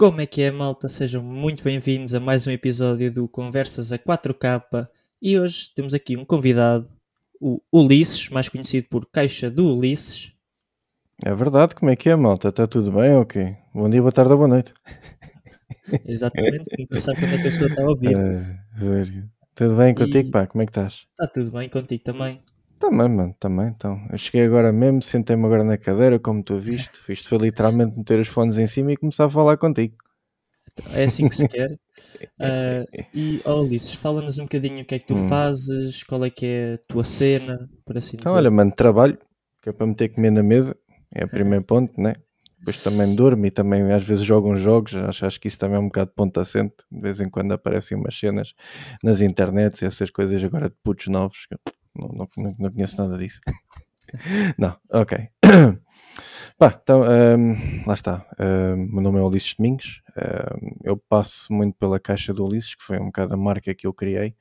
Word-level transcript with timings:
Como 0.00 0.18
é 0.18 0.24
que 0.24 0.40
é, 0.40 0.50
malta? 0.50 0.88
Sejam 0.88 1.22
muito 1.22 1.62
bem-vindos 1.62 2.14
a 2.14 2.20
mais 2.20 2.46
um 2.46 2.50
episódio 2.50 3.12
do 3.12 3.28
Conversas 3.28 3.92
a 3.92 3.98
4K. 3.98 4.88
E 5.20 5.38
hoje 5.38 5.68
temos 5.74 5.92
aqui 5.92 6.16
um 6.16 6.24
convidado, 6.24 6.88
o 7.38 7.60
Ulisses, 7.70 8.30
mais 8.30 8.48
conhecido 8.48 8.86
por 8.88 9.04
Caixa 9.12 9.50
do 9.50 9.76
Ulisses. 9.76 10.32
É 11.22 11.34
verdade, 11.34 11.74
como 11.74 11.90
é 11.90 11.96
que 11.96 12.08
é, 12.08 12.16
malta? 12.16 12.48
Está 12.48 12.66
tudo 12.66 12.90
bem? 12.90 13.12
Ok. 13.12 13.54
Bom 13.74 13.90
dia, 13.90 14.00
boa 14.00 14.10
tarde 14.10 14.32
ou 14.32 14.38
boa 14.38 14.48
noite. 14.48 14.72
Exatamente, 16.08 16.64
nunca 16.78 16.96
sabe 16.96 17.20
quando 17.20 17.34
é 17.34 17.36
que 17.36 17.40
a 17.42 17.50
pessoa 17.50 17.68
está 17.68 17.82
a 17.82 17.86
ouvir. 17.86 18.16
Uh, 18.80 19.28
tudo 19.54 19.76
bem 19.76 19.94
contigo, 19.94 20.28
E- 20.28 20.30
pá? 20.30 20.46
Como 20.46 20.62
é 20.62 20.64
que 20.64 20.70
estás? 20.70 21.06
Está 21.10 21.30
tudo 21.30 21.50
bem 21.50 21.68
contigo 21.68 22.02
também? 22.02 22.40
Também, 22.80 23.08
mano, 23.10 23.36
também. 23.38 23.68
Então, 23.68 24.00
eu 24.10 24.18
cheguei 24.18 24.46
agora 24.46 24.72
mesmo, 24.72 25.02
sentei-me 25.02 25.44
agora 25.44 25.62
na 25.62 25.76
cadeira, 25.78 26.18
como 26.18 26.42
tu 26.42 26.56
viste. 26.58 26.98
Isto 27.12 27.28
foi 27.28 27.38
literalmente 27.38 27.96
meter 27.96 28.18
os 28.18 28.28
fones 28.28 28.56
em 28.58 28.66
cima 28.66 28.92
e 28.92 28.96
começar 28.96 29.26
a 29.26 29.30
falar 29.30 29.56
contigo. 29.58 29.94
É 30.94 31.04
assim 31.04 31.28
que 31.28 31.34
se 31.36 31.46
quer. 31.48 31.78
Ah, 32.38 32.84
e, 33.14 33.40
ó 33.46 33.62
Ulisses, 33.62 33.94
fala-nos 33.94 34.38
um 34.38 34.44
bocadinho 34.44 34.82
o 34.82 34.84
que 34.84 34.94
é 34.94 34.98
que 34.98 35.06
tu 35.06 35.14
Hum. 35.14 35.28
fazes, 35.28 36.02
qual 36.04 36.24
é 36.24 36.30
que 36.30 36.46
é 36.46 36.74
a 36.74 36.78
tua 36.88 37.04
cena, 37.04 37.68
por 37.84 37.96
assim 37.96 38.16
Então, 38.16 38.32
dizer. 38.32 38.38
olha, 38.38 38.50
mano, 38.50 38.72
trabalho, 38.72 39.18
que 39.62 39.68
é 39.68 39.72
para 39.72 39.86
meter 39.86 40.08
comer 40.10 40.30
na 40.30 40.42
mesa, 40.42 40.76
é 41.14 41.24
o 41.24 41.28
primeiro 41.28 41.64
ponto, 41.64 42.00
né? 42.00 42.14
Depois 42.58 42.78
também 42.82 43.14
durmo 43.14 43.46
e 43.46 43.50
também 43.50 43.90
às 43.92 44.04
vezes 44.04 44.24
jogo 44.24 44.52
uns 44.52 44.60
jogos, 44.60 44.94
acho, 44.94 45.24
acho 45.26 45.40
que 45.40 45.48
isso 45.48 45.58
também 45.58 45.76
é 45.76 45.80
um 45.80 45.86
bocado 45.86 46.10
de 46.10 46.14
ponto 46.16 46.38
assente. 46.40 46.74
De 46.90 47.00
vez 47.00 47.20
em 47.20 47.28
quando 47.30 47.52
aparecem 47.52 47.96
umas 47.96 48.18
cenas 48.18 48.54
nas 49.02 49.20
internets 49.22 49.80
e 49.82 49.86
essas 49.86 50.10
coisas 50.10 50.42
agora 50.44 50.68
de 50.68 50.76
putos 50.82 51.06
novos, 51.08 51.46
que 51.46 51.54
não, 52.00 52.26
não, 52.36 52.54
não, 52.58 52.72
conheço 52.72 53.00
nada 53.00 53.18
disso. 53.18 53.40
não, 54.58 54.76
ok. 54.90 55.28
Pá, 56.58 56.78
então, 56.82 57.02
hum, 57.02 57.82
lá 57.86 57.94
está. 57.94 58.26
Hum, 58.38 58.88
meu 58.92 59.02
nome 59.02 59.18
é 59.18 59.22
Ulisses 59.22 59.54
Domingos. 59.54 60.02
Hum, 60.16 60.76
eu 60.82 60.96
passo 60.96 61.52
muito 61.52 61.76
pela 61.76 61.98
caixa 61.98 62.34
do 62.34 62.44
Ulisses, 62.44 62.74
que 62.74 62.82
foi 62.82 62.98
um 62.98 63.06
bocado 63.06 63.34
a 63.34 63.36
marca 63.36 63.74
que 63.74 63.86
eu 63.86 63.94
criei. 63.94 64.34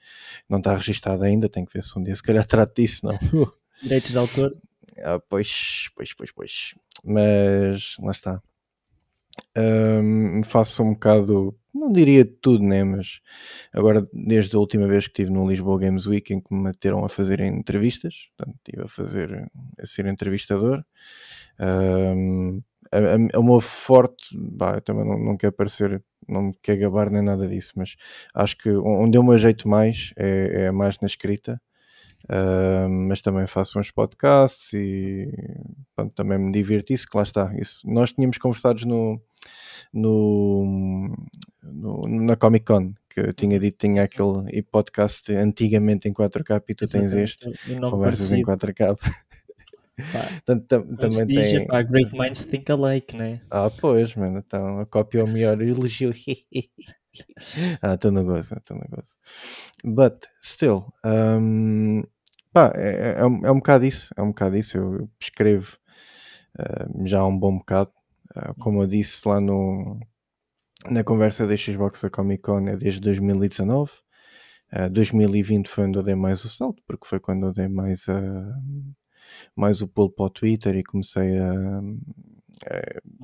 Não 0.50 0.58
está 0.58 0.76
registada 0.76 1.26
ainda, 1.26 1.50
tenho 1.50 1.66
que 1.66 1.74
ver 1.74 1.84
se 1.84 1.98
um 1.98 2.04
dia 2.04 2.16
se 2.16 2.24
calhar 2.24 2.46
trato 2.48 2.76
disso, 2.76 3.06
não. 3.06 3.18
Direitos 3.82 4.12
de 4.12 4.18
autor? 4.18 4.56
Ah, 5.00 5.20
pois, 5.30 5.90
pois, 5.96 6.14
pois, 6.14 6.32
pois. 6.32 6.76
Mas 7.04 7.96
lá 8.00 8.12
está. 8.12 8.42
Hum, 9.56 10.42
faço 10.44 10.84
um 10.84 10.94
bocado, 10.94 11.58
não 11.74 11.92
diria 11.92 12.26
tudo, 12.26 12.64
né? 12.64 12.84
Mas 12.84 13.20
agora, 13.74 14.08
desde 14.14 14.56
a 14.56 14.60
última 14.60 14.88
vez 14.88 15.06
que 15.06 15.12
estive 15.12 15.32
no 15.32 15.48
Lisboa 15.48 15.80
Games 15.80 16.08
Week, 16.08 16.34
em 16.34 16.42
que 16.42 16.54
me 16.54 16.64
meteram 16.64 17.04
a 17.06 17.10
fazer 17.10 17.40
entrevistas, 17.42 18.30
portanto, 18.38 18.58
estive 18.58 18.84
a 18.84 18.88
fazer, 18.88 19.52
a 19.80 19.86
ser 19.86 20.06
entrevistador. 20.06 20.84
O 23.38 23.44
meu 23.44 23.60
forte, 23.60 24.36
bah, 24.36 24.76
eu 24.76 24.82
também 24.82 25.06
não, 25.06 25.20
não 25.20 25.38
quero 25.38 25.54
parecer, 25.54 26.04
não 26.28 26.44
me 26.44 26.54
quero 26.62 26.80
gabar 26.82 27.12
nem 27.12 27.22
nada 27.22 27.48
disso, 27.48 27.74
mas 27.76 27.96
acho 28.34 28.58
que 28.58 28.70
onde 28.72 29.18
eu 29.18 29.24
me 29.24 29.34
ajeito 29.36 29.68
mais 29.68 30.12
é, 30.18 30.66
é 30.66 30.72
mais 30.72 31.00
na 31.00 31.06
escrita. 31.06 31.62
Uh, 32.26 32.90
mas 33.08 33.22
também 33.22 33.48
faço 33.48 33.80
uns 33.80 33.92
podcasts 33.92 34.74
e 34.74 35.32
pronto, 35.96 36.14
também 36.14 36.38
me 36.38 36.52
divirto 36.52 36.92
isso, 36.92 37.08
que 37.08 37.16
lá 37.16 37.24
está. 37.24 37.54
Isso. 37.58 37.82
Nós 37.90 38.12
tínhamos 38.12 38.38
conversados 38.38 38.84
no, 38.84 39.22
no, 39.94 41.16
no- 41.64 42.08
na 42.08 42.36
Comic 42.36 42.66
Con, 42.66 42.94
que 43.10 43.20
eu 43.22 43.34
tinha 43.34 43.60
dito 43.60 43.78
que 43.78 43.88
tinha 43.88 44.02
aquele 44.04 44.50
e 44.58 44.62
podcast 44.62 45.34
antigamente 45.36 46.08
em 46.08 46.14
4K 46.14 46.64
e 46.70 46.76
tu 46.76 46.88
tens 46.88 47.12
este, 47.14 47.48
Exatamente, 47.50 47.72
um 47.72 47.80
nome 47.80 47.92
conversas 47.98 48.32
em 48.32 48.44
parecido. 48.44 48.74
4K. 48.74 48.98
Pá, 50.14 50.20
Portanto, 50.46 50.66
tam- 50.68 50.96
também 50.96 51.26
diz, 51.26 51.52
tem. 51.52 51.64
epá, 51.64 51.82
Great 51.82 52.18
Minds 52.18 52.46
Think 52.46 52.72
Alike, 52.72 53.18
né? 53.18 53.42
Ah, 53.52 53.70
pois, 53.70 54.16
mano, 54.16 54.38
então 54.40 54.80
a 54.80 54.86
cópia 54.86 55.20
é 55.20 55.24
o 55.24 55.28
melhor 55.28 55.62
elogio. 55.62 56.14
ah, 57.82 57.96
estou 57.96 58.12
no 58.12 58.24
gozo, 58.24 58.54
estou 58.56 58.78
no 58.78 58.84
gozo. 58.90 59.14
But, 59.84 60.26
still, 60.42 60.86
um, 61.06 62.04
pá, 62.54 62.72
é, 62.76 63.16
é, 63.20 63.26
um, 63.26 63.46
é 63.46 63.52
um 63.52 63.56
bocado 63.56 63.86
isso, 63.86 64.14
é 64.16 64.22
um 64.22 64.30
bocado 64.30 64.56
isso. 64.56 64.78
Eu, 64.78 64.94
eu 65.02 65.10
escrevo 65.20 65.78
uh, 66.58 67.06
já 67.06 67.20
há 67.20 67.28
um 67.28 67.38
bom 67.38 67.58
bocado. 67.58 67.92
Uh, 68.36 68.54
como 68.60 68.84
eu 68.84 68.88
disse 68.88 69.28
lá 69.28 69.40
no, 69.40 70.00
na 70.90 71.04
conversa 71.04 71.48
da 71.48 71.58
Xbox 71.58 72.02
da 72.02 72.10
Comic 72.10 72.44
Con, 72.44 72.68
é 72.68 72.78
desde 72.78 73.02
2019. 73.02 73.92
Uh, 74.72 74.90
2020 74.92 75.68
foi 75.68 75.86
onde 75.86 75.98
eu 75.98 76.04
dei 76.04 76.16
mais 76.16 76.44
o 76.46 76.50
salto, 76.50 76.82
porque 76.86 77.08
foi 77.08 77.20
quando 77.20 77.48
eu 77.48 77.54
dei 77.54 77.68
mais, 77.68 78.08
a, 78.08 78.22
mais 79.56 79.82
o 79.82 79.88
pulo 79.88 80.12
para 80.12 80.26
o 80.26 80.30
Twitter 80.30 80.76
e 80.76 80.84
comecei 80.84 81.40
a, 81.40 81.80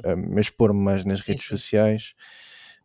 a, 0.06 0.12
a 0.12 0.16
me 0.16 0.42
expor-me 0.42 0.80
mais 0.80 1.06
nas 1.06 1.22
redes 1.22 1.44
sim. 1.44 1.50
sociais. 1.50 2.14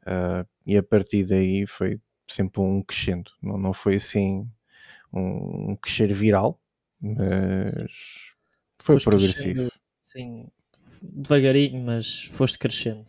Uh, 0.02 0.46
e 0.66 0.76
a 0.76 0.82
partir 0.82 1.24
daí 1.24 1.66
foi 1.66 2.00
sempre 2.26 2.60
um 2.60 2.82
crescendo, 2.82 3.30
não, 3.42 3.58
não 3.58 3.72
foi 3.72 3.96
assim 3.96 4.48
um, 5.12 5.72
um 5.72 5.76
crescer 5.76 6.12
viral, 6.12 6.60
mas 7.00 7.74
foi 8.78 8.94
Foste 8.94 9.04
progressivo. 9.04 9.70
Sim, 10.00 10.48
devagarinho, 11.02 11.82
mas 11.84 12.24
foste 12.32 12.58
crescendo. 12.58 13.04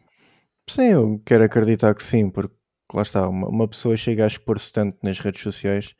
Sim, 0.69 0.91
eu 0.91 1.21
quero 1.25 1.43
acreditar 1.43 1.93
que 1.95 2.03
sim, 2.03 2.29
porque 2.29 2.55
lá 2.93 3.01
está, 3.01 3.27
uma, 3.27 3.47
uma 3.49 3.67
pessoa 3.67 3.95
chega 3.97 4.23
a 4.23 4.27
expor-se 4.27 4.71
tanto 4.71 4.97
nas 5.03 5.19
redes 5.19 5.41
sociais, 5.41 5.93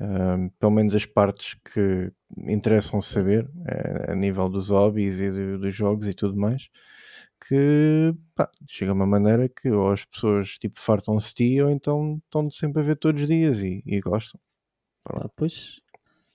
ahm, 0.00 0.48
pelo 0.58 0.72
menos 0.72 0.94
as 0.94 1.04
partes 1.06 1.54
que 1.72 2.10
interessam 2.46 3.00
saber, 3.00 3.48
a 4.08 4.14
nível 4.14 4.48
dos 4.48 4.70
hobbies 4.70 5.20
e 5.20 5.30
do- 5.30 5.58
dos 5.58 5.74
jogos 5.74 6.06
e 6.08 6.14
tudo 6.14 6.36
mais, 6.36 6.68
que 7.46 8.14
pá, 8.34 8.50
chega 8.68 8.92
uma 8.92 9.06
maneira 9.06 9.48
que 9.48 9.70
ou 9.70 9.90
as 9.90 10.04
pessoas 10.04 10.58
tipo 10.58 10.80
fartam-se 10.80 11.28
de 11.30 11.34
ti 11.34 11.62
ou 11.62 11.70
então 11.70 12.20
estão 12.24 12.50
sempre 12.50 12.80
a 12.82 12.84
ver 12.84 12.96
todos 12.96 13.22
os 13.22 13.28
dias 13.28 13.60
e, 13.60 13.82
e 13.86 14.00
gostam. 14.00 14.40
Pá, 15.04 15.28
pois, 15.36 15.80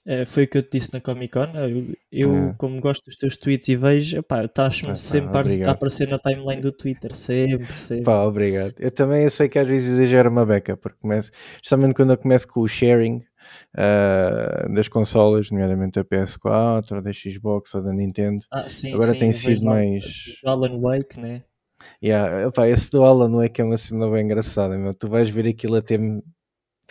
é, 0.05 0.25
foi 0.25 0.43
o 0.43 0.47
que 0.47 0.57
eu 0.57 0.63
te 0.63 0.71
disse 0.77 0.93
na 0.93 0.99
Comic 0.99 1.33
Con. 1.33 1.47
Eu, 1.55 1.95
eu, 2.11 2.35
É. 2.49 2.55
como 2.57 2.79
gosto 2.81 3.05
dos 3.05 3.15
teus 3.15 3.37
tweets 3.37 3.67
e 3.69 3.75
vejo, 3.75 4.19
estás-me 4.19 4.87
Ah, 4.89 4.91
pá, 4.91 4.95
sempre 4.95 5.63
a- 5.63 5.71
aparecer 5.71 6.07
na 6.07 6.19
timeline 6.19 6.61
do 6.61 6.71
Twitter. 6.71 7.13
Sempre, 7.13 7.77
sempre. 7.79 8.03
Pá, 8.05 8.23
obrigado. 8.23 8.73
Eu 8.79 8.91
também 8.91 9.29
sei 9.29 9.47
que 9.49 9.57
às 9.59 9.67
vezes 9.67 9.89
exagero 9.89 10.29
uma 10.29 10.45
beca, 10.45 10.75
porque 10.75 10.97
começo, 10.99 11.31
justamente 11.63 11.93
quando 11.93 12.11
eu 12.11 12.17
começo 12.17 12.47
com 12.47 12.61
o 12.61 12.67
sharing 12.67 13.21
ah, 13.77 14.67
das 14.73 14.87
consolas, 14.87 15.49
nomeadamente 15.51 15.93
da 15.95 16.03
PS4, 16.05 16.95
ou 16.97 17.01
da 17.01 17.11
Xbox 17.13 17.73
ou 17.75 17.81
da 17.83 17.91
Nintendo, 17.93 18.45
Ah, 18.51 18.67
sim, 18.69 18.93
agora 18.93 19.11
sim, 19.13 19.19
tem 19.19 19.29
eu 19.29 19.33
sido 19.33 19.65
mais. 19.65 20.03
Alan 20.45 20.79
Wake, 20.79 21.19
né? 21.19 21.43
Yeah, 22.01 22.47
epá, 22.47 22.67
esse 22.69 22.89
do 22.91 23.03
Alan 23.03 23.43
é 23.43 23.49
que 23.49 23.61
é 23.61 23.65
uma 23.65 23.75
cena 23.77 24.09
bem 24.09 24.23
engraçada, 24.25 24.77
meu. 24.77 24.93
Tu 24.93 25.07
vais 25.07 25.29
ver 25.29 25.47
aquilo 25.47 25.75
até 25.75 25.97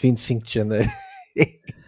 25 0.01 0.45
de 0.45 0.53
janeiro. 0.55 0.91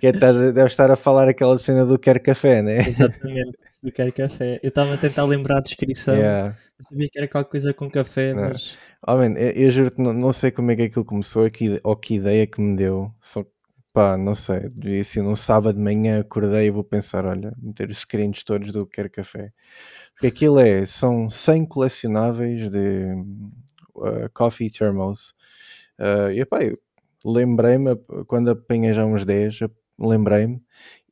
que 0.00 0.06
é, 0.06 0.10
estás 0.10 0.36
deves 0.36 0.72
estar 0.72 0.90
a 0.90 0.96
falar 0.96 1.28
aquela 1.28 1.58
cena 1.58 1.84
do 1.84 1.98
Quer 1.98 2.20
Café, 2.20 2.62
né? 2.62 2.78
Exatamente, 2.86 3.58
do 3.82 3.92
Quero 3.92 4.12
Café. 4.12 4.60
Eu 4.62 4.68
estava 4.68 4.94
a 4.94 4.96
tentar 4.96 5.24
lembrar 5.24 5.58
a 5.58 5.60
descrição. 5.60 6.14
Yeah. 6.14 6.56
Eu 6.78 6.84
sabia 6.84 7.08
que 7.10 7.18
era 7.18 7.28
qualquer 7.28 7.50
coisa 7.50 7.74
com 7.74 7.90
café, 7.90 8.34
Não. 8.34 8.48
mas 8.50 8.78
Oh, 9.06 9.16
man, 9.16 9.34
eu, 9.38 9.50
eu 9.52 9.70
juro-te, 9.70 10.00
não, 10.00 10.12
não 10.12 10.32
sei 10.32 10.50
como 10.50 10.70
é 10.72 10.76
que 10.76 10.82
aquilo 10.82 11.04
começou 11.04 11.48
que, 11.50 11.80
ou 11.84 11.96
que 11.96 12.16
ideia 12.16 12.46
que 12.46 12.60
me 12.60 12.76
deu. 12.76 13.12
Só 13.20 13.44
que, 13.44 13.50
pá, 13.92 14.16
não 14.16 14.34
sei. 14.34 14.68
E 14.84 15.00
assim, 15.00 15.22
num 15.22 15.36
sábado 15.36 15.76
de 15.76 15.82
manhã 15.82 16.20
acordei 16.20 16.66
e 16.66 16.70
vou 16.70 16.84
pensar: 16.84 17.24
olha, 17.24 17.52
meter 17.58 17.90
os 17.90 17.98
screens 17.98 18.42
todos 18.44 18.72
do 18.72 18.86
Quer 18.86 19.08
Café. 19.10 19.52
Porque 20.12 20.26
aquilo 20.28 20.58
é, 20.58 20.84
são 20.84 21.30
100 21.30 21.66
colecionáveis 21.66 22.68
de 22.70 23.14
uh, 23.94 24.28
coffee 24.34 24.70
thermos. 24.70 25.34
Uh, 25.98 26.30
e 26.32 26.44
pá, 26.44 26.62
eu 26.62 26.78
lembrei-me, 27.30 27.96
quando 28.26 28.50
apanhei 28.50 28.92
já 28.92 29.04
uns 29.04 29.24
10, 29.24 29.60
eu 29.62 29.70
lembrei-me 29.98 30.60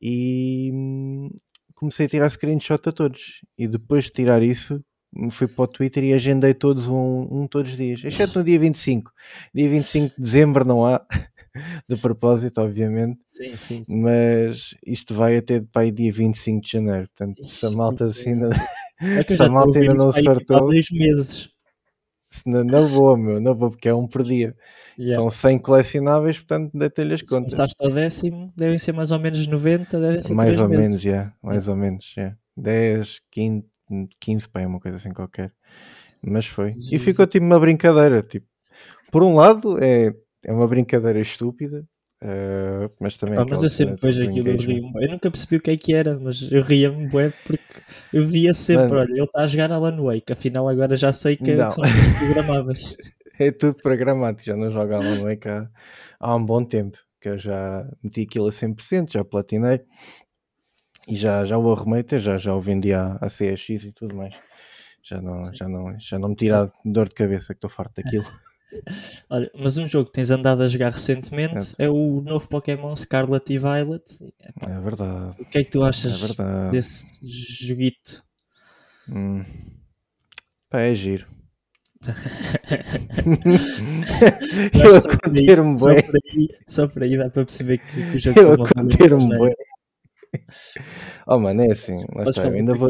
e 0.01 0.71
hum, 0.73 1.29
comecei 1.75 2.05
a 2.05 2.09
tirar 2.09 2.29
screenshot 2.29 2.87
a 2.87 2.91
todos. 2.91 3.41
E 3.57 3.67
depois 3.67 4.05
de 4.05 4.11
tirar 4.11 4.41
isso, 4.41 4.83
fui 5.31 5.47
para 5.47 5.63
o 5.63 5.67
Twitter 5.67 6.03
e 6.03 6.13
agendei 6.13 6.53
todos 6.53 6.87
um, 6.87 7.27
um 7.29 7.47
todos 7.47 7.71
os 7.71 7.77
dias, 7.77 8.03
exceto 8.03 8.39
no 8.39 8.45
dia 8.45 8.59
25. 8.59 9.11
Dia 9.53 9.69
25 9.69 10.15
de 10.15 10.21
dezembro 10.21 10.65
não 10.65 10.85
há, 10.85 11.05
de 11.89 11.97
propósito, 11.97 12.61
obviamente, 12.61 13.19
sim, 13.25 13.55
sim. 13.55 13.83
sim. 13.83 13.97
mas 13.97 14.75
isto 14.85 15.13
vai 15.13 15.37
até 15.37 15.61
para 15.61 15.83
aí 15.83 15.91
dia 15.91 16.11
25 16.11 16.61
de 16.61 16.71
janeiro. 16.71 17.07
Portanto, 17.15 17.43
se 17.45 17.65
a 17.65 17.71
malta 17.71 18.05
assim, 18.05 18.39
eu 18.41 19.35
se 19.35 19.41
a 19.41 19.49
malta 19.49 19.79
ainda 19.79 19.93
não 19.93 20.11
tipo, 20.11 20.53
há 20.53 20.59
dois 20.59 20.89
meses. 20.91 21.49
Se 22.29 22.49
não, 22.49 22.63
não 22.63 22.87
vou, 22.87 23.15
meu, 23.17 23.39
não 23.39 23.55
vou, 23.55 23.69
porque 23.71 23.89
é 23.89 23.93
um 23.93 24.07
por 24.07 24.23
dia. 24.23 24.55
Yeah. 24.97 25.15
São 25.15 25.29
100 25.29 25.59
colecionáveis, 25.59 26.37
portanto, 26.39 26.71
deitei-lhe 26.77 27.13
as 27.13 27.19
Se 27.21 27.25
contas. 27.27 27.53
começaste 27.55 27.75
ao 27.83 27.91
décimo, 27.91 28.51
devem 28.55 28.77
ser 28.77 28.91
mais 28.93 29.11
ou 29.11 29.19
menos 29.19 29.45
90, 29.47 29.99
devem 29.99 30.21
ser 30.21 30.33
Mais 30.33 30.59
ou 30.59 30.67
meses. 30.67 30.85
menos, 30.85 31.03
yeah, 31.03 31.33
mais 31.41 31.67
ou 31.67 31.75
menos, 31.75 32.13
yeah. 32.17 32.35
10, 32.57 33.21
15, 33.31 33.65
15, 34.19 34.49
pá, 34.49 34.61
é 34.61 34.67
uma 34.67 34.79
coisa 34.79 34.97
assim 34.97 35.11
qualquer. 35.13 35.51
Mas 36.23 36.45
foi. 36.47 36.71
E 36.71 36.81
Jesus. 36.81 37.03
ficou 37.03 37.27
tipo 37.27 37.45
uma 37.45 37.59
brincadeira, 37.59 38.21
tipo, 38.23 38.47
por 39.11 39.23
um 39.23 39.35
lado 39.35 39.77
é, 39.81 40.13
é 40.43 40.51
uma 40.51 40.67
brincadeira 40.67 41.19
estúpida, 41.19 41.85
Uh, 42.19 42.91
mas 42.99 43.15
também 43.15 43.35
Pá, 43.35 43.45
mas 43.47 43.61
eu 43.61 43.69
sempre 43.69 43.95
vejo 44.01 44.23
aquilo 44.23 44.49
e 44.49 44.55
rio 44.55 44.91
Eu 44.95 45.09
nunca 45.11 45.29
percebi 45.29 45.57
o 45.57 45.61
que 45.61 45.69
é 45.69 45.77
que 45.77 45.93
era, 45.93 46.17
mas 46.19 46.51
eu 46.51 46.63
ria-me 46.63 47.07
bué 47.07 47.31
porque 47.45 47.81
eu 48.11 48.25
via 48.25 48.55
sempre, 48.55 48.97
olha, 48.97 49.11
ele 49.11 49.21
está 49.21 49.43
a 49.43 49.47
jogar 49.47 49.71
Alan 49.71 50.01
Wake, 50.01 50.33
afinal 50.33 50.67
agora 50.67 50.95
já 50.95 51.11
sei 51.11 51.35
que, 51.35 51.55
que 51.55 51.71
são 51.71 51.83
coisas 51.83 52.17
programáveis. 52.17 52.97
é 53.39 53.51
tudo 53.51 53.75
programado, 53.83 54.41
já 54.41 54.55
não 54.55 54.71
jogo 54.71 54.95
Alan 54.95 55.21
Wake 55.21 55.47
há, 55.47 55.69
há 56.19 56.35
um 56.35 56.43
bom 56.43 56.63
tempo, 56.63 56.97
que 57.21 57.29
eu 57.29 57.37
já 57.37 57.87
meti 58.01 58.21
aquilo 58.23 58.47
a 58.47 58.51
100%, 58.51 59.11
já 59.11 59.23
platinei 59.23 59.81
e 61.07 61.15
já, 61.15 61.45
já 61.45 61.55
o 61.55 61.71
arrumei, 61.71 62.03
já, 62.13 62.37
já 62.39 62.55
o 62.55 62.59
vendi 62.59 62.93
à, 62.93 63.17
à 63.21 63.27
CX 63.27 63.69
e 63.69 63.91
tudo 63.91 64.15
mais. 64.15 64.35
Já 65.03 65.21
não, 65.21 65.41
já, 65.53 65.69
não, 65.69 65.87
já 65.99 66.19
não 66.19 66.29
me 66.29 66.35
tira 66.35 66.69
dor 66.83 67.07
de 67.07 67.13
cabeça 67.13 67.53
que 67.53 67.59
estou 67.59 67.69
farto 67.69 68.01
daquilo. 68.01 68.25
Olha, 69.29 69.51
mas 69.55 69.77
um 69.77 69.85
jogo 69.85 70.05
que 70.05 70.13
tens 70.13 70.31
andado 70.31 70.61
a 70.61 70.67
jogar 70.67 70.91
recentemente 70.91 71.75
é, 71.77 71.85
é 71.85 71.89
o 71.89 72.21
novo 72.21 72.47
Pokémon 72.47 72.95
Scarlet 72.95 73.53
e 73.53 73.57
Violet. 73.57 74.33
É 74.61 74.79
verdade. 74.79 75.35
O 75.39 75.45
que 75.45 75.59
é 75.59 75.63
que 75.63 75.71
tu 75.71 75.83
achas 75.83 76.21
é 76.39 76.69
desse 76.69 77.19
joguito? 77.67 78.23
Hum. 79.09 79.43
Pá, 80.69 80.81
é 80.81 80.93
giro. 80.93 81.25
eu 84.73 85.01
só, 85.01 85.09
por 85.17 85.31
aí, 85.35 85.47
só, 85.77 85.95
por 86.01 86.15
aí, 86.15 86.47
só 86.67 86.87
por 86.87 87.03
aí 87.03 87.17
dá 87.17 87.29
para 87.29 87.43
perceber 87.43 87.79
que, 87.79 88.11
que 88.11 88.15
o 88.15 88.19
jogo 88.19 88.39
eu 88.39 88.57
conter-me 88.57 89.39
bem. 89.39 89.55
Oh 91.25 91.39
mano, 91.39 91.63
é 91.63 91.71
assim, 91.71 91.95
lá 92.13 92.23
está, 92.23 92.47
ainda 92.49 92.75
vou, 92.75 92.89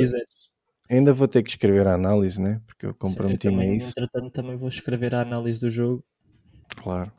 ainda 0.90 1.14
vou 1.14 1.28
ter 1.28 1.44
que 1.44 1.50
escrever 1.50 1.88
a 1.88 1.94
análise, 1.94 2.42
né? 2.42 2.62
Porque 2.66 2.86
eu 2.86 2.94
comprometi-me 2.94 3.64
a 3.64 3.76
isso. 3.76 3.90
Entretanto, 3.90 4.32
também 4.32 4.56
vou 4.56 4.70
escrever 4.70 5.16
a 5.16 5.22
análise 5.22 5.60
do 5.60 5.70
jogo. 5.70 6.04
Claro. 6.76 7.12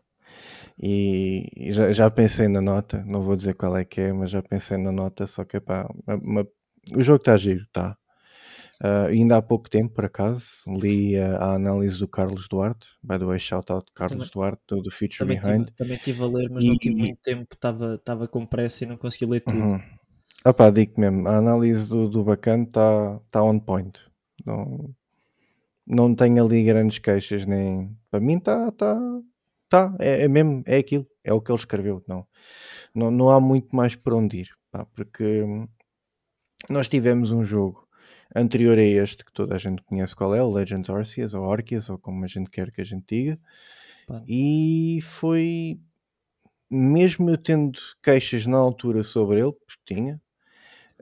E, 0.80 1.48
e 1.56 1.72
já, 1.72 1.92
já, 1.92 2.10
pensei 2.10 2.46
na 2.46 2.60
nota, 2.60 3.02
não 3.04 3.20
vou 3.20 3.34
dizer 3.34 3.54
qual 3.54 3.76
é 3.76 3.84
que 3.84 4.00
é, 4.00 4.12
mas 4.12 4.30
já 4.30 4.40
pensei 4.40 4.78
na 4.78 4.92
nota, 4.92 5.26
só 5.26 5.44
que 5.44 5.58
pá, 5.58 5.88
uma, 6.06 6.16
uma, 6.16 6.48
o 6.94 7.02
jogo 7.02 7.18
está 7.18 7.36
giro, 7.36 7.66
tá. 7.72 7.96
Uh, 8.80 9.08
ainda 9.08 9.36
há 9.36 9.42
pouco 9.42 9.68
tempo, 9.68 9.92
por 9.92 10.04
acaso, 10.04 10.46
li 10.68 11.18
a, 11.18 11.36
a, 11.38 11.54
análise 11.54 11.98
do 11.98 12.06
Carlos 12.06 12.46
Duarte. 12.46 12.86
By 13.02 13.18
the 13.18 13.24
way, 13.24 13.38
shout 13.40 13.72
out 13.72 13.90
Carlos 13.92 14.30
também, 14.30 14.30
Duarte, 14.32 14.62
do, 14.68 14.82
do 14.82 14.90
Future 14.90 15.18
também 15.18 15.40
Behind. 15.40 15.64
Tive, 15.64 15.76
também 15.76 15.96
estive 15.96 16.22
a 16.22 16.26
ler, 16.26 16.48
mas 16.48 16.62
e, 16.62 16.68
não 16.68 16.76
tive 16.76 16.94
muito 16.94 17.20
tempo, 17.20 17.48
estava 17.52 18.28
com 18.28 18.46
pressa 18.46 18.84
e 18.84 18.86
não 18.86 18.96
consegui 18.96 19.26
ler 19.26 19.40
tudo. 19.40 19.58
Uhum. 19.58 19.80
Ah 20.44 20.52
pá, 20.52 20.70
digo 20.70 21.00
mesmo, 21.00 21.28
a 21.28 21.36
análise 21.36 21.88
do, 21.88 22.08
do 22.08 22.24
bacana 22.24 22.62
está 22.64 23.20
tá 23.30 23.42
on 23.42 23.58
point. 23.58 24.00
Não, 24.44 24.94
não 25.86 26.14
tenho 26.14 26.44
ali 26.44 26.64
grandes 26.64 26.98
queixas, 26.98 27.44
nem. 27.46 27.96
Para 28.10 28.20
mim 28.20 28.36
está. 28.38 28.70
Tá, 28.72 28.96
tá, 29.68 29.96
é, 29.98 30.22
é, 30.22 30.28
mesmo, 30.28 30.62
é 30.66 30.78
aquilo, 30.78 31.06
é 31.24 31.32
o 31.32 31.40
que 31.40 31.50
ele 31.50 31.58
escreveu. 31.58 32.02
Não, 32.06 32.26
não, 32.94 33.10
não 33.10 33.30
há 33.30 33.40
muito 33.40 33.74
mais 33.74 33.96
por 33.96 34.14
onde 34.14 34.38
ir, 34.38 34.48
pá, 34.70 34.84
porque 34.86 35.44
nós 36.70 36.88
tivemos 36.88 37.32
um 37.32 37.42
jogo 37.44 37.86
anterior 38.34 38.78
a 38.78 38.82
este 38.82 39.24
que 39.24 39.32
toda 39.32 39.54
a 39.54 39.58
gente 39.58 39.82
conhece 39.82 40.14
qual 40.14 40.34
é, 40.34 40.42
o 40.42 40.50
Legends 40.50 40.90
Arceus 40.90 41.34
ou 41.34 41.50
Arceus, 41.50 41.90
ou 41.90 41.98
como 41.98 42.24
a 42.24 42.28
gente 42.28 42.50
quer 42.50 42.70
que 42.70 42.80
a 42.80 42.84
gente 42.84 43.04
diga, 43.08 43.40
pá. 44.06 44.22
e 44.26 45.00
foi 45.02 45.80
mesmo 46.70 47.30
eu 47.30 47.38
tendo 47.38 47.78
queixas 48.02 48.46
na 48.46 48.58
altura 48.58 49.02
sobre 49.02 49.40
ele, 49.40 49.52
porque 49.52 49.94
tinha, 49.94 50.20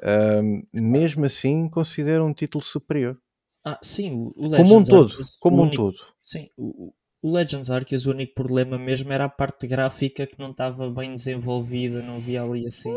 um, 0.03 0.63
mesmo 0.73 1.25
assim 1.25 1.69
considero 1.69 2.25
um 2.25 2.33
título 2.33 2.63
superior. 2.63 3.19
Ah, 3.65 3.79
sim, 3.83 4.33
o 4.37 4.49
Legends 4.49 4.69
como 4.69 4.81
um 4.81 4.85
todo, 4.85 5.07
Arceus, 5.07 5.37
como 5.41 5.63
único, 5.63 5.83
um 5.83 5.91
todo. 5.91 5.99
Sim, 6.21 6.49
o, 6.57 6.93
o 7.23 7.33
Legends 7.33 7.71
Arceus 7.71 8.07
o 8.07 8.11
único 8.11 8.35
problema 8.35 8.79
mesmo 8.79 9.13
era 9.13 9.25
a 9.25 9.29
parte 9.29 9.67
gráfica 9.67 10.27
que 10.27 10.39
não 10.39 10.51
estava 10.51 10.89
bem 10.91 11.11
desenvolvida, 11.11 12.03
não 12.03 12.21
via 12.21 12.43
ali 12.43 12.67
assim. 12.67 12.95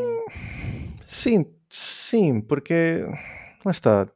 Sim, 1.07 1.45
sim, 1.69 2.39
porque 2.39 3.03
lá 3.65 3.71
está, 3.71 4.07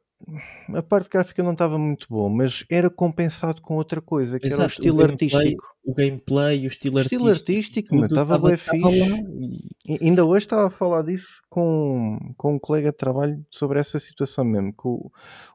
a 0.72 0.82
parte 0.82 1.08
gráfica 1.08 1.42
não 1.42 1.52
estava 1.52 1.78
muito 1.78 2.06
boa, 2.08 2.30
mas 2.30 2.64
era 2.70 2.88
compensado 2.88 3.60
com 3.60 3.74
outra 3.74 4.00
coisa, 4.00 4.38
que 4.38 4.46
Exato, 4.46 4.62
era 4.62 4.68
o 4.68 4.70
estilo 4.70 4.94
o 4.94 4.98
gameplay, 4.98 5.30
artístico. 5.30 5.64
O 5.84 5.94
gameplay, 5.94 6.64
o 6.64 6.66
estilo, 6.66 6.96
o 6.96 7.00
estilo 7.00 7.28
artístico. 7.28 7.94
artístico 7.94 8.04
estava 8.04 8.38
bem 8.38 8.56
fixe. 8.56 9.64
E... 9.86 9.98
Ainda 10.04 10.24
hoje 10.24 10.46
estava 10.46 10.66
a 10.66 10.70
falar 10.70 11.02
disso 11.02 11.42
com, 11.48 12.18
com 12.36 12.54
um 12.54 12.58
colega 12.58 12.90
de 12.90 12.96
trabalho 12.96 13.44
sobre 13.50 13.78
essa 13.78 13.98
situação 13.98 14.44
mesmo, 14.44 14.72
que 14.72 14.86
o, 14.86 15.10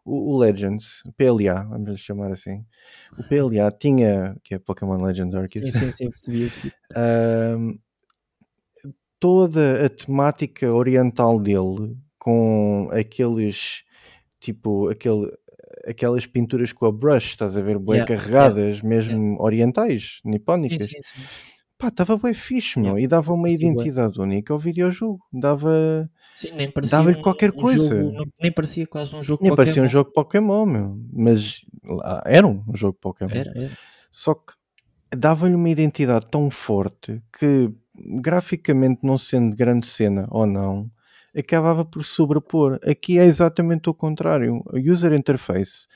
o, 0.05 0.33
o 0.33 0.37
Legends, 0.37 1.01
o 1.05 1.11
PLA, 1.13 1.63
vamos 1.63 1.89
lhe 1.89 1.97
chamar 1.97 2.31
assim, 2.31 2.63
o 3.17 3.23
PLA 3.23 3.71
tinha, 3.71 4.35
que 4.43 4.55
é 4.55 4.59
Pokémon 4.59 5.03
Legends 5.03 5.35
Arceus. 5.35 5.73
Sim, 5.73 5.79
sim, 5.79 5.91
sim, 5.91 6.09
percebi, 6.09 6.49
sim. 6.49 6.71
toda 9.19 9.85
a 9.85 9.89
temática 9.89 10.73
oriental 10.73 11.39
dele, 11.39 11.97
com 12.17 12.89
aqueles 12.91 13.83
tipo 14.39 14.89
aquele, 14.89 15.31
aquelas 15.85 16.25
pinturas 16.25 16.71
com 16.71 16.85
a 16.85 16.91
brush, 16.91 17.29
estás 17.29 17.55
a 17.55 17.61
ver, 17.61 17.77
bem 17.77 17.97
yeah, 17.97 18.07
carregadas, 18.07 18.75
yeah, 18.75 18.87
mesmo 18.87 19.13
yeah. 19.13 19.43
orientais, 19.43 20.19
nipónicas. 20.23 20.87
Sim, 20.87 21.01
sim, 21.03 21.21
sim. 21.21 21.49
Pá, 21.77 21.87
estava 21.87 22.17
bem 22.17 22.33
fixe, 22.33 22.77
meu, 22.77 22.99
e 22.99 23.07
dava 23.07 23.33
uma 23.33 23.49
identidade 23.49 24.17
bem. 24.17 24.23
única 24.25 24.51
ao 24.51 24.59
videojogo. 24.59 25.21
Dava. 25.31 26.09
Sim, 26.35 26.51
nem 26.51 26.69
parecia 26.69 26.97
dava-lhe 26.97 27.17
um, 27.17 27.21
qualquer 27.21 27.51
um 27.51 27.55
coisa. 27.55 28.01
Jogo, 28.01 28.31
nem 28.41 28.51
parecia 28.51 28.85
quase 28.85 29.15
um 29.15 29.21
jogo 29.21 29.43
Nem 29.43 29.51
Pokémon. 29.51 29.65
parecia 29.65 29.83
um 29.83 29.87
jogo 29.87 30.11
Pokémon, 30.11 30.65
meu. 30.65 30.99
Mas 31.13 31.61
era 32.25 32.45
um 32.45 32.61
jogo 32.73 32.97
Pokémon. 32.99 33.31
Era, 33.31 33.53
era. 33.55 33.71
Só 34.11 34.33
que 34.33 34.53
dava-lhe 35.15 35.55
uma 35.55 35.69
identidade 35.69 36.27
tão 36.29 36.49
forte 36.49 37.21
que, 37.37 37.71
graficamente, 37.95 38.99
não 39.01 39.17
sendo 39.17 39.55
grande 39.55 39.87
cena 39.87 40.27
ou 40.29 40.45
não, 40.45 40.91
acabava 41.35 41.85
por 41.85 42.03
sobrepor. 42.03 42.79
Aqui 42.83 43.19
é 43.19 43.25
exatamente 43.25 43.89
o 43.89 43.93
contrário. 43.93 44.63
O 44.65 44.77
user 44.77 45.13
interface 45.13 45.87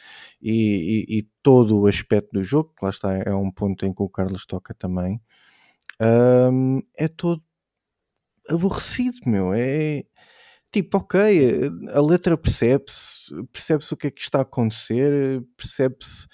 e, 0.41 1.05
e, 1.09 1.19
e, 1.19 1.27
todo 1.41 1.79
o 1.79 1.87
aspecto 1.87 2.31
do 2.33 2.43
jogo, 2.43 2.73
que 2.77 2.83
lá 2.85 2.89
está, 2.89 3.13
é 3.17 3.33
um 3.33 3.51
ponto 3.51 3.85
em 3.85 3.93
que 3.93 4.01
o 4.01 4.09
Carlos 4.09 4.45
toca 4.45 4.73
também, 4.73 5.21
um, 6.01 6.81
é 6.95 7.07
todo 7.07 7.41
aborrecido, 8.49 9.17
meu. 9.25 9.53
É 9.53 10.03
tipo, 10.71 10.97
ok, 10.97 11.69
a 11.93 12.01
letra 12.01 12.37
percebe-se, 12.37 13.31
percebe-se 13.51 13.93
o 13.93 13.97
que 13.97 14.07
é 14.07 14.11
que 14.11 14.21
está 14.21 14.39
a 14.39 14.41
acontecer, 14.41 15.43
percebe-se 15.55 16.27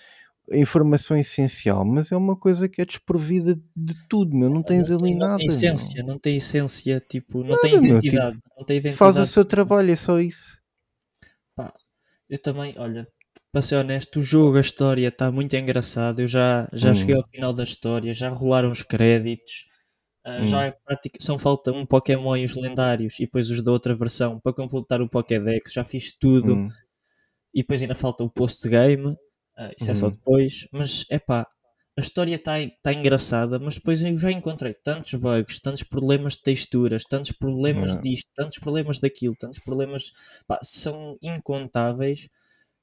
informação 0.54 1.18
essencial, 1.18 1.86
mas 1.86 2.12
é 2.12 2.18
uma 2.18 2.36
coisa 2.36 2.68
que 2.68 2.82
é 2.82 2.86
desprovida 2.86 3.60
de 3.76 4.08
tudo, 4.08 4.36
meu. 4.36 4.50
Não 4.50 4.64
tens 4.64 4.90
não 4.90 4.98
ali 4.98 5.10
tem, 5.10 5.18
nada. 5.18 5.32
Não 5.32 5.38
tem 5.38 5.48
essência, 5.48 6.04
meu. 6.04 6.14
não 6.14 6.20
tem 6.20 6.36
essência, 6.38 7.00
tipo, 7.00 7.40
não 7.40 7.50
nada, 7.50 7.62
tem 7.62 7.76
identidade. 7.76 8.32
Meu, 8.34 8.42
tipo, 8.42 8.56
não 8.58 8.66
tem 8.66 8.78
identidade. 8.78 8.98
Faz 8.98 9.18
o 9.18 9.26
seu 9.26 9.46
trabalho, 9.46 9.92
é 9.92 9.96
só 9.96 10.20
isso. 10.20 10.60
Pá, 11.56 11.74
eu 12.30 12.42
também, 12.42 12.74
olha, 12.78 13.08
para 13.52 13.62
ser 13.62 13.76
honesto, 13.76 14.20
o 14.20 14.22
jogo, 14.22 14.58
a 14.58 14.62
história 14.62 15.08
está 15.08 15.32
muito 15.32 15.56
engraçado. 15.56 16.20
Eu 16.20 16.28
já, 16.28 16.70
já 16.72 16.92
hum. 16.92 16.94
cheguei 16.94 17.16
ao 17.16 17.24
final 17.24 17.54
da 17.54 17.64
história, 17.64 18.14
já 18.14 18.30
rolaram 18.30 18.70
os 18.70 18.84
créditos. 18.84 19.66
Uh, 20.26 20.42
hum. 20.42 20.46
Já 20.46 20.66
é 20.66 20.72
prática, 20.72 21.18
são 21.20 21.40
falta 21.40 21.72
um 21.72 21.86
Pokémon 21.86 22.36
e 22.36 22.44
os 22.44 22.56
lendários 22.56 23.20
e 23.20 23.24
depois 23.24 23.50
os 23.50 23.62
da 23.62 23.72
outra 23.72 23.96
versão 23.96 24.40
para 24.40 24.54
completar 24.54 25.02
o 25.02 25.10
Pokédex. 25.10 25.74
Já 25.74 25.84
fiz 25.84 26.12
tudo 26.12 26.54
hum. 26.56 26.70
e 27.54 27.62
depois 27.62 27.82
ainda 27.82 27.96
falta 27.96 28.24
o 28.24 28.30
post-game. 28.30 29.18
Uh, 29.60 29.74
isso 29.78 29.86
uhum. 29.86 29.92
é 29.92 29.94
só 29.94 30.06
uhum. 30.06 30.12
depois, 30.12 30.68
mas 30.72 31.06
é 31.10 31.20
pá, 31.20 31.46
a 31.98 32.02
história 32.02 32.36
está 32.36 32.54
tá 32.82 32.94
engraçada, 32.94 33.60
mas 33.60 33.76
depois 33.76 34.02
eu 34.02 34.18
já 34.18 34.32
encontrei 34.32 34.74
tantos 34.74 35.14
bugs, 35.16 35.60
tantos 35.60 35.84
problemas 35.84 36.34
de 36.34 36.44
texturas, 36.44 37.04
tantos 37.04 37.34
problemas 37.34 37.96
uhum. 37.96 38.02
disto, 38.02 38.30
tantos 38.34 38.58
problemas 38.58 39.00
daquilo, 39.00 39.36
tantos 39.38 39.60
problemas 39.60 40.12
pá, 40.48 40.58
são 40.64 41.18
incontáveis. 41.22 42.30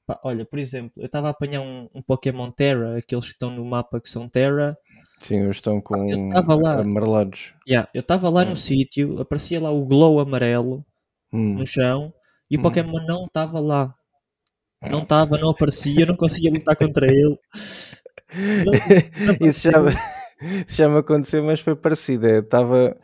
Pá, 0.05 0.19
olha, 0.23 0.45
por 0.45 0.59
exemplo, 0.59 0.93
eu 0.97 1.07
estava 1.07 1.27
a 1.27 1.31
apanhar 1.31 1.61
um, 1.61 1.89
um, 1.95 2.01
Pokémon 2.03 2.51
Terra, 2.51 2.95
aqueles 2.95 3.25
que 3.25 3.31
estão 3.31 3.49
no 3.49 3.65
mapa 3.65 3.99
que 3.99 4.07
são 4.07 4.29
Terra. 4.29 4.77
Sim, 5.23 5.45
eles 5.45 5.57
estão 5.57 5.81
com 5.81 5.95
lá, 6.61 6.79
amarelados. 6.79 7.53
Yeah, 7.67 7.89
eu 7.95 8.01
estava 8.01 8.29
lá 8.29 8.45
no 8.45 8.51
hum. 8.51 8.55
sítio, 8.55 9.19
aparecia 9.19 9.59
lá 9.59 9.71
o 9.71 9.83
glow 9.83 10.19
amarelo 10.19 10.85
hum. 11.33 11.55
no 11.55 11.65
chão 11.65 12.13
e 12.51 12.55
o 12.55 12.59
hum. 12.59 12.61
Pokémon 12.61 13.03
não 13.07 13.25
estava 13.25 13.59
lá. 13.59 13.96
Não 14.81 14.99
estava, 14.99 15.37
não 15.37 15.49
aparecia, 15.49 16.05
não 16.05 16.15
conseguia 16.15 16.51
lutar 16.51 16.75
contra 16.75 17.07
ele. 17.07 17.37
Não, 18.65 18.73
isso, 19.47 19.71
já, 19.71 19.71
já 20.67 20.89
me 20.89 20.99
aconteceu, 20.99 21.43
mas 21.43 21.59
foi 21.59 21.75
parecido. 21.75 22.27
Estava, 22.27 22.95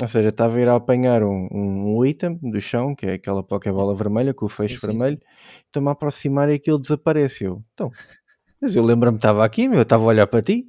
ou 0.00 0.08
seja, 0.08 0.28
estava 0.28 0.56
a 0.56 0.60
ir 0.60 0.68
a 0.68 0.74
apanhar 0.74 1.22
um, 1.22 1.48
um, 1.50 2.04
item 2.04 2.38
do 2.42 2.60
chão, 2.60 2.94
que 2.94 3.06
é 3.06 3.12
aquela 3.14 3.42
Pokébola 3.42 3.94
vermelha 3.94 4.34
com 4.34 4.46
o 4.46 4.48
feixe 4.48 4.78
sim, 4.78 4.86
vermelho, 4.86 5.20
estou-me 5.66 5.88
a 5.88 5.92
aproximar 5.92 6.50
e 6.50 6.54
aquilo 6.54 6.78
desapareceu. 6.78 7.64
Então, 7.72 7.90
mas 8.60 8.76
eu 8.76 8.82
lembro-me, 8.82 9.16
estava 9.16 9.44
aqui, 9.44 9.64
eu 9.64 9.82
estava 9.82 10.04
a 10.04 10.06
olhar 10.06 10.26
para 10.26 10.42
ti, 10.42 10.66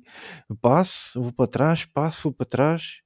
passo, 0.61 1.21
vou 1.21 1.31
para 1.31 1.47
trás, 1.47 1.85
passo, 1.85 2.23
vou 2.23 2.33
para 2.33 2.45
trás, 2.45 3.01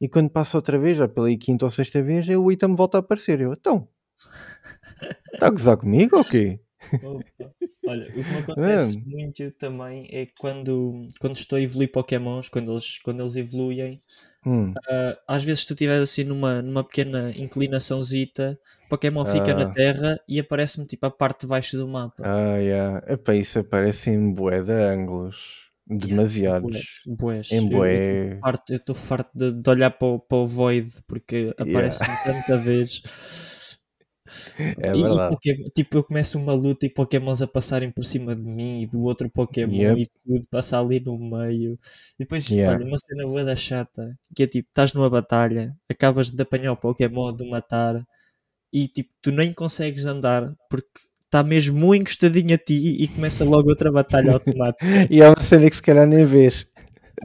e 0.00 0.08
quando 0.08 0.30
passo 0.30 0.56
outra 0.56 0.78
vez, 0.78 0.96
já 0.96 1.06
pela 1.06 1.28
quinta 1.36 1.66
ou 1.66 1.70
sexta 1.70 2.02
vez, 2.02 2.26
o 2.28 2.50
item 2.50 2.74
volta 2.74 2.98
a 2.98 3.00
aparecer. 3.00 3.40
Eu, 3.40 3.52
então, 3.52 3.86
está 5.32 5.48
a 5.48 5.50
gozar 5.50 5.76
comigo 5.76 6.16
ou 6.16 6.24
quê? 6.24 6.58
Olha, 7.86 8.08
o 8.08 8.24
que 8.24 8.30
me 8.30 8.38
acontece 8.40 8.98
muito 9.04 9.50
também 9.52 10.08
é 10.10 10.26
quando, 10.38 11.06
quando 11.18 11.36
estou 11.36 11.56
a 11.56 11.60
evoluir 11.62 11.90
Pokémons, 11.90 12.48
quando 12.48 12.72
eles, 12.72 12.98
quando 12.98 13.20
eles 13.20 13.36
evoluem, 13.36 14.00
Hum. 14.44 14.70
Uh, 14.70 15.16
às 15.28 15.44
vezes 15.44 15.64
tu 15.66 15.74
estiveres 15.74 16.08
assim 16.08 16.24
numa, 16.24 16.62
numa 16.62 16.82
pequena 16.82 17.30
inclinaçãozita, 17.36 18.58
Pokémon 18.88 19.24
fica 19.26 19.52
na 19.52 19.64
Ah. 19.64 19.72
Terra 19.72 20.20
e 20.26 20.40
aparece-me 20.40 20.86
tipo 20.86 21.04
a 21.06 21.10
parte 21.10 21.42
de 21.42 21.46
baixo 21.46 21.76
do 21.76 21.86
mapa. 21.86 22.22
Ah, 22.24 22.56
yeah. 22.56 23.04
Epá, 23.06 23.34
isso 23.34 23.58
aparece 23.58 24.10
em 24.10 24.32
bué 24.32 24.62
de 24.62 24.72
ângulos. 24.72 25.68
Demasiados. 25.86 27.02
Bués. 27.06 27.50
Em 27.50 27.68
bué. 27.68 27.94
estou 27.94 28.40
farto, 28.40 28.72
eu 28.72 28.76
estou 28.76 28.94
farto 28.94 29.30
de, 29.34 29.52
de 29.52 29.70
olhar 29.70 29.90
para 29.90 30.08
o, 30.08 30.20
para 30.20 30.38
o 30.38 30.46
Void 30.46 30.92
porque 31.06 31.52
aparece-me 31.58 32.16
tanta 32.24 32.56
vez. 32.58 33.02
É 34.78 34.94
E- 34.94 35.02
verdade. 35.02 35.36
Tipo, 35.74 35.98
eu 35.98 36.04
começo 36.04 36.38
uma 36.38 36.52
luta 36.52 36.86
e 36.86 36.90
Pokémons 36.90 37.42
a 37.42 37.46
passarem 37.46 37.90
por 37.90 38.04
cima 38.04 38.34
de 38.34 38.44
mim 38.44 38.80
e 38.82 38.86
do 38.86 39.02
outro 39.02 39.30
Pokémon 39.30 39.72
Yep. 39.72 40.02
e 40.02 40.06
tudo, 40.24 40.46
passa 40.50 40.78
ali 40.80 41.00
no 41.00 41.18
meio. 41.18 41.74
E 42.18 42.24
depois, 42.24 42.50
Yeah. 42.50 42.76
olha, 42.76 42.86
uma 42.86 42.98
cena 42.98 43.24
boa 43.26 43.44
da 43.44 43.56
chata, 43.56 44.16
que 44.34 44.42
é 44.44 44.46
tipo, 44.46 44.68
estás 44.68 44.92
numa 44.92 45.10
batalha, 45.10 45.74
acabas 45.88 46.30
de 46.30 46.42
apanhar 46.42 46.72
o 46.72 46.76
Pokémon, 46.76 47.32
de 47.34 47.48
matar, 47.48 48.04
e 48.72 48.88
tipo, 48.88 49.10
tu 49.22 49.32
nem 49.32 49.52
consegues 49.52 50.04
andar 50.06 50.54
porque 50.70 50.88
está 51.24 51.42
mesmo 51.44 51.78
muito 51.78 52.02
encostadinho 52.02 52.54
a 52.54 52.58
ti 52.58 52.74
e 53.02 53.08
começa 53.08 53.44
logo 53.44 53.68
outra 53.70 53.92
batalha 53.92 54.32
automática. 54.34 54.84
E 55.10 55.20
é 55.22 55.28
uma 55.28 55.40
cena 55.42 55.70
que 55.70 55.76
se 55.76 55.82
calhar 55.82 56.06
nem 56.06 56.24
vês. 56.24 56.66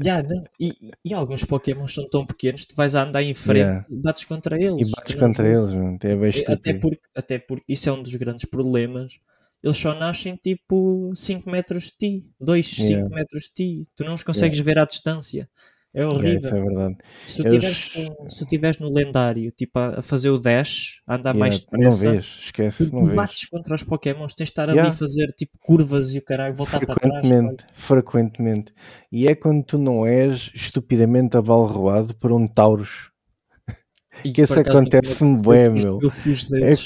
Não. 0.03 0.43
E, 0.59 0.73
e- 1.05 1.13
alguns 1.13 1.45
Pokémon 1.45 1.87
são 1.87 2.07
tão 2.09 2.25
pequenos, 2.25 2.65
tu 2.65 2.75
vais 2.75 2.95
a 2.95 3.03
andar 3.03 3.23
em 3.23 3.33
frente 3.33 3.59
Yeah. 3.59 3.85
e 3.89 3.95
bates 3.95 4.25
contra 4.25 4.61
eles. 4.61 4.87
E 4.87 4.91
bates 4.91 5.15
contra 5.15 5.47
eles, 5.47 5.73
mano. 5.73 5.97
É 6.03 6.15
bem 6.15 6.31
É, 6.47 6.51
Até 6.51 6.73
porque, 6.73 7.01
até 7.15 7.39
porque 7.39 7.73
isso 7.73 7.87
é 7.89 7.91
um 7.93 8.01
dos 8.03 8.13
grandes 8.15 8.45
problemas. 8.45 9.19
Eles 9.63 9.77
só 9.77 9.93
nascem 9.97 10.35
tipo 10.35 11.11
5 11.15 11.49
metros 11.49 11.85
de 11.85 11.91
ti, 11.97 12.29
2, 12.39 12.65
5 12.67 13.07
Yeah. 13.07 13.15
metros 13.15 13.43
de 13.43 13.51
ti. 13.53 13.87
Tu 13.95 14.03
não 14.03 14.13
os 14.13 14.23
consegues 14.23 14.59
ver 14.59 14.77
à 14.79 14.85
distância. 14.85 15.49
É 15.97 15.99
Yeah, 16.01 16.13
horrível. 16.17 16.39
isso 16.39 16.55
é 16.55 16.61
verdade. 16.61 16.97
Se 17.25 17.41
tu 17.41 17.47
Eles- 17.47 17.53
tiveres 17.85 17.85
com- 18.17 18.29
se 18.29 18.39
tu 18.39 18.49
tiveres 18.49 18.79
no 18.79 18.89
lendário, 18.91 19.49
tipo 19.51 19.79
a, 19.79 20.01
fazer 20.01 20.29
o 20.29 20.37
dash, 20.37 20.99
a 21.07 21.15
andar 21.15 21.29
Yeah, 21.33 21.39
mais 21.39 21.65
não 21.71 21.79
depressa, 21.79 22.11
vês, 22.11 22.25
esquece, 22.41 22.89
tu 22.89 22.95
não 22.97 23.05
vês. 23.05 23.15
bates 23.15 23.45
contra 23.45 23.73
os 23.75 23.83
Pokémons, 23.83 24.33
tens 24.33 24.47
de 24.47 24.51
estar 24.51 24.63
ali 24.63 24.73
Yeah. 24.73 24.93
a 24.93 24.97
fazer 24.97 25.27
tipo 25.37 25.57
curvas 25.61 26.13
e 26.13 26.19
o 26.19 26.21
caralho, 26.25 26.53
voltar 26.53 26.85
para 26.85 26.95
trás. 26.95 27.25
Frequentemente, 27.25 27.63
frequentemente. 27.73 28.73
E 29.09 29.25
é 29.25 29.33
quando 29.35 29.63
tu 29.63 29.77
não 29.77 30.05
és 30.05 30.51
estupidamente 30.53 31.37
abalroado 31.37 32.13
por 32.17 32.31
um 32.33 32.45
Taurus. 32.45 33.09
E 34.23 34.31
Que 34.33 34.41
isso 34.41 34.59
acontece-me 34.59 35.41
bué, 35.41 35.69
meu. 35.69 35.99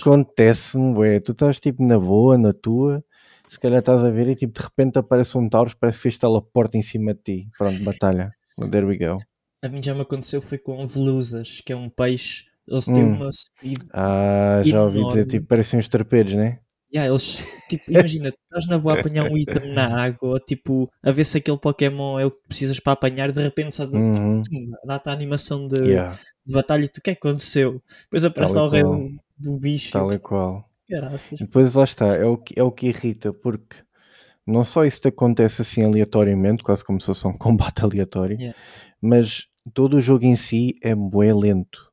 Acontece-me, 0.01 0.95
ué. 0.97 1.19
Tu 1.19 1.31
estás 1.31 1.59
tipo 1.59 1.83
na 1.85 1.97
boa, 1.99 2.37
na 2.37 2.53
tua, 2.53 3.03
se 3.47 3.59
calhar 3.59 3.79
estás 3.79 4.03
a 4.03 4.09
ver 4.09 4.27
e 4.29 4.35
tipo 4.35 4.53
de 4.59 4.63
repente 4.65 4.97
aparece 4.99 5.37
um 5.37 5.47
Taurus, 5.49 5.73
parece 5.73 5.97
que 5.97 6.03
fez 6.03 6.17
teleporte 6.17 6.77
em 6.77 6.81
cima 6.81 7.13
de 7.13 7.21
ti. 7.21 7.47
Pronto, 7.57 7.83
batalha. 7.83 8.31
There 8.67 8.85
we 8.85 8.97
go. 8.97 9.19
A 9.63 9.69
mim 9.69 9.81
já 9.81 9.93
me 9.93 10.01
aconteceu 10.01 10.41
foi 10.41 10.57
com 10.57 10.85
velusas, 10.87 11.61
que 11.65 11.73
é 11.73 11.75
um 11.75 11.89
peixe. 11.89 12.45
Eles 12.67 12.85
têm 12.85 13.03
Hum. 13.03 13.15
uma 13.15 13.31
speed 13.31 13.79
Ah, 13.93 14.61
já 14.63 14.83
ouvi 14.83 15.03
dizer, 15.05 15.25
tipo, 15.25 15.47
parecem 15.47 15.79
uns 15.79 15.87
torpedos, 15.87 16.33
né? 16.33 16.59
Yeah, 16.93 17.07
eles, 17.11 17.43
tipo, 17.69 17.91
imagina, 17.91 18.31
tu 18.31 18.37
estás 18.45 18.65
na 18.67 18.77
boa 18.79 18.95
a 18.95 18.99
apanhar 18.99 19.23
um 19.29 19.37
item 19.37 19.73
na 19.73 20.01
água, 20.03 20.39
tipo, 20.39 20.89
a 21.03 21.11
ver 21.11 21.23
se 21.23 21.37
aquele 21.37 21.57
Pokémon 21.59 22.17
é 22.19 22.25
o 22.25 22.31
que 22.31 22.47
precisas 22.47 22.79
para 22.79 22.93
apanhar, 22.93 23.31
de 23.31 23.41
repente 23.41 23.75
só 23.75 23.85
de- 23.85 23.95
Uhum. 23.97 24.41
dá-te 24.85 25.09
a 25.09 25.11
animação 25.11 25.67
de, 25.67 25.77
Yeah, 25.79 26.17
de 26.45 26.53
batalha 26.53 26.85
e 26.85 26.87
tu, 26.87 26.97
o 26.97 27.01
que 27.01 27.11
é 27.11 27.15
que 27.15 27.27
aconteceu? 27.27 27.81
Depois 28.03 28.23
aparece 28.23 28.55
lá 28.55 28.63
o 28.65 28.69
rei 28.69 28.81
do, 28.83 29.09
do 29.37 29.59
bicho. 29.59 29.91
tal 29.91 30.11
e 30.11 30.17
qual. 30.19 30.65
Caraças. 30.89 31.39
Depois 31.39 31.73
lá 31.75 31.83
está, 31.83 32.07
é 32.15 32.25
o, 32.25 32.37
que, 32.37 32.59
é 32.59 32.63
o 32.63 32.71
que 32.71 32.87
irrita, 32.87 33.31
porque 33.33 33.75
não 34.49 34.63
só 34.63 34.85
isso 34.85 35.01
te 35.01 35.07
acontece 35.09 35.61
assim 35.61 35.83
aleatoriamente, 35.83 36.63
quase 36.63 36.83
como 36.83 36.99
se 36.99 37.07
fosse 37.07 37.27
um 37.27 37.33
combate 37.37 37.83
aleatório, 37.83 38.37
Yeah. 38.39 38.57
mas 39.01 39.47
todo 39.73 39.97
o 39.97 40.01
jogo 40.01 40.25
em 40.25 40.35
si 40.35 40.75
é 40.83 40.95
bué 40.95 41.33
lento. 41.33 41.87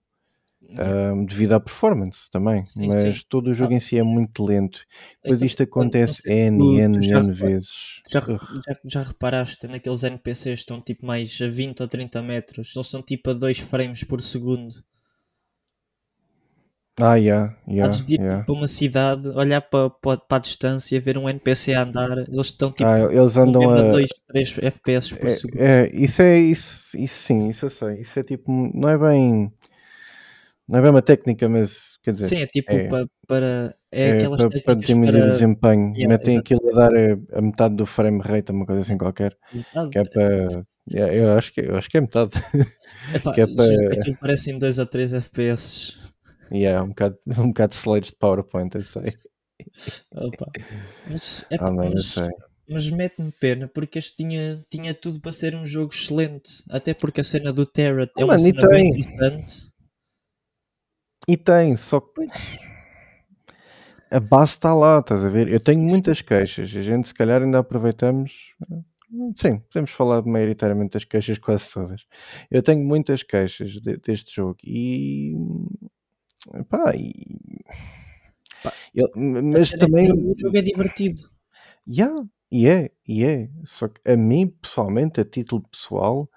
Yeah. 0.69 1.13
ahm, 1.13 1.27
devido 1.27 1.53
à 1.53 1.61
performance 1.61 2.29
também, 2.31 2.65
Sim, 2.67 2.89
mas 2.89 3.19
sim. 3.19 3.27
todo 3.29 3.49
o 3.51 3.55
jogo 3.55 3.73
Ah, 3.73 3.77
em 3.77 3.81
si 3.81 3.99
é 3.99 4.03
muito 4.03 4.45
lento. 4.45 4.85
Depois 5.23 5.39
Então, 5.39 5.47
isto 5.47 5.63
acontece 5.63 6.29
N, 6.29 6.81
N, 6.81 6.95
tu 6.99 7.03
já 7.03 7.21
N 7.21 7.33
vezes. 7.33 8.03
Já, 8.11 8.21
já, 8.21 8.77
já 8.85 9.03
reparaste 9.03 9.67
naqueles 9.69 10.03
NPCs 10.03 10.43
que 10.43 10.51
estão 10.61 10.81
tipo 10.83 11.07
mais 11.07 11.39
a 11.41 11.47
20 11.47 11.81
ou 11.83 11.89
30 11.89 12.21
metros? 12.21 12.73
Eles 12.75 12.89
são 12.89 13.01
tipo 13.03 13.31
a 13.31 13.33
2 13.33 13.59
frames 13.61 14.03
por 14.05 14.21
segundo. 14.21 14.75
Ah, 16.99 17.17
yeah, 17.17 17.55
yeah, 17.69 17.85
Antes 17.87 18.03
de 18.03 18.15
ir 18.15 18.21
yeah. 18.21 18.39
tipo, 18.39 18.47
para 18.47 18.55
uma 18.55 18.67
cidade, 18.67 19.29
olhar 19.29 19.61
para, 19.61 19.91
para, 19.91 20.17
para 20.19 20.37
a 20.39 20.41
distância, 20.41 20.99
ver 20.99 21.19
um 21.19 21.29
NPC 21.29 21.75
a 21.75 21.83
andar, 21.83 22.17
eles 22.17 22.47
estão 22.47 22.73
tipo 22.73 22.89
Ah, 22.89 23.01
eles 23.01 23.37
andam 23.37 23.71
a. 23.71 23.93
2, 23.93 24.09
3 24.27 24.59
FPS 24.59 25.15
por 25.15 25.29
segundo. 25.29 25.61
É, 25.61 25.83
é, 25.87 25.91
isso 25.93 26.23
é 26.23 26.39
isso, 26.39 26.97
isso 26.99 27.23
sim, 27.23 27.49
isso 27.49 27.67
eu 27.67 27.71
sei. 27.71 28.01
Isso 28.01 28.19
é 28.19 28.23
tipo, 28.23 28.51
não 28.51 28.89
é 28.89 28.97
bem. 28.97 29.53
Não 30.69 30.79
é 30.79 30.83
bem 30.83 30.91
uma 30.91 31.03
técnica, 31.03 31.49
mas 31.49 31.97
quer 32.03 32.11
dizer, 32.13 32.25
Sim, 32.27 32.37
é 32.39 32.47
tipo 32.47 32.73
é. 32.73 32.89
para, 32.89 33.07
para. 33.29 33.77
É, 33.93 34.09
é 34.09 34.13
aquelas 34.15 34.41
para, 34.45 34.61
para 34.63 34.75
diminuir 34.75 35.17
o 35.17 35.21
para. 35.21 35.31
desempenho. 35.33 35.93
Yeah, 35.95 36.09
Metem 36.09 36.39
aquilo 36.39 36.69
a 36.71 36.89
dar 36.89 36.91
a, 36.97 37.39
a 37.39 37.41
metade 37.43 37.77
do 37.77 37.87
frame 37.87 38.21
rate, 38.21 38.51
uma 38.51 38.67
coisa 38.67 38.83
assim 38.83 38.99
qualquer. 38.99 39.37
Metade. 39.53 39.91
Que 39.91 39.99
é 39.99 40.05
para. 40.05 40.47
Eu, 41.15 41.33
acho 41.39 41.53
que, 41.53 41.61
eu 41.61 41.77
acho 41.77 41.89
que 41.89 41.99
é 41.99 42.01
metade. 42.01 42.31
Epá, 43.15 43.33
que 43.35 43.41
é 43.43 43.47
para- 43.47 43.95
Aquilo 43.95 44.17
parece 44.21 44.51
em 44.51 44.59
2 44.59 44.79
a 44.79 44.87
3 44.87 45.13
FPS. 45.15 46.06
Yeah, 46.53 46.83
um 46.83 46.89
bocado, 46.89 47.19
um 47.39 47.49
bocado 47.49 47.71
de 47.71 47.77
slides 47.77 48.11
de 48.11 48.17
PowerPoint, 48.17 48.75
eu 48.75 48.81
sei. 48.83 49.13
Opa. 50.13 50.51
Mas, 51.09 51.45
epá, 51.51 51.67
Ah, 51.67 51.71
mano, 51.73 51.85
eu 51.91 51.93
mas, 51.95 52.07
sei. 52.07 52.29
mas 52.69 52.91
mete-me 52.91 53.33
pena 53.33 53.69
porque 53.69 53.99
este 53.99 54.17
tinha, 54.17 54.65
tinha 54.71 54.95
tudo 54.95 55.21
para 55.21 55.33
ser 55.33 55.55
um 55.55 55.67
jogo 55.67 55.93
excelente. 55.93 56.63
Até 56.71 56.93
porque 56.95 57.21
a 57.21 57.25
cena 57.25 57.53
do 57.53 57.65
Terra 57.67 58.11
é 58.17 58.25
uma 58.25 58.35
mano, 58.35 58.49
e 58.49 58.53
cena 58.53 58.69
bem 58.69 58.89
interessante. 58.89 59.73
E 61.29 61.37
tem, 61.37 61.77
só 61.77 62.01
que 62.01 62.27
a 64.11 64.21
base 64.21 64.53
está 64.53 64.73
lá, 64.75 65.01
estás 65.01 65.25
a 65.25 65.29
ver? 65.29 65.49
Eu 65.49 65.63
tenho 65.63 65.81
muitas 65.81 66.23
queixas, 66.23 66.75
a 66.75 66.83
gente 66.83 67.09
se 67.09 67.15
calhar 67.15 67.43
ainda 67.43 67.59
aproveitamos. 67.59 68.55
Sim, 69.37 69.59
podemos 69.59 69.91
falar 69.91 70.23
maioritariamente 70.25 70.93
das 70.95 71.05
queixas, 71.05 71.39
quase 71.39 71.71
todas. 71.73 72.03
Eu 72.51 72.63
tenho 72.63 72.85
muitas 72.85 73.23
queixas 73.23 73.73
de- 73.73 73.97
deste 73.99 74.35
jogo 74.35 74.57
e. 74.65 75.35
Pá, 76.69 76.95
e... 76.95 77.13
Pá, 78.63 78.73
eu- 78.95 79.11
mas 79.15 79.71
também. 79.71 80.05
o 80.05 80.07
jogo, 80.07 80.33
o 80.33 80.39
jogo 80.39 80.57
é 80.57 80.63
divertido. 80.63 81.23
Yeah, 81.89 82.25
e 82.51 82.67
é, 82.67 82.91
e 83.07 83.25
é. 83.25 83.49
Só 83.65 83.89
que 83.89 84.01
a 84.05 84.17
mim, 84.17 84.49
pessoalmente, 84.49 85.21
a 85.21 85.25
título 85.25 85.63
pessoal, 85.69 86.29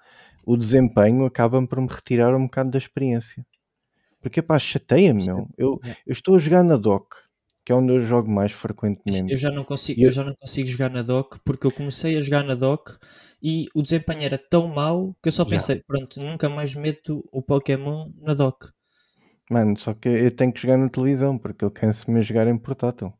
o 0.44 0.56
desempenho 0.56 1.24
acaba 1.24 1.64
por 1.66 1.80
me 1.80 1.88
retirar 1.88 2.34
um 2.34 2.44
bocado 2.44 2.70
da 2.70 2.78
experiência. 2.78 3.44
Porque, 4.20 4.42
pá, 4.42 4.58
chateia-me, 4.58 5.24
meu. 5.26 5.48
Eu, 5.56 5.80
Yeah. 5.82 6.00
eu 6.06 6.12
estou 6.12 6.34
a 6.34 6.38
jogar 6.38 6.62
na 6.62 6.76
dock, 6.76 7.16
que 7.64 7.72
é 7.72 7.74
onde 7.74 7.92
eu 7.92 8.00
jogo 8.02 8.30
mais 8.30 8.52
Eu 8.52 8.58
frequentemente. 8.58 9.34
já 9.36 9.50
não 9.50 9.64
consigo, 9.64 10.00
eu- 10.00 10.06
eu 10.06 10.10
já 10.12 10.22
não 10.24 10.34
consigo 10.34 10.68
jogar 10.68 10.90
na 10.90 11.02
dock 11.02 11.38
porque 11.44 11.66
eu 11.66 11.72
comecei 11.72 12.16
a 12.16 12.20
jogar 12.20 12.44
na 12.44 12.54
dock 12.54 12.98
e 13.42 13.66
o 13.74 13.82
desempenho 13.82 14.22
era 14.22 14.36
tão 14.38 14.68
mau 14.68 15.14
que 15.22 15.28
eu 15.28 15.32
só 15.32 15.42
Yeah. 15.44 15.56
pensei, 15.56 15.82
pronto, 15.86 16.20
nunca 16.20 16.48
mais 16.50 16.74
meto 16.74 17.26
o 17.32 17.40
Pokémon 17.42 18.10
na 18.20 18.34
dock. 18.34 18.68
Mano, 19.50 19.76
só 19.76 19.92
que 19.92 20.08
eu 20.08 20.30
tenho 20.30 20.52
que 20.52 20.62
jogar 20.62 20.78
na 20.78 20.88
televisão, 20.88 21.36
porque 21.36 21.64
eu 21.64 21.72
canso-me 21.72 22.20
a 22.20 22.22
jogar 22.22 22.46
em 22.46 22.56
portátil. 22.56 23.12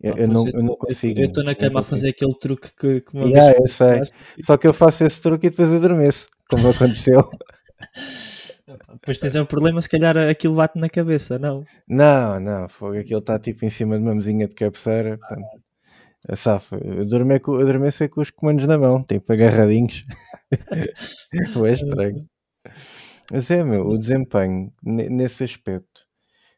Eu, 0.00 0.16
eu 0.16 0.26
não, 0.26 0.46
eu 0.48 0.54
eu 0.54 0.62
não 0.64 0.76
consigo. 0.76 1.20
Eu 1.20 1.28
estou 1.28 1.44
na 1.44 1.54
cama 1.54 1.78
a 1.78 1.82
fazer 1.82 2.08
aquele 2.08 2.34
truque 2.34 2.72
que, 2.76 3.00
que 3.02 3.14
uma 3.14 3.28
Yeah, 3.28 3.52
vez 3.52 3.60
eu 3.60 3.68
sei. 3.68 4.02
Só 4.42 4.56
que 4.56 4.66
eu 4.66 4.74
faço 4.74 5.04
esse 5.04 5.20
truque 5.20 5.46
e 5.46 5.50
depois 5.50 5.72
adormeço, 5.72 6.28
como 6.50 6.68
aconteceu. 6.68 7.30
Depois 8.94 9.18
tens 9.18 9.34
é 9.34 9.42
o 9.42 9.46
problema, 9.46 9.80
se 9.80 9.88
calhar 9.88 10.16
aquilo 10.16 10.54
bate 10.54 10.78
na 10.78 10.88
cabeça, 10.88 11.38
não? 11.38 11.64
Não, 11.86 12.40
não, 12.40 12.66
fogo, 12.66 12.98
aquilo 12.98 13.20
está 13.20 13.38
tipo 13.38 13.64
em 13.64 13.68
cima 13.68 13.98
de 13.98 14.02
uma 14.02 14.14
mesinha 14.14 14.48
de 14.48 14.54
cabeceira, 14.54 15.18
portanto, 15.18 15.46
a 16.26 16.34
safa. 16.34 16.76
Eu 16.82 17.04
dormi 17.04 17.38
com, 17.40 17.60
eu 17.60 17.68
é 17.68 18.08
com 18.08 18.22
os 18.22 18.30
comandos 18.30 18.66
na 18.66 18.78
mão, 18.78 19.02
tipo 19.04 19.30
agarradinhos. 19.30 20.04
Foi 21.52 21.72
estranho. 21.72 22.26
Mas 23.30 23.50
é, 23.50 23.62
meu, 23.64 23.86
o 23.88 23.98
desempenho 23.98 24.72
ne- 24.82 25.08
nesse 25.08 25.44
aspecto 25.44 26.06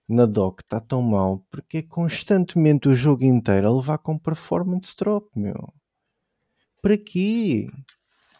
na 0.08 0.26
dock 0.26 0.62
está 0.62 0.80
tão 0.80 1.02
mal 1.02 1.44
porque 1.50 1.78
é 1.78 1.82
constantemente 1.82 2.88
o 2.88 2.94
jogo 2.94 3.25
inteiro 3.25 3.68
a 3.68 3.76
levar 3.76 3.99
com 3.99 4.18
performance 4.18 4.94
drop, 4.96 5.28
meu. 5.37 5.73
Para 6.82 6.96
quê? 6.96 7.68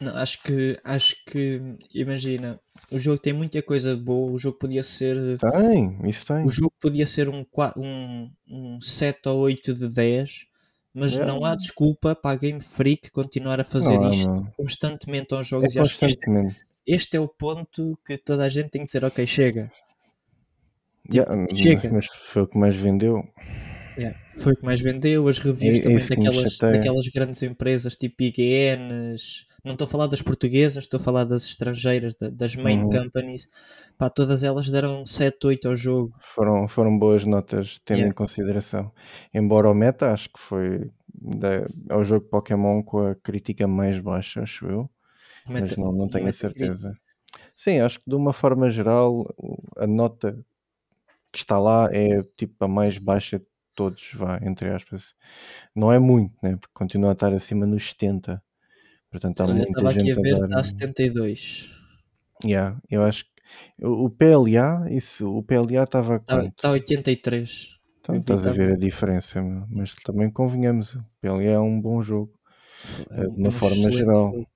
Não, 0.01 0.15
acho 0.17 0.43
que, 0.43 0.79
acho 0.85 1.17
que, 1.27 1.61
imagina, 1.95 2.61
o 2.91 2.99
jogo 2.99 3.19
tem 3.21 3.33
muita 3.33 3.63
coisa 3.63 3.97
boa, 3.97 4.31
o 4.31 4.39
jogo 4.39 4.59
podia 4.59 4.83
ser, 4.83 5.39
Tem, 5.39 5.99
isso 6.09 6.25
tem. 6.27 6.45
o 6.45 6.51
jogo 6.51 6.73
podia 6.79 7.07
ser 7.07 7.29
um, 7.31 7.43
qua- 7.45 7.73
um, 7.77 8.31
um 8.47 8.79
7 8.79 9.29
ou 9.29 9.39
8 9.41 9.73
de 9.73 9.89
10, 9.89 10.47
mas 10.93 11.13
Yeah. 11.13 11.33
não 11.33 11.45
há 11.45 11.55
desculpa 11.55 12.15
para 12.15 12.33
a 12.33 12.37
Game 12.39 12.61
Freak 12.61 13.11
continuar 13.11 13.59
a 13.59 13.65
fazer 13.65 13.99
Não 13.99 14.07
há, 14.07 14.09
isto 14.09 14.31
meu. 14.33 14.53
constantemente 14.57 15.35
aos 15.35 15.47
É 15.47 15.49
jogos 15.49 15.75
e 15.75 15.79
acho 15.81 15.99
que 15.99 16.05
este, 16.05 16.19
constantemente. 16.19 16.67
Este 16.87 17.17
é 17.17 17.21
o 17.21 17.29
ponto 17.29 17.99
que 18.07 18.17
toda 18.19 18.45
a 18.45 18.49
gente 18.49 18.71
tem 18.71 18.81
que 18.83 18.87
dizer, 18.87 19.05
ok, 19.05 19.27
chega. 19.27 19.71
Yeah, 21.13 21.47
tipo, 21.47 21.61
chega. 21.61 21.93
mas 21.93 22.07
foi 22.07 22.43
o 22.43 22.47
que 22.49 22.59
mais 22.59 22.75
vendeu. 22.75 23.23
Yeah, 23.97 24.19
foi 24.37 24.53
o 24.53 24.57
que 24.57 24.65
mais 24.65 24.81
vendeu, 24.81 25.27
as 25.29 25.39
reviews 25.39 25.79
É- 25.79 25.83
também 25.83 25.99
daquelas, 26.07 26.59
daquelas 26.59 27.09
grandes 27.09 27.43
empresas 27.43 27.97
tipo 27.97 28.23
IGNs, 28.25 29.47
não 29.65 29.73
estou 29.73 29.87
a 29.87 29.89
falar 29.89 30.07
das 30.07 30.21
portuguesas, 30.21 30.85
estou 30.85 30.99
a 30.99 31.03
falar 31.03 31.25
das 31.25 31.45
estrangeiras, 31.47 32.15
da- 32.15 32.29
das 32.29 32.57
main 32.57 32.83
Uhum. 32.83 32.91
companies, 32.91 33.47
pá, 33.97 34.11
todas 34.11 34.43
elas 34.43 34.69
deram 34.69 35.07
7, 35.07 35.47
8 35.47 35.69
ao 35.69 35.75
jogo. 35.75 36.13
Foram, 36.21 36.69
foram 36.69 36.99
boas 36.99 37.25
notas, 37.25 37.81
tendo 37.85 37.99
Yeah. 37.99 38.11
em 38.13 38.15
consideração. 38.15 38.93
Embora 39.33 39.71
o 39.71 39.75
Meta, 39.75 40.13
acho 40.13 40.29
que 40.29 40.39
foi 40.41 40.91
da, 41.15 41.67
é 41.89 41.97
o 41.97 42.05
jogo 42.05 42.27
Pokémon 42.29 42.83
com 42.83 42.99
a 43.07 43.15
crítica 43.15 43.67
mais 43.67 43.99
baixa, 44.01 44.43
acho 44.43 44.67
eu. 44.67 44.91
Mas 45.49 45.77
não, 45.77 45.93
não 45.93 46.09
tenho 46.09 46.29
a 46.29 46.33
certeza. 46.33 46.93
Sim, 47.57 47.81
acho 47.81 48.01
que 48.01 48.09
de 48.11 48.17
uma 48.17 48.33
forma 48.33 48.71
geral, 48.71 49.27
a 49.77 49.87
nota 49.87 50.39
que 51.33 51.39
está 51.39 51.59
lá 51.59 51.89
é 51.93 52.23
tipo 52.37 52.65
a 52.65 52.69
mais 52.69 52.99
baixa 52.99 53.39
de 53.39 53.47
todos, 53.75 54.13
vá, 54.15 54.39
entre 54.43 54.71
aspas. 54.71 55.15
Não 55.75 55.93
é 55.93 55.99
muito, 55.99 56.35
né? 56.45 56.57
Porque 56.57 56.75
continua 56.75 57.11
a 57.11 57.15
estar 57.15 57.33
acima 57.35 57.67
nos 57.67 57.91
70. 57.91 58.43
Portanto, 59.11 59.43
há 59.43 59.49
Olha, 59.49 59.63
muita 59.63 59.65
estava 59.65 59.91
aqui 59.91 60.11
gente 60.11 60.13
a 60.13 60.21
a 60.21 60.23
ver, 60.23 60.35
dar. 60.41 60.49
está 60.49 60.61
a 60.61 60.65
72. 60.65 61.71
Yeah, 62.45 62.79
eu 62.91 63.03
acho 63.03 63.25
que 63.25 63.85
o 63.87 64.11
PLA, 64.11 64.91
isso, 64.91 65.29
o 65.31 65.43
PLA 65.43 65.85
estava 65.85 66.17
Está, 66.21 66.45
está 66.45 66.69
a 66.69 66.73
83. 66.73 67.51
Então 68.01 68.15
eu 68.15 68.21
vi 68.21 68.21
estás 68.23 68.47
a 68.47 68.51
ver 68.53 68.73
a 68.73 68.77
diferença, 68.77 69.43
meu. 69.43 69.67
mas 69.69 69.95
também 69.97 70.31
convenhamos, 70.31 70.95
o 70.95 71.05
PLA 71.21 71.43
é 71.53 71.59
um 71.59 71.81
bom 71.81 72.01
jogo, 72.03 72.39
É 73.11 73.23
eh, 73.23 73.29
um- 73.29 73.35
de 73.35 73.41
uma 73.41 73.49
é 73.49 73.49
um 73.49 73.53
forma 73.53 73.91
geral. 73.91 74.27
jogo. 74.31 74.47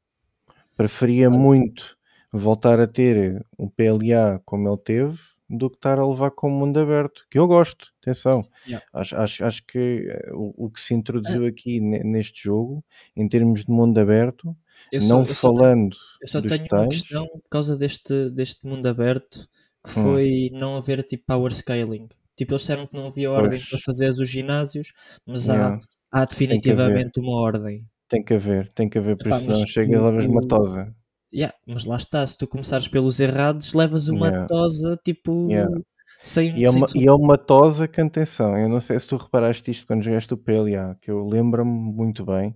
Preferia 0.80 1.28
muito 1.28 1.96
voltar 2.32 2.80
a 2.80 2.87
ter 2.87 3.44
um 3.58 3.68
PLA 3.68 4.40
como 4.46 4.66
ele 4.68 4.78
teve 4.78 5.18
do 5.49 5.68
que 5.68 5.76
estar 5.76 5.99
a 5.99 6.06
levar 6.08 6.30
com 6.30 6.46
o 6.49 6.50
mundo 6.50 6.78
aberto, 6.78 7.26
que 7.28 7.38
eu 7.38 7.46
gosto, 7.46 7.88
atenção. 8.00 8.46
Yeah. 8.66 8.87
Acho, 8.92 9.16
acho, 9.16 9.44
acho 9.44 9.66
que 9.66 10.06
eh, 10.08 10.30
o, 10.32 10.66
o 10.66 10.70
que 10.70 10.80
se 10.80 10.94
introduziu 10.94 11.44
aqui 11.44 11.80
ne- 11.80 12.04
neste 12.04 12.44
jogo, 12.44 12.84
em 13.16 13.28
termos 13.28 13.64
de 13.64 13.72
mundo 13.72 13.99
aberto, 13.99 14.56
Eu 14.92 15.00
só, 15.00 15.08
não 15.14 15.20
eu 15.26 15.34
só 15.34 15.49
tenho, 15.49 15.56
falando 15.58 15.96
eu 16.22 16.26
só 16.28 16.40
dos 16.40 16.49
tenho 16.50 16.60
uma 16.62 16.64
detalhes, 16.68 17.02
questão 17.02 17.26
por 17.26 17.49
causa 17.50 17.76
deste, 17.76 18.30
deste 18.30 18.64
mundo 18.66 18.87
aberto 18.87 19.49
que 19.84 19.90
Hum. 19.99 20.02
foi 20.04 20.50
não 20.52 20.76
haver 20.76 21.02
tipo 21.02 21.25
power 21.26 21.52
scaling. 21.52 22.06
Tipo, 22.37 22.52
eles 22.52 22.62
disseram 22.62 22.87
que 22.87 22.94
não 22.94 23.08
havia 23.08 23.30
ordem 23.30 23.58
Pois. 23.58 23.68
para 23.68 23.78
fazer 23.80 24.08
os 24.08 24.30
ginásios, 24.30 24.92
mas 25.26 25.49
Yeah, 25.49 25.80
há, 26.12 26.22
há 26.22 26.25
definitivamente 26.25 27.18
uma 27.20 27.32
ordem. 27.40 27.84
Tem 28.11 28.23
que 28.23 28.35
haver, 28.35 28.71
tem 28.75 28.88
que 28.88 28.99
haver, 28.99 29.17
porque 29.17 29.33
senão 29.33 29.67
chega 29.67 29.95
e 29.95 29.99
levas 29.99 30.26
uma 30.26 30.43
tosa. 30.47 30.95
Yeah, 31.33 31.55
mas 31.67 31.85
lá 31.85 31.97
está, 31.97 32.26
se 32.26 32.37
tu 32.37 32.47
começares 32.49 32.88
pelos 32.88 33.21
errados, 33.21 33.73
levas 33.73 34.09
uma 34.09 34.26
Yeah. 34.26 34.47
tosa 34.49 34.99
tipo 35.05 35.49
Yeah. 35.49 35.81
sem, 36.23 36.59
E 36.59 36.64
é, 36.64 36.71
uma, 36.71 36.87
e 36.95 37.07
é 37.07 37.12
uma 37.12 37.38
tosa 37.38 37.87
que, 37.87 38.00
atenção, 38.00 38.59
eu 38.59 38.69
não 38.69 38.81
sei 38.81 38.99
se 38.99 39.07
tu 39.07 39.17
reparaste 39.17 39.71
isto 39.71 39.87
quando 39.87 40.02
jogaste 40.02 40.35
o 40.35 40.37
PLA, 40.37 40.97
que 41.00 41.11
eu 41.11 41.25
lembro-me 41.25 41.71
muito 41.71 42.25
bem 42.26 42.55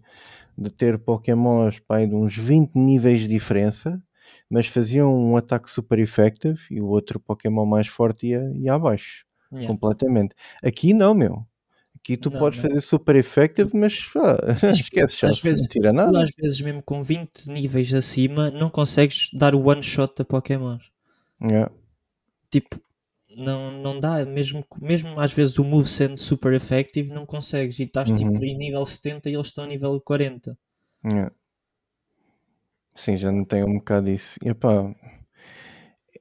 de 0.59 0.71
ter 0.71 0.99
Pokémons 0.99 1.79
pai, 1.79 2.07
de 2.07 2.15
uns 2.17 2.37
20 2.37 2.75
níveis 2.75 3.21
de 3.23 3.29
diferença, 3.29 4.03
mas 4.51 4.67
faziam 4.67 5.15
um 5.15 5.37
ataque 5.37 5.71
super 5.71 5.99
effective 6.01 6.59
e 6.71 6.81
o 6.81 6.87
outro 6.87 7.21
Pokémon 7.21 7.65
mais 7.65 7.87
forte 7.87 8.27
ia, 8.29 8.43
ia 8.57 8.75
abaixo, 8.75 9.25
Yeah. 9.53 9.69
completamente. 9.69 10.35
Aqui 10.65 10.93
não, 10.93 11.15
meu. 11.15 11.47
Aqui 12.05 12.19
tu 12.19 12.31
Não, 12.31 12.39
podes 12.39 12.61
não. 12.63 12.69
fazer 12.69 12.81
super 12.83 13.17
effective, 13.17 13.71
mas 13.75 14.11
ah, 14.17 14.37
esquece 14.71 15.17
já, 15.23 15.31
às 15.31 15.41
vezes- 15.41 15.63
não 15.63 15.69
tira 15.69 15.91
nada. 15.91 16.23
às 16.23 16.31
vezes 16.37 16.61
mesmo 16.61 16.83
com 16.83 17.03
20 17.03 17.47
níveis 17.47 17.95
acima 17.95 18.51
não 18.51 18.69
consegues 18.69 19.31
dar 19.33 19.55
o 19.55 19.67
one 19.69 19.83
shot 19.83 20.21
a 20.21 20.25
Pokémons. 20.25 20.93
Yeah. 21.43 21.73
Tipo, 22.51 22.79
não, 23.35 23.71
não 23.83 23.99
dá, 23.99 24.23
mesmo, 24.27 24.63
mesmo 24.83 25.19
às 25.19 25.33
vezes 25.33 25.59
o 25.59 25.65
move 25.65 25.89
sendo 25.89 26.19
super 26.21 26.53
effective, 26.53 27.11
não 27.11 27.25
consegues. 27.25 27.79
E 27.79 27.85
estás 27.85 28.13
tipo 28.13 28.31
Uhum. 28.33 28.45
em 28.45 28.57
nível 28.59 28.85
70 28.85 29.31
e 29.31 29.35
eles 29.35 29.47
estão 29.47 29.65
a 29.65 29.67
nível 29.67 29.99
40. 30.01 30.57
Yeah. 31.11 31.33
Sim, 32.95 33.17
já 33.17 33.33
não 33.33 33.45
tem 33.47 33.65
um 33.65 33.79
bocado 33.79 34.11
isso. 34.11 34.39
E 34.45 34.51
epá, 34.51 34.95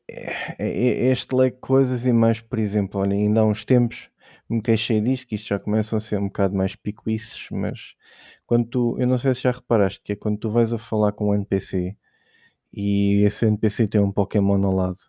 é- 0.08 0.56
é- 0.60 1.12
este 1.12 1.36
leque 1.36 1.56
de 1.58 1.62
coisas 1.62 2.06
e 2.06 2.13
mais, 2.13 2.40
por 2.42 2.58
exemplo, 2.58 3.02
olha, 3.02 3.13
ainda 3.13 3.42
há 3.42 3.46
uns 3.46 3.63
tempos 3.66 4.10
me 4.50 4.62
queixei 4.62 5.01
disto, 5.01 5.27
que 5.27 5.35
isto 5.35 5.47
já 5.47 5.59
começam 5.59 5.97
a 5.97 6.00
ser 6.00 6.19
um 6.19 6.27
bocado 6.27 6.55
mais 6.55 6.75
picuices, 6.75 7.47
mas 7.51 7.95
quando 8.45 8.67
tu, 8.67 8.97
eu 8.99 9.08
não 9.08 9.17
sei 9.17 9.34
se 9.36 9.41
já 9.41 9.51
reparaste, 9.51 10.01
que 10.03 10.13
é 10.13 10.15
quando 10.15 10.38
tu 10.38 10.49
vais 10.51 10.71
a 10.73 10.77
falar 10.77 11.12
com 11.13 11.29
um 11.29 11.36
NPC 11.36 11.95
e 12.73 13.23
esse 13.25 13.45
NPC 13.45 13.88
tem 13.88 14.01
um 14.01 14.12
Pokémon 14.12 14.63
ao 14.65 14.73
lado, 14.73 14.99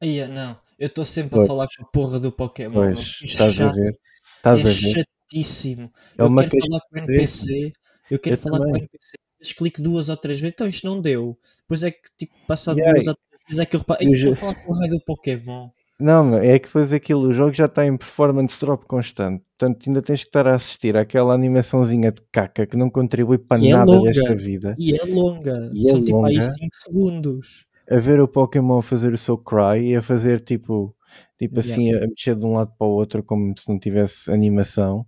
Aí, 0.00 0.18
é, 0.18 0.28
não, 0.28 0.58
eu 0.78 0.86
estou 0.88 1.04
sempre 1.04 1.34
a 1.36 1.38
Pois. 1.38 1.46
falar 1.46 1.66
com 1.76 1.82
a 1.84 1.86
porra 1.86 2.20
do 2.20 2.30
Pokémon. 2.30 2.74
pois, 2.74 3.16
estás 3.22 3.60
a 3.60 3.72
ver, 3.72 3.98
estás 4.36 4.58
é 4.58 4.62
a 4.62 4.64
ver, 4.64 5.06
chatíssimo. 5.30 5.92
é 6.18 6.22
Eu 6.22 6.34
quero 6.34 6.50
falar 6.50 6.80
com 6.80 6.94
o. 6.96 6.98
NPC, 6.98 7.72
eu 8.10 8.18
quero 8.18 8.36
Eu 8.36 8.38
falar 8.42 8.58
com 8.58 8.64
o 8.64 8.66
também. 8.66 8.82
NPC. 8.82 9.16
Clico 9.56 9.82
duas 9.82 10.08
ou 10.08 10.16
três 10.16 10.40
vezes, 10.40 10.52
então 10.52 10.66
isto 10.66 10.86
não 10.86 11.00
deu. 11.00 11.38
Depois 11.60 11.82
é 11.82 11.90
que, 11.90 12.00
tipo, 12.18 12.34
passado 12.46 12.76
Yeah, 12.78 12.94
duas 12.94 13.06
ou 13.06 13.14
três 13.14 13.42
vezes 13.46 13.58
é 13.60 13.66
que 13.66 13.76
eu 13.76 13.80
reparo, 13.80 14.02
eu 14.02 14.08
"Ei, 14.08 14.14
estou 14.14 14.32
já- 14.32 14.36
a 14.36 14.40
falar 14.40 14.54
com 14.64 14.72
o 14.72 14.78
raio 14.78 14.90
do 14.90 15.00
Pokémon. 15.04 15.70
Não, 15.98 16.36
é 16.36 16.58
que 16.58 16.66
depois 16.66 16.92
aquilo, 16.92 17.28
o 17.28 17.32
jogo 17.32 17.52
já 17.52 17.66
está 17.66 17.86
em 17.86 17.96
performance 17.96 18.58
drop 18.60 18.84
constante. 18.86 19.44
Portanto, 19.56 19.84
ainda 19.88 20.02
tens 20.02 20.22
que 20.22 20.28
estar 20.28 20.46
a 20.46 20.54
assistir 20.54 20.96
àquela 20.96 21.32
animaçãozinha 21.34 22.10
de 22.10 22.20
caca 22.32 22.66
que 22.66 22.76
não 22.76 22.90
contribui 22.90 23.38
para 23.38 23.62
E 23.62 23.70
é 23.70 23.76
nada 23.76 23.92
longa. 23.92 24.10
desta 24.10 24.34
vida. 24.34 24.74
E 24.78 24.96
é 24.98 25.04
longa, 25.04 25.70
E 25.72 25.86
é 25.88 25.90
são 25.92 26.00
tipo 26.00 26.24
aí 26.24 26.34
longa. 26.34 26.40
5 26.40 26.68
segundos. 26.74 27.66
A 27.88 27.98
ver 27.98 28.20
o 28.20 28.26
Pokémon 28.26 28.82
fazer 28.82 29.12
o 29.12 29.16
seu 29.16 29.38
cry 29.38 29.90
e 29.90 29.96
a 29.96 30.02
fazer 30.02 30.40
tipo, 30.40 30.94
tipo 31.38 31.60
Yeah. 31.60 31.72
assim, 31.72 31.94
a 31.94 32.08
mexer 32.08 32.34
de 32.34 32.44
um 32.44 32.54
lado 32.54 32.72
para 32.76 32.86
o 32.86 32.90
outro 32.90 33.22
como 33.22 33.54
se 33.56 33.68
não 33.68 33.78
tivesse 33.78 34.32
animação. 34.32 35.06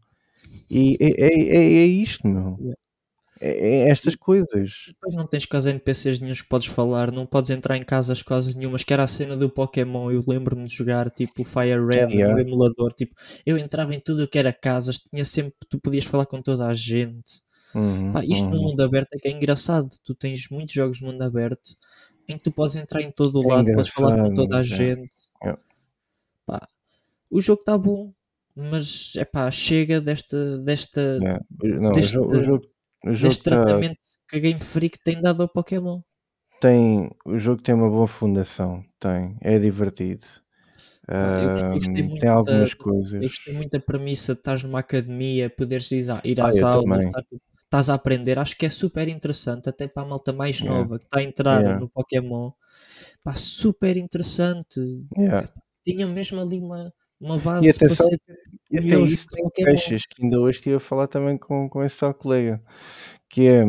E 0.71 0.97
é, 1.01 1.27
é, 1.27 1.57
é, 1.57 1.65
é 1.83 1.87
isto, 1.87 2.29
meu. 2.29 2.57
Yeah. 2.61 2.77
É, 3.41 3.85
é 3.85 3.89
estas 3.91 4.15
coisas. 4.15 4.85
Depois 4.89 5.13
não 5.15 5.27
tens 5.27 5.45
quase 5.47 5.69
NPCs 5.71 6.21
nenhums 6.21 6.43
que 6.43 6.49
podes 6.49 6.67
falar, 6.67 7.13
não 7.13 7.27
podes 7.27 7.51
entrar 7.51 7.77
em 7.77 7.83
casas 7.83 8.23
quase 8.23 8.57
nenhumas, 8.57 8.83
que 8.83 8.93
era 8.93 9.03
a 9.03 9.07
cena 9.07 9.37
do 9.37 9.51
Pokémon. 9.51 10.11
Eu 10.11 10.25
lembro-me 10.27 10.65
de 10.65 10.75
jogar 10.75 11.11
tipo 11.11 11.45
Fire 11.45 11.85
Red 11.85 12.13
Yeah. 12.13 12.35
no 12.35 12.41
emulador. 12.41 12.93
Tipo, 12.93 13.15
eu 13.45 13.59
entrava 13.59 13.95
em 13.95 14.01
tudo 14.01 14.25
o 14.25 14.29
que 14.29 14.39
era 14.39 14.53
casas, 14.53 14.99
tinha 14.99 15.25
sempre, 15.25 15.55
tu 15.69 15.79
podias 15.79 16.05
falar 16.05 16.27
com 16.27 16.41
toda 16.41 16.67
a 16.67 16.75
gente. 16.75 17.43
Uhum, 17.75 18.13
Pá, 18.13 18.25
isto 18.25 18.49
no 18.49 18.57
uhum. 18.57 18.63
mundo 18.71 18.81
aberto 18.83 19.13
é 19.13 19.19
que 19.19 19.29
é 19.29 19.31
engraçado. 19.31 19.89
Tu 20.03 20.15
tens 20.15 20.49
muitos 20.51 20.73
jogos 20.75 21.01
no 21.03 21.09
mundo 21.09 21.21
aberto 21.23 21.77
em 22.29 22.37
que 22.39 22.45
tu 22.45 22.51
podes 22.51 22.75
entrar 22.77 23.03
em 23.03 23.11
todo 23.11 23.39
o 23.41 23.45
É 23.53 23.55
lado, 23.57 23.67
podes 23.75 23.91
falar 23.91 24.17
com 24.17 24.35
toda 24.35 24.57
a 24.57 24.61
é. 24.61 24.65
gente. 24.65 25.15
É. 25.45 25.55
Pá, 26.47 26.67
o 27.31 27.41
jogo 27.41 27.61
está 27.61 27.77
bom, 27.77 28.13
mas 28.55 29.13
é 29.17 29.25
pá, 29.27 29.51
chega 29.51 30.01
desta, 30.01 30.57
desta. 30.59 31.19
Não, 31.61 31.93
deste- 31.93 32.17
o 32.19 32.43
jogo, 32.43 32.67
deste 33.13 33.45
tá- 33.45 33.57
tratamento 33.57 33.99
que 34.29 34.37
a 34.37 34.41
Game 34.41 34.61
Freak 34.61 34.99
tem 35.03 35.21
dado 35.21 35.43
ao 35.43 35.49
Pokémon. 35.49 36.01
tem, 36.61 37.11
o 37.25 37.39
jogo 37.39 37.63
tem 37.63 37.75
uma 37.75 37.89
boa 37.91 38.07
fundação, 38.07 38.85
tem, 39.01 39.37
é 39.41 39.59
divertido. 39.59 40.27
Eu 41.09 41.71
gostei- 41.75 42.03
muito 42.03 42.19
tem 42.19 42.29
algumas 42.31 42.71
da- 42.71 42.77
coisas. 42.77 43.13
Eu 43.13 43.21
gostei 43.21 43.55
muito 43.55 43.71
da 43.71 43.81
premissa 43.81 44.35
de 44.35 44.41
estás 44.41 44.63
numa 44.65 44.81
academia, 44.81 45.49
poderes 45.49 45.91
ir, 45.93 46.05
ir 46.25 46.41
Ah, 46.41 46.49
às 46.49 46.63
aulas, 46.63 47.05
tipo, 47.05 47.41
estás 47.63 47.89
a 47.91 47.95
aprender. 47.95 48.39
Acho 48.39 48.57
que 48.57 48.67
é 48.67 48.69
super 48.69 49.07
interessante, 49.07 49.69
até 49.69 49.87
para 49.87 50.03
a 50.03 50.07
malta 50.09 50.33
mais 50.33 50.59
Yeah. 50.61 50.81
nova 50.83 50.99
que 50.99 51.05
está 51.05 51.19
a 51.21 51.23
entrar 51.23 51.61
Yeah. 51.61 51.81
no 51.81 51.89
Pokémon. 51.89 52.51
Pá, 53.23 53.35
super 53.35 53.97
interessante. 53.97 54.81
Yeah. 55.17 55.49
Tinha 55.85 56.07
mesmo 56.09 56.41
ali 56.41 56.59
uma, 56.59 56.93
uma 57.21 57.37
E 57.37 57.41
base 57.45 57.79
para 57.79 57.89
atenção, 57.89 58.09
ser 58.09 58.21
E 58.71 58.79
até 58.79 58.97
isso 58.99 59.27
Pokémon. 59.37 59.65
queixas, 59.65 60.03
que 60.07 60.23
ainda 60.23 60.41
hoje 60.41 60.59
estive 60.59 60.77
a 60.77 60.81
falar 60.81 61.09
também 61.09 61.39
com, 61.39 61.69
com 61.69 61.83
esse 61.85 61.99
tal 61.99 62.15
colega, 62.15 62.63
que 63.29 63.49
é 63.49 63.65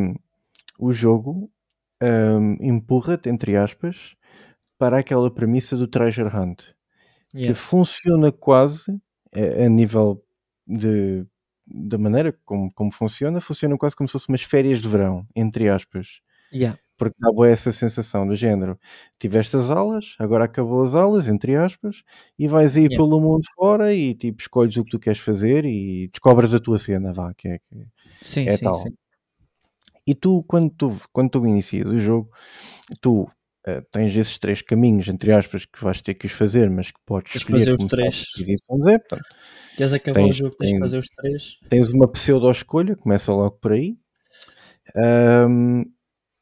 o 0.79 0.91
jogo 0.91 1.51
hum, 2.03 2.57
empurra-te, 2.61 3.29
entre 3.29 3.55
aspas, 3.57 4.15
para 4.77 4.99
aquela 4.99 5.31
premissa 5.33 5.77
do 5.77 5.87
treasure 5.87 6.29
hunt, 6.35 6.63
que 7.41 7.53
Yeah. 7.53 7.53
funciona 7.55 8.31
quase 8.31 8.91
a, 9.33 9.65
a 9.65 9.69
nível 9.69 10.23
de 10.67 11.25
da 11.69 11.97
maneira 11.97 12.31
como, 12.45 12.71
como 12.73 12.91
funciona, 12.91 13.41
funciona 13.41 13.77
quase 13.77 13.95
como 13.95 14.07
se 14.07 14.13
fosse 14.13 14.29
umas 14.29 14.41
férias 14.43 14.81
de 14.81 14.87
verão, 14.87 15.27
entre 15.35 15.69
aspas. 15.69 16.21
Yeah. 16.51 16.77
Porque 16.97 17.15
boa 17.31 17.47
essa 17.47 17.71
sensação 17.71 18.25
do 18.27 18.35
género. 18.35 18.77
Tiveste 19.19 19.55
as 19.55 19.69
aulas, 19.69 20.15
agora 20.17 20.45
acabou 20.45 20.81
as 20.81 20.95
aulas, 20.95 21.27
entre 21.27 21.55
aspas, 21.55 22.03
e 22.39 22.47
vais 22.47 22.75
aí 22.75 22.85
Yeah. 22.85 22.97
pelo 22.97 23.21
mundo 23.21 23.43
fora 23.55 23.93
e 23.93 24.15
tipo 24.15 24.41
escolhes 24.41 24.75
o 24.77 24.83
que 24.83 24.89
tu 24.91 24.99
queres 24.99 25.19
fazer 25.19 25.63
e 25.65 26.07
descobres 26.07 26.53
a 26.55 26.59
tua 26.59 26.77
cena, 26.79 27.13
vá, 27.13 27.33
que 27.35 27.47
é, 27.49 27.59
que 27.59 27.87
Sim, 28.19 28.47
é 28.47 28.51
sim, 28.57 28.63
tal. 28.63 28.73
sim. 28.73 28.89
E 30.07 30.15
tu, 30.15 30.43
quando 30.47 30.71
tu, 30.71 30.97
quando 31.13 31.29
tu 31.29 31.45
inicias 31.45 31.85
o 31.85 31.99
jogo, 31.99 32.31
tu 33.01 33.29
eh, 33.67 33.81
tens 33.91 34.15
esses 34.15 34.39
três 34.39 34.61
caminhos, 34.61 35.07
entre 35.09 35.31
aspas, 35.33 35.65
que 35.65 35.83
vais 35.83 36.01
ter 36.01 36.13
que 36.15 36.25
os 36.25 36.31
fazer, 36.31 36.69
mas 36.69 36.89
que 36.89 36.99
podes 37.05 37.33
Tens 37.33 37.41
escolher 37.43 37.59
fazer 37.59 37.73
os 37.73 37.83
três. 37.83 38.23
portanto, 38.99 39.23
Queres 39.75 39.93
acabar 39.93 40.21
o 40.21 40.23
Tens- 40.23 40.37
jogo, 40.37 40.55
tens 40.55 40.71
que 40.71 40.71
tens- 40.71 40.79
fazer 40.79 40.97
os 40.97 41.07
três. 41.09 41.59
tens 41.69 41.91
uma 41.91 42.07
pseudo-escolha, 42.07 42.95
começa 42.95 43.31
logo 43.31 43.57
por 43.61 43.73
aí. 43.73 43.97
Ahm, 44.95 45.83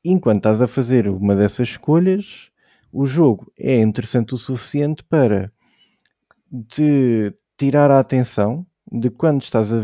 enquanto 0.06 0.38
estás 0.38 0.62
a 0.62 0.68
fazer 0.68 1.08
uma 1.08 1.36
dessas 1.36 1.70
escolhas, 1.70 2.50
o 2.92 3.06
jogo 3.06 3.52
é 3.58 3.80
interessante 3.82 4.34
o 4.34 4.38
suficiente 4.38 5.04
para 5.04 5.52
te 6.70 7.34
tirar 7.58 7.92
a 7.92 8.00
atenção 8.00 8.66
de 8.92 9.10
quando 9.10 9.42
estás 9.42 9.74
a, 9.74 9.82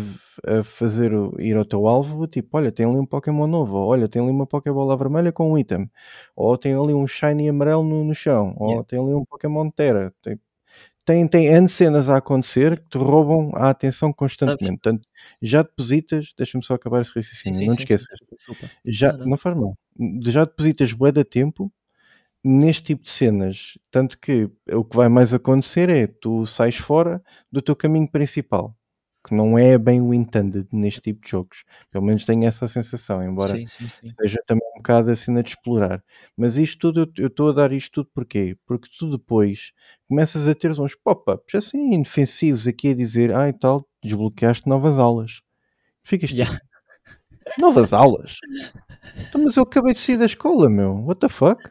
a 0.60 0.64
fazer 0.64 1.12
ir 1.40 1.56
ao 1.58 1.66
teu 1.66 1.88
alvo, 1.88 2.28
tipo, 2.28 2.56
olha, 2.58 2.72
tem 2.72 2.86
ali 2.86 2.98
um 2.98 3.06
Pokémon 3.06 3.48
novo, 3.48 3.78
ou, 3.78 3.88
olha, 3.90 4.08
tem 4.08 4.22
ali 4.22 4.32
uma 4.32 4.46
Pokébola 4.46 4.96
vermelha 4.96 5.32
com 5.32 5.52
um 5.52 5.58
item, 5.58 5.90
ou 6.36 6.58
tem 6.58 6.74
ali 6.76 6.94
um 6.94 7.08
Shiny 7.08 7.50
amarelo 7.50 7.84
no, 7.84 8.04
no 8.04 8.14
chão, 8.14 8.56
ou 8.58 8.70
Yeah. 8.70 8.88
tem 8.88 9.00
ali 9.00 9.14
um 9.14 9.26
Pokémon 9.26 9.70
Terra. 9.72 10.14
Tem, 10.22 10.40
tem, 11.04 11.28
tem 11.28 11.48
N 11.48 11.68
cenas 11.68 12.10
a 12.10 12.18
acontecer 12.18 12.80
que 12.80 12.90
te 12.90 12.98
roubam 12.98 13.52
a 13.56 13.70
atenção 13.72 14.14
constantemente. 14.14 14.80
Portanto, 14.82 15.08
já 15.42 15.64
depositas, 15.64 16.32
deixa-me 16.38 16.64
só 16.64 16.76
acabar 16.76 17.02
esse 17.02 17.12
raciocínio, 17.14 17.58
sim, 17.58 17.66
não 17.68 17.76
te 17.76 17.80
sim, 17.80 17.84
esqueças. 17.84 18.18
Já, 18.86 19.14
não. 19.14 19.36
faz 19.36 19.56
mal. 19.58 19.76
Já 20.26 20.46
depositas 20.46 20.94
bué 20.94 21.12
de 21.12 21.24
tempo 21.24 21.72
neste 22.44 22.84
tipo 22.84 23.04
de 23.04 23.12
cenas. 23.12 23.78
Tanto 23.92 24.18
que 24.18 24.50
o 24.72 24.84
que 24.84 24.96
vai 24.98 25.08
mais 25.10 25.34
acontecer 25.34 25.90
é 25.90 26.08
tu 26.08 26.46
sais 26.46 26.76
fora 26.78 27.22
do 27.52 27.62
teu 27.62 27.76
caminho 27.76 28.10
principal. 28.10 28.76
Que 29.24 29.36
não 29.36 29.56
é 29.56 29.78
bem 29.78 30.02
o 30.02 30.12
intended 30.16 30.68
neste 30.72 31.00
tipo 31.02 31.24
de 31.24 31.30
jogos. 31.30 31.64
Pelo 31.92 32.04
menos 32.04 32.26
tenho 32.26 32.44
essa 32.44 32.68
sensação, 32.68 33.24
embora 33.24 33.56
Sim, 33.56 33.68
sim, 33.68 33.88
sim. 33.88 34.08
seja 34.20 34.40
também 34.48 34.68
um 34.74 34.78
bocado 34.78 35.12
a 35.12 35.16
cena 35.16 35.44
de 35.44 35.50
explorar. 35.52 36.04
Mas 36.36 36.58
isto 36.58 36.92
tudo, 36.92 37.12
eu- 37.22 37.28
estou 37.28 37.50
a 37.50 37.54
dar 37.54 37.72
isto 37.72 37.92
tudo 38.04 38.10
porquê? 38.16 38.58
Porque 38.66 38.90
tu 38.98 39.12
depois 39.16 39.74
começas 40.08 40.48
a 40.48 40.56
ter 40.56 40.72
uns 40.72 40.96
pop-ups 40.96 41.54
assim 41.54 41.94
indefensivos 41.94 42.68
aqui 42.68 42.88
a 42.90 42.96
dizer, 42.96 43.32
ah 43.36 43.48
e 43.48 43.54
tal, 43.54 43.88
desbloqueaste 44.04 44.68
novas 44.68 44.98
aulas. 44.98 45.44
Ficas 46.04 46.32
tipo, 46.32 46.42
Yeah. 46.42 46.60
novas 47.60 47.94
aulas? 47.94 48.38
Então, 49.30 49.44
mas 49.44 49.56
eu 49.56 49.64
acabei 49.64 49.94
de 49.94 50.00
sair 50.00 50.18
da 50.18 50.26
escola, 50.26 50.70
meu. 50.70 51.04
What 51.06 51.20
the 51.22 51.30
fuck? 51.30 51.62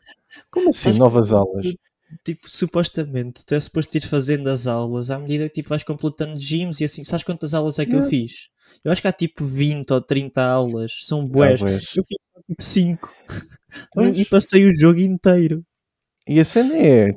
Como 0.51 0.69
assim, 0.71 0.93
novas 0.99 1.33
aulas? 1.33 1.66
tu- 1.66 1.79
Tipo, 2.25 2.51
supostamente, 2.51 3.47
tu 3.47 3.55
é 3.55 3.61
suposto 3.61 3.97
ir 3.97 4.01
fazendo 4.01 4.51
as 4.51 4.66
aulas 4.66 5.12
à 5.12 5.19
medida 5.19 5.49
que 5.49 5.55
tipo, 5.55 5.69
vais 5.69 5.85
completando 5.85 6.37
gyms 6.37 6.81
e 6.81 6.85
assim. 6.85 7.05
Sabes 7.05 7.23
quantas 7.23 7.55
aulas 7.55 7.79
é 7.79 7.85
que 7.87 7.93
eu 7.95 8.01
Yeah. 8.01 8.11
fiz? 8.11 8.49
Eu 8.85 8.90
acho 8.90 9.01
que 9.01 9.07
há 9.07 9.12
tipo 9.12 9.45
20 9.45 9.93
ou 9.93 10.01
30 10.01 10.43
aulas. 10.43 10.90
São 11.05 11.21
Ah, 11.21 11.27
bués. 11.29 11.61
bués. 11.61 11.97
Eu 11.97 12.03
fiz 12.05 12.19
tipo 12.49 12.62
5. 12.62 13.14
Pois. 13.95 14.19
E 14.19 14.25
passei 14.25 14.66
o 14.66 14.73
jogo 14.73 14.99
inteiro. 14.99 15.64
E 16.27 16.40
a 16.40 16.45
cena 16.45 16.77
é, 16.77 17.12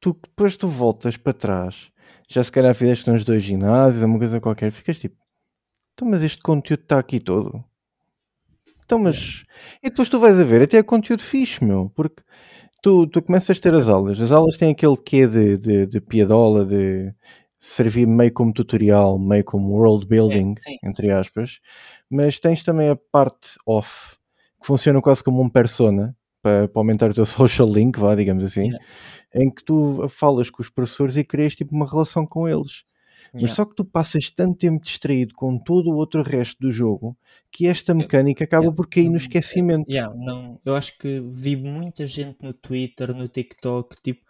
tu, 0.00 0.14
depois 0.22 0.56
tu 0.56 0.68
voltas 0.68 1.16
para 1.18 1.34
trás, 1.34 1.90
já 2.28 2.42
se 2.42 2.50
calhar 2.50 2.74
fizeste 2.74 3.10
uns 3.10 3.24
dois 3.24 3.42
ginásios, 3.42 4.02
uma 4.02 4.16
coisa 4.18 4.40
qualquer, 4.40 4.72
ficas 4.72 4.98
tipo, 4.98 5.16
então 5.94 6.08
mas 6.08 6.22
este 6.22 6.42
conteúdo 6.42 6.82
está 6.82 6.98
aqui 6.98 7.20
todo. 7.20 7.62
Então 8.90 8.98
mas... 8.98 9.44
E 9.80 9.88
depois 9.88 10.08
tu 10.08 10.18
vais 10.18 10.36
a 10.40 10.42
ver, 10.42 10.62
até 10.62 10.78
é 10.78 10.82
conteúdo 10.82 11.22
fixe, 11.22 11.64
meu, 11.64 11.92
porque 11.94 12.24
tu, 12.82 13.06
tu 13.06 13.22
começas 13.22 13.56
a 13.56 13.60
ter 13.60 13.72
as 13.76 13.88
aulas, 13.88 14.20
as 14.20 14.32
aulas 14.32 14.56
têm 14.56 14.72
aquele 14.72 14.96
quê 14.96 15.28
de, 15.28 15.56
de, 15.58 15.86
de 15.86 16.00
piadola, 16.00 16.66
de 16.66 17.14
servir 17.56 18.04
meio 18.06 18.32
como 18.32 18.52
tutorial, 18.52 19.16
meio 19.16 19.44
como 19.44 19.74
world 19.74 20.06
building, 20.06 20.50
É, 20.52 20.54
sim, 20.54 20.76
entre 20.84 21.10
aspas, 21.12 21.60
mas 22.10 22.40
tens 22.40 22.64
também 22.64 22.88
a 22.88 22.96
parte 22.96 23.50
off, 23.64 24.16
que 24.60 24.66
funciona 24.66 25.00
quase 25.00 25.22
como 25.22 25.40
um 25.40 25.48
persona, 25.48 26.16
para, 26.42 26.66
para 26.66 26.80
aumentar 26.80 27.10
o 27.10 27.14
teu 27.14 27.24
social 27.26 27.68
link, 27.72 27.96
vá, 27.98 28.14
digamos 28.16 28.44
assim, 28.44 28.62
Yeah. 28.70 28.84
em 29.34 29.50
que 29.50 29.62
tu 29.64 30.08
falas 30.08 30.50
com 30.50 30.62
os 30.62 30.70
professores 30.70 31.16
e 31.16 31.22
crias 31.22 31.54
tipo 31.54 31.74
uma 31.76 31.88
relação 31.88 32.26
com 32.26 32.48
eles. 32.48 32.82
Mas 33.34 33.52
só 33.52 33.64
que 33.64 33.74
tu 33.74 33.84
passas 33.84 34.30
tanto 34.30 34.58
tempo 34.58 34.84
distraído 34.84 35.34
com 35.34 35.58
todo 35.58 35.90
o 35.90 35.96
outro 35.96 36.22
resto 36.22 36.58
do 36.60 36.70
jogo 36.70 37.16
que 37.50 37.66
esta 37.66 37.94
mecânica 37.94 38.44
acaba 38.44 38.64
yeah, 38.64 38.76
por 38.76 38.88
cair 38.88 39.08
no 39.08 39.16
esquecimento. 39.16 39.88
Yeah, 39.90 40.14
não, 40.14 40.60
eu 40.64 40.76
acho 40.76 40.96
que 40.98 41.20
vi 41.20 41.56
muita 41.56 42.06
gente 42.06 42.38
no 42.42 42.52
Twitter, 42.52 43.14
no 43.14 43.26
TikTok, 43.28 43.96
tipo, 44.02 44.24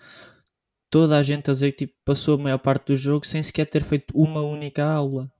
toda 0.90 1.18
a 1.18 1.22
gente 1.22 1.50
a 1.50 1.54
dizer 1.54 1.72
que 1.72 1.86
tipo, 1.86 1.94
passou 2.04 2.34
a 2.34 2.42
maior 2.42 2.58
parte 2.58 2.86
do 2.88 2.96
jogo 2.96 3.26
sem 3.26 3.42
sequer 3.42 3.68
ter 3.68 3.82
feito 3.82 4.12
uma 4.14 4.42
única 4.42 4.84
aula. 4.84 5.30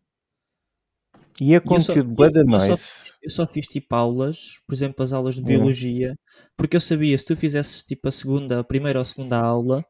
E 1.41 1.55
é 1.55 1.61
conteúdo 1.61 2.15
bué 2.15 2.29
eu, 2.29 2.33
da 2.33 2.43
eu 2.53 2.61
só 2.61 2.75
eu 3.23 3.31
só 3.31 3.47
fiz 3.47 3.67
tipo 3.67 3.95
aulas, 3.95 4.61
por 4.67 4.75
exemplo, 4.75 5.03
as 5.03 5.13
aulas 5.13 5.35
de 5.35 5.43
biologia, 5.43 6.15
porque 6.57 6.77
eu 6.77 6.81
sabia 6.81 7.17
se 7.19 7.27
tu 7.27 7.37
fizesses 7.37 7.83
tipo 7.83 8.09
a 8.09 8.11
segunda, 8.11 8.61
a 8.61 8.65
primeira 8.65 8.99
ou 8.99 9.03
a 9.03 9.05
segunda 9.05 9.39
aula, 9.39 9.85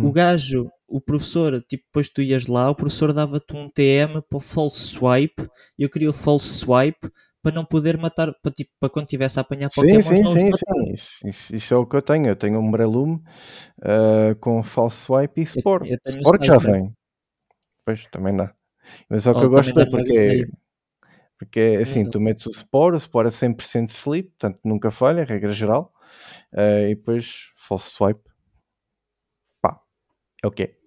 o 0.00 0.08
Hum. 0.08 0.12
gajo, 0.12 0.70
o 0.88 1.00
professor, 1.00 1.60
tipo, 1.62 1.84
depois 1.84 2.08
tu 2.08 2.22
ias 2.22 2.46
lá, 2.46 2.70
o 2.70 2.74
professor 2.74 3.12
dava-te 3.12 3.54
um 3.54 3.68
TM 3.68 4.22
para 4.22 4.36
o 4.38 4.40
false 4.40 4.80
swipe, 4.88 5.46
e 5.78 5.82
eu 5.84 5.90
queria 5.90 6.10
o 6.10 6.14
false 6.14 6.48
swipe 6.48 7.10
para 7.42 7.54
não 7.54 7.64
poder 7.64 7.96
matar, 7.98 8.32
para, 8.42 8.50
tipo, 8.50 8.70
para 8.80 8.88
quando 8.88 9.06
tivesse 9.06 9.38
a 9.38 9.42
apanhar 9.42 9.70
Sim, 9.70 9.82
Pokémons 9.82 10.16
sim, 10.18 10.22
não 10.22 10.36
sim, 10.36 10.50
sim. 10.52 10.92
Isso, 10.92 11.28
isso- 11.28 11.54
isso 11.56 11.74
é 11.74 11.76
o 11.76 11.86
que 11.86 11.96
eu 11.96 12.02
tenho. 12.02 12.26
Eu 12.26 12.36
tenho 12.36 12.58
um 12.58 12.70
Breloom 12.70 13.20
ah, 13.82 14.34
com 14.40 14.62
false 14.62 14.96
swipe 15.04 15.40
e 15.40 15.44
Eu, 15.44 15.46
Spore. 15.60 15.90
eu 15.90 16.12
Spore 16.12 16.38
que 16.38 16.46
já 16.46 16.58
vem. 16.58 16.92
Pois, 17.84 18.06
também 18.10 18.34
dá. 18.36 18.52
Mas 19.08 19.26
é 19.26 19.30
o 19.30 19.34
que 19.34 19.38
Ou 19.40 19.44
eu 19.44 19.50
gosto 19.50 19.78
é 19.80 19.86
porque, 19.86 20.46
porque 21.38 21.60
é 21.60 21.76
assim, 21.82 22.00
Então, 22.00 22.12
tu 22.12 22.20
metes 22.20 22.46
o 22.46 22.52
Spore, 22.52 22.96
o 22.96 23.00
Spore 23.00 23.28
é 23.28 23.30
100% 23.30 23.90
sleep, 23.90 24.30
portanto 24.30 24.60
nunca 24.64 24.90
falha, 24.90 25.24
regra 25.24 25.50
geral. 25.50 25.92
ah, 26.52 26.82
e 26.82 26.94
depois 26.94 27.50
false 27.56 27.90
swipe. 27.90 28.22
Pá, 29.62 29.80
é 30.42 30.46
o 30.46 30.50
que 30.50 30.62
é. 30.64 30.77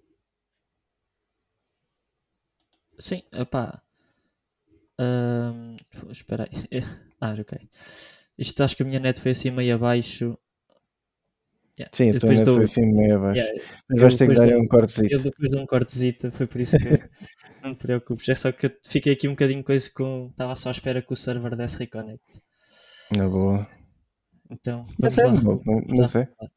Sim. 3.02 3.22
Ahm, 4.98 5.76
f- 5.90 6.10
espera 6.10 6.44
aí. 6.44 6.80
Ah, 7.24 7.34
ok. 7.38 7.56
Isto 8.36 8.64
acho 8.64 8.74
que 8.76 8.82
a 8.82 8.86
minha 8.86 8.98
net 8.98 9.20
foi 9.20 9.30
assim 9.30 9.52
meio 9.52 9.76
abaixo. 9.76 10.36
Yeah, 11.78 11.90
Sim, 11.96 12.08
eu 12.10 12.16
a 12.16 12.20
tua 12.20 12.30
depois 12.30 12.40
dou. 12.46 12.56
foi 12.56 12.64
assim 12.64 12.86
meio 12.86 13.16
abaixo. 13.16 13.40
yeah, 13.40 13.62
Mas 13.88 14.00
vais 14.00 14.16
ter 14.16 14.28
que 14.28 14.34
dar 14.34 14.56
um 14.56 14.66
cortezito. 14.66 15.14
Eu 15.14 15.22
depois 15.22 15.50
dou 15.52 15.60
um 15.62 15.66
cortezito, 15.66 16.30
foi 16.32 16.46
por 16.48 16.60
isso 16.60 16.76
que 16.76 16.88
não 17.62 17.74
te 17.74 17.78
preocupes. 17.86 18.28
É 18.28 18.34
só 18.34 18.50
que 18.50 18.66
eu 18.66 18.72
fiquei 18.84 19.12
aqui 19.12 19.28
um 19.28 19.32
bocadinho 19.32 19.62
coisa 19.62 19.88
com. 19.94 20.28
Estava 20.32 20.54
só 20.56 20.68
à 20.68 20.72
espera 20.72 21.00
que 21.00 21.12
o 21.12 21.16
server 21.16 21.54
desse 21.54 21.78
reconnect. 21.78 22.40
Na 23.16 23.28
boa. 23.28 23.66
Então, 24.50 24.84
vamos 24.98 25.18
é, 25.18 25.26
lá. 25.26 25.32
não, 25.32 25.42
não, 25.42 25.58
vamos 25.64 25.98
lá 25.98 26.02
não 26.02 26.08
sei. 26.08 26.22
recuar. 26.22 26.50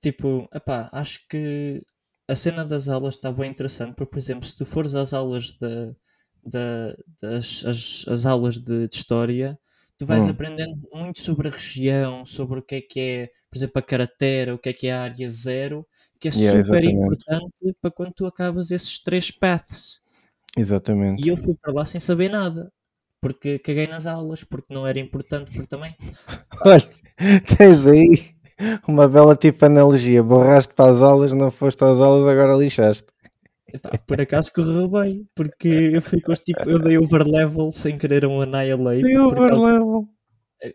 Tipo, 0.00 0.48
epá, 0.54 0.88
acho 0.92 1.26
que 1.28 1.82
a 2.28 2.34
cena 2.34 2.64
das 2.64 2.88
aulas 2.88 3.14
está 3.16 3.32
bem 3.32 3.50
interessante, 3.50 3.94
porque, 3.96 4.10
por 4.12 4.18
exemplo, 4.18 4.46
se 4.46 4.56
tu 4.56 4.64
fores 4.66 4.94
às 4.94 5.12
aulas 5.14 5.46
de, 5.52 5.94
da- 6.44 6.94
das 7.22 7.64
as, 7.64 8.04
as 8.08 8.26
aulas 8.26 8.58
de, 8.58 8.88
de 8.88 8.94
história, 8.96 9.58
tu 9.98 10.06
vais 10.06 10.28
Hum. 10.28 10.28
aprendendo 10.28 10.78
muito 10.92 11.20
sobre 11.20 11.48
a 11.48 11.50
região, 11.50 12.24
sobre 12.24 12.60
o 12.60 12.62
que 12.64 12.76
é 12.76 12.80
que 12.82 13.00
é, 13.00 13.26
por 13.50 13.56
exemplo, 13.58 13.78
a 13.78 13.82
caractera, 13.82 14.54
o 14.54 14.58
que 14.58 14.68
é 14.70 14.72
que 14.72 14.86
é 14.88 14.92
a 14.92 15.02
área 15.02 15.28
zero, 15.28 15.86
que 16.20 16.28
é 16.28 16.30
Yeah, 16.32 16.56
super 16.60 16.84
exatamente. 16.84 17.18
importante 17.24 17.74
para 17.80 17.90
quando 17.90 18.12
tu 18.14 18.26
acabas 18.26 18.70
esses 18.70 18.98
três 19.02 19.30
paths. 19.30 20.02
Exatamente. 20.58 21.22
E 21.22 21.28
eu 21.28 21.36
fui 21.36 21.54
para 21.54 21.72
lá 21.72 21.84
sem 21.84 22.00
saber 22.00 22.30
nada, 22.30 22.72
porque 23.20 23.58
caguei 23.58 23.86
nas 23.86 24.06
aulas, 24.06 24.42
porque 24.44 24.72
não 24.72 24.86
era 24.86 24.98
importante, 25.00 25.50
porque 25.50 25.68
também 25.68 25.94
Olha, 26.64 26.88
tens 27.56 27.86
aí 27.86 28.34
uma 28.86 29.08
bela 29.08 29.36
tipo 29.36 29.64
analogia. 29.64 30.22
Borraste 30.22 30.72
para 30.74 30.90
as 30.90 31.02
aulas, 31.02 31.32
não 31.32 31.50
foste 31.50 31.82
às 31.84 31.98
aulas, 31.98 32.26
agora 32.30 32.56
lixaste. 32.56 33.06
Epá, 33.72 33.98
por 33.98 34.20
acaso 34.20 34.50
correu 34.52 34.88
bem, 34.88 35.28
porque 35.34 35.68
eu 35.68 36.00
fui 36.00 36.20
com 36.22 36.32
os 36.32 36.38
tipo, 36.38 36.68
eu 36.68 36.78
dei 36.78 36.96
overlevel 36.96 37.70
sem 37.70 37.98
querer 37.98 38.24
um 38.24 38.40
Annihilate, 38.40 39.02
causa, 39.12 39.26
overlevel. 39.26 40.08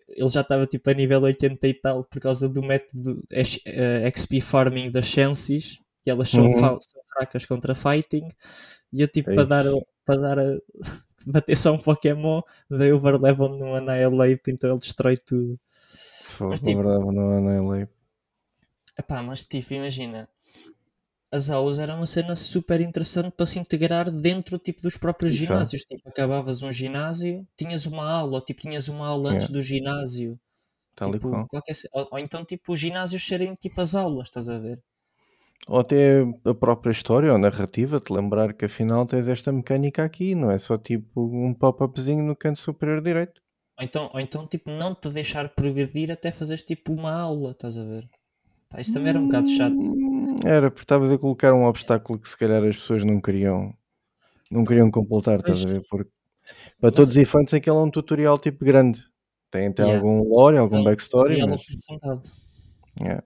ele 0.09 0.29
já 0.29 0.41
estava 0.41 0.67
tipo 0.67 0.89
a 0.89 0.93
nível 0.93 1.21
80 1.23 1.67
e 1.67 1.73
tal, 1.73 2.03
por 2.03 2.19
causa 2.21 2.47
do 2.47 2.61
método 2.61 3.19
X- 3.31 3.59
eh, 3.65 4.07
XP 4.15 4.39
farming 4.39 4.91
das 4.91 5.05
Chances, 5.05 5.79
e 6.05 6.11
elas 6.11 6.29
são, 6.29 6.45
Uhum. 6.45 6.55
são 6.79 7.01
fracas 7.17 7.45
contra 7.47 7.73
fighting, 7.73 8.27
e 8.93 9.01
eu 9.01 9.07
tipo 9.07 9.33
para 9.33 9.43
dar, 9.45 9.65
para 10.05 10.21
dar 10.21 10.39
a, 10.39 10.57
bater 11.25 11.57
só 11.57 11.73
um 11.73 11.79
Pokémon, 11.79 12.41
dei 12.69 12.91
overlevel 12.91 13.49
no 13.49 13.73
Annihilate, 13.75 14.51
então 14.51 14.69
ele 14.69 14.79
destrói 14.79 15.15
tudo. 15.17 15.59
Fogo, 16.35 16.49
Mas, 16.49 16.59
tipo, 16.61 16.81
overlevel 16.81 17.11
não 17.11 17.37
anelei. 17.37 17.87
Epá, 18.97 19.21
mas 19.21 19.45
tipo, 19.45 19.73
imagina, 19.75 20.27
as 21.31 21.49
aulas 21.49 21.79
eram 21.79 21.97
uma 21.97 22.05
cena 22.05 22.33
super 22.35 22.79
interessante 22.79 23.31
para 23.31 23.45
se 23.45 23.59
integrar 23.59 24.09
dentro 24.11 24.57
tipo, 24.57 24.81
dos 24.81 24.95
próprios 24.97 25.33
é. 25.33 25.37
ginásios. 25.37 25.83
Tipo, 25.83 26.07
acabavas 26.09 26.61
um 26.61 26.71
ginásio, 26.71 27.45
tinhas 27.57 27.85
uma 27.85 28.09
aula, 28.09 28.35
ou 28.35 28.41
tipo, 28.45 28.61
tinhas 28.61 28.87
uma 28.87 29.07
aula 29.07 29.31
antes 29.31 29.47
Yeah. 29.47 29.49
do 29.49 29.61
ginásio. 29.61 30.39
Tal 30.95 31.13
Tipo, 31.13 31.19
qual. 31.19 31.47
qualquer 31.49 31.73
ou, 31.93 32.09
ou 32.13 32.19
então 32.19 32.45
tipo, 32.45 32.73
os 32.73 32.79
ginásios 32.79 33.25
serem 33.25 33.53
tipo 33.55 33.81
as 33.81 33.95
aulas, 33.95 34.25
estás 34.27 34.49
a 34.49 34.59
ver? 34.59 34.81
Ou 35.67 35.79
até 35.81 36.21
a 36.45 36.53
própria 36.53 36.91
história 36.91 37.29
ou 37.33 37.37
narrativa, 37.37 37.99
te 37.99 38.13
lembrar 38.13 38.53
que 38.53 38.63
afinal 38.65 39.05
tens 39.05 39.27
esta 39.27 39.51
mecânica 39.51 40.01
aqui, 40.03 40.35
não 40.35 40.49
é 40.51 40.57
só 40.57 40.77
tipo 40.77 41.21
um 41.21 41.53
pop-upzinho 41.53 42.23
no 42.23 42.33
canto 42.35 42.59
superior 42.61 43.01
direito. 43.01 43.41
Ou 43.79 43.83
então, 43.85 44.09
ou 44.13 44.19
então 44.19 44.47
tipo, 44.47 44.69
não 44.69 44.93
te 44.93 45.09
deixar 45.09 45.49
progredir 45.49 46.11
até 46.11 46.31
fazeres 46.31 46.63
tipo 46.63 46.93
uma 46.93 47.11
aula, 47.11 47.51
estás 47.51 47.77
a 47.77 47.83
ver? 47.83 48.07
Pá, 48.69 48.79
isso 48.79 48.93
também 48.93 49.09
era 49.09 49.19
um 49.19 49.25
bocado 49.25 49.49
chato. 49.49 49.79
Hum, 49.79 50.35
Era, 50.45 50.69
porque 50.69 50.83
estavas 50.83 51.11
a 51.11 51.17
colocar 51.17 51.53
um 51.53 51.65
obstáculo 51.65 52.19
que 52.19 52.29
se 52.29 52.37
calhar 52.37 52.63
as 52.63 52.75
pessoas 52.75 53.03
não 53.03 53.19
queriam, 53.19 53.73
não 54.51 54.63
queriam 54.63 54.91
completar, 54.91 55.39
estás 55.39 55.65
a 55.65 55.69
ver? 55.69 55.83
Porque 55.89 56.11
para 56.79 56.89
mas, 56.89 56.93
todos 56.93 57.09
os 57.09 57.17
efeitos 57.17 57.53
aquele 57.53 57.77
é 57.77 57.79
um 57.79 57.89
tutorial 57.89 58.37
tipo 58.37 58.63
grande. 58.63 59.03
Tem 59.51 59.67
até 59.67 59.83
yeah, 59.83 59.99
algum 59.99 60.27
lore, 60.27 60.57
algum 60.57 60.79
um 60.79 60.83
backstory, 60.83 61.35
tutorial 61.35 61.49
mas 61.49 62.99
yeah. 62.99 63.23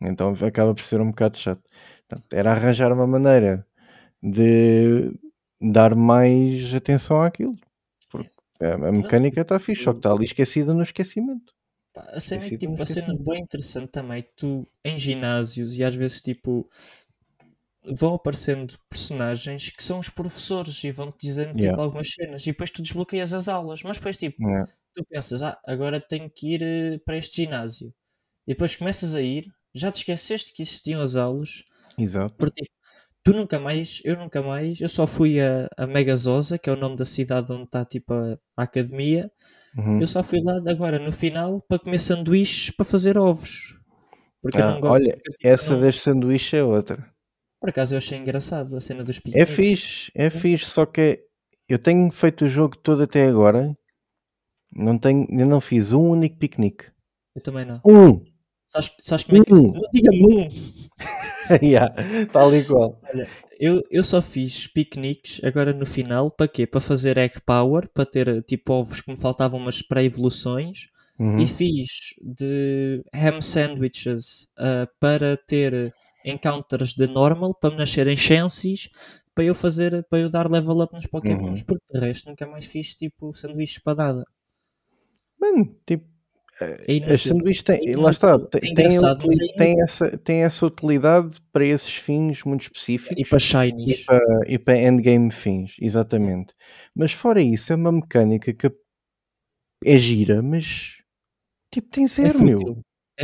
então 0.00 0.32
acaba 0.46 0.74
por 0.74 0.82
ser 0.82 1.00
um 1.00 1.10
bocado 1.10 1.38
chato. 1.38 1.62
Portanto, 2.08 2.32
era 2.32 2.52
arranjar 2.52 2.92
uma 2.92 3.06
maneira 3.06 3.64
de, 4.20 5.12
dar 5.60 5.94
mais 5.94 6.74
atenção 6.74 7.22
àquilo. 7.22 7.56
Porque 8.58 8.64
a, 8.64 8.92
mecânica 8.92 9.40
está 9.40 9.58
fixe, 9.58 9.84
só 9.84 9.92
que 9.92 9.98
está 9.98 10.12
ali 10.12 10.24
esquecida 10.24 10.72
no 10.72 10.82
esquecimento. 10.82 11.52
Pá, 11.92 12.06
a 12.12 12.20
cena 12.20 12.44
é 12.44 12.48
que, 12.50 12.56
tipo, 12.56 12.80
a 12.80 12.86
cena 12.86 13.14
bem 13.18 13.42
interessante 13.42 13.90
também, 13.90 14.24
tu 14.36 14.64
em 14.84 14.96
ginásios 14.98 15.76
e 15.76 15.84
às 15.84 15.94
vezes 15.94 16.20
tipo 16.20 16.68
vão 17.86 18.14
aparecendo 18.14 18.78
personagens 18.88 19.68
que 19.70 19.82
são 19.82 19.98
os 19.98 20.08
professores 20.08 20.82
e 20.84 20.90
vão-te 20.90 21.26
dizendo 21.26 21.50
tipo, 21.50 21.64
Yeah. 21.64 21.82
algumas 21.82 22.10
cenas 22.10 22.42
e 22.42 22.46
depois 22.46 22.70
tu 22.70 22.80
desbloqueias 22.82 23.34
as 23.34 23.46
aulas, 23.46 23.82
mas 23.82 23.98
depois 23.98 24.16
tipo, 24.16 24.42
Yeah. 24.42 24.66
tu 24.94 25.04
pensas, 25.04 25.42
ah, 25.42 25.58
agora 25.66 26.00
tenho 26.00 26.30
que 26.30 26.54
ir 26.54 26.62
eh, 26.62 26.98
para 27.04 27.16
este 27.18 27.42
ginásio 27.42 27.92
e 28.46 28.52
depois 28.54 28.74
começas 28.74 29.14
a 29.14 29.20
ir, 29.20 29.46
já 29.74 29.90
te 29.90 29.98
esqueceste 29.98 30.52
que 30.54 30.62
existiam 30.62 31.02
as 31.02 31.14
aulas, 31.16 31.62
Exato. 31.98 32.34
porque 32.38 32.62
tipo, 32.62 32.74
tu 33.24 33.32
nunca 33.32 33.58
mais, 33.58 34.00
eu 34.04 34.16
nunca 34.18 34.42
mais, 34.42 34.80
eu 34.80 34.88
só 34.88 35.06
fui 35.06 35.40
a, 35.40 35.68
a 35.76 35.86
Megazosa, 35.86 36.58
que 36.58 36.68
é 36.70 36.72
o 36.72 36.76
nome 36.76 36.94
da 36.96 37.04
cidade 37.04 37.52
onde 37.52 37.64
está 37.64 37.84
tipo 37.84 38.12
a, 38.14 38.38
a 38.56 38.62
academia, 38.64 39.30
Uhum. 39.76 40.00
eu 40.00 40.06
só 40.06 40.22
fui 40.22 40.40
lá 40.40 40.54
agora 40.70 41.00
no 41.00 41.10
final 41.10 41.60
para 41.68 41.80
comer 41.80 41.98
sanduíches 41.98 42.70
para 42.70 42.84
fazer 42.84 43.18
ovos. 43.18 43.76
Porque 44.40 44.58
eu 44.58 44.64
Ah, 44.64 44.72
não 44.74 44.80
gosto. 44.80 44.92
olha, 44.92 45.14
porque, 45.14 45.32
tipo, 45.32 45.36
eu 45.48 45.50
essa 45.52 45.74
não- 45.74 45.80
das 45.80 46.00
sanduíches 46.00 46.54
é 46.54 46.62
outra. 46.62 47.10
Por 47.60 47.70
acaso 47.70 47.94
eu 47.94 47.98
achei 47.98 48.16
engraçado 48.18 48.76
a 48.76 48.80
cena 48.80 49.02
dos 49.02 49.16
É 49.16 49.20
piqueniques. 49.22 49.54
fixe, 49.56 50.12
é 50.14 50.30
fixe, 50.30 50.66
só 50.66 50.84
que 50.86 51.24
eu 51.68 51.78
tenho 51.78 52.08
feito 52.12 52.44
o 52.44 52.48
jogo 52.48 52.76
todo 52.76 53.02
até 53.02 53.26
agora. 53.26 53.76
Não 54.70 54.96
tenho, 54.98 55.26
eu 55.30 55.46
não 55.46 55.60
fiz 55.60 55.92
um 55.92 56.10
único 56.10 56.36
piquenique. 56.36 56.84
Eu 57.34 57.42
também 57.42 57.64
não. 57.64 57.80
Um! 57.84 58.24
Sabes, 58.68 58.92
sabes 59.00 59.24
como 59.24 59.40
é 59.42 59.44
que 59.44 59.52
eu 59.52 59.56
Um. 59.56 59.66
Não 59.72 59.80
diga-me 59.92 60.24
um! 60.26 60.48
yeah, 61.62 61.94
tal 62.32 62.54
e 62.54 62.64
qual. 62.64 63.00
Eu, 63.58 63.82
eu 63.90 64.02
só 64.02 64.20
fiz 64.20 64.66
piqueniques 64.66 65.40
agora 65.44 65.72
no 65.72 65.86
final. 65.86 66.30
Para 66.30 66.48
quê? 66.48 66.66
Para 66.66 66.80
fazer 66.80 67.18
egg 67.18 67.40
power, 67.44 67.88
para 67.88 68.04
ter 68.04 68.42
tipo 68.44 68.72
ovos 68.72 69.00
que 69.00 69.10
me 69.10 69.18
faltavam 69.18 69.60
umas 69.60 69.80
pré-evoluções. 69.82 70.88
Uhum. 71.18 71.36
E 71.38 71.46
fiz 71.46 72.14
de 72.20 73.02
ham 73.14 73.40
sandwiches 73.40 74.48
ah, 74.58 74.88
para 74.98 75.36
ter 75.36 75.92
encounters 76.24 76.92
de 76.94 77.06
normal, 77.06 77.54
para 77.54 77.70
me 77.70 77.76
nascerem 77.76 78.16
chances, 78.16 78.88
para 79.34 79.44
eu 79.44 79.54
fazer, 79.54 80.04
para 80.08 80.20
eu 80.20 80.30
dar 80.30 80.50
level 80.50 80.80
up 80.80 80.92
nos 80.94 81.06
pokémons. 81.06 81.60
Uhum. 81.60 81.66
Porque 81.66 81.84
de 81.92 82.00
resto 82.00 82.28
nunca 82.28 82.46
mais 82.46 82.66
fiz 82.66 82.94
tipo 82.94 83.32
sanduíches 83.32 83.78
para 83.78 83.96
nada. 83.96 84.24
Mano, 85.38 85.76
tipo, 85.86 86.06
as 86.60 86.88
inútil. 86.88 87.18
sanduíches 87.18 87.62
têm, 87.62 87.90
É 87.90 87.96
lá 87.96 88.10
está, 88.10 88.38
tem, 88.38 88.60
É 88.64 88.72
é 89.78 89.80
essa, 89.82 90.18
tem 90.18 90.42
essa 90.44 90.66
utilidade 90.66 91.36
para 91.52 91.64
esses 91.66 91.94
fins 91.94 92.42
muito 92.44 92.62
específicos. 92.62 93.16
E 93.18 93.24
para 93.28 93.38
E 93.38 93.40
shinies. 93.40 94.04
para, 94.04 94.40
e 94.48 94.58
para 94.58 94.78
endgame 94.82 95.30
fins, 95.30 95.76
exatamente. 95.80 96.54
Mas 96.94 97.12
fora 97.12 97.40
isso, 97.42 97.72
é 97.72 97.76
uma 97.76 97.92
mecânica 97.92 98.52
que 98.54 98.66
é 99.84 99.96
gira, 99.96 100.42
mas 100.42 100.98
tipo, 101.72 101.88
tem 101.90 102.04
É 102.04 102.08
zero, 102.08 102.38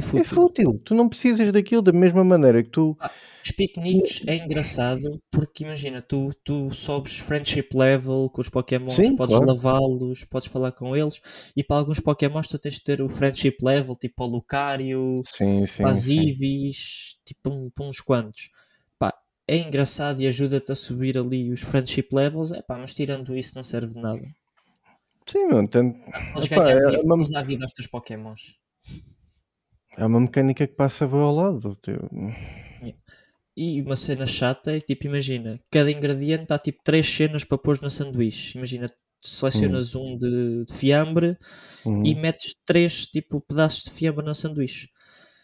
fútil. 0.00 0.18
É 0.18 0.22
É 0.22 0.24
fútil. 0.24 0.24
fútil. 0.24 0.82
Tu 0.84 0.94
não 0.94 1.08
precisas 1.08 1.52
daquilo 1.52 1.82
da 1.82 1.92
mesma 1.92 2.22
maneira 2.22 2.62
que 2.62 2.70
tu. 2.70 2.96
Os 3.42 3.50
piqueniques 3.52 4.20
é 4.26 4.36
engraçado 4.36 5.20
porque 5.30 5.64
imagina, 5.64 6.02
tu, 6.02 6.28
tu 6.44 6.70
sobes 6.70 7.18
friendship 7.20 7.68
level 7.74 8.28
com 8.30 8.40
os 8.42 8.50
pokémons, 8.50 8.94
Sim, 8.94 9.16
podes 9.16 9.34
claro. 9.36 9.50
lavá-los, 9.54 10.24
podes 10.24 10.46
falar 10.48 10.72
com 10.72 10.94
eles 10.94 11.52
e 11.56 11.64
para 11.64 11.78
alguns 11.78 11.98
pokémons 12.00 12.48
tu 12.48 12.58
tens 12.58 12.74
de 12.74 12.82
ter 12.84 13.00
o 13.00 13.08
friendship 13.08 13.56
level, 13.62 13.96
tipo 13.96 14.24
o 14.24 14.26
Lucario. 14.26 15.22
Eevees, 16.08 17.18
tipo 17.24 17.50
uns 17.80 18.00
quantos. 18.00 18.50
Pá, 18.98 19.14
é 19.48 19.56
engraçado 19.56 20.20
e 20.20 20.26
ajuda-te 20.26 20.72
a 20.72 20.74
subir 20.74 21.16
ali 21.18 21.50
os 21.50 21.62
friendship 21.62 22.08
levels, 22.12 22.52
é 22.52 22.60
pá, 22.62 22.76
mas 22.76 22.92
tirando 22.94 23.36
isso 23.36 23.54
não 23.56 23.62
serve 23.62 23.94
de 23.94 24.00
nada. 24.00 24.22
Sim, 25.26 25.46
mano, 25.46 25.66
tem- 25.68 25.92
Podes 26.34 26.48
ganhar 26.48 26.70
é 26.76 26.90
vida, 26.90 27.02
podes 27.06 27.30
dar 27.30 27.42
vida 27.44 27.64
aos 27.64 27.72
teus 27.72 27.86
pokémons. 27.86 28.56
É 29.96 30.04
uma 30.04 30.20
mecânica 30.20 30.66
que 30.66 30.74
passa 30.74 31.06
bem 31.06 31.20
ao 31.20 31.34
lado. 31.34 31.76
tipo, 31.82 32.08
E 33.56 33.82
uma 33.82 33.96
cena 33.96 34.26
chata 34.26 34.76
é 34.76 34.80
tipo, 34.80 35.06
imagina, 35.06 35.60
cada 35.70 35.90
ingrediente 35.90 36.46
dá 36.48 36.58
tipo 36.58 36.80
três 36.84 37.06
cenas 37.08 37.44
para 37.44 37.58
pôr 37.58 37.80
na 37.82 37.90
sanduíche. 37.90 38.56
Imagina, 38.56 38.88
tu 38.88 39.28
selecionas 39.28 39.94
um 39.94 40.16
de, 40.16 40.64
de 40.64 40.72
fiambre 40.74 41.36
uhum. 41.84 42.04
e 42.06 42.14
metes 42.14 42.54
três 42.64 43.06
tipo 43.06 43.40
pedaços 43.40 43.84
de 43.84 43.90
fiambre 43.90 44.24
na 44.24 44.34
sanduíche. 44.34 44.88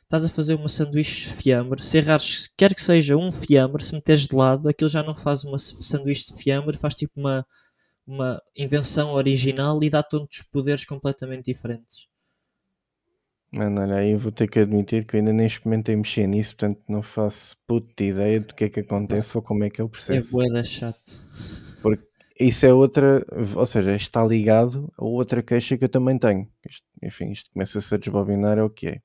Estás 0.05 0.25
a 0.25 0.29
fazer 0.29 0.55
uma 0.55 0.69
sanduíche 0.69 1.29
de 1.29 1.35
fiambre, 1.35 1.83
se 1.83 1.99
errares, 1.99 2.49
quer 2.57 2.75
que 2.75 2.83
seja 2.83 3.17
um 3.17 3.33
fiambre, 3.33 3.83
se 3.83 3.93
meteres 3.93 4.27
de 4.27 4.37
lado, 4.37 4.69
aquilo 4.69 4.89
já 4.89 5.03
não 5.03 5.17
faz 5.17 5.43
uma 5.45 5.59
sanduíche 5.59 6.33
de 6.33 6.43
fiambre, 6.43 6.77
faz 6.77 6.95
tipo 6.95 7.13
uma, 7.19 7.45
uma 8.07 8.41
invenção 8.57 9.13
original 9.13 9.83
e 9.83 9.91
dá-te 9.91 10.15
outros 10.15 10.43
poderes 10.43 10.85
completamente 10.85 11.47
diferentes. 11.47 12.07
Mano, 13.53 13.81
olha, 13.81 13.97
aí 13.97 14.11
eu 14.11 14.19
vou 14.19 14.33
ter 14.33 14.49
que 14.51 14.59
admitir 14.59 15.07
que 15.07 15.17
eu 15.17 15.21
ainda 15.21 15.33
nem 15.33 15.47
experimentei 15.47 15.97
mexer 15.97 16.27
nisso, 16.27 16.57
portanto 16.57 16.83
não 16.89 17.01
faço 17.03 17.57
puta 17.67 18.05
ideia 18.05 18.41
do 18.41 18.55
que 18.55 18.65
é 18.65 18.69
que 18.69 18.81
acontece 18.81 19.37
ou 19.37 19.43
como 19.43 19.65
é 19.65 19.71
que 19.71 19.81
é 19.81 19.85
o 19.85 19.87
É 19.87 19.91
processo. 19.91 20.31
boeda 20.33 20.63
chato. 20.65 21.25
Isso 22.39 22.67
é 22.67 22.75
outra, 22.75 23.25
ou 23.55 23.65
seja, 23.65 23.97
está 23.97 24.23
ligado 24.23 24.93
a 24.99 25.05
outra 25.05 25.43
queixa 25.43 25.79
que 25.79 25.85
eu 25.85 25.89
também 25.89 26.19
tenho. 26.19 26.47
Isto- 26.69 26.87
enfim, 27.03 27.31
isto 27.31 27.51
começa-se 27.51 27.95
a 27.95 27.99
desbobinar, 27.99 28.59
é 28.59 28.63
o 28.63 28.69
que 28.69 28.89
é. 28.89 29.01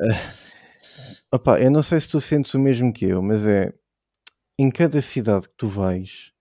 Ah, 0.00 0.06
opá, 1.30 1.60
eu 1.60 1.70
não 1.70 1.82
sei 1.82 2.00
se 2.00 2.08
tu 2.08 2.20
sentes 2.22 2.54
o 2.54 2.58
mesmo 2.60 2.90
que 2.90 3.04
eu, 3.04 3.20
mas 3.22 3.46
é 3.46 3.74
em 4.58 4.70
cada 4.70 5.02
cidade 5.02 5.46
que 5.48 5.54
tu 5.58 5.68
vais, 5.68 6.32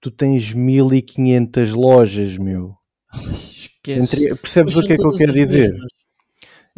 tu 0.00 0.10
tens 0.10 0.54
1500 0.54 1.72
lojas, 1.74 2.38
meu. 2.38 2.74
Esquece. 3.12 4.00
Entre- 4.00 4.34
percebes 4.36 4.74
Pois 4.74 4.84
o 4.84 4.86
que 4.86 4.92
é 4.94 4.96
que 4.96 5.06
eu 5.06 5.14
quero 5.14 5.32
dizer? 5.32 5.72
mesmas. 5.72 5.92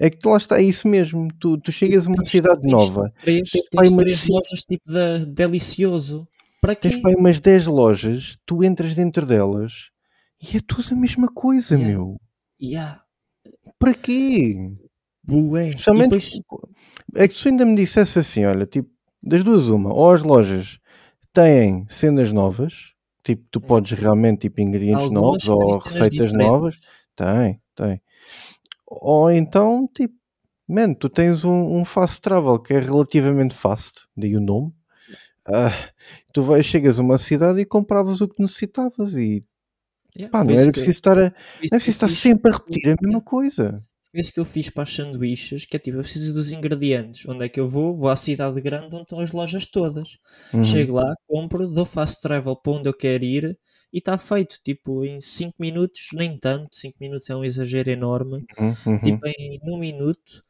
É 0.03 0.09
que 0.09 0.27
lá 0.27 0.39
está, 0.39 0.59
é 0.59 0.63
isso 0.63 0.89
mesmo. 0.89 1.29
Tu, 1.39 1.59
tu 1.59 1.71
chegas 1.71 2.07
a 2.07 2.09
uma 2.09 2.17
Tens- 2.23 2.31
cidade 2.31 2.61
tens 2.63 2.73
nova, 2.73 3.13
Três, 3.19 3.51
tens 3.51 3.69
pai 3.75 3.89
uma 3.89 3.99
três 3.99 4.27
lojas 4.27 4.63
tipo 4.63 4.91
da 4.91 5.19
Delicioso. 5.27 6.27
Para 6.63 6.75
quê? 6.75 6.89
tens 6.89 7.03
para 7.03 7.11
aí 7.11 7.17
umas 7.17 7.39
10 7.39 7.67
lojas, 7.67 8.37
tu 8.47 8.65
entras 8.65 8.95
dentro 8.95 9.27
delas 9.27 9.91
e 10.43 10.57
é 10.57 10.61
tudo 10.67 10.89
a 10.93 10.97
mesma 10.97 11.29
coisa, 11.29 11.75
Yeah. 11.75 11.93
meu. 11.99 12.21
Yeah. 12.63 13.03
Para 13.79 13.93
quê? 13.95 14.57
Bué. 15.23 15.69
Especialmente 15.69 16.11
depois, 16.11 16.41
é 17.15 17.29
que 17.29 17.35
tu 17.35 17.49
ainda 17.49 17.65
me 17.67 17.77
dissesse 17.77 18.19
assim, 18.19 18.45
olha, 18.47 18.65
tipo, 18.67 18.89
das 19.23 19.45
duas 19.45 19.69
uma, 19.69 19.93
ou 19.93 20.11
as 20.11 20.23
lojas 20.23 20.79
têm 21.33 21.85
cenas 21.89 22.33
novas, 22.33 22.93
tipo, 23.23 23.43
tu 23.51 23.59
Hum. 23.59 23.63
podes 23.63 23.93
realmente, 23.99 24.41
tipo, 24.41 24.61
ingredientes 24.63 25.05
algumas 25.07 25.47
ou 25.49 25.79
receitas 25.79 26.11
diferentes. 26.11 26.37
novas, 26.37 26.75
tem, 27.17 27.61
tem. 27.75 28.01
Ou 28.91 29.31
então, 29.31 29.89
tipo, 29.95 30.15
man, 30.69 30.93
tu 30.95 31.09
tens 31.09 31.45
um, 31.45 31.77
um 31.77 31.85
fast 31.85 32.21
travel 32.21 32.59
que 32.59 32.75
é 32.75 32.81
relativamente 32.81 33.55
fast, 33.55 34.09
daí 34.17 34.37
o 34.37 34.41
nome. 34.41 34.75
Ah, 35.47 35.73
tu 36.33 36.43
vais, 36.43 36.67
chegas 36.67 36.99
a 36.99 37.03
uma 37.03 37.17
cidade 37.17 37.61
e 37.61 37.65
compravas 37.65 38.21
o 38.21 38.29
que 38.29 38.43
necessitavas 38.43 39.15
e 39.15 39.45
Yeah, 40.17 40.31
pá, 40.31 40.43
não 40.45 40.55
era 40.55 40.67
que 40.67 40.73
preciso 40.73 40.91
estar 40.91 41.19
a, 41.19 41.23
não 41.23 41.29
é 41.29 41.69
preciso 41.69 41.91
estar 41.91 42.09
sempre 42.09 42.51
a 42.51 42.57
repetir 42.57 42.93
a 42.93 42.97
mesma 43.01 43.21
coisa. 43.21 43.81
Foi 44.13 44.21
isso 44.21 44.33
que 44.33 44.41
eu 44.41 44.45
fiz 44.45 44.69
para 44.69 44.83
as 44.83 44.93
sanduíches, 44.93 45.65
que 45.65 45.77
é 45.77 45.79
tipo, 45.81 45.99
eu 45.99 46.03
preciso 46.03 46.35
dos 46.35 46.51
ingredientes. 46.51 47.25
Onde 47.29 47.45
é 47.45 47.49
que 47.49 47.61
eu 47.61 47.69
vou? 47.69 47.97
Vou 47.97 48.09
à 48.11 48.17
cidade 48.17 48.61
grande 48.61 48.95
onde 48.97 49.03
estão 49.05 49.21
as 49.21 49.31
lojas 49.33 49.67
todas. 49.67 50.19
Uhum. 50.53 50.63
Chego 50.63 50.95
lá, 50.95 51.15
compro, 51.29 51.69
dou 51.69 51.87
fast 51.87 52.21
travel 52.21 52.57
para 52.57 52.73
onde 52.73 52.89
eu 52.89 52.95
quero 52.95 53.25
ir 53.25 53.59
e 53.93 53.99
está 53.99 54.19
feito. 54.19 54.59
Tipo, 54.65 55.05
em 55.05 55.21
5 55.21 55.55
minutos, 55.61 56.09
nem 56.15 56.37
tanto, 56.39 56.69
5 56.75 56.97
minutos 57.01 57.31
é 57.31 57.37
um 57.37 57.45
exagero 57.45 57.89
enorme. 57.91 58.45
Uhum, 58.59 58.77
uhum. 58.87 58.99
Tipo, 59.03 59.27
em 59.27 59.61
um 59.65 59.79
minuto, 59.79 60.43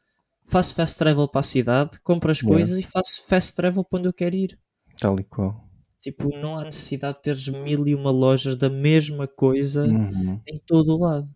faço 0.45 0.75
fast 0.75 0.99
travel 0.99 1.29
para 1.29 1.41
a 1.41 1.43
cidade, 1.45 2.01
compro 2.03 2.31
as 2.31 2.43
Yeah. 2.43 2.43
coisas 2.43 2.79
e 2.79 2.83
faço 2.83 3.25
fast 3.29 3.55
travel 3.57 3.85
para 3.85 3.99
onde 4.01 4.09
eu 4.09 4.13
quero 4.15 4.37
ir. 4.37 4.59
Tal 5.01 5.19
e 5.21 5.25
qual. 5.25 5.71
Tipo, 6.01 6.31
não 6.37 6.59
há 6.59 6.65
necessidade 6.65 7.17
de 7.19 7.23
teres 7.23 7.49
mil 7.49 7.87
e 7.87 7.95
uma 7.95 8.11
lojas 8.11 8.57
da 8.57 8.71
mesma 8.71 9.29
coisa 9.29 9.87
Uhum. 9.87 10.41
em 10.49 10.59
todo 10.67 10.95
o 10.95 10.99
lado. 10.99 11.29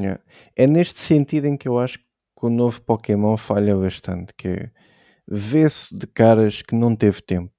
Yeah. 0.00 0.20
É 0.56 0.66
neste 0.66 1.00
sentido 1.00 1.46
em 1.46 1.56
que 1.56 1.68
eu 1.68 1.78
acho 1.78 1.98
que 1.98 2.46
o 2.46 2.50
novo 2.50 2.80
Pokémon 2.82 3.36
falha 3.36 3.76
bastante, 3.76 4.32
que 4.36 4.48
é 4.48 4.70
vê-se 5.28 5.96
de 5.96 6.06
caras 6.06 6.62
que 6.62 6.74
não 6.74 6.96
teve 6.96 7.20
tempo. 7.22 7.52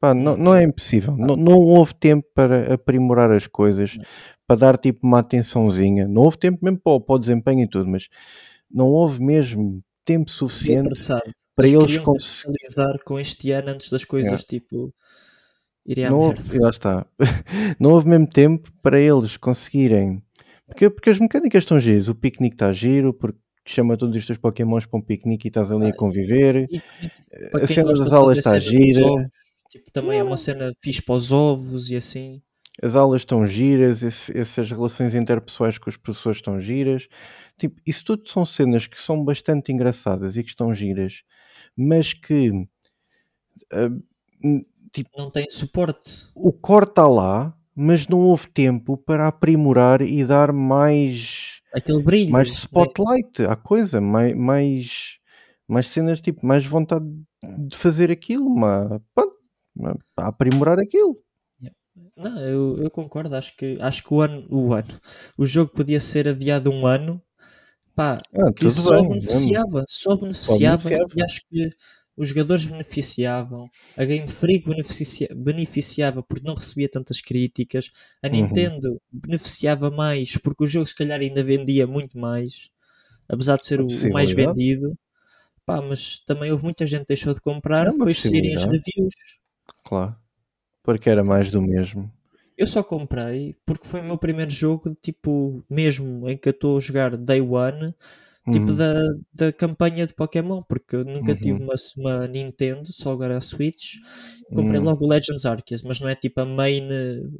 Pá, 0.00 0.12
não, 0.12 0.36
não 0.36 0.54
é 0.54 0.62
impossível. 0.64 1.16
Não, 1.16 1.36
não 1.36 1.54
houve 1.58 1.94
tempo 1.94 2.26
para 2.34 2.74
aprimorar 2.74 3.30
as 3.32 3.46
coisas, 3.46 3.96
para 4.46 4.56
dar 4.60 4.78
tipo 4.78 5.06
uma 5.06 5.20
atençãozinha. 5.20 6.06
Não 6.06 6.22
houve 6.22 6.36
tempo 6.38 6.58
mesmo 6.62 6.78
para, 6.80 6.92
o- 6.92 7.00
para 7.00 7.14
o 7.16 7.18
desempenho 7.18 7.62
e 7.62 7.68
tudo, 7.68 7.88
mas 7.88 8.08
não 8.70 8.88
houve 8.88 9.22
mesmo 9.22 9.82
tempo 10.04 10.30
suficiente 10.30 10.90
para 11.56 11.66
Eles 11.68 11.82
eles 11.82 11.98
conseguirem. 11.98 12.04
capitalizar 12.04 13.04
com 13.04 13.18
este 13.20 13.50
ano 13.52 13.70
antes 13.70 13.88
das 13.90 14.04
coisas 14.04 14.44
tipo 14.44 14.92
irem 15.86 16.04
à 16.06 16.10
Não 16.10 16.18
merda. 16.18 16.40
houve, 16.40 16.58
lá 16.58 16.70
está. 16.70 17.06
não 17.80 17.90
houve 17.92 18.08
mesmo 18.08 18.26
tempo 18.26 18.70
para 18.82 19.00
eles 19.00 19.36
conseguirem. 19.36 20.22
Porque, 20.74 20.90
porque 20.90 21.10
as 21.10 21.18
mecânicas 21.20 21.62
estão 21.62 21.78
giras. 21.78 22.08
O 22.08 22.14
piquenique 22.14 22.56
está 22.56 22.72
giro, 22.72 23.14
porque 23.14 23.38
chama 23.66 23.96
todos 23.96 24.16
os 24.16 24.26
teus 24.26 24.38
Pokémons 24.38 24.86
para 24.86 24.98
um 24.98 25.02
piquenique 25.02 25.46
e 25.46 25.50
estás 25.50 25.70
ali 25.72 25.90
a 25.90 25.90
Ah, 25.90 25.96
conviver. 25.96 26.68
E, 26.70 26.76
e, 27.00 27.10
A 27.54 27.66
cena 27.66 27.92
das 27.92 28.12
aulas 28.12 28.38
está 28.38 28.58
gira. 28.60 29.04
ovos, 29.06 29.28
tipo, 29.70 29.90
também 29.92 30.18
é 30.18 30.24
uma 30.24 30.36
cena 30.36 30.72
fixe 30.82 31.02
para 31.02 31.14
os 31.14 31.32
ovos 31.32 31.90
e 31.90 31.96
assim. 31.96 32.42
as 32.82 32.96
aulas 32.96 33.22
estão 33.22 33.46
giras, 33.46 34.02
esse, 34.02 34.36
essas 34.36 34.70
relações 34.70 35.14
interpessoais 35.14 35.78
com 35.78 35.88
as 35.90 35.96
pessoas 35.96 36.36
estão 36.38 36.60
giras. 36.60 37.08
Tipo, 37.58 37.80
isso 37.86 38.04
tudo 38.04 38.28
são 38.28 38.44
cenas 38.44 38.86
que 38.86 38.98
são 39.00 39.24
bastante 39.24 39.72
engraçadas 39.72 40.36
e 40.36 40.42
que 40.42 40.50
estão 40.50 40.74
giras, 40.74 41.22
mas 41.76 42.12
que 42.12 42.50
uh, 42.50 44.04
tipo, 44.92 45.10
não 45.16 45.30
tem 45.30 45.48
suporte. 45.48 46.30
O 46.34 46.52
core 46.52 46.86
está 46.86 47.06
lá, 47.06 47.56
mas 47.74 48.06
não 48.06 48.20
houve 48.20 48.48
tempo 48.48 48.96
para 48.96 49.26
aprimorar 49.26 50.00
e 50.00 50.24
dar 50.24 50.52
mais 50.52 51.60
aquele 51.74 52.02
brilho, 52.02 52.30
mais 52.30 52.48
spotlight 52.48 53.42
à 53.42 53.56
coisa, 53.56 54.00
mais, 54.00 54.36
mais, 54.36 55.18
mais 55.66 55.88
cenas, 55.88 56.20
tipo, 56.20 56.46
mais 56.46 56.64
vontade 56.64 57.04
de 57.58 57.76
fazer 57.76 58.10
aquilo, 58.10 58.48
mas, 58.48 59.00
aprimorar 60.16 60.78
aquilo. 60.78 61.18
Não, 62.16 62.40
eu, 62.40 62.78
eu 62.78 62.90
concordo, 62.90 63.34
acho 63.36 63.56
que, 63.56 63.76
acho 63.80 64.02
que 64.02 64.12
o 64.12 64.20
ano, 64.20 64.46
o 64.50 64.72
ano, 64.72 64.88
o 65.38 65.46
jogo 65.46 65.72
podia 65.72 66.00
ser 66.00 66.28
adiado 66.28 66.70
um 66.70 66.86
ano, 66.86 67.22
pá, 67.94 68.20
ah, 68.34 68.52
que 68.52 68.68
só 68.70 69.00
bem, 69.00 69.08
beneficiava, 69.08 69.84
só 69.88 70.16
beneficiava, 70.16 70.82
só 70.82 70.88
beneficiava, 70.88 71.08
e 71.16 71.22
acho 71.22 71.40
que 71.48 71.70
os 72.16 72.28
jogadores 72.28 72.66
beneficiavam, 72.66 73.68
a 73.96 74.04
Game 74.04 74.28
Freak 74.28 74.68
beneficia, 74.68 75.28
beneficiava 75.34 76.22
porque 76.22 76.46
não 76.46 76.54
recebia 76.54 76.88
tantas 76.88 77.20
críticas, 77.20 77.90
a 78.22 78.28
uhum. 78.28 78.34
Nintendo 78.34 78.92
uhum. 78.92 78.98
beneficiava 79.12 79.90
mais 79.90 80.36
porque 80.36 80.64
o 80.64 80.66
jogo 80.66 80.86
se 80.86 80.94
calhar 80.94 81.20
ainda 81.20 81.42
vendia 81.42 81.86
muito 81.86 82.18
mais, 82.18 82.70
apesar 83.28 83.56
de 83.56 83.66
ser 83.66 83.80
o, 83.80 83.86
o, 83.86 84.12
mais 84.12 84.32
vendido. 84.32 84.96
Pá, 85.66 85.80
mas 85.80 86.18
também 86.18 86.52
houve 86.52 86.62
muita 86.62 86.84
gente 86.84 87.00
que 87.00 87.08
deixou 87.08 87.32
de 87.32 87.40
comprar 87.40 87.90
depois 87.90 88.16
de 88.16 88.22
saírem 88.22 88.54
as 88.54 88.64
reviews. 88.64 89.14
Claro, 89.82 90.14
porque 90.82 91.08
era 91.08 91.24
mais 91.24 91.50
do 91.50 91.60
mesmo. 91.60 92.12
Eu 92.56 92.66
só 92.66 92.82
comprei 92.82 93.56
porque 93.64 93.86
foi 93.86 94.00
o 94.00 94.04
meu 94.04 94.18
primeiro 94.18 94.50
jogo, 94.50 94.94
tipo, 95.00 95.64
mesmo 95.68 96.28
em 96.28 96.36
que 96.36 96.48
eu 96.48 96.52
estou 96.52 96.76
a 96.76 96.80
jogar 96.80 97.16
Day 97.16 97.40
One 97.40 97.94
tipo 98.52 98.70
uhum. 98.70 98.76
da, 98.76 99.02
da 99.32 99.52
campanha 99.52 100.06
de 100.06 100.14
Pokémon, 100.14 100.62
porque 100.62 100.96
eu 100.96 101.04
nunca 101.04 101.32
uhum. 101.32 101.38
tive 101.38 101.62
uma, 101.62 101.74
uma 101.96 102.28
Nintendo, 102.28 102.92
só 102.92 103.12
agora 103.12 103.38
a 103.38 103.40
Switch. 103.40 103.94
Comprei 104.54 104.78
uhum. 104.78 104.84
logo 104.84 105.04
o 105.04 105.08
Legends 105.08 105.46
Arceus, 105.46 105.82
mas 105.82 106.00
não 106.00 106.08
é 106.08 106.14
tipo 106.14 106.40
a 106.40 106.44
main, 106.44 106.88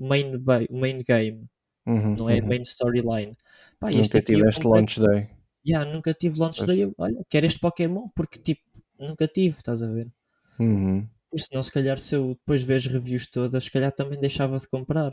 main, 0.00 0.32
main 0.70 0.98
game, 1.06 1.44
uhum, 1.86 2.16
não 2.16 2.30
é 2.30 2.40
uhum. 2.40 2.48
main 2.48 2.62
storyline. 2.62 3.36
Pá, 3.78 3.90
nunca 3.90 4.22
tiveste 4.22 4.66
launch 4.66 4.98
day. 4.98 5.28
Yeah, 5.66 5.90
nunca 5.90 6.14
tive 6.14 6.38
launch 6.38 6.64
day. 6.64 6.90
olha, 6.96 7.24
quero 7.28 7.46
este 7.46 7.60
Pokémon, 7.60 8.08
porque 8.14 8.38
tipo, 8.38 8.62
nunca 8.98 9.26
tive, 9.26 9.56
estás 9.56 9.82
a 9.82 9.88
ver? 9.88 10.10
Uhum. 10.58 11.06
Por 11.30 11.40
senão, 11.40 11.62
se 11.62 11.72
calhar, 11.72 11.98
se 11.98 12.14
eu 12.14 12.28
depois 12.28 12.62
ver 12.62 12.76
as 12.76 12.86
reviews 12.86 13.26
todas, 13.26 13.64
se 13.64 13.70
calhar 13.70 13.92
também 13.92 14.18
deixava 14.18 14.58
de 14.58 14.68
comprar. 14.68 15.12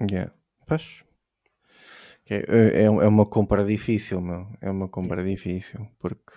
Yeah. 0.00 0.32
Pois, 0.66 1.04
é, 2.28 2.36
é, 2.36 2.82
é 2.84 2.88
uma 2.88 3.26
compra 3.26 3.64
difícil, 3.64 4.20
meu. 4.20 4.46
É 4.60 4.70
uma 4.70 4.88
compra 4.88 5.22
difícil, 5.22 5.86
porque 5.98 6.32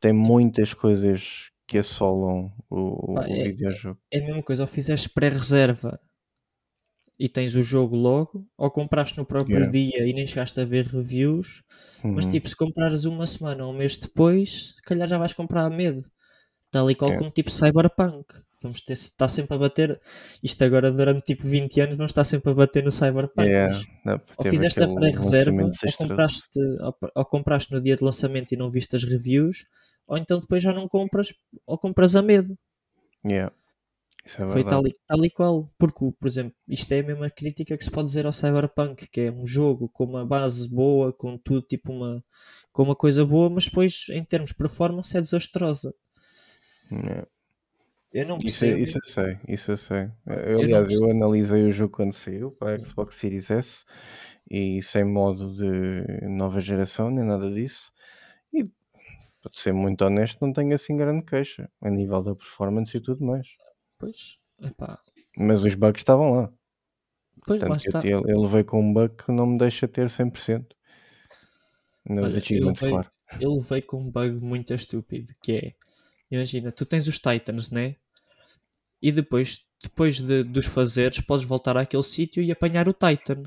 tem 0.00 0.12
muitas 0.12 0.72
coisas 0.72 1.50
que 1.66 1.78
assolam 1.78 2.52
o, 2.70 3.12
o 3.14 3.18
é, 3.20 3.44
videojogo. 3.44 3.98
É 4.10 4.18
a 4.18 4.24
mesma 4.24 4.42
coisa, 4.42 4.62
ou 4.62 4.66
fizeste 4.66 5.08
pré-reserva 5.10 6.00
e 7.18 7.28
tens 7.28 7.56
o 7.56 7.62
jogo 7.62 7.96
logo, 7.96 8.46
ou 8.56 8.70
compraste 8.70 9.16
no 9.16 9.24
próprio 9.24 9.56
yeah. 9.56 9.72
dia 9.72 10.06
e 10.06 10.12
nem 10.12 10.26
chegaste 10.26 10.60
a 10.60 10.64
ver 10.64 10.84
reviews, 10.84 11.62
uhum. 12.04 12.12
mas 12.12 12.26
tipo, 12.26 12.48
se 12.48 12.54
comprares 12.54 13.04
uma 13.04 13.26
semana 13.26 13.64
ou 13.64 13.72
um 13.72 13.76
mês 13.76 13.96
depois, 13.96 14.74
se 14.76 14.82
calhar 14.82 15.08
já 15.08 15.18
vais 15.18 15.32
comprar 15.32 15.64
a 15.64 15.70
medo. 15.70 16.02
Tal 16.76 16.90
e 16.90 16.94
qual 16.94 17.08
yeah. 17.08 17.18
como 17.18 17.30
tipo 17.30 17.50
Cyberpunk 17.50 18.34
vamos 18.62 18.82
ter 18.82 18.92
estar 18.92 19.28
sempre 19.28 19.56
a 19.56 19.58
bater. 19.58 19.98
Isto 20.42 20.62
agora 20.62 20.92
durante 20.92 21.22
tipo 21.24 21.42
20 21.42 21.80
anos 21.80 21.96
vamos 21.96 22.10
estar 22.10 22.24
sempre 22.24 22.50
a 22.50 22.54
bater 22.54 22.84
no 22.84 22.90
Cyberpunk. 22.90 23.48
Yeah, 23.48 23.74
ou 24.36 24.44
fizeste 24.44 24.82
a 24.82 24.94
pré-reserva, 24.94 25.64
ou 25.64 25.92
compraste, 25.96 26.60
ou, 26.80 26.96
ou, 27.14 27.24
compraste 27.24 27.72
no 27.72 27.80
dia 27.80 27.96
de 27.96 28.04
lançamento 28.04 28.52
e 28.52 28.58
não 28.58 28.68
viste 28.68 28.94
as 28.94 29.04
reviews, 29.04 29.64
ou 30.06 30.18
então 30.18 30.38
depois 30.38 30.62
já 30.62 30.70
não 30.70 30.86
compras, 30.86 31.32
ou 31.66 31.78
compras 31.78 32.14
a 32.14 32.20
medo. 32.20 32.54
Yeah. 33.26 33.50
É 34.38 34.44
Foi 34.44 34.62
tal 34.62 34.86
e, 34.86 34.92
tal 35.06 35.24
e 35.24 35.30
qual. 35.30 35.72
Porque, 35.78 36.12
por 36.20 36.28
exemplo, 36.28 36.52
isto 36.68 36.92
é 36.92 36.98
a 36.98 37.02
mesma 37.02 37.30
crítica 37.30 37.74
que 37.74 37.84
se 37.84 37.90
pode 37.90 38.08
dizer 38.08 38.26
ao 38.26 38.32
Cyberpunk, 38.32 39.08
que 39.08 39.22
é 39.22 39.32
um 39.32 39.46
jogo 39.46 39.88
com 39.88 40.04
uma 40.04 40.26
base 40.26 40.68
boa, 40.68 41.10
com 41.10 41.38
tudo 41.38 41.62
tipo 41.62 41.90
uma, 41.90 42.22
com 42.70 42.82
uma 42.82 42.96
coisa 42.96 43.24
boa, 43.24 43.48
mas 43.48 43.64
depois 43.64 44.06
em 44.10 44.22
termos 44.22 44.50
de 44.50 44.56
performance 44.56 45.16
é 45.16 45.20
desastrosa. 45.20 45.94
Yeah. 46.90 47.26
Eu 48.12 48.26
não 48.26 48.38
percebo. 48.38 48.78
Isso, 48.78 48.98
isso 48.98 48.98
eu 48.98 49.12
sei, 49.12 49.38
isso 49.48 49.70
eu 49.72 49.76
sei. 49.76 50.10
Eu, 50.26 50.60
aliás, 50.60 50.90
eu, 50.90 51.02
eu 51.02 51.10
analisei 51.10 51.64
o 51.64 51.72
jogo 51.72 51.92
quando 51.92 52.12
saiu 52.12 52.50
para 52.50 52.76
a 52.76 52.84
Xbox 52.84 53.16
Series 53.16 53.50
S 53.50 53.84
e 54.50 54.82
sem 54.82 55.04
modo 55.04 55.54
de 55.54 56.26
nova 56.28 56.60
geração, 56.60 57.10
nem 57.10 57.24
nada 57.24 57.50
disso. 57.52 57.92
E 58.52 58.64
para 59.42 59.50
ser 59.54 59.72
muito 59.72 60.02
honesto, 60.04 60.44
não 60.44 60.52
tenho 60.52 60.74
assim 60.74 60.96
grande 60.96 61.24
queixa 61.24 61.70
a 61.80 61.90
nível 61.90 62.22
da 62.22 62.34
performance 62.34 62.96
e 62.96 63.00
tudo 63.00 63.24
mais. 63.24 63.48
Pois, 63.98 64.38
epá. 64.62 64.98
Mas 65.36 65.64
os 65.64 65.74
bugs 65.74 66.00
estavam 66.00 66.32
lá. 66.32 66.52
Pois, 67.46 67.60
Portanto, 67.60 67.86
está. 67.86 68.06
Eu, 68.06 68.22
eu 68.26 68.40
levei 68.40 68.64
com 68.64 68.80
um 68.80 68.92
bug 68.92 69.14
que 69.14 69.30
não 69.30 69.46
me 69.46 69.58
deixa 69.58 69.86
ter 69.86 70.08
100%. 70.08 70.66
Nos 72.08 72.24
Olha, 72.24 72.38
achievements, 72.38 72.80
eu 72.80 72.86
levei, 72.86 72.90
claro. 72.90 73.10
Eu 73.40 73.54
levei 73.54 73.82
com 73.82 74.00
um 74.00 74.10
bug 74.10 74.40
muito 74.40 74.72
estúpido, 74.72 75.32
que 75.42 75.52
é, 75.52 75.74
imagina, 76.30 76.72
tu 76.72 76.84
tens 76.84 77.06
os 77.06 77.18
Titans, 77.18 77.70
né? 77.70 77.96
e 79.00 79.12
depois, 79.12 79.60
depois 79.82 80.20
de, 80.20 80.42
dos 80.42 80.66
fazeres, 80.66 81.20
podes 81.20 81.46
voltar 81.46 81.76
àquele 81.76 82.02
sítio 82.02 82.42
e 82.42 82.50
apanhar 82.50 82.88
o 82.88 82.92
Titan. 82.92 83.42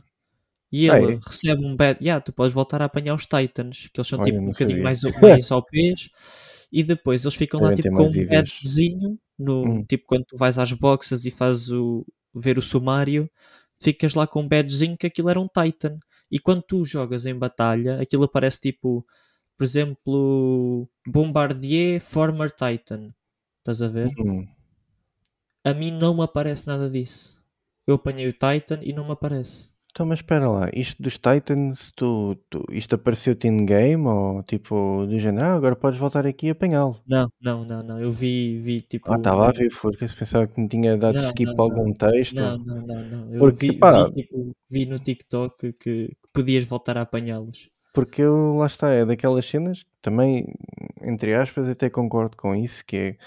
E 0.71 0.87
ele 0.87 1.19
recebe 1.25 1.65
um 1.65 1.75
bad. 1.75 1.99
Yeah, 1.99 2.23
tu 2.23 2.31
podes 2.31 2.53
voltar 2.53 2.81
a 2.81 2.85
apanhar 2.85 3.15
os 3.15 3.25
Titans, 3.25 3.89
que 3.91 3.99
eles 3.99 4.07
são 4.07 4.19
Olha, 4.19 4.31
tipo 4.31 4.43
um 4.43 4.49
bocadinho 4.51 4.83
mais, 4.83 5.01
mais 5.21 5.51
OPs. 5.51 6.09
e 6.71 6.83
depois 6.83 7.25
eles 7.25 7.35
ficam 7.35 7.59
lá 7.59 7.73
tipo 7.73 7.89
com 7.91 8.07
um 8.07 8.27
badgezinho. 8.27 9.19
No, 9.37 9.63
hum. 9.63 9.85
Tipo 9.85 10.05
quando 10.05 10.25
tu 10.25 10.37
vais 10.37 10.59
às 10.59 10.71
boxes 10.71 11.25
e 11.25 11.31
fazes 11.31 11.71
o, 11.71 12.05
ver 12.35 12.59
o 12.59 12.61
sumário, 12.61 13.29
ficas 13.81 14.13
lá 14.13 14.27
com 14.27 14.41
um 14.41 14.47
badgezinho 14.47 14.97
que 14.97 15.07
aquilo 15.07 15.29
era 15.29 15.39
um 15.39 15.47
Titan. 15.47 15.97
E 16.31 16.37
quando 16.37 16.61
tu 16.61 16.83
jogas 16.83 17.25
em 17.25 17.35
batalha, 17.35 17.99
aquilo 17.99 18.25
aparece 18.25 18.61
tipo, 18.61 19.03
por 19.59 19.65
exemplo, 19.65 20.89
Bombardier 21.05 21.99
Former 21.99 22.49
Titan. 22.49 23.13
Estás 23.57 23.81
a 23.81 23.89
ver? 23.89 24.07
Hum. 24.17 24.47
A 25.65 25.73
mim 25.73 25.91
não 25.91 26.15
me 26.15 26.23
aparece 26.23 26.65
nada 26.65 26.89
disso. 26.89 27.43
Eu 27.85 27.95
apanhei 27.95 28.29
o 28.29 28.31
Titan 28.31 28.79
e 28.81 28.93
não 28.93 29.03
me 29.03 29.11
aparece. 29.11 29.73
Então, 29.91 30.05
mas 30.05 30.19
espera 30.19 30.49
lá, 30.49 30.69
isto 30.73 31.03
dos 31.03 31.17
Titans, 31.17 31.91
tu, 31.93 32.37
tu, 32.49 32.63
isto 32.71 32.95
apareceu-te 32.95 33.47
in-game 33.49 34.07
ou 34.07 34.43
tipo, 34.43 35.05
do 35.05 35.19
género, 35.19 35.45
ah, 35.45 35.55
agora 35.55 35.75
podes 35.75 35.99
voltar 35.99 36.25
aqui 36.25 36.47
e 36.47 36.51
apanhá-lo? 36.51 37.01
Não, 37.05 37.27
não, 37.41 37.65
não, 37.65 37.79
não, 37.79 37.99
eu 37.99 38.11
vi, 38.11 38.57
vi 38.59 38.79
tipo... 38.79 39.11
Ah, 39.11 39.17
estava 39.17 39.49
a 39.49 39.51
ver, 39.51 39.67
porque 39.81 40.07
se 40.07 40.15
pensava 40.15 40.47
que 40.47 40.61
me 40.61 40.69
tinha 40.69 40.95
dado 40.95 41.15
não, 41.15 41.21
skip 41.21 41.53
não, 41.53 41.61
algum 41.61 41.91
texto. 41.91 42.35
Não, 42.35 42.57
não, 42.59 42.81
não, 42.81 43.09
não, 43.09 43.33
eu 43.33 43.39
porque, 43.39 43.71
vi, 43.71 43.77
pá, 43.77 44.07
vi, 44.07 44.13
tipo, 44.13 44.55
vi 44.71 44.85
no 44.85 44.99
TikTok 44.99 45.73
que, 45.73 45.73
que 45.73 46.17
podias 46.31 46.63
voltar 46.63 46.97
a 46.97 47.01
apanhá-los. 47.01 47.69
Porque 47.93 48.21
eu, 48.21 48.55
lá 48.57 48.67
está, 48.67 48.89
é 48.91 49.05
daquelas 49.05 49.45
cenas, 49.45 49.85
também, 50.01 50.45
entre 51.01 51.33
aspas, 51.33 51.67
até 51.67 51.89
concordo 51.89 52.37
com 52.37 52.55
isso, 52.55 52.85
que 52.85 52.95
é 52.95 53.17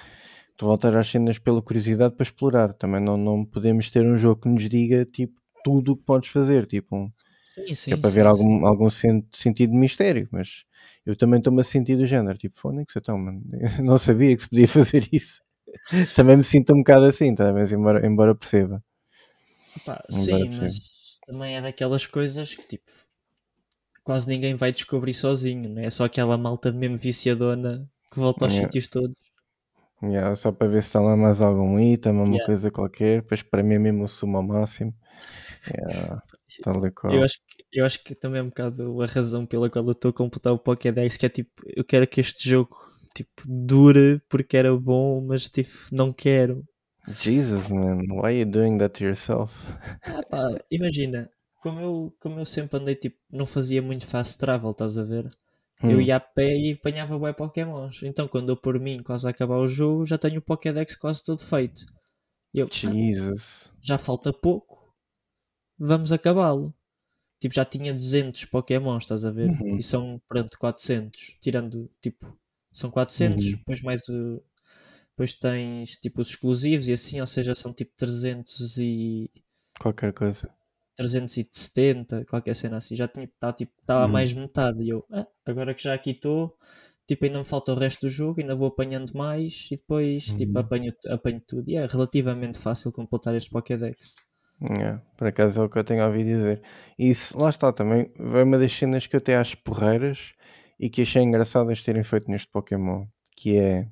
tu 0.56 0.66
voltar 0.66 0.96
às 0.96 1.08
cenas 1.08 1.38
pela 1.38 1.60
curiosidade 1.60 2.14
para 2.14 2.24
explorar. 2.24 2.72
Também 2.74 3.00
não, 3.00 3.16
não 3.16 3.44
podemos 3.44 3.90
ter 3.90 4.06
um 4.06 4.16
jogo 4.16 4.42
que 4.42 4.48
nos 4.48 4.68
diga 4.68 5.04
tipo 5.04 5.40
tudo 5.64 5.92
o 5.92 5.96
que 5.96 6.04
podes 6.04 6.28
fazer, 6.30 6.66
tipo 6.66 7.12
sim, 7.44 7.74
sim, 7.74 7.92
é 7.92 7.96
para 7.96 8.10
sim, 8.10 8.16
ver 8.16 8.26
algum, 8.26 8.66
algum 8.66 8.88
sentido 8.90 9.70
de 9.70 9.76
mistério, 9.76 10.28
mas 10.30 10.64
eu 11.04 11.16
também 11.16 11.38
estou-me 11.38 11.60
a 11.60 11.64
sentir 11.64 11.96
do 11.96 12.06
género, 12.06 12.38
tipo, 12.38 12.58
Fónix, 12.58 12.94
então, 12.96 13.18
mano, 13.18 13.42
não 13.82 13.98
sabia 13.98 14.34
que 14.34 14.42
se 14.42 14.48
podia 14.48 14.68
fazer 14.68 15.08
isso. 15.12 15.42
também 16.14 16.36
me 16.36 16.44
sinto 16.44 16.74
um 16.74 16.78
bocado 16.78 17.04
assim, 17.06 17.34
tá? 17.34 17.52
mas 17.52 17.72
embora, 17.72 18.06
embora 18.06 18.34
perceba. 18.34 18.82
Opa, 19.76 20.02
sim, 20.10 20.38
perceba. 20.38 20.62
mas 20.62 21.18
também 21.26 21.56
é 21.56 21.60
daquelas 21.60 22.06
coisas 22.06 22.54
que 22.54 22.66
tipo 22.66 22.90
quase 24.04 24.28
ninguém 24.28 24.54
vai 24.54 24.72
descobrir 24.72 25.14
sozinho, 25.14 25.68
não 25.68 25.82
é? 25.82 25.86
é 25.86 25.90
só 25.90 26.04
aquela 26.04 26.36
malta 26.36 26.72
mesmo 26.72 26.96
viciadona 26.96 27.88
que 28.10 28.18
volta 28.18 28.44
aos 28.44 28.54
é. 28.54 28.60
sítios 28.60 28.88
todos. 28.88 29.16
Yeah, 30.02 30.34
só 30.34 30.50
para 30.50 30.66
ver 30.66 30.82
se 30.82 30.88
está 30.88 31.00
lá 31.00 31.16
mais 31.16 31.40
algum 31.40 31.78
item, 31.78 32.12
uma 32.12 32.24
yeah. 32.24 32.44
coisa 32.44 32.70
qualquer, 32.70 33.22
depois 33.22 33.42
para 33.42 33.62
mim 33.62 33.78
mesmo 33.78 34.02
o 34.02 34.08
sumo 34.08 34.36
ao 34.36 34.42
máximo. 34.42 34.92
Yeah, 35.70 36.22
eu, 37.04 37.22
acho 37.22 37.38
que, 37.46 37.64
eu 37.72 37.86
acho 37.86 38.04
que 38.04 38.14
também 38.14 38.40
é 38.40 38.42
um 38.42 38.48
bocado 38.48 39.00
a 39.00 39.06
razão 39.06 39.46
pela 39.46 39.70
qual 39.70 39.84
eu 39.86 39.92
estou 39.92 40.10
a 40.10 40.12
completar 40.12 40.52
o 40.52 40.58
Pokédex, 40.58 41.16
que 41.16 41.26
é 41.26 41.28
tipo, 41.28 41.50
eu 41.74 41.84
quero 41.84 42.06
que 42.06 42.20
este 42.20 42.48
jogo 42.48 42.76
tipo, 43.14 43.42
dure 43.46 44.20
porque 44.28 44.56
era 44.56 44.76
bom, 44.76 45.24
mas 45.24 45.48
tipo, 45.48 45.70
não 45.90 46.12
quero. 46.12 46.64
Jesus, 47.08 47.68
man, 47.68 47.98
why 48.10 48.26
are 48.26 48.38
you 48.40 48.46
doing 48.46 48.78
that 48.78 48.98
to 48.98 49.04
yourself? 49.04 49.54
Ah, 50.04 50.22
pá, 50.28 50.58
imagina, 50.70 51.30
como 51.62 51.80
eu, 51.80 52.16
como 52.20 52.40
eu 52.40 52.44
sempre 52.44 52.78
andei, 52.78 52.94
tipo, 52.96 53.18
não 53.30 53.46
fazia 53.46 53.80
muito 53.82 54.06
fast 54.06 54.38
travel, 54.38 54.70
estás 54.72 54.98
a 54.98 55.04
ver? 55.04 55.30
Eu 55.82 55.98
hum. 55.98 56.00
ia 56.00 56.16
a 56.16 56.20
pé 56.20 56.56
e 56.56 56.72
apanhava 56.72 57.18
bué 57.18 57.32
Pokémons. 57.32 58.02
Então 58.02 58.28
quando 58.28 58.50
eu 58.50 58.56
por 58.56 58.78
mim 58.80 58.98
quase 59.02 59.28
acabar 59.28 59.58
o 59.58 59.66
jogo, 59.66 60.06
já 60.06 60.18
tenho 60.18 60.38
o 60.40 60.42
Pokédex 60.42 60.96
quase 60.96 61.24
todo 61.24 61.42
feito. 61.44 61.84
Eu, 62.54 62.68
Jesus. 62.70 63.68
Ah, 63.70 63.76
já 63.80 63.98
falta 63.98 64.32
pouco. 64.32 64.92
vamos 65.78 66.12
acabá-lo. 66.12 66.74
Tipo, 67.40 67.54
já 67.54 67.64
tinha 67.64 67.92
200 67.92 68.44
Pokémons, 68.46 69.04
estás 69.04 69.24
a 69.24 69.30
ver? 69.30 69.50
Uhum. 69.50 69.76
E 69.78 69.82
são, 69.82 70.20
pronto, 70.28 70.58
400. 70.58 71.36
Tirando, 71.40 71.90
tipo, 72.00 72.38
são 72.72 72.90
400, 72.90 73.44
Uhum. 73.46 73.52
depois 73.52 73.80
mais 73.82 74.08
o... 74.08 74.42
Depois 75.10 75.34
tens, 75.34 75.96
tipo, 75.98 76.20
os 76.20 76.28
exclusivos 76.30 76.88
e 76.88 76.92
assim, 76.94 77.20
ou 77.20 77.26
seja, 77.26 77.54
são 77.54 77.72
tipo 77.74 77.92
300 77.96 78.78
e... 78.78 79.30
Qualquer 79.78 80.12
coisa. 80.14 80.48
370, 80.96 82.24
qualquer 82.26 82.54
cena 82.54 82.76
assim. 82.78 82.94
Já 82.96 83.08
tinha, 83.08 83.28
tá, 83.38 83.52
tipo, 83.52 83.72
estava 83.80 84.06
Uhum. 84.06 84.12
mais 84.12 84.32
metade. 84.32 84.82
E 84.84 84.90
eu, 84.90 85.04
"Ah, 85.10 85.26
agora 85.46 85.74
que 85.74 85.82
já 85.82 85.94
aqui 85.94 86.10
estou, 86.12 86.56
tipo, 87.06 87.24
ainda 87.24 87.38
me 87.38 87.44
falta 87.44 87.72
o 87.72 87.76
resto 87.76 88.06
do 88.06 88.08
jogo, 88.08 88.40
ainda 88.40 88.54
vou 88.54 88.68
apanhando 88.68 89.12
mais 89.14 89.68
e 89.70 89.76
depois, 89.76 90.32
tipo, 90.34 90.58
Uhum. 90.58 90.64
apanho, 90.64 90.92
apanho 91.08 91.42
tudo. 91.46 91.68
E 91.70 91.76
é 91.76 91.86
relativamente 91.86 92.58
fácil 92.58 92.92
completar 92.92 93.34
este 93.34 93.50
Pokédex. 93.50 94.16
É, 94.60 94.98
por 95.16 95.26
acaso 95.26 95.60
é 95.60 95.64
o 95.64 95.68
que 95.68 95.78
eu 95.78 95.84
tenho 95.84 96.02
a 96.02 96.06
ouvir 96.06 96.24
dizer. 96.24 96.62
E 96.98 97.10
isso, 97.10 97.36
lá 97.38 97.50
está 97.50 97.72
também, 97.72 98.12
é 98.16 98.42
uma 98.44 98.58
das 98.58 98.72
cenas 98.72 99.06
que 99.06 99.16
eu 99.16 99.18
até 99.18 99.36
acho 99.36 99.56
porreiras 99.58 100.32
e 100.78 100.88
que 100.88 101.02
achei 101.02 101.22
engraçadas 101.22 101.82
terem 101.82 102.04
feito 102.04 102.30
neste 102.30 102.48
Pokémon, 102.48 103.06
que 103.36 103.56
é, 103.56 103.88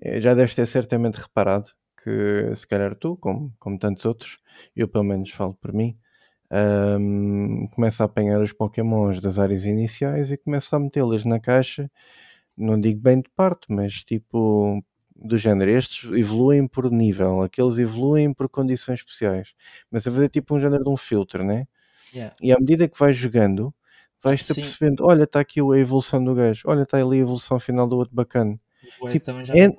é, 0.00 0.20
já 0.20 0.34
deves 0.34 0.54
ter 0.54 0.66
certamente 0.66 1.16
reparado 1.16 1.70
que 2.06 2.54
se 2.54 2.64
calhar 2.68 2.94
tu, 2.94 3.16
como, 3.16 3.52
como 3.58 3.78
tantos 3.78 4.04
outros, 4.06 4.38
eu 4.76 4.86
pelo 4.86 5.02
menos 5.02 5.30
falo 5.32 5.54
por 5.54 5.72
mim, 5.72 5.98
hum, 7.00 7.66
começa 7.74 8.04
a 8.04 8.06
apanhar 8.06 8.40
os 8.40 8.52
Pokémons 8.52 9.20
das 9.20 9.40
áreas 9.40 9.64
iniciais 9.64 10.30
e 10.30 10.36
começa 10.36 10.76
a 10.76 10.78
metê-los 10.80 11.24
na 11.24 11.40
caixa, 11.40 11.90
não 12.56 12.80
digo 12.80 13.00
bem 13.00 13.20
de 13.20 13.28
parte, 13.30 13.66
mas 13.68 14.04
tipo 14.04 14.80
do 15.16 15.36
género, 15.36 15.70
estes 15.70 16.08
evoluem 16.12 16.68
por 16.68 16.90
nível, 16.92 17.42
aqueles 17.42 17.78
evoluem 17.78 18.32
por 18.32 18.48
condições 18.48 19.00
especiais, 19.00 19.52
mas 19.90 20.06
a 20.06 20.12
fazer 20.12 20.28
tipo 20.28 20.54
um 20.54 20.60
género 20.60 20.84
de 20.84 20.90
um 20.90 20.96
filtro, 20.96 21.42
né? 21.44 21.66
Yeah. 22.14 22.36
E 22.40 22.52
à 22.52 22.58
medida 22.60 22.86
que 22.86 22.98
vais 22.98 23.16
jogando, 23.16 23.74
vais-te 24.22 24.54
percebendo, 24.54 25.04
olha, 25.04 25.24
está 25.24 25.40
aqui 25.40 25.60
a 25.60 25.78
evolução 25.78 26.22
do 26.22 26.34
gajo, 26.34 26.62
olha, 26.66 26.82
está 26.82 26.98
ali 26.98 27.16
a 27.16 27.22
evolução 27.22 27.58
final 27.58 27.88
do 27.88 27.96
outro 27.96 28.14
bacana. 28.14 28.60
Ué, 29.02 29.12
Tipo, 29.12 29.26
também 29.26 29.44
já 29.44 29.56
é-. 29.56 29.70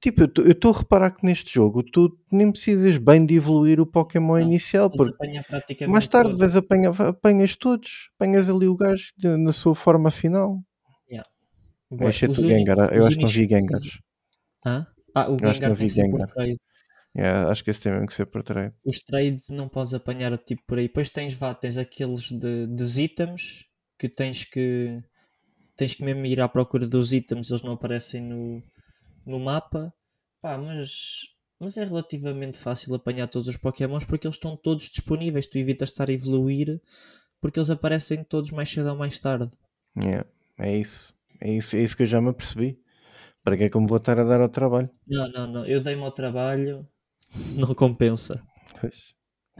Tipo, 0.00 0.22
eu 0.40 0.52
estou 0.52 0.72
a 0.72 0.78
reparar 0.78 1.10
que 1.10 1.26
neste 1.26 1.52
jogo 1.52 1.82
tu 1.82 2.16
nem 2.30 2.52
precisas 2.52 2.96
bem 2.98 3.26
de 3.26 3.34
evoluir 3.34 3.80
o 3.80 3.86
Pokémon 3.86 4.34
Não, 4.38 4.40
inicial, 4.40 4.88
porque 4.88 5.12
mais 5.88 6.06
tarde 6.06 6.36
vais 6.36 6.54
apanhar, 6.54 6.94
apanhas 7.02 7.56
todos, 7.56 8.08
apanhas 8.14 8.48
ali 8.48 8.68
o 8.68 8.76
gajo 8.76 9.12
de- 9.16 9.36
na 9.36 9.52
sua 9.52 9.74
forma 9.74 10.10
final. 10.10 10.62
Bué, 11.90 12.10
Exceto 12.10 12.32
os 12.32 12.38
o 12.38 12.42
únicos- 12.42 12.58
Gengar, 12.76 12.92
eu 12.94 13.06
acho 13.06 13.16
que 13.16 13.22
não 13.22 13.28
vi. 13.30 13.48
Hã? 14.66 14.86
Ah, 15.14 15.30
o 15.30 15.38
Gengar 15.38 15.70
não 15.70 15.76
tem 15.76 15.76
vi 15.76 15.84
que 15.84 15.88
ser 15.88 16.02
por 16.02 16.18
Gengar. 16.18 16.28
trade. 16.34 16.56
Yeah, 17.16 17.50
acho 17.50 17.64
que 17.64 17.70
esse 17.70 17.80
tem 17.80 17.92
mesmo 17.92 18.06
que 18.06 18.14
ser 18.14 18.26
por 18.26 18.42
trade. 18.42 18.74
Os 18.84 18.98
trades 19.00 19.48
não 19.48 19.68
podes 19.68 19.94
apanhar 19.94 20.36
tipo 20.36 20.62
por 20.66 20.78
aí. 20.78 20.86
Depois 20.86 21.08
tens, 21.08 21.32
vá, 21.32 21.54
tens 21.54 21.78
aqueles 21.78 22.24
de, 22.30 22.66
dos 22.66 22.98
itens 22.98 23.64
que 23.98 24.08
tens 24.08 24.44
que 24.44 25.00
tens 25.76 25.94
que 25.94 26.04
mesmo 26.04 26.26
ir 26.26 26.40
à 26.40 26.48
procura 26.48 26.86
dos 26.86 27.12
itens, 27.14 27.48
eles 27.50 27.62
não 27.62 27.72
aparecem 27.72 28.20
no, 28.20 28.62
no 29.28 29.38
mapa. 29.38 29.92
Pá, 30.40 30.56
mas, 30.58 31.22
mas 31.60 31.76
é 31.76 31.84
relativamente 31.84 32.58
fácil 32.58 32.94
apanhar 32.94 33.28
todos 33.28 33.48
os 33.48 33.56
Pokémons 33.56 34.04
porque 34.04 34.26
eles 34.26 34.36
estão 34.36 34.56
todos 34.56 34.88
disponíveis. 34.88 35.46
Tu 35.46 35.58
evitas 35.58 35.90
estar 35.90 36.08
a 36.08 36.12
evoluir 36.12 36.80
porque 37.40 37.58
eles 37.58 37.70
aparecem 37.70 38.24
todos 38.24 38.50
mais 38.50 38.68
cedo 38.70 38.90
ou 38.90 38.96
mais 38.96 39.18
tarde. 39.20 39.50
Yeah, 39.96 40.26
é 40.58 40.76
isso. 40.78 41.14
É 41.40 41.52
isso. 41.52 41.76
É 41.76 41.82
isso 41.82 41.96
que 41.96 42.02
eu 42.04 42.06
já 42.06 42.20
me 42.20 42.30
apercebi. 42.30 42.80
Para 43.44 43.56
que 43.56 43.64
é 43.64 43.70
que 43.70 43.76
eu 43.76 43.80
me 43.80 43.88
vou 43.88 43.98
estar 43.98 44.18
a 44.18 44.24
dar 44.24 44.40
ao 44.40 44.48
trabalho? 44.48 44.90
Não, 45.06 45.28
não, 45.30 45.46
não. 45.46 45.66
Eu 45.66 45.80
dei-me 45.80 46.02
ao 46.02 46.12
trabalho, 46.12 46.86
não 47.58 47.74
compensa. 47.74 48.42
Pois, 48.80 49.14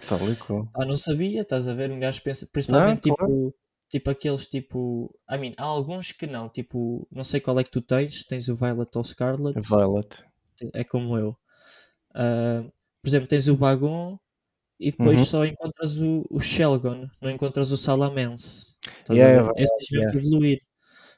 tal 0.08 0.20
e 0.30 0.36
qual. 0.36 0.68
Ah, 0.74 0.84
não 0.86 0.96
sabia, 0.96 1.42
estás 1.42 1.68
a 1.68 1.74
ver? 1.74 1.90
Um 1.90 1.98
gajo 1.98 2.22
pensa, 2.22 2.46
principalmente 2.50 3.08
Não, 3.08 3.16
claro. 3.16 3.54
Tipo, 3.88 4.10
aqueles 4.10 4.46
tipo. 4.46 5.14
I 5.30 5.38
mean, 5.38 5.52
há 5.58 5.64
alguns 5.64 6.12
que 6.12 6.26
não, 6.26 6.48
tipo, 6.48 7.06
não 7.10 7.24
sei 7.24 7.40
qual 7.40 7.58
é 7.60 7.64
que 7.64 7.70
tu 7.70 7.80
tens, 7.82 8.24
tens 8.24 8.48
o 8.48 8.54
Violet 8.56 8.90
ou 8.96 9.00
o 9.02 9.04
Scarlet, 9.04 9.58
Violet. 9.68 10.24
é 10.74 10.84
como 10.84 11.16
eu. 11.18 11.36
Ah, 12.14 12.64
por 13.02 13.08
exemplo, 13.08 13.28
tens 13.28 13.48
o 13.48 13.56
Bagon 13.56 14.18
e 14.80 14.90
depois 14.92 15.20
Uhum. 15.20 15.26
só 15.26 15.44
encontras 15.46 16.00
o, 16.02 16.24
o 16.30 16.40
Shelgon, 16.40 17.08
não 17.22 17.30
encontras 17.30 17.70
o 17.72 17.76
Salamence. 17.76 18.76
Yeah, 19.10 19.50
é 19.56 19.62
Esse 19.62 19.72
tens 19.78 19.90
mesmo 19.92 20.10
que 20.12 20.18
evoluir. 20.18 20.60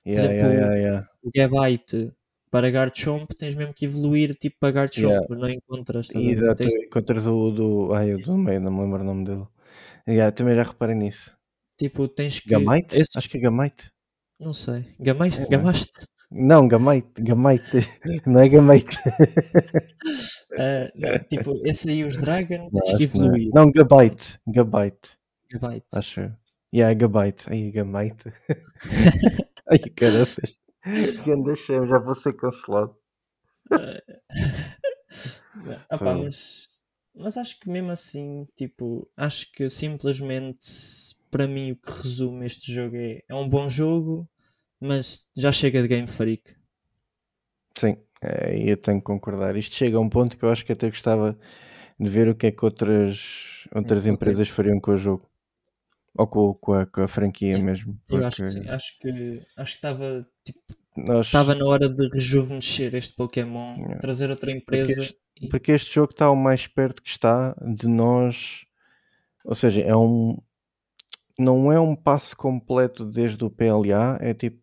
Yeah, 0.06 0.22
exemplo, 0.32 0.52
yeah, 0.52 0.74
yeah, 0.74 0.76
yeah. 0.76 1.08
O 1.22 1.30
Gabite 1.34 2.12
para 2.50 2.70
Garchomp 2.70 3.30
tens 3.38 3.54
mesmo 3.54 3.74
que 3.74 3.84
evoluir 3.86 4.34
tipo 4.34 4.56
para 4.60 4.72
Garchomp, 4.72 5.10
Yeah. 5.12 5.36
não 5.36 5.48
encontras. 5.50 6.08
Exato, 6.14 6.56
Tens, 6.56 6.74
encontras 6.76 7.26
o 7.26 7.50
do. 7.50 7.94
Ai, 7.94 8.14
o 8.14 8.18
do 8.22 8.36
meio, 8.36 8.60
não 8.60 8.72
me 8.72 8.80
lembro 8.82 9.02
o 9.02 9.04
nome 9.04 9.24
dele. 9.24 9.46
Yeah, 10.08 10.32
também 10.34 10.54
já 10.56 10.62
reparei 10.64 10.94
nisso. 10.96 11.36
Tipo, 11.80 12.06
tens 12.08 12.40
que. 12.40 12.48
Gamite? 12.50 12.96
esses- 12.96 13.16
Acho 13.16 13.28
que 13.30 13.38
é 13.38 13.40
Gamite. 13.40 13.90
Não 14.38 14.52
sei. 14.52 14.86
Gamais, 14.98 15.38
É, 15.38 15.46
Gamaste? 15.46 16.06
Não, 16.30 16.66
Gamite, 16.68 17.20
Gamite. 17.20 17.78
não 18.26 18.40
é 18.40 18.48
Gamite. 18.48 18.96
Ah, 20.58 20.90
não, 20.94 21.18
tipo, 21.24 21.60
esse 21.66 21.90
aí, 21.90 22.04
os 22.04 22.16
Dragon, 22.16 22.68
Não, 22.72 22.82
tens 22.82 22.96
que 22.96 23.18
não, 23.18 23.24
é. 23.24 23.28
evoluir. 23.28 23.50
não, 23.54 23.70
Gabite. 23.70 24.38
Gabite. 24.46 25.16
Gabite. 25.50 25.86
Acho. 25.94 26.32
Yeah, 26.74 26.94
Gabite. 26.94 27.44
Ai, 27.48 27.70
Gamite. 27.70 28.24
Ai, 29.70 29.78
caraças. 29.96 30.58
Ganda 31.24 31.54
chama, 31.56 31.86
já 31.86 31.98
vou 31.98 32.14
ser 32.14 32.32
cancelado. 32.34 32.96
Ah, 35.88 35.98
pá, 35.98 36.14
mas, 36.14 36.66
mas 37.14 37.36
acho 37.36 37.58
que 37.60 37.68
mesmo 37.68 37.90
assim, 37.90 38.46
tipo, 38.56 39.08
acho 39.16 39.50
que 39.52 39.68
simplesmente 39.68 40.64
para 41.30 41.46
mim 41.46 41.72
o 41.72 41.76
que 41.76 41.90
resume 41.90 42.44
este 42.46 42.72
jogo 42.72 42.96
é, 42.96 43.20
é 43.28 43.34
um 43.34 43.48
bom 43.48 43.68
jogo, 43.68 44.28
mas 44.80 45.28
já 45.36 45.52
chega 45.52 45.82
de 45.82 45.88
Game 45.88 46.06
Freak. 46.06 46.54
Sim, 47.78 47.96
é, 48.22 48.58
eu 48.70 48.76
tenho 48.76 48.98
que 48.98 49.04
concordar. 49.04 49.56
Isto 49.56 49.74
chega 49.76 49.96
a 49.96 50.00
um 50.00 50.08
ponto 50.08 50.36
que 50.36 50.44
eu 50.44 50.50
acho 50.50 50.64
que 50.64 50.72
até 50.72 50.88
gostava 50.88 51.38
de 51.98 52.08
ver 52.08 52.28
o 52.28 52.34
que 52.34 52.46
é 52.48 52.50
que 52.50 52.64
outras, 52.64 53.66
outras 53.74 54.06
empresas 54.06 54.48
fariam 54.48 54.80
com 54.80 54.92
o 54.92 54.96
jogo. 54.98 55.28
Ou 56.16 56.26
com, 56.26 56.54
com, 56.54 56.72
a, 56.74 56.86
com 56.86 57.04
a 57.04 57.08
franquia 57.08 57.56
mesmo. 57.58 57.96
Eu 58.08 58.24
acho 58.26 58.38
que 58.38 58.42
porque 58.42 58.60
sim, 58.64 58.68
acho 58.68 58.98
que 58.98 59.42
acho 59.56 59.72
que 59.72 59.78
estava 59.78 60.26
tipo, 60.44 60.58
nós- 61.08 61.26
estava 61.26 61.54
na 61.54 61.64
hora 61.64 61.88
de 61.88 62.08
rejuvenescer 62.12 62.94
este 62.96 63.14
Pokémon, 63.14 63.76
Yeah. 63.76 63.98
trazer 64.00 64.28
outra 64.28 64.50
empresa. 64.50 65.00
este- 65.02 65.16
e- 65.40 65.48
Porque 65.48 65.70
este 65.70 65.94
jogo 65.94 66.10
está 66.10 66.28
o 66.28 66.34
mais 66.36 66.66
perto 66.66 67.00
que 67.00 67.08
está 67.08 67.54
de 67.76 67.86
nós. 67.86 68.64
Ou 69.44 69.54
seja, 69.54 69.80
é 69.82 69.94
um. 69.94 70.36
Não 71.40 71.72
é 71.72 71.80
um 71.80 71.96
passo 71.96 72.36
completo 72.36 73.04
desde 73.04 73.42
o 73.44 73.50
PLA, 73.50 74.18
é 74.20 74.34
tipo 74.34 74.60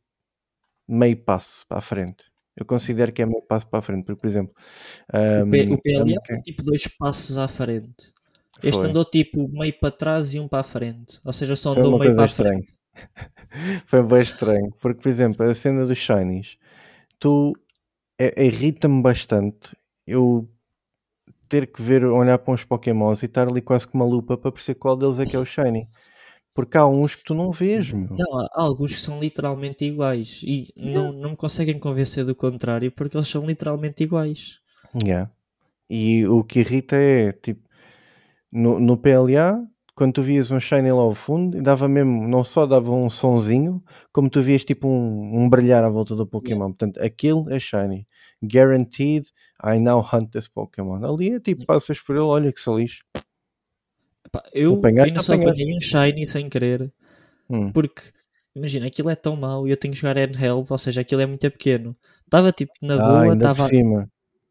meio 0.87 1.17
passo 1.17 1.65
para 1.67 1.79
a 1.79 1.81
frente. 1.81 2.25
Eu 2.55 2.65
considero 2.65 3.11
que 3.11 3.21
é 3.21 3.25
meio 3.25 3.41
passo 3.41 3.67
para 3.67 3.79
a 3.79 3.81
frente, 3.81 4.05
porque, 4.05 4.21
por 4.21 4.27
exemplo, 4.27 4.53
o, 5.09 5.49
P, 5.49 5.67
o 5.69 5.81
PLA 5.81 6.03
lembro 6.03 6.21
foi 6.25 6.41
tipo 6.41 6.63
dois 6.63 6.87
passos 6.87 7.37
à 7.37 7.47
frente. 7.47 8.13
Este 8.63 8.81
Foi. 8.81 8.89
andou 8.89 9.05
tipo 9.05 9.47
meio 9.49 9.77
para 9.79 9.91
trás 9.91 10.33
e 10.33 10.39
um 10.39 10.47
para 10.47 10.59
a 10.59 10.63
frente. 10.63 11.19
Ou 11.23 11.31
seja, 11.31 11.55
só 11.55 11.71
andou 11.73 11.97
meio 11.97 12.15
para 12.15 12.25
a 12.25 12.27
frente. 12.27 12.73
Foi 13.85 14.03
bem 14.03 14.21
estranho, 14.21 14.71
porque, 14.79 15.01
por 15.01 15.09
exemplo, 15.09 15.47
a 15.47 15.53
cena 15.53 15.85
dos 15.85 15.97
Shinies, 15.97 16.57
tu 17.19 17.55
é- 18.17 18.45
irrita-me 18.45 19.01
bastante 19.01 19.75
eu 20.05 20.49
ter 21.47 21.67
que 21.67 21.81
ver, 21.81 22.03
olhar 22.05 22.37
para 22.39 22.53
uns 22.53 22.63
Pokémons 22.63 23.21
e 23.21 23.25
estar 23.25 23.47
ali 23.47 23.61
quase 23.61 23.87
com 23.87 23.97
uma 23.97 24.05
lupa 24.05 24.37
para 24.37 24.51
perceber 24.51 24.79
qual 24.79 24.95
deles 24.95 25.19
é 25.19 25.25
que 25.25 25.35
é 25.35 25.39
o 25.39 25.45
Shiny. 25.45 25.87
Porque 26.57 26.75
há 26.75 26.87
uns 26.87 27.13
que 27.13 27.23
tu 27.23 27.35
não 27.35 27.51
vês, 27.51 27.93
meu. 27.93 28.17
Não, 28.17 28.39
há 28.39 28.63
alguns 28.63 28.91
que 28.91 28.99
são 28.99 29.19
literalmente 29.19 29.85
iguais 29.85 30.41
e 30.43 30.73
não, 30.75 31.11
não 31.11 31.29
me 31.29 31.35
conseguem 31.35 31.77
convencer 31.77 32.25
do 32.25 32.33
contrário 32.33 32.91
porque 32.91 33.15
eles 33.15 33.27
são 33.27 33.45
literalmente 33.45 34.03
iguais. 34.03 34.59
Yeah. 34.99 35.29
E 35.87 36.25
o 36.25 36.43
que 36.43 36.61
irrita 36.61 36.95
é, 36.95 37.31
tipo, 37.31 37.61
no, 38.51 38.79
no 38.79 38.97
PLA, 38.97 39.63
quando 39.93 40.13
tu 40.13 40.23
vias 40.23 40.49
um 40.49 40.59
Shiny 40.59 40.91
lá 40.91 41.01
ao 41.01 41.13
fundo, 41.13 41.61
dava 41.61 41.87
mesmo, 41.87 42.27
não 42.27 42.43
só 42.43 42.65
dava 42.65 42.91
um 42.91 43.07
sonzinho, 43.07 43.83
como 44.11 44.27
tu 44.27 44.41
vias 44.41 44.65
tipo 44.65 44.87
um, 44.87 45.43
um 45.43 45.47
brilhar 45.47 45.83
à 45.83 45.89
volta 45.89 46.15
do 46.15 46.25
Pokémon. 46.25 46.69
Portanto, 46.69 46.99
aquilo 47.03 47.51
é 47.51 47.59
Shiny. 47.59 48.07
Guaranteed, 48.43 49.27
I 49.63 49.77
now 49.77 50.01
hunt 50.01 50.31
this 50.31 50.47
Pokémon. 50.47 51.05
Ali 51.05 51.35
é 51.35 51.39
tipo, 51.39 51.67
passas 51.67 51.99
por 51.99 52.15
ele, 52.15 52.25
olha 52.25 52.51
que. 52.51 52.59
Epá, 52.59 53.26
eu 54.53 54.81
ainda 55.01 55.19
só 55.21 55.33
apanhei 55.33 55.75
um 55.75 55.79
Shiny 55.79 56.25
sem 56.25 56.49
querer 56.49 56.91
Hum. 57.49 57.71
porque 57.73 58.01
imagina, 58.55 58.87
aquilo 58.87 59.09
é 59.09 59.15
tão 59.15 59.35
mau 59.35 59.67
e 59.67 59.71
eu 59.71 59.77
tenho 59.77 59.93
que 59.93 59.99
jogar 59.99 60.17
handheld, 60.17 60.67
ou 60.71 60.77
seja, 60.77 61.01
aquilo 61.01 61.21
é 61.21 61.25
muito 61.25 61.49
pequeno. 61.51 61.95
Estava 62.25 62.51
tipo 62.51 62.73
na 62.81 62.97
Ah, 62.97 63.07
boa, 63.07 63.33
estava 63.33 63.67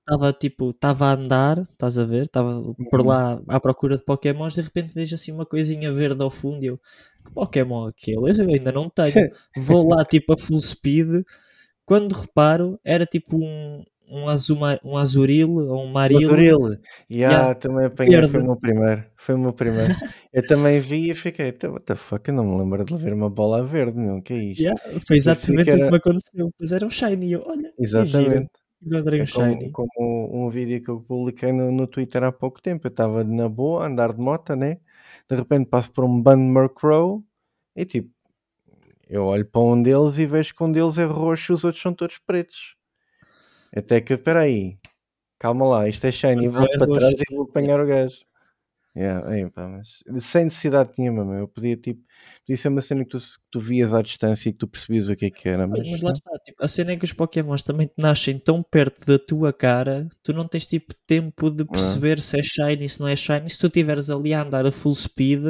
estava 0.01 0.32
tipo, 0.32 0.70
estava 0.70 1.07
a 1.07 1.12
andar, 1.14 1.59
estás 1.62 1.99
a 1.99 2.05
ver? 2.05 2.22
Estava 2.22 2.62
por 2.91 3.01
Uhum. 3.01 3.07
lá 3.07 3.43
à 3.49 3.61
procura 3.61 3.97
de 3.99 4.05
Pokémons, 4.05 4.55
de 4.55 4.62
repente 4.62 4.93
vejo 4.95 5.14
assim 5.14 5.32
uma 5.32 5.45
coisinha 5.47 5.93
verde 5.93 6.22
ao 6.22 6.30
fundo 6.30 6.62
e 6.64 6.68
eu, 6.68 6.78
que 7.24 7.32
Pokémon 7.34 7.87
é 7.87 7.91
aquele? 7.91 8.16
Eu 8.30 8.49
ainda 8.55 8.72
não 8.72 8.89
tenho. 8.89 9.12
Vou 9.57 9.89
lá 9.89 10.05
tipo 10.05 10.32
a 10.32 10.39
full 10.39 10.59
speed. 10.61 11.24
Quando 11.84 12.12
reparo, 12.14 12.78
era 12.84 13.07
tipo 13.07 13.37
um, 13.37 13.84
um, 14.09 14.29
azuma, 14.29 14.79
um 14.85 14.97
azuril 14.97 15.57
ou 15.57 15.85
um 15.85 15.89
maril. 15.89 16.19
Azuril, 16.19 16.59
yeah, 17.11 17.37
yeah, 17.37 17.55
também 17.55 17.87
apanhei, 17.87 18.23
foi 18.23 18.41
o 18.41 18.45
meu 18.45 18.57
primeiro. 18.57 19.05
Foi 19.17 19.35
o 19.35 19.39
meu 19.39 19.53
primeiro. 19.53 19.95
eu 20.33 20.47
também 20.47 20.81
vi 20.81 21.11
e 21.11 21.15
fiquei, 21.15 21.49
então, 21.49 21.73
what 21.73 21.85
the 21.85 21.97
fuck, 21.97 22.29
eu 22.29 22.35
não 22.35 22.45
me 22.45 22.59
lembro 22.59 22.85
de 22.85 22.97
ver 22.97 23.13
uma 23.13 23.31
bola 23.31 23.65
verde, 23.65 23.99
meu, 23.99 24.23
que 24.23 24.33
é 24.33 24.37
isto? 24.37 24.63
Yeah, 24.63 24.81
foi 25.07 25.17
exatamente 25.17 25.71
o 25.71 25.77
que 25.77 25.91
me 25.91 25.97
aconteceu. 25.97 26.51
Pois 26.57 26.73
era 26.73 26.87
um 26.87 26.91
shiny, 26.91 27.33
eu, 27.33 27.43
olha, 27.47 27.73
exatamente. 27.79 28.49
Encontrei 28.85 29.21
um 29.21 29.23
é 29.23 29.27
shiny. 29.27 29.71
Como, 29.73 29.89
como, 29.95 30.47
um 30.47 30.51
vídeo 30.51 30.83
que 30.83 30.91
eu 30.91 31.01
publiquei 31.01 31.53
no, 31.53 31.73
no 31.73 31.87
Twitter 31.87 32.23
há 32.23 32.31
pouco 32.31 32.61
tempo. 32.61 32.87
Eu 32.87 32.91
estava 32.91 33.25
na 33.25 33.49
boa, 33.49 33.85
a 33.85 33.87
andar 33.89 34.13
de 34.13 34.21
moto, 34.21 34.55
né? 34.55 34.79
De 35.29 35.35
repente 35.35 35.69
passo 35.69 35.91
por 35.91 36.05
um 36.05 36.23
Bunmer 36.23 36.69
Crow 36.69 37.25
e 37.75 37.85
tipo, 37.85 38.11
eu 39.09 39.25
olho 39.25 39.45
para 39.45 39.61
um 39.61 39.81
deles 39.81 40.19
e 40.19 40.27
vejo 40.27 40.55
que 40.55 40.63
um 40.63 40.71
deles 40.71 40.99
é 40.99 41.05
roxo 41.05 41.53
e 41.53 41.55
os 41.55 41.65
outros 41.65 41.83
são 41.83 41.93
todos 41.93 42.19
pretos. 42.19 42.76
Até 43.75 44.01
que, 44.01 44.14
aí 44.31 44.79
calma 45.39 45.67
lá, 45.67 45.89
isto 45.89 46.05
é 46.07 46.11
shiny, 46.11 46.49
volto 46.49 46.75
é 46.75 46.79
para 46.79 46.93
trás 46.93 47.14
e 47.14 47.35
vou 47.35 47.45
apanhar 47.45 47.81
o 47.81 47.87
gajo. 47.87 48.19
Yeah, 48.97 49.29
aí, 49.29 49.51
pá, 49.51 49.69
mas 49.69 50.25
sem 50.25 50.45
necessidade 50.45 50.93
nenhuma, 50.97 51.23
meu. 51.23 51.41
eu 51.41 51.49
podia 51.49 51.77
tipo, 51.77 52.03
podia 52.41 52.57
ser 52.57 52.69
uma 52.69 52.81
cena 52.81 53.05
que 53.05 53.11
tu, 53.11 53.19
que 53.19 53.51
tu 53.51 53.61
vias 53.61 53.93
à 53.93 54.01
distância 54.01 54.49
e 54.49 54.53
que 54.53 54.59
tu 54.59 54.67
percebias 54.67 55.11
o 55.11 55.14
que 55.14 55.27
é 55.27 55.31
que 55.31 55.47
era. 55.51 55.67
Mas, 55.67 55.91
mas 55.91 56.01
lá 56.01 56.12
está, 56.12 56.31
tipo, 56.39 56.64
a 56.64 56.67
cena 56.67 56.93
é 56.93 56.97
que 56.97 57.05
os 57.05 57.12
Pokémons 57.12 57.62
também 57.62 57.89
te 57.89 57.95
nascem 57.99 58.39
tão 58.39 58.62
perto 58.62 59.05
da 59.05 59.19
tua 59.19 59.53
cara, 59.53 60.09
tu 60.23 60.33
não 60.33 60.49
tens 60.49 60.67
tipo 60.67 60.95
tempo 61.07 61.51
de 61.51 61.67
perceber 61.67 62.23
se 62.23 62.39
é 62.39 62.43
shiny, 62.43 62.89
se 62.89 62.99
não 62.99 63.07
é 63.07 63.14
shiny. 63.14 63.51
Se 63.51 63.59
tu 63.59 63.67
estiveres 63.67 64.09
ali 64.09 64.33
a 64.33 64.43
andar 64.43 64.64
a 64.64 64.73
full 64.73 64.95
speed, 64.95 65.45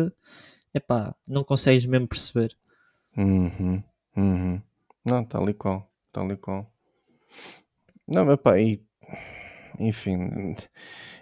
é 0.74 0.80
pá, 0.80 1.14
não 1.28 1.44
consegues 1.44 1.86
mesmo 1.86 2.08
perceber. 2.08 2.56
Uhum, 3.16 3.80
uhum. 4.16 4.60
Não, 5.08 5.24
tal 5.24 5.48
e 5.48 5.54
qual, 5.54 5.88
tal 6.12 6.32
e 6.32 6.36
qual. 6.36 6.68
Não, 8.08 8.24
mas 8.24 8.40
pá, 8.40 8.58
e, 8.60 8.82
enfim, 9.78 10.54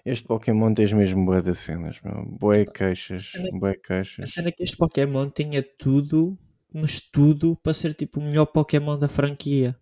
este 0.04 0.26
Pokémon 0.26 0.74
tens 0.74 0.92
mesmo 0.92 1.24
boa 1.24 1.42
de 1.42 1.54
cenas, 1.54 2.00
meu. 2.02 2.24
Boé 2.26 2.64
queixas, 2.64 3.32
boé 3.52 3.74
queixas. 3.74 4.24
A 4.24 4.26
cena 4.26 4.48
é 4.48 4.52
que 4.52 4.62
este 4.62 4.76
Pokémon 4.76 5.30
tinha 5.30 5.62
tudo, 5.78 6.38
mas 6.72 7.00
tudo 7.00 7.56
para 7.62 7.72
ser 7.72 7.94
tipo 7.94 8.20
o 8.20 8.22
melhor 8.22 8.46
Pokémon 8.46 8.98
da 8.98 9.08
franquia. 9.08 9.76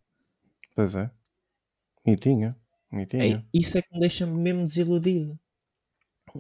Pois 0.75 0.95
é. 0.95 1.11
E 2.07 2.17
tinha, 2.17 2.57
e 2.93 3.07
tinha. 3.07 3.37
É, 3.37 3.43
isso 3.53 3.79
é 3.79 3.83
que 3.83 3.93
me 3.93 4.01
deixa 4.01 4.27
mesmo 4.27 4.65
desiludido. 4.65 5.39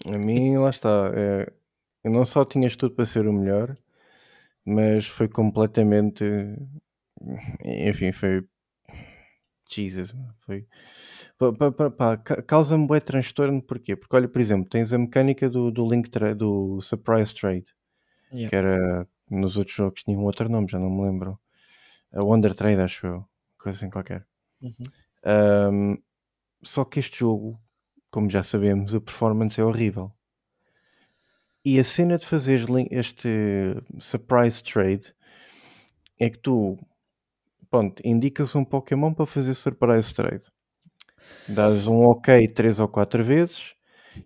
A 0.07 0.19
mim, 0.19 0.57
lá 0.57 0.71
está, 0.71 1.13
é, 1.15 1.53
eu 2.05 2.11
não 2.11 2.25
só 2.25 2.45
tinhas 2.45 2.77
tudo 2.77 2.95
para 2.95 3.05
ser 3.05 3.27
o 3.27 3.33
melhor, 3.33 3.77
mas 4.65 5.07
foi 5.07 5.29
completamente. 5.29 6.25
Enfim, 7.65 8.13
foi. 8.13 8.45
Jesus, 9.69 10.15
foi. 10.41 10.67
Causa-me 12.47 12.87
bué 12.87 13.01
transtorno, 13.01 13.63
porquê? 13.63 13.97
Porque 13.97 14.15
olha, 14.15 14.29
por 14.29 14.41
exemplo, 14.41 14.69
tens 14.69 14.93
a 14.93 14.99
mecânica 14.99 15.49
do, 15.49 15.71
do 15.71 15.89
Link 15.89 16.09
do 16.37 16.81
Surprise 16.81 17.35
Trade, 17.35 17.67
yeah. 18.33 18.49
que 18.49 18.57
era 18.57 19.09
nos 19.31 19.57
outros 19.57 19.75
jogos 19.75 20.03
tinha 20.03 20.19
um 20.19 20.25
outro 20.25 20.49
nome, 20.49 20.69
já 20.71 20.79
não 20.79 20.91
me 20.91 21.03
lembro. 21.03 21.39
A 22.13 22.23
Wonder 22.23 22.55
Trade, 22.55 22.81
acho 22.81 23.07
eu, 23.07 23.25
coisa 23.59 23.79
assim 23.79 23.91
qualquer. 23.91 24.27
Uhum. 24.61 24.75
Um, 25.25 25.99
só 26.63 26.85
que 26.85 27.01
este 27.01 27.21
jogo, 27.21 27.59
como 28.11 28.31
já 28.31 28.43
sabemos, 28.43 28.95
a 28.95 29.01
performance 29.01 29.61
é 29.61 29.65
horrível. 29.65 30.13
E 31.65 31.79
a 31.79 31.85
cena 31.85 32.19
de 32.19 32.27
fazer 32.27 32.61
este 32.91 33.29
surprise 34.01 34.63
trade 34.63 35.15
é 36.19 36.29
que 36.29 36.39
tu 36.39 36.77
pronto, 37.73 38.01
indicas 38.05 38.55
um 38.55 38.65
Pokémon 38.65 39.13
para 39.13 39.27
fazer 39.27 39.55
surprise 39.55 40.15
trade. 40.15 40.45
Dás 41.49 41.87
um 41.87 42.03
ok 42.05 42.47
3 42.49 42.79
ou 42.79 42.89
4 42.89 43.25
vezes, 43.25 43.75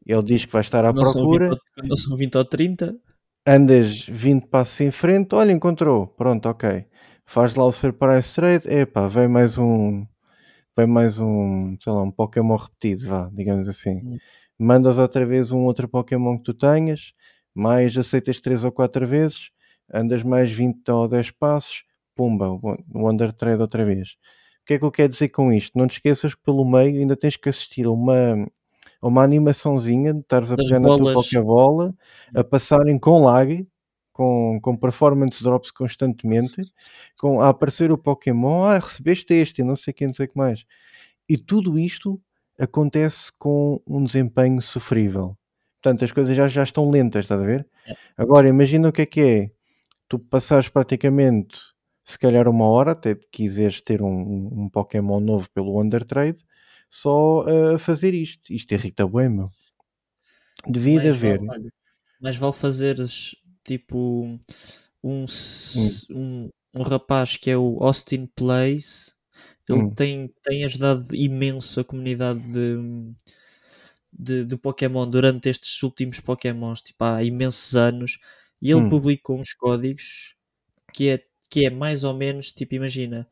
ele 0.04 0.22
diz 0.22 0.44
que 0.44 0.52
vai 0.52 0.60
estar 0.60 0.84
à 0.84 0.92
não 0.92 1.02
procura. 1.02 1.50
São 1.50 1.88
não 1.88 1.96
são 1.96 2.16
20 2.16 2.36
ou 2.36 2.44
30. 2.44 2.96
Andas 3.46 4.04
20 4.08 4.48
passos 4.48 4.80
em 4.80 4.90
frente, 4.90 5.34
olha, 5.34 5.52
encontrou, 5.52 6.08
pronto, 6.08 6.48
ok. 6.48 6.84
Faz 7.24 7.54
lá 7.54 7.64
o 7.64 7.72
surprise 7.72 8.34
trade, 8.34 8.68
epá, 8.68 9.06
vem 9.06 9.28
mais 9.28 9.56
um. 9.56 10.04
Vem 10.76 10.86
mais 10.86 11.18
um, 11.18 11.76
sei 11.80 11.92
lá, 11.92 12.02
um 12.02 12.10
Pokémon 12.10 12.56
repetido, 12.56 13.06
vá, 13.06 13.30
digamos 13.32 13.68
assim. 13.68 14.00
Hum 14.04 14.18
mandas 14.58 14.98
outra 14.98 15.24
vez 15.26 15.52
um 15.52 15.64
outro 15.64 15.88
Pokémon 15.88 16.38
que 16.38 16.44
tu 16.44 16.54
tenhas, 16.54 17.12
mais 17.54 17.96
aceitas 17.96 18.40
3 18.40 18.64
ou 18.64 18.72
4 18.72 19.06
vezes, 19.06 19.50
andas 19.92 20.22
mais 20.22 20.50
20 20.50 20.88
ou 20.90 21.08
10 21.08 21.30
passos, 21.30 21.84
pumba, 22.16 22.48
o 22.48 23.10
Under 23.10 23.32
Trade 23.32 23.62
outra 23.62 23.84
vez. 23.84 24.16
O 24.62 24.66
que 24.66 24.74
é 24.74 24.78
que 24.78 24.84
eu 24.84 24.90
quero 24.90 25.10
dizer 25.10 25.28
com 25.28 25.52
isto? 25.52 25.78
Não 25.78 25.86
te 25.86 25.92
esqueças 25.92 26.34
que 26.34 26.42
pelo 26.42 26.64
meio 26.64 26.98
ainda 26.98 27.16
tens 27.16 27.36
que 27.36 27.48
assistir 27.48 27.86
a 27.86 27.90
uma, 27.90 28.48
a 29.00 29.06
uma 29.06 29.22
animaçãozinha 29.22 30.12
de 30.12 30.20
estares 30.20 30.50
a 30.50 30.56
pegar 30.56 30.80
na 30.80 30.96
tua 30.96 31.12
Pokébola, 31.12 31.94
a 32.34 32.42
passarem 32.42 32.98
com 32.98 33.22
lag, 33.22 33.64
com, 34.12 34.58
com 34.60 34.76
performance 34.76 35.44
drops 35.44 35.70
constantemente, 35.70 36.62
com, 37.18 37.40
a 37.40 37.50
aparecer 37.50 37.92
o 37.92 37.98
Pokémon, 37.98 38.64
ah, 38.64 38.78
recebeste 38.78 39.34
este, 39.34 39.60
e 39.60 39.64
não 39.64 39.76
sei 39.76 39.92
quem, 39.92 40.08
não 40.08 40.14
sei 40.14 40.26
o 40.26 40.28
que 40.30 40.38
mais. 40.38 40.64
E 41.28 41.36
tudo 41.36 41.78
isto 41.78 42.20
acontece 42.58 43.30
com 43.38 43.80
um 43.86 44.02
desempenho 44.02 44.60
sofrível. 44.62 45.36
Portanto, 45.82 46.04
as 46.04 46.12
coisas 46.12 46.36
já, 46.36 46.48
já 46.48 46.62
estão 46.62 46.90
lentas, 46.90 47.24
estás 47.24 47.40
a 47.40 47.44
ver? 47.44 47.68
É. 47.86 47.94
Agora, 48.16 48.48
imagina 48.48 48.88
o 48.88 48.92
que 48.92 49.02
é 49.02 49.06
que 49.06 49.20
é. 49.20 49.50
Tu 50.08 50.18
passares 50.18 50.68
praticamente, 50.68 51.58
se 52.06 52.18
calhar 52.18 52.48
uma 52.48 52.66
hora, 52.66 52.92
até 52.92 53.14
quiseres 53.14 53.80
ter 53.80 54.00
um, 54.00 54.62
um 54.64 54.68
Pokémon 54.68 55.20
novo 55.20 55.50
pelo 55.50 55.80
Undertrade, 55.80 56.38
só 56.88 57.44
a 57.74 57.78
fazer 57.78 58.14
isto. 58.14 58.52
Isto 58.52 58.72
irrita 58.72 59.06
bem, 59.06 59.28
meu. 59.28 59.48
Devia 60.66 61.00
de 61.00 61.08
haver. 61.08 61.40
Vale, 61.44 61.70
mas 62.20 62.36
vale 62.36 62.52
fazeres, 62.52 63.34
tipo, 63.64 64.24
um, 65.02 65.24
hum. 65.24 65.26
um, 66.10 66.50
um 66.78 66.82
rapaz 66.82 67.36
que 67.36 67.50
é 67.50 67.56
o 67.56 67.78
Austin 67.80 68.26
Place 68.26 69.16
ele 69.68 69.82
hum. 69.82 69.90
tem, 69.90 70.32
tem 70.42 70.64
ajudado 70.64 71.14
imenso 71.14 71.80
a 71.80 71.84
comunidade 71.84 72.40
de, 72.52 72.76
de, 74.12 74.44
de, 74.44 74.56
Pokémon 74.56 75.08
durante 75.08 75.48
estes 75.48 75.82
últimos 75.82 76.20
Pokémons, 76.20 76.80
tipo, 76.80 77.02
há 77.04 77.22
imensos 77.22 77.74
anos. 77.74 78.18
E 78.62 78.70
ele 78.70 78.82
hum. 78.82 78.88
publicou 78.88 79.38
uns 79.38 79.52
códigos 79.52 80.34
que 80.92 81.08
é, 81.08 81.25
que 81.50 81.66
é 81.66 81.70
mais 81.70 82.04
ou 82.04 82.14
menos, 82.14 82.50
tipo, 82.50 82.74
imagina, 82.74 83.26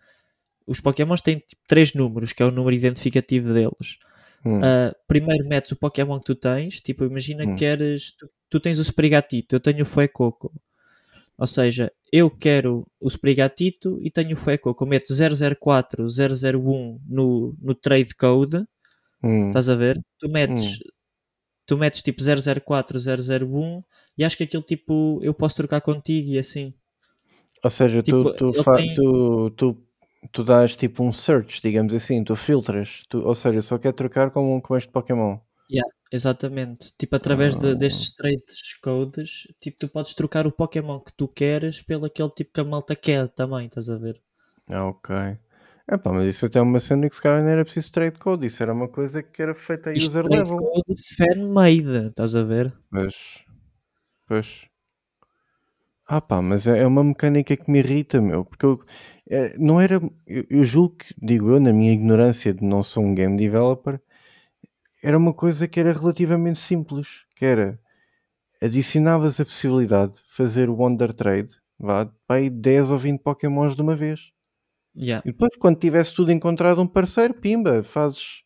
os 0.66 0.80
Pokémons 0.80 1.20
têm 1.20 1.38
tipo, 1.38 1.62
três 1.68 1.94
números, 1.94 2.32
que 2.32 2.42
é 2.42 2.46
o 2.46 2.50
número 2.50 2.74
identificativo 2.74 3.52
deles. 3.52 3.98
Hum. 4.44 4.58
Uh, 4.58 4.94
primeiro 5.06 5.46
metes 5.48 5.72
o 5.72 5.76
Pokémon 5.76 6.18
que 6.18 6.26
tu 6.26 6.34
tens, 6.34 6.80
tipo, 6.80 7.04
imagina 7.04 7.44
hum. 7.44 7.54
que 7.54 7.60
queres, 7.60 8.12
tu, 8.12 8.28
tu 8.50 8.60
tens 8.60 8.78
o 8.78 8.82
Sprigatito, 8.82 9.56
eu 9.56 9.60
tenho 9.60 9.82
o 9.82 9.86
Fuecoco. 9.86 10.52
Ou 11.36 11.46
seja, 11.46 11.92
eu 12.12 12.30
quero 12.30 12.86
o 13.00 13.08
Sprigatito 13.08 13.98
e 14.00 14.10
tenho 14.10 14.34
o 14.34 14.36
Feco. 14.36 14.74
Eu 14.78 14.86
meto 14.86 15.12
004, 15.12 16.06
001 16.06 17.00
no, 17.06 17.56
no 17.60 17.74
trade 17.74 18.14
code. 18.14 18.64
Hum. 19.22 19.48
Estás 19.48 19.68
a 19.68 19.74
ver? 19.74 20.00
Tu 20.18 20.28
metes, 20.28 20.76
hum. 20.76 20.90
tu 21.66 21.76
metes 21.76 22.02
tipo 22.02 22.22
004, 22.22 22.98
001 22.98 23.82
e 24.16 24.24
acho 24.24 24.36
que 24.36 24.44
aquilo 24.44 24.62
tipo 24.62 25.18
eu 25.22 25.34
posso 25.34 25.56
trocar 25.56 25.80
contigo 25.80 26.30
e 26.30 26.38
assim. 26.38 26.72
Ou 27.64 27.70
seja, 27.70 28.02
tipo, 28.02 28.32
tu, 28.34 28.52
tu, 28.52 28.64
tem... 28.76 28.94
tu, 28.94 29.50
tu, 29.50 29.76
tu 30.30 30.44
dás 30.44 30.76
tipo 30.76 31.02
um 31.02 31.12
search, 31.12 31.62
digamos 31.62 31.94
assim, 31.94 32.22
tu 32.22 32.36
filtras, 32.36 33.02
tu, 33.08 33.26
ou 33.26 33.34
seja, 33.34 33.62
só 33.62 33.78
quer 33.78 33.94
trocar 33.94 34.30
com, 34.30 34.60
com 34.60 34.76
este 34.76 34.92
Pokémon. 34.92 35.38
Yeah. 35.70 35.90
Exatamente. 36.14 36.92
Tipo, 36.96 37.16
através 37.16 37.56
de, 37.56 37.74
destes 37.74 38.12
ah. 38.12 38.22
trades 38.22 38.78
codes, 38.80 39.48
tipo, 39.60 39.78
tu 39.80 39.88
podes 39.88 40.14
trocar 40.14 40.46
o 40.46 40.52
Pokémon 40.52 41.00
que 41.00 41.12
tu 41.12 41.26
queres 41.26 41.82
pelo 41.82 42.04
aquele 42.04 42.30
tipo 42.30 42.52
que 42.52 42.60
a 42.60 42.64
malta 42.64 42.94
quer 42.94 43.26
também, 43.26 43.66
estás 43.66 43.90
a 43.90 43.96
ver? 43.96 44.22
Ah, 44.70 44.86
ok. 44.86 45.16
É 45.88 45.98
pá, 45.98 46.12
mas 46.12 46.28
isso 46.28 46.46
até 46.46 46.60
é 46.60 46.62
uma 46.62 46.78
cena 46.78 47.10
que 47.10 47.16
se 47.16 47.20
calhar 47.20 47.42
não 47.42 47.50
era 47.50 47.64
preciso 47.64 47.90
trade 47.90 48.16
code, 48.18 48.46
isso 48.46 48.62
era 48.62 48.72
uma 48.72 48.88
coisa 48.88 49.24
que 49.24 49.42
era 49.42 49.54
feita 49.56 49.90
a 49.90 49.92
user 49.92 50.22
trade 50.22 50.50
level. 50.50 50.58
code 50.58 50.94
fan-made, 51.16 52.06
estás 52.06 52.36
a 52.36 52.44
ver? 52.44 52.72
Pois. 52.90 53.16
Pois. 54.28 54.73
Ah 56.06 56.20
pá, 56.20 56.42
mas 56.42 56.66
é, 56.66 56.80
é 56.80 56.86
uma 56.86 57.02
mecânica 57.02 57.56
que 57.56 57.70
me 57.70 57.78
irrita, 57.78 58.20
meu, 58.20 58.44
porque 58.44 58.66
eu, 58.66 58.80
é, 59.28 59.56
não 59.56 59.80
era, 59.80 59.94
eu, 60.26 60.44
eu 60.50 60.64
julgo 60.64 60.96
que, 60.96 61.14
digo 61.20 61.50
eu, 61.50 61.60
na 61.60 61.72
minha 61.72 61.92
ignorância 61.92 62.52
de 62.52 62.62
não 62.62 62.82
ser 62.82 63.00
um 63.00 63.14
game 63.14 63.36
developer, 63.36 64.00
era 65.02 65.16
uma 65.16 65.32
coisa 65.32 65.66
que 65.66 65.80
era 65.80 65.92
relativamente 65.92 66.58
simples, 66.58 67.24
que 67.36 67.44
era 67.44 67.78
adicionavas 68.60 69.38
a 69.40 69.44
possibilidade 69.44 70.14
de 70.14 70.22
fazer 70.26 70.68
o 70.70 70.76
Wonder 70.76 71.12
Trade, 71.12 71.50
vá, 71.78 72.10
para 72.26 72.48
10 72.50 72.90
ou 72.90 72.98
20 72.98 73.20
Pokémons 73.20 73.74
de 73.76 73.82
uma 73.82 73.94
vez. 73.94 74.32
Yeah. 74.96 75.22
E 75.26 75.32
depois, 75.32 75.56
quando 75.58 75.78
tivesse 75.78 76.14
tudo 76.14 76.32
encontrado 76.32 76.80
um 76.80 76.86
parceiro, 76.86 77.34
pimba, 77.34 77.82
fazes. 77.82 78.42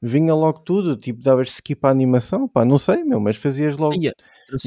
Vinha 0.00 0.32
logo 0.32 0.60
tudo, 0.60 0.96
tipo, 0.96 1.20
davas 1.20 1.48
skip 1.48 1.84
à 1.84 1.90
animação, 1.90 2.46
pá, 2.46 2.64
não 2.64 2.78
sei, 2.78 3.02
meu, 3.02 3.18
mas 3.18 3.36
fazias 3.36 3.76
logo 3.76 3.96
yeah. 3.96 4.16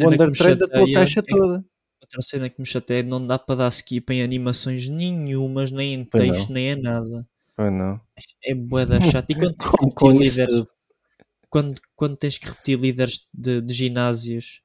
o 0.01 0.05
Wonder 0.05 0.31
Trade 0.31 0.59
da 0.59 0.67
tua 0.67 0.91
caixa 0.91 1.21
é, 1.21 1.23
toda. 1.23 1.65
Outra 2.11 2.21
cena 2.21 2.49
que 2.49 2.59
me 2.59 2.65
chateia 2.65 2.99
é 2.99 3.03
não 3.03 3.25
dá 3.25 3.39
para 3.39 3.55
dar 3.55 3.69
skip 3.69 4.11
em 4.11 4.21
animações 4.21 4.89
nenhumas, 4.89 5.71
nem 5.71 5.93
em 5.93 6.03
texto, 6.03 6.51
nem 6.51 6.71
em 6.71 6.81
nada. 6.81 7.25
Pois 7.55 7.71
não. 7.71 8.01
É 8.43 8.53
bué 8.53 8.85
da 8.85 8.99
chato. 8.99 9.29
E 9.29 9.35
quando 9.39 9.55
tens 9.55 9.69
que 9.71 9.93
Com, 9.95 10.11
líderes, 10.11 10.63
quando, 11.49 11.81
quando 11.95 12.17
tens 12.17 12.37
que 12.37 12.47
repetir 12.49 12.77
líderes 12.79 13.27
de, 13.33 13.61
de 13.61 13.73
ginásios 13.73 14.61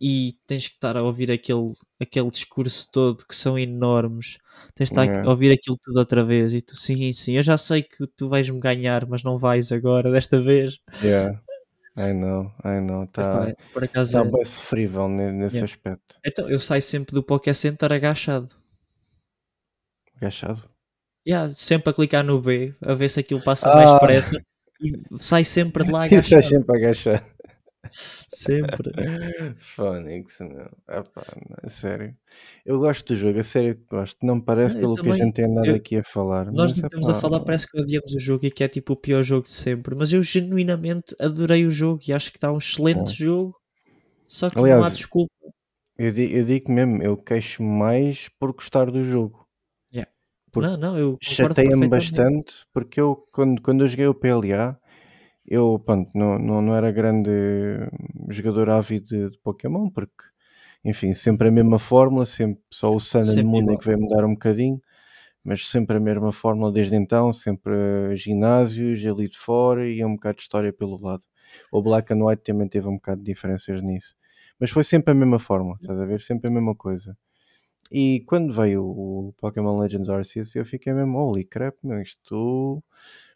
e 0.00 0.36
tens 0.46 0.68
que 0.68 0.74
estar 0.74 0.96
a 0.96 1.02
ouvir 1.02 1.30
aquele, 1.30 1.72
aquele 2.00 2.28
discurso 2.28 2.86
todo 2.92 3.24
que 3.26 3.34
são 3.34 3.58
enormes, 3.58 4.38
tens 4.74 4.90
de 4.90 4.92
estar 4.92 5.04
Yeah. 5.06 5.26
a 5.26 5.30
ouvir 5.30 5.52
aquilo 5.52 5.78
tudo 5.82 5.98
outra 5.98 6.24
vez 6.24 6.52
e 6.52 6.60
tu 6.60 6.76
sim, 6.76 7.12
sim, 7.12 7.34
eu 7.34 7.42
já 7.42 7.56
sei 7.56 7.82
que 7.82 8.06
tu 8.16 8.28
vais-me 8.28 8.60
ganhar, 8.60 9.06
mas 9.06 9.22
não 9.22 9.38
vais 9.38 9.72
agora, 9.72 10.10
desta 10.12 10.40
vez. 10.40 10.78
Yeah. 11.02 11.40
I 11.96 12.12
know, 12.12 12.52
I 12.64 12.80
know. 12.80 13.04
Epá, 13.04 13.48
Está 13.50 13.56
por 13.72 13.84
acaso 13.84 14.12
tá 14.12 14.20
é- 14.20 14.30
bem 14.30 14.44
sofrível 14.44 15.08
ne- 15.08 15.30
nesse 15.32 15.56
Yeah. 15.56 15.72
aspecto. 15.72 16.16
Então, 16.26 16.48
eu 16.48 16.58
saio 16.58 16.82
sempre 16.82 17.14
do 17.14 17.22
Poké 17.22 17.52
Center 17.54 17.92
agachado. 17.92 18.48
Agachado. 20.16 20.62
Yeah, 21.26 21.48
sempre 21.54 21.90
a 21.90 21.94
clicar 21.94 22.24
no 22.24 22.40
B, 22.40 22.74
a 22.82 22.94
ver 22.94 23.08
se 23.08 23.20
aquilo 23.20 23.42
passa 23.42 23.72
mais 23.74 23.90
Ah. 23.90 23.94
depressa 23.94 24.36
e 24.80 24.92
sai 25.18 25.44
sempre 25.44 25.84
de 25.84 25.90
lá 25.92 26.06
Isso 26.12 26.34
é 26.34 26.38
agachado. 26.38 26.42
sempre 26.48 26.76
agachado. 26.76 27.24
Sempre. 27.90 28.92
Fónix, 29.58 30.40
não. 30.40 30.70
Epá, 30.88 31.22
não, 31.48 31.56
é 31.62 31.68
sério. 31.68 32.16
Eu 32.64 32.78
gosto 32.78 33.06
do 33.14 33.16
jogo, 33.16 33.38
a 33.38 33.42
sério 33.44 33.76
que 33.76 33.84
gosto. 33.90 34.24
Não 34.24 34.36
me 34.36 34.42
parece 34.42 34.74
eu 34.76 34.80
pelo 34.80 34.94
que 34.94 35.00
a 35.00 35.04
também. 35.04 35.18
gente 35.18 35.34
tem 35.34 35.44
andado 35.44 35.66
Eu- 35.66 35.74
aqui 35.76 35.96
a 35.96 36.02
falar. 36.02 36.46
Nós 36.46 36.70
mas, 36.72 36.78
não 36.78 36.86
estamos 36.86 37.08
a 37.08 37.12
epá, 37.12 37.20
falar, 37.20 37.40
parece 37.40 37.66
que 37.70 37.80
odiamos 37.80 38.12
o 38.14 38.18
jogo 38.20 38.46
e 38.46 38.50
que 38.50 38.64
é 38.64 38.68
tipo 38.68 38.92
o 38.92 38.96
pior 38.96 39.22
jogo 39.22 39.42
de 39.44 39.50
sempre, 39.50 39.94
mas 39.94 40.12
eu 40.12 40.22
genuinamente 40.22 41.14
adorei 41.20 41.64
o 41.66 41.70
jogo 41.70 42.00
e 42.06 42.12
acho 42.12 42.30
que 42.30 42.36
está 42.36 42.52
um 42.52 42.58
excelente 42.58 43.12
jogo, 43.12 43.54
só 44.26 44.50
que 44.50 44.56
não 44.56 44.64
há 44.64 44.72
Aliás, 44.74 44.96
desculpa. 44.96 45.32
Eu, 45.96 46.10
di- 46.12 46.32
eu 46.34 46.44
digo 46.44 46.72
mesmo, 46.72 47.02
eu 47.02 47.16
queixo 47.16 47.62
mais 47.62 48.28
por 48.38 48.52
gostar 48.52 48.90
do 48.90 49.04
jogo. 49.04 49.46
Yeah. 49.92 50.10
Porque 50.52 50.68
Não, 50.68 50.76
não, 50.76 50.98
eu 50.98 51.12
concordo 51.12 51.20
Chateia-me 51.54 51.88
perfeitamente. 51.88 51.90
bastante 51.90 52.54
porque 52.72 53.00
eu, 53.00 53.16
quando, 53.32 53.62
quando 53.62 53.84
eu 53.84 53.88
joguei 53.88 54.06
o 54.08 54.14
PLA, 54.14 54.76
eu 55.46 55.78
pronto, 55.84 56.10
não, 56.14 56.38
não, 56.38 56.62
não 56.62 56.76
era 56.76 56.90
grande 56.92 57.30
jogador 58.30 58.70
ávido 58.70 59.06
de, 59.06 59.30
de 59.30 59.38
Pokémon, 59.38 59.90
porque 59.90 60.24
enfim, 60.84 61.14
sempre 61.14 61.48
a 61.48 61.50
mesma 61.50 61.78
fórmula, 61.78 62.26
sempre 62.26 62.62
só 62.70 62.94
o 62.94 63.00
Sun 63.00 63.20
and 63.22 63.44
Moon 63.44 63.72
é 63.72 63.76
que 63.76 63.86
veio 63.86 64.00
mudar 64.00 64.24
um 64.24 64.34
bocadinho, 64.34 64.80
mas 65.42 65.66
sempre 65.68 65.96
a 65.96 66.00
mesma 66.00 66.32
fórmula 66.32 66.72
desde 66.72 66.96
então, 66.96 67.32
sempre 67.32 67.72
ginásios, 68.16 69.04
ali 69.06 69.28
de 69.28 69.38
fora 69.38 69.88
e 69.88 70.04
um 70.04 70.14
bocado 70.14 70.36
de 70.36 70.42
história 70.42 70.72
pelo 70.72 71.00
lado. 71.00 71.22
O 71.72 71.82
Black 71.82 72.12
and 72.12 72.24
White 72.24 72.42
também 72.44 72.68
teve 72.68 72.88
um 72.88 72.94
bocado 72.94 73.22
de 73.22 73.32
diferenças 73.32 73.82
nisso. 73.82 74.14
Mas 74.58 74.70
foi 74.70 74.84
sempre 74.84 75.12
a 75.12 75.14
mesma 75.14 75.38
fórmula, 75.38 75.78
estás 75.80 75.98
a 75.98 76.04
ver? 76.04 76.20
Sempre 76.20 76.48
a 76.48 76.50
mesma 76.50 76.74
coisa. 76.74 77.16
E 77.90 78.22
quando 78.26 78.52
veio 78.52 78.84
o 78.84 79.34
Pokémon 79.38 79.78
Legends 79.78 80.08
Arceus, 80.08 80.54
eu 80.54 80.64
fiquei 80.64 80.92
mesmo, 80.92 81.18
holy 81.18 81.44
crap, 81.44 81.76
meu, 81.84 82.00
isto 82.00 82.82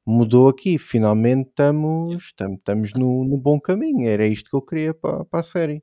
mudou 0.08 0.48
aqui. 0.48 0.78
Finalmente 0.78 1.48
estamos, 1.50 2.24
estamos, 2.24 2.58
estamos 2.58 2.94
no, 2.94 3.24
no 3.24 3.36
bom 3.36 3.60
caminho. 3.60 4.08
Era 4.08 4.26
isto 4.26 4.50
que 4.50 4.56
eu 4.56 4.62
queria 4.62 4.94
para, 4.94 5.24
para 5.24 5.40
a 5.40 5.42
série. 5.42 5.82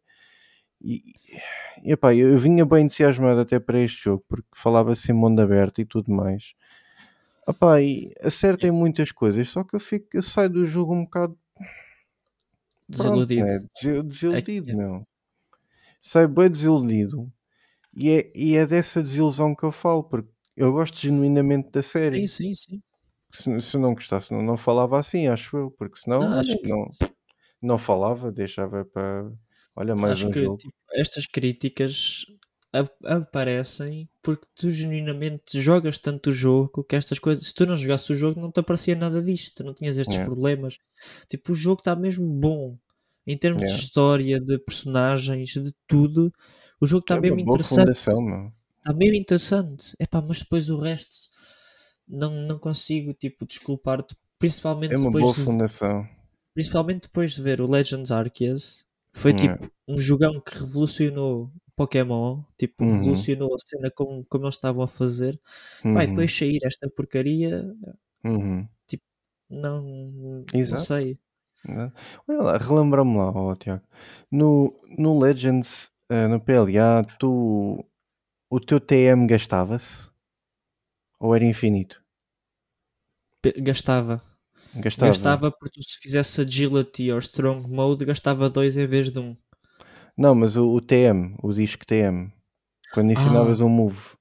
E, 0.82 1.02
e 1.84 1.92
epá, 1.94 2.14
eu, 2.14 2.32
eu 2.32 2.38
vinha 2.38 2.66
bem 2.66 2.86
entusiasmado 2.86 3.40
até 3.42 3.60
para 3.60 3.80
este 3.82 4.04
jogo, 4.04 4.24
porque 4.28 4.48
falava-se 4.56 5.12
em 5.12 5.16
mundo 5.16 5.40
aberto 5.42 5.82
e 5.82 5.86
tudo 5.86 6.12
mais. 6.12 6.54
Epá, 7.48 7.82
e 7.82 8.12
acertem 8.22 8.72
muitas 8.72 9.12
coisas, 9.12 9.50
só 9.50 9.64
que 9.64 9.76
eu, 9.76 9.80
fico, 9.80 10.08
eu 10.14 10.24
saio 10.24 10.50
do 10.50 10.66
jogo 10.66 10.94
um 10.96 11.04
bocado 11.04 11.38
pronto, 12.92 13.28
Desiludido. 13.28 13.46
né, 13.46 13.60
desi- 13.82 14.04
desiludido, 14.04 14.68
É- 14.72 14.76
meu. 14.76 15.08
Saio 16.00 16.30
bem 16.30 16.50
desiludido. 16.50 17.32
E 17.96 18.12
é, 18.12 18.32
e 18.36 18.56
é 18.58 18.66
dessa 18.66 19.02
desilusão 19.02 19.56
que 19.56 19.64
eu 19.64 19.72
falo, 19.72 20.04
porque 20.04 20.30
eu 20.58 20.72
gosto 20.72 20.98
genuinamente 21.00 21.70
da 21.72 21.82
série. 21.82 22.28
Sim, 22.28 22.54
sim, 22.54 22.54
sim. 22.56 22.82
Se, 23.36 23.62
se 23.62 23.78
não 23.78 23.94
gostasse, 23.94 24.32
não, 24.32 24.42
não 24.42 24.58
falava 24.58 25.00
assim, 25.00 25.28
acho 25.28 25.58
eu, 25.58 25.72
porque 25.72 25.98
senão 25.98 26.22
Não, 26.22 26.38
olha, 26.38 26.40
acho 26.40 26.58
que, 26.62 26.70
não, 26.70 26.88
não 27.62 27.78
falava, 27.78 28.32
deixava 28.32 28.86
para. 28.86 29.32
Olha, 29.76 29.96
mais 29.96 30.20
acho 30.20 30.24
um 30.24 30.32
que 30.32 30.40
jogo. 30.40 30.58
tipo, 30.58 30.76
estas 30.94 31.26
críticas 31.26 32.26
aparecem 33.06 34.10
porque 34.22 34.46
tu 34.54 34.70
genuinamente 34.70 35.60
jogas 35.62 35.98
tanto 35.98 36.30
o 36.30 36.34
jogo 36.34 36.84
que 36.84 36.96
estas 36.96 37.20
coisas, 37.20 37.48
se 37.48 37.54
tu 37.54 37.66
não 37.66 37.76
jogasses 37.78 38.10
o 38.10 38.16
jogo, 38.16 38.40
não 38.40 38.52
te 38.52 38.60
aparecia 38.60 38.96
nada 38.96 39.22
disto, 39.22 39.64
não 39.64 39.74
tinhas 39.74 39.98
estes 39.98 40.18
Yeah. 40.18 40.26
problemas. 40.26 40.78
Tipo, 41.30 41.54
o 41.54 41.56
jogo 41.56 41.80
está 41.80 41.96
mesmo 41.96 42.28
bom 42.28 42.78
em 43.26 43.38
termos 43.38 43.64
de 43.66 43.72
história, 43.72 44.40
de 44.40 44.60
personagens, 44.60 45.52
de 45.52 45.72
tudo. 45.88 46.32
O 46.82 46.86
jogo 46.86 47.02
está 47.04 47.16
É 47.16 47.20
mesmo 47.22 47.40
interessante. 47.40 47.98
Está 48.78 48.94
mesmo 48.94 49.16
interessante. 49.16 49.96
Epá, 50.00 50.22
mas 50.22 50.40
depois 50.40 50.70
o 50.70 50.78
resto 50.78 51.30
não, 52.08 52.32
não 52.32 52.60
consigo 52.60 53.14
tipo, 53.14 53.46
desculpar-te, 53.46 54.16
principalmente 54.40 54.94
É 54.94 54.98
uma 54.98 55.12
depois 55.12 55.12
boa 55.12 55.34
de 55.34 55.42
fundação. 55.44 56.08
principalmente 56.54 57.04
depois 57.04 57.34
de 57.34 57.42
ver 57.42 57.62
o 57.62 57.70
Legends 57.70 58.12
Arceus, 58.12 58.88
foi 59.14 59.34
Yeah. 59.34 59.58
tipo 59.58 59.70
um 59.88 59.98
jogão 59.98 60.40
que 60.42 60.58
revolucionou 60.58 61.52
Pokémon, 61.76 62.44
tipo, 62.58 62.86
Uhum. 62.86 62.92
revolucionou 62.92 63.54
a 63.54 63.60
cena 63.60 63.92
como, 63.92 64.26
como 64.26 64.46
eles 64.46 64.56
estavam 64.56 64.84
a 64.84 64.88
fazer. 64.88 65.40
Vai, 65.94 66.08
Uhum. 66.08 66.08
depois 66.08 66.36
sair 66.36 66.60
esta 66.66 66.90
porcaria, 66.90 67.64
Uhum. 68.24 68.68
não, 69.50 69.82
não 69.82 70.46
Exato. 70.54 70.76
sei. 70.76 71.20
Né? 71.66 71.92
Olha 72.28 72.42
lá, 72.44 72.58
relembra-me 72.58 73.18
lá, 73.18 73.32
ó, 73.32 73.56
Tiago. 73.56 73.84
No, 74.32 74.74
no 74.98 75.20
Legends, 75.20 75.92
eh, 76.10 76.28
no 76.28 76.40
PLA, 76.42 77.04
tu, 77.20 77.86
o 78.52 78.62
teu 78.62 78.80
TM 78.80 79.28
gastava-se? 79.28 80.10
Ou 81.20 81.36
era 81.36 81.44
infinito? 81.46 82.02
Gastava. 83.58 84.22
Gastava. 84.76 85.10
Gastava 85.10 85.52
porque 85.52 85.82
se 85.82 86.00
fizesse 86.02 86.42
Agility 86.42 87.12
ou 87.12 87.20
Strong 87.20 87.70
Mode, 87.70 88.06
gastava 88.06 88.50
dois 88.50 88.78
em 88.78 88.88
vez 88.88 89.10
de 89.12 89.20
um. 89.20 89.38
Não, 90.18 90.36
mas 90.36 90.58
o, 90.58 90.68
o 90.68 90.82
TM, 90.82 91.36
o 91.42 91.54
disco 91.54 91.86
TM, 91.86 92.32
quando 92.94 93.12
ensinavas 93.12 93.62
um 93.62 93.70
move. 93.70 94.16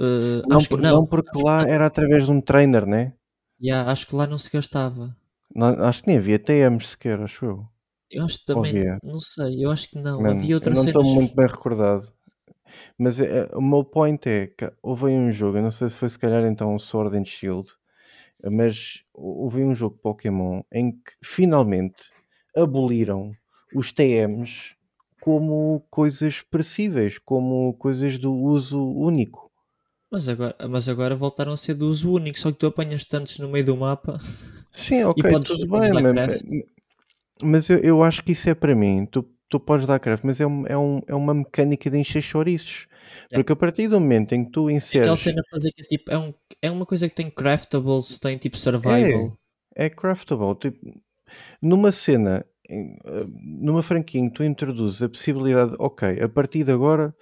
Uh, 0.00 0.42
Não, 0.46 0.56
Ah. 0.58 0.58
acho 0.58 0.68
que 0.70 0.76
por- 0.76 0.80
não. 0.80 1.02
não, 1.02 1.06
porque 1.06 1.36
Acho 1.36 1.44
que 1.46 1.52
lá 1.52 1.64
não. 1.64 1.66
era 1.66 1.86
através 1.86 2.24
de 2.24 2.30
um 2.30 2.40
trainer, 2.40 2.86
né? 2.86 3.14
Yeah, 3.60 3.90
acho 3.90 4.06
que 4.06 4.14
lá 4.14 4.28
não 4.28 4.38
se 4.38 4.48
gastava. 4.48 5.16
Não, 5.54 5.68
acho 5.86 6.02
que 6.02 6.08
nem 6.08 6.18
havia 6.18 6.38
TMs 6.38 6.88
sequer, 6.88 7.20
acho 7.20 7.44
eu. 7.46 7.68
Eu 8.10 8.24
acho 8.24 8.38
que 8.38 8.46
também, 8.46 8.82
havia? 8.82 8.98
não 9.02 9.20
sei, 9.20 9.62
eu 9.64 9.70
acho 9.70 9.90
que 9.90 9.98
não. 10.02 10.22
Mano, 10.22 10.30
Havia 10.30 10.54
eu 10.56 10.56
outras 10.56 10.74
não 10.74 10.84
estou 10.84 11.04
muito 11.04 11.34
bem 11.34 11.46
recordado. 11.48 12.12
Mas 12.98 13.20
é- 13.20 13.48
o 13.54 13.60
meu 13.60 13.84
point 13.84 14.28
é 14.28 14.46
que 14.48 14.70
houve 14.82 15.06
aí 15.08 15.14
um 15.14 15.30
jogo, 15.32 15.58
eu 15.58 15.62
não 15.62 15.70
sei 15.70 15.88
se 15.90 15.96
foi 15.96 16.08
se 16.08 16.18
calhar 16.18 16.44
então 16.44 16.74
o 16.74 16.78
Sword 16.78 17.16
and 17.16 17.24
Shield, 17.24 17.70
mas 18.50 19.02
houve 19.12 19.62
um 19.62 19.74
jogo 19.74 19.98
Pokémon 20.02 20.62
em 20.72 20.92
que 20.92 21.12
finalmente 21.22 22.12
aboliram 22.56 23.32
os 23.74 23.90
TMs 23.92 24.74
como 25.20 25.80
coisas 25.90 26.42
perecíveis, 26.42 27.18
como 27.18 27.74
coisas 27.74 28.18
do 28.18 28.32
uso 28.32 28.82
único. 28.84 29.50
Mas 30.10 30.28
agora, 30.28 30.54
mas 30.68 30.88
agora 30.88 31.16
voltaram 31.16 31.52
a 31.52 31.56
ser 31.56 31.74
do 31.74 31.88
uso 31.88 32.12
único, 32.12 32.38
só 32.38 32.52
que 32.52 32.58
tu 32.58 32.66
apanhas 32.66 33.04
tantos 33.04 33.38
no 33.38 33.48
meio 33.48 33.64
do 33.64 33.76
mapa 33.76 34.18
Sim, 34.72 35.02
ok, 35.04 35.22
podes- 35.30 35.48
tudo 35.48 35.66
bem, 35.68 35.92
mas, 36.02 36.42
mas 37.42 37.68
eu, 37.68 37.78
eu 37.78 38.02
acho 38.02 38.22
que 38.22 38.32
isso 38.32 38.48
é 38.48 38.54
para 38.54 38.74
mim. 38.74 39.06
Tu, 39.06 39.26
tu 39.48 39.60
podes 39.60 39.86
dar 39.86 39.98
craft, 39.98 40.24
mas 40.24 40.40
é, 40.40 40.46
um- 40.46 40.66
é, 40.66 40.76
um- 40.76 41.00
é 41.06 41.14
uma 41.14 41.34
mecânica 41.34 41.90
de 41.90 41.98
encher 41.98 42.22
chouriços. 42.22 42.86
Yeah. 42.88 43.34
Porque 43.34 43.52
a 43.52 43.56
partir 43.56 43.88
do 43.88 44.00
momento 44.00 44.34
em 44.34 44.44
que 44.44 44.50
tu 44.50 44.62
aquela 44.62 44.76
inseres. 44.76 45.20
cena 45.20 45.42
para 45.48 45.58
dizer 45.58 45.72
que 45.72 45.82
é, 45.82 45.84
tipo, 45.84 46.10
é, 46.10 46.18
um, 46.18 46.34
é 46.62 46.70
uma 46.70 46.86
coisa 46.86 47.08
que 47.08 47.14
tem 47.14 47.30
craftables, 47.30 48.18
tem 48.18 48.36
tipo 48.38 48.56
survival. 48.56 49.36
É 49.76 49.88
craftable. 49.90 50.54
Tipo, 50.56 50.78
numa 51.60 51.90
cena, 51.92 52.44
eh, 52.68 53.26
numa 53.60 53.82
que 54.02 54.30
tu 54.30 54.44
introduzes 54.44 55.02
a 55.02 55.08
possibilidade, 55.08 55.74
ok, 55.78 56.20
a 56.22 56.28
partir 56.28 56.64
de 56.64 56.72
agora 56.72 57.14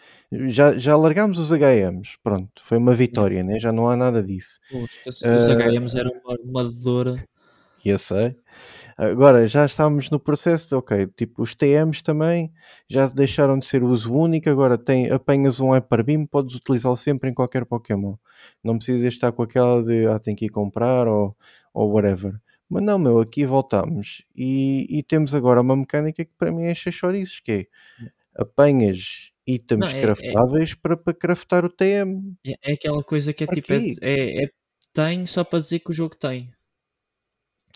já, 0.49 0.77
já 0.79 0.97
largámos 0.97 1.39
os 1.39 1.51
HMs, 1.53 2.17
pronto, 2.23 2.51
foi 2.63 2.79
uma 2.79 2.95
vitória, 2.95 3.43
né? 3.43 3.59
já 3.59 3.73
não 3.73 3.89
há 3.89 3.97
nada 3.97 4.23
disso. 4.23 4.59
Os, 4.73 4.99
os, 5.07 5.17
os 5.23 5.49
Eh, 5.49 5.55
HMs 5.55 5.99
eram 5.99 6.13
uma. 6.25 7.23
E 7.85 7.89
eu 7.89 7.99
sei. 7.99 8.37
Agora 8.97 9.47
já 9.47 9.65
estamos 9.65 10.11
no 10.11 10.21
processo 10.21 10.69
de, 10.69 10.75
ok, 10.75 11.07
tipo, 11.17 11.43
os 11.43 11.55
TMs 11.55 12.03
também 12.03 12.53
já 12.89 13.07
deixaram 13.09 13.59
de 13.59 13.67
ser 13.67 13.83
uso 13.83 14.13
único, 14.13 14.49
agora 14.49 14.77
tem, 14.77 15.11
apanhas 15.11 15.61
um 15.61 15.71
Hyper 15.71 16.05
Beam, 16.05 16.27
podes 16.27 16.57
utilizá-lo 16.57 16.97
sempre 16.97 17.31
em 17.31 17.35
qualquer 17.35 17.65
Pokémon. 17.65 18.17
Não 18.63 18.77
precisas 18.77 19.13
estar 19.13 19.33
com 19.33 19.43
aquela 19.43 19.83
de, 19.83 20.07
ah, 20.07 20.19
tem 20.19 20.35
que 20.35 20.47
ir 20.47 20.51
comprar 20.51 21.07
ou, 21.09 21.37
ou 21.73 21.93
whatever. 21.93 22.35
Mas 22.69 22.83
não, 22.83 22.99
meu, 22.99 23.21
aqui 23.21 23.45
voltamos 23.45 24.25
e, 24.35 24.87
e 24.89 25.03
temos 25.03 25.35
agora 25.35 25.61
uma 25.61 25.77
mecânica 25.77 26.25
que 26.25 26.33
para 26.39 26.51
mim 26.51 26.65
é 26.65 26.75
chouriços, 26.75 27.39
que 27.41 27.53
é 27.53 27.67
apanhas 28.35 29.31
itens 29.47 29.81
Não, 29.81 29.87
é- 29.89 29.99
é- 29.99 30.01
craftáveis 30.01 30.75
para, 30.75 30.97
para 30.97 31.13
craftar 31.13 31.65
o 31.65 31.69
TM. 31.69 32.35
É, 32.47 32.71
é 32.71 32.73
aquela 32.73 33.03
coisa 33.03 33.33
que 33.33 33.45
é 33.45 33.47
tipo, 33.47 33.73
é, 33.73 33.81
quê? 33.81 33.95
é- 34.01 34.45
é- 34.45 34.51
tem 34.93 35.27
só 35.27 35.45
para 35.45 35.59
dizer 35.59 35.81
que 35.81 35.91
o 35.91 35.95
jogo 35.95 36.17
tem. 36.17 36.51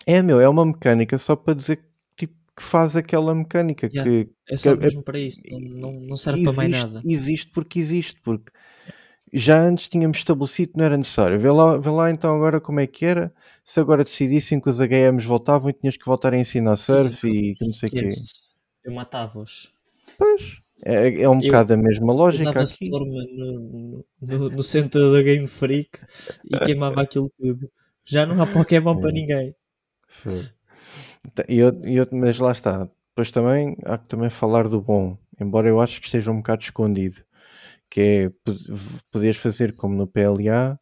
É, 0.05 0.21
meu, 0.23 0.41
é 0.41 0.49
uma 0.49 0.65
mecânica 0.67 1.17
só 1.19 1.35
para 1.37 1.55
dizer 1.55 1.81
tipo, 2.17 2.35
que 2.57 2.63
faz 2.63 2.97
aquela 2.97 3.35
mecânica 3.35 3.89
Yeah. 3.93 4.11
que 4.11 4.31
É 4.49 4.57
só 4.57 4.75
Que- 4.77 4.83
mesmo 4.83 5.03
para 5.03 5.19
isso, 5.19 5.41
não, 5.51 5.93
não, 5.93 6.17
serve 6.17 6.45
para 6.45 6.53
mais 6.53 6.71
existe, 6.71 6.87
nada. 6.87 7.03
existe 7.05 7.51
porque 7.51 7.79
existe, 7.81 8.21
porque 8.23 8.53
já 9.33 9.61
antes 9.61 9.89
tínhamos 9.89 10.19
estabelecido 10.19 10.73
que 10.73 10.79
não 10.79 10.85
era 10.85 10.97
necessário. 10.97 11.39
Vê 11.41 11.51
lá, 11.51 11.77
vê 11.79 11.91
lá 11.91 12.11
então 12.11 12.35
agora 12.37 12.61
como 12.61 12.79
é 12.81 12.87
que 12.87 13.05
era. 13.05 13.33
Se 13.65 13.81
agora 13.81 14.05
decidissem 14.05 14.61
que 14.61 14.69
os 14.69 14.79
HMs 14.81 15.25
voltavam 15.27 15.69
e 15.69 15.73
tinhas 15.73 15.97
que 15.97 16.07
voltar 16.07 16.33
a 16.33 16.39
ensinar 16.39 16.77
surf 16.77 17.27
e 17.29 17.55
que 17.57 17.65
não 17.67 17.73
sei 17.73 17.89
o 17.89 17.93
quê. 17.93 18.09
Eu 18.85 18.93
matava-os. 18.93 19.73
Pois, 20.17 20.61
é, 20.85 21.23
é 21.23 21.29
um 21.29 21.35
Eu- 21.41 21.41
bocado 21.41 21.75
a 21.75 21.77
mesma 21.77 22.13
Eu 22.13 22.17
lógica 22.17 22.45
dava 22.53 22.63
aqui. 22.63 22.89
No, 22.89 24.05
no, 24.23 24.49
no 24.51 24.63
centro 24.63 25.13
da 25.13 25.21
Game 25.23 25.49
Freak 25.49 25.99
e 26.45 26.59
queimava 26.65 27.03
aquilo 27.03 27.29
tudo. 27.37 27.69
Já 28.05 28.25
não 28.25 28.41
há 28.41 28.47
Pokémon 28.47 28.97
para 29.01 29.11
É. 29.11 29.13
ninguém. 29.13 29.55
Tá, 31.35 31.45
E 31.49 31.59
eu, 31.59 31.69
eu- 31.85 32.09
mas 32.13 32.39
lá 32.39 32.53
está. 32.53 32.89
Depois 33.11 33.31
também 33.31 33.77
há 33.85 33.99
que 33.99 34.07
também 34.07 34.31
falar 34.31 34.69
do 34.69 34.81
bom, 34.81 35.17
embora 35.41 35.69
eu 35.69 35.81
acho 35.81 36.01
que 36.01 36.07
esteja 36.07 36.31
um 36.31 36.37
bocado 36.39 36.63
escondido, 36.63 37.23
que 37.91 38.01
é 38.01 38.31
poderes 39.11 39.37
fazer 39.39 39.73
como 39.75 39.97
no 39.97 40.07
PLA, 40.07 40.79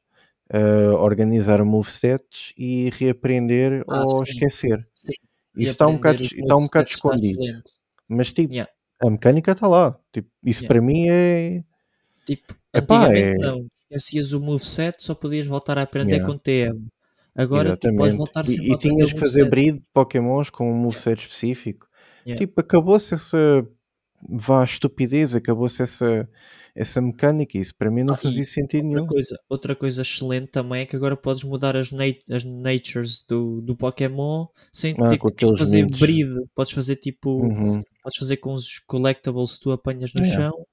eh, 0.51 0.89
organizar 0.91 1.64
movesets 1.64 2.53
e 2.59 2.91
reaprender 2.91 3.85
Ah, 3.89 4.03
ou 4.03 4.27
sim. 4.27 4.33
esquecer. 4.33 4.87
Sim. 4.93 5.12
Isso 5.57 5.72
está 5.72 5.87
um 5.87 5.95
bocado, 5.95 6.22
está 6.22 6.57
um 6.57 6.64
bocado 6.64 6.89
escondido. 6.89 7.39
Mas 8.09 8.33
tipo, 8.33 8.53
Yeah. 8.53 8.70
a 9.03 9.09
mecânica 9.11 9.53
está 9.53 9.66
lá. 9.68 9.99
Tipo, 10.12 10.29
isso 10.45 10.64
Yeah. 10.64 10.68
para 10.75 10.81
mim 10.85 11.07
é. 11.09 11.62
Tipo, 12.27 12.55
Epá, 12.72 13.05
antigamente 13.05 13.25
é- 13.27 13.39
não. 13.39 13.66
Esquecias 13.89 14.33
o 14.33 14.41
moveset, 14.41 15.01
só 15.03 15.14
podias 15.14 15.47
voltar 15.47 15.79
a 15.79 15.83
aprender 15.83 16.16
Yeah. 16.16 16.27
com 16.33 16.37
TM. 16.39 16.87
Agora 17.37 17.76
tipo, 17.76 17.97
podes 17.97 18.14
Exatamente. 18.14 18.16
voltar 18.16 18.45
E- 18.45 18.49
sempre 18.49 18.66
E, 18.68 18.72
aprender 18.74 18.97
tinhas 18.97 19.12
que 19.12 19.18
fazer 19.20 19.51
breed 19.51 19.74
de 19.78 19.82
Pokémons 19.93 20.51
com 20.51 20.70
um 20.70 20.74
moveset 20.76 21.20
específico. 21.20 21.87
Yeah. 22.26 22.39
Tipo, 22.47 22.61
acabou-se 22.61 23.12
essa 23.14 23.66
vá 24.26 24.64
estupidez, 24.64 25.35
acabou-se 25.35 25.82
essa, 25.82 26.28
essa 26.74 27.01
mecânica. 27.01 27.59
Isso 27.59 27.74
para 27.76 27.91
mim 27.91 28.03
não 28.05 28.14
Ah, 28.14 28.18
e 28.18 28.22
fazia 28.22 28.45
sentido 28.45 28.85
Outra 28.85 28.97
nenhum. 29.01 29.07
coisa, 29.07 29.39
outra 29.49 29.76
coisa 29.76 30.03
excelente 30.03 30.47
também 30.49 30.82
é 30.82 30.87
que 30.87 30.97
agora 30.97 31.16
podes 31.16 31.45
mudar 31.45 31.76
as, 31.76 31.91
nat 31.93 32.16
as 32.30 32.45
natures 32.45 33.22
do, 33.28 33.61
do 33.61 33.76
Pokémon 33.76 34.47
sem 34.72 34.95
Ah, 35.01 35.09
ter 35.09 35.18
com 35.18 35.28
que 35.28 35.35
tipo, 35.35 35.47
aqueles 35.51 35.59
fazer 35.59 35.82
mints. 35.82 35.99
breed. 36.01 36.30
Podes 36.55 36.72
fazer 36.72 36.97
tipo, 36.97 37.43
Uhum. 37.43 37.80
podes 38.03 38.18
fazer 38.18 38.37
com 38.39 38.55
os 38.55 38.78
collectibles 38.87 39.57
que 39.57 39.61
tu 39.61 39.72
apanhas 39.72 40.14
no 40.14 40.22
Yeah. 40.24 40.51
chão. 40.51 40.66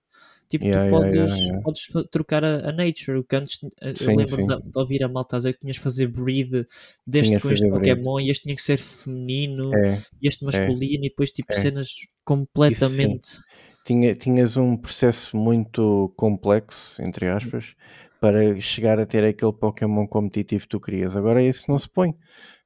Tipo, 0.51 0.65
Yeah, 0.65 0.89
tu 0.89 0.91
podes, 0.91 1.39
yeah, 1.39 1.61
podes 1.63 1.81
trocar 2.11 2.43
a, 2.43 2.69
a 2.69 2.71
nature. 2.73 3.17
O 3.19 3.23
que 3.23 3.37
antes 3.37 3.57
eh, 3.81 3.95
eu 4.01 4.11
Sim, 4.11 4.15
lembro 4.17 4.35
sim. 4.35 4.45
de, 4.45 4.55
de 4.61 4.77
ouvir 4.79 5.03
a 5.03 5.07
malta 5.07 5.37
dizer 5.37 5.53
que 5.53 5.59
tinhas 5.59 5.77
de 5.77 5.81
fazer 5.81 6.07
breed 6.07 6.67
deste 7.07 7.29
Tinha 7.29 7.39
com 7.39 7.49
este 7.49 7.65
fazer 7.65 7.69
breed. 7.69 7.95
Pokémon 7.95 8.19
e 8.19 8.29
este 8.29 8.43
tinha 8.43 8.55
que 8.55 8.61
ser 8.61 8.77
feminino 8.77 9.73
É, 9.73 10.01
e 10.21 10.27
este 10.27 10.43
masculino 10.43 11.05
e 11.05 11.09
depois 11.09 11.31
tipo 11.31 11.53
é. 11.53 11.55
cenas 11.55 11.87
Isso 11.87 12.07
completamente. 12.25 13.29
Tinha, 13.85 14.13
tinhas 14.15 14.57
um 14.57 14.77
processo 14.77 15.35
muito 15.35 16.13
complexo, 16.15 17.01
entre 17.01 17.27
aspas, 17.29 17.75
para 18.21 18.61
chegar 18.61 18.99
a 18.99 19.05
ter 19.05 19.23
aquele 19.25 19.51
Pokémon 19.51 20.05
competitivo 20.05 20.61
que 20.61 20.69
tu 20.69 20.79
querias. 20.79 21.17
Agora 21.17 21.41
isso 21.43 21.65
não 21.67 21.79
se 21.79 21.89
põe. 21.89 22.13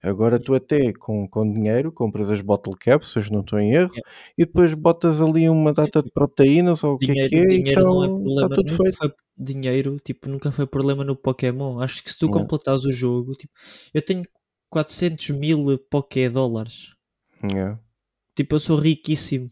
Agora 0.04 0.38
tu 0.38 0.54
até 0.54 0.92
com, 0.92 1.26
com 1.30 1.50
dinheiro 1.50 1.94
compras 1.94 2.30
as 2.30 2.42
bottle 2.42 2.76
caps, 2.78 3.08
se 3.14 3.32
não 3.32 3.40
estou 3.40 3.58
em 3.58 3.72
erro, 3.72 3.90
Yeah. 3.94 4.12
e 4.38 4.46
depois 4.46 4.74
botas 4.74 5.22
ali 5.22 5.48
uma 5.50 5.72
data 5.72 6.04
de 6.04 6.12
proteínas 6.12 6.84
ou 6.84 6.96
o 6.96 6.98
que 6.98 7.10
é 7.10 7.30
que 7.30 7.36
é, 7.38 7.46
dinheiro 7.46 7.84
não 7.84 8.04
é 8.04 8.08
então 8.08 8.16
problema. 8.26 8.50
tudo 8.56 8.72
Nunca 8.72 8.84
feito. 8.84 8.98
foi 8.98 9.12
dinheiro, 9.38 9.98
tipo, 10.04 10.30
nunca 10.30 10.52
foi 10.52 10.68
problema 10.68 11.06
no 11.06 11.16
Pokémon. 11.16 11.80
Acho 11.80 12.04
que 12.04 12.12
se 12.12 12.18
tu 12.20 12.26
Yeah. 12.26 12.42
completares 12.44 12.84
o 12.84 12.92
jogo, 12.92 13.32
tipo, 13.32 13.54
eu 13.94 14.02
tenho 14.02 14.24
400 14.70 15.30
mil 15.30 15.80
Poké 15.90 16.30
dólares. 16.30 16.90
Yeah. 17.42 17.80
Tipo, 18.36 18.56
eu 18.56 18.60
sou 18.60 18.78
riquíssimo. 18.78 19.50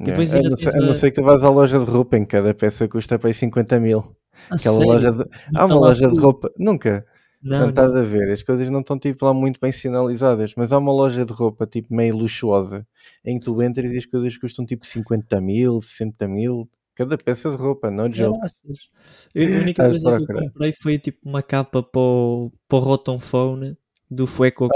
Yeah. 0.00 0.16
não 0.48 0.56
ser, 0.56 0.78
a 0.78 0.86
não 0.86 0.94
ser 0.94 1.10
que 1.10 1.20
tu 1.20 1.24
vás 1.24 1.42
à 1.42 1.50
loja 1.50 1.78
de 1.80 1.84
roupa 1.90 2.16
em 2.16 2.24
cada 2.24 2.54
peça 2.54 2.86
custa 2.88 3.18
para 3.18 3.30
aí 3.30 3.34
50 3.34 3.80
mil. 3.80 4.16
Aquela 4.50 4.76
sério? 4.76 4.92
loja 4.92 5.12
de... 5.12 5.24
Há 5.54 5.66
uma 5.66 5.74
loja 5.76 6.08
de 6.08 6.18
roupa. 6.20 6.50
Nunca. 6.58 7.06
Não, 7.42 7.56
Não 7.58 7.62
não. 7.64 7.68
estás 7.70 7.94
a 7.94 8.02
ver, 8.02 8.32
as 8.32 8.42
coisas 8.42 8.70
não 8.70 8.80
estão 8.80 8.98
tipo 8.98 9.24
lá 9.26 9.34
muito 9.34 9.60
bem 9.60 9.70
sinalizadas, 9.70 10.54
mas 10.56 10.72
há 10.72 10.78
uma 10.78 10.92
loja 10.92 11.26
de 11.26 11.32
roupa 11.32 11.66
tipo 11.66 11.94
meio 11.94 12.16
luxuosa 12.16 12.86
em 13.24 13.38
que 13.38 13.44
tu 13.44 13.62
entras 13.62 13.92
e 13.92 13.98
as 13.98 14.06
coisas 14.06 14.36
custam 14.38 14.64
tipo 14.64 14.86
50 14.86 15.40
mil, 15.42 15.78
60 15.80 16.26
mil, 16.26 16.66
cada 16.94 17.18
peça 17.18 17.50
de 17.50 17.56
roupa. 17.56 17.90
Graças. 17.90 18.88
Eu- 19.34 19.58
A 19.58 19.60
única 19.60 19.86
Estás 19.86 20.02
coisa 20.04 20.24
que 20.26 20.32
eu 20.32 20.38
comprei 20.38 20.72
foi 20.72 20.98
tipo 20.98 21.18
uma 21.28 21.42
capa 21.42 21.82
para 21.82 22.00
o, 22.00 22.50
para 22.66 22.78
o 22.78 22.80
Rotom 22.80 23.18
Phone 23.18 23.76
do 24.10 24.26
Fuecoco. 24.26 24.72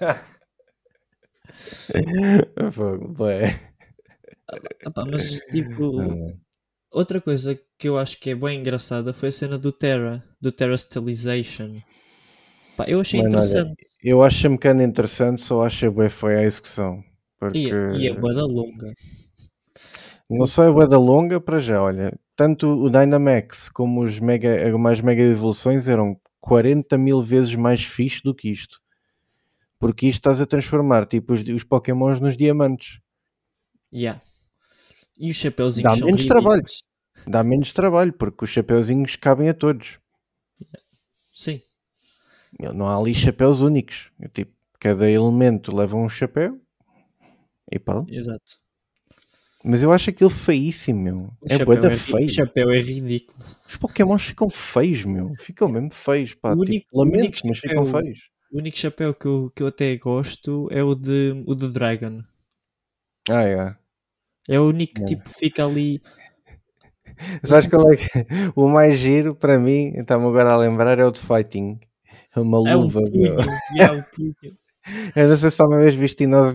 Fogo. 2.72 3.14
Epá, 4.84 5.04
mas 5.10 5.40
tipo, 5.50 6.00
Ah, 6.00 6.34
outra 6.92 7.20
coisa 7.20 7.54
que 7.54 7.62
eu 7.88 7.98
acho 7.98 8.18
que 8.18 8.30
é 8.30 8.34
bem 8.34 8.60
engraçada 8.60 9.12
foi 9.12 9.28
a 9.28 9.32
cena 9.32 9.58
do 9.58 9.72
Terra, 9.72 10.24
do 10.40 10.50
Terra 10.52 10.74
Stylization. 10.74 11.80
Pá, 12.76 12.84
eu 12.88 13.00
achei 13.00 13.20
Mano, 13.20 13.36
olha, 13.38 13.38
interessante. 13.38 13.86
eu 14.02 14.22
acho 14.22 14.46
a 14.46 14.50
mecânica 14.50 14.84
interessante, 14.88 15.40
só 15.40 15.62
acho 15.64 15.90
bué 15.90 16.08
foi 16.08 16.36
a 16.36 16.42
execução. 16.44 17.02
Porque 17.38 17.58
E, 17.58 17.70
é- 17.70 17.92
e 17.96 18.08
é 18.08 18.14
da 18.14 18.44
longa. 18.46 18.92
não 20.28 20.46
só 20.46 20.64
é 20.82 20.86
da 20.86 20.98
longa 20.98 21.40
para 21.40 21.58
já, 21.58 21.82
olha, 21.82 22.18
tanto 22.36 22.68
o 22.68 22.88
Dynamax 22.90 23.68
como 23.68 24.02
os 24.02 24.18
mega, 24.18 24.76
mais 24.78 25.00
mega 25.00 25.22
evoluções 25.22 25.88
eram 25.88 26.18
40 26.40 26.96
mil 26.96 27.22
vezes 27.22 27.54
mais 27.54 27.82
fixe 27.82 28.22
do 28.22 28.34
que 28.34 28.48
isto. 28.50 28.78
Porque 29.78 30.06
isto 30.06 30.18
estás 30.18 30.40
a 30.40 30.46
transformar 30.46 31.06
tipo 31.06 31.32
os, 31.32 31.42
os 31.42 31.64
Pokémons 31.64 32.20
nos 32.20 32.36
diamantes. 32.36 33.00
Yeah. 33.92 34.20
E 35.18 35.30
os 35.30 35.36
chapeuzinhos 35.36 35.98
Dá 35.98 36.04
menos 36.04 36.26
trabalho. 36.26 36.62
Dá 37.26 37.42
menos 37.44 37.72
trabalho, 37.72 38.12
porque 38.12 38.44
os 38.44 38.50
chapeuzinhos 38.50 39.16
cabem 39.16 39.48
a 39.48 39.54
todos. 39.54 39.98
Sim. 41.32 41.60
Não 42.58 42.88
há 42.88 42.96
ali 42.98 43.14
chapéus 43.14 43.60
únicos. 43.60 44.10
É 44.20 44.28
Tipo, 44.28 44.52
cada 44.78 45.08
elemento 45.08 45.74
leva 45.74 45.96
um 45.96 46.08
chapéu 46.08 46.60
e 47.70 47.78
pronto. 47.78 48.12
Exato. 48.12 48.58
Mas 49.62 49.82
eu 49.82 49.92
acho 49.92 50.08
aquilo 50.10 50.30
feíssimo, 50.30 51.00
meu. 51.02 51.16
O 51.40 51.46
É 51.46 51.50
chapéu 51.50 51.66
bué 51.66 51.76
da 51.76 51.88
é, 51.90 51.96
feio. 51.96 52.24
o 52.26 52.28
chapéu 52.28 52.70
é 52.70 52.80
ridículo. 52.80 53.38
Os 53.68 53.76
Pokémons 53.76 54.22
ficam 54.24 54.48
feios, 54.48 55.04
meu. 55.04 55.34
Ficam 55.38 55.68
mesmo 55.68 55.90
feios, 55.90 56.34
pá. 56.34 56.52
O 56.54 56.64
Tipo, 56.64 57.02
único- 57.02 57.46
mas 57.46 57.58
ficam 57.58 57.84
chapéu- 57.86 58.00
feios. 58.02 58.18
O 58.52 58.58
único 58.58 58.76
chapéu 58.78 59.14
que 59.14 59.26
eu, 59.26 59.52
que 59.54 59.62
eu 59.62 59.66
até 59.68 59.94
gosto 59.96 60.66
é 60.72 60.82
o 60.82 60.94
de, 60.94 61.44
o 61.46 61.54
de 61.54 61.68
Dragon. 61.68 62.22
Ah, 63.28 63.44
é. 63.44 63.76
É 64.48 64.58
o 64.58 64.66
único 64.68 64.94
que 64.94 65.02
É. 65.02 65.04
tipo 65.04 65.28
fica 65.28 65.64
ali. 65.64 66.02
Sabes 67.44 67.66
qual 67.68 67.92
é 67.92 67.96
que... 67.96 68.08
O 68.56 68.68
mais 68.68 68.98
giro 68.98 69.34
para 69.34 69.58
mim, 69.58 69.92
estava 69.96 70.26
agora 70.28 70.52
a 70.52 70.56
lembrar, 70.56 70.98
é 70.98 71.04
o 71.04 71.10
de 71.10 71.20
Fighting. 71.20 71.78
É 72.34 72.40
uma 72.40 72.58
É 72.68 72.74
luva, 72.74 73.02
yeah, 73.74 73.94
o 73.98 74.04
punho. 74.14 74.34
Eu 75.14 75.28
não 75.28 75.36
sei 75.36 75.50
se 75.50 75.60
alguma 75.62 75.80
vez 75.80 75.94
viste 75.94 76.24
em 76.24 76.34
11 76.34 76.54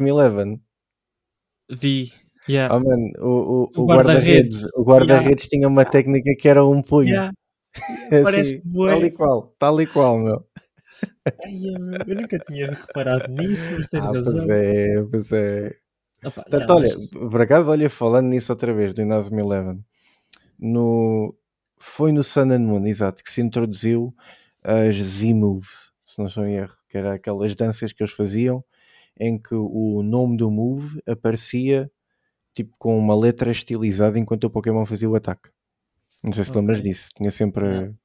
Vi. 1.70 2.12
Yeah. 2.48 2.76
Oh, 2.76 2.80
mano, 2.80 3.12
o, 3.20 3.70
o, 3.76 3.82
O 3.84 3.88
guarda-redes. 3.88 4.66
o 4.76 4.84
guarda-redes 4.84 5.48
tinha 5.48 5.68
uma 5.68 5.84
técnica 5.86 6.36
que 6.40 6.48
era 6.48 6.64
um 6.66 6.82
punho. 6.82 7.10
Yeah. 7.10 7.32
Assim, 8.12 8.24
Parece 8.24 8.62
bué. 8.64 8.92
tal 8.94 9.04
e 9.06 9.12
qual, 9.12 9.56
tal 9.60 9.82
e 9.82 9.88
qual, 9.88 10.18
meu. 10.20 10.46
Ai, 11.26 11.56
eu, 11.66 11.76
eu 12.08 12.16
nunca 12.22 12.40
tinha 12.40 12.68
reparado 12.72 13.32
nisso, 13.32 13.72
mas 13.74 13.88
tens 13.88 14.06
Ah, 14.06 14.12
razão. 14.12 14.34
pois 14.34 14.50
é, 14.50 15.04
pois 15.12 15.32
é. 15.32 15.76
Opa, 16.24 16.42
Portanto, 16.44 16.68
não, 16.70 16.76
olha, 16.78 16.90
mas- 16.98 17.08
por 17.32 17.42
acaso, 17.42 17.72
olha, 17.72 17.90
falando 17.90 18.28
nisso 18.28 18.52
outra 18.52 18.74
vez, 18.74 18.94
do 18.94 19.02
Inazuma 19.02 19.42
Eleven, 19.42 19.84
no, 20.60 21.36
foi 21.78 22.12
no 22.12 22.24
Sun 22.24 22.52
and 22.52 22.60
Moon, 22.60 22.86
exato, 22.88 23.24
que 23.24 23.32
se 23.32 23.42
introduziu 23.42 24.16
as 24.64 24.96
Z-Moves, 24.96 25.92
se 26.04 26.20
não 26.20 26.28
estou 26.28 26.46
em 26.46 26.56
erro, 26.56 26.76
que 26.90 26.98
era 26.98 27.14
aquelas 27.14 27.56
danças 27.56 27.92
que 27.94 28.02
eles 28.02 28.14
faziam, 28.14 28.64
em 29.20 29.38
que 29.38 29.56
o 29.56 30.02
nome 30.04 30.38
do 30.38 30.50
move 30.52 31.02
aparecia 31.08 31.90
tipo 32.54 32.74
com 32.78 32.98
uma 32.98 33.16
letra 33.16 33.52
estilizada 33.52 34.18
enquanto 34.18 34.46
o 34.46 34.50
Pokémon 34.50 34.86
fazia 34.86 35.10
o 35.10 35.16
ataque. 35.16 35.50
Não 36.24 36.34
sei 36.34 36.44
se 36.44 36.50
Ok. 36.52 36.62
lembras 36.62 36.82
disso, 36.82 37.10
tinha 37.16 37.30
sempre. 37.32 37.64
Não. 37.66 37.96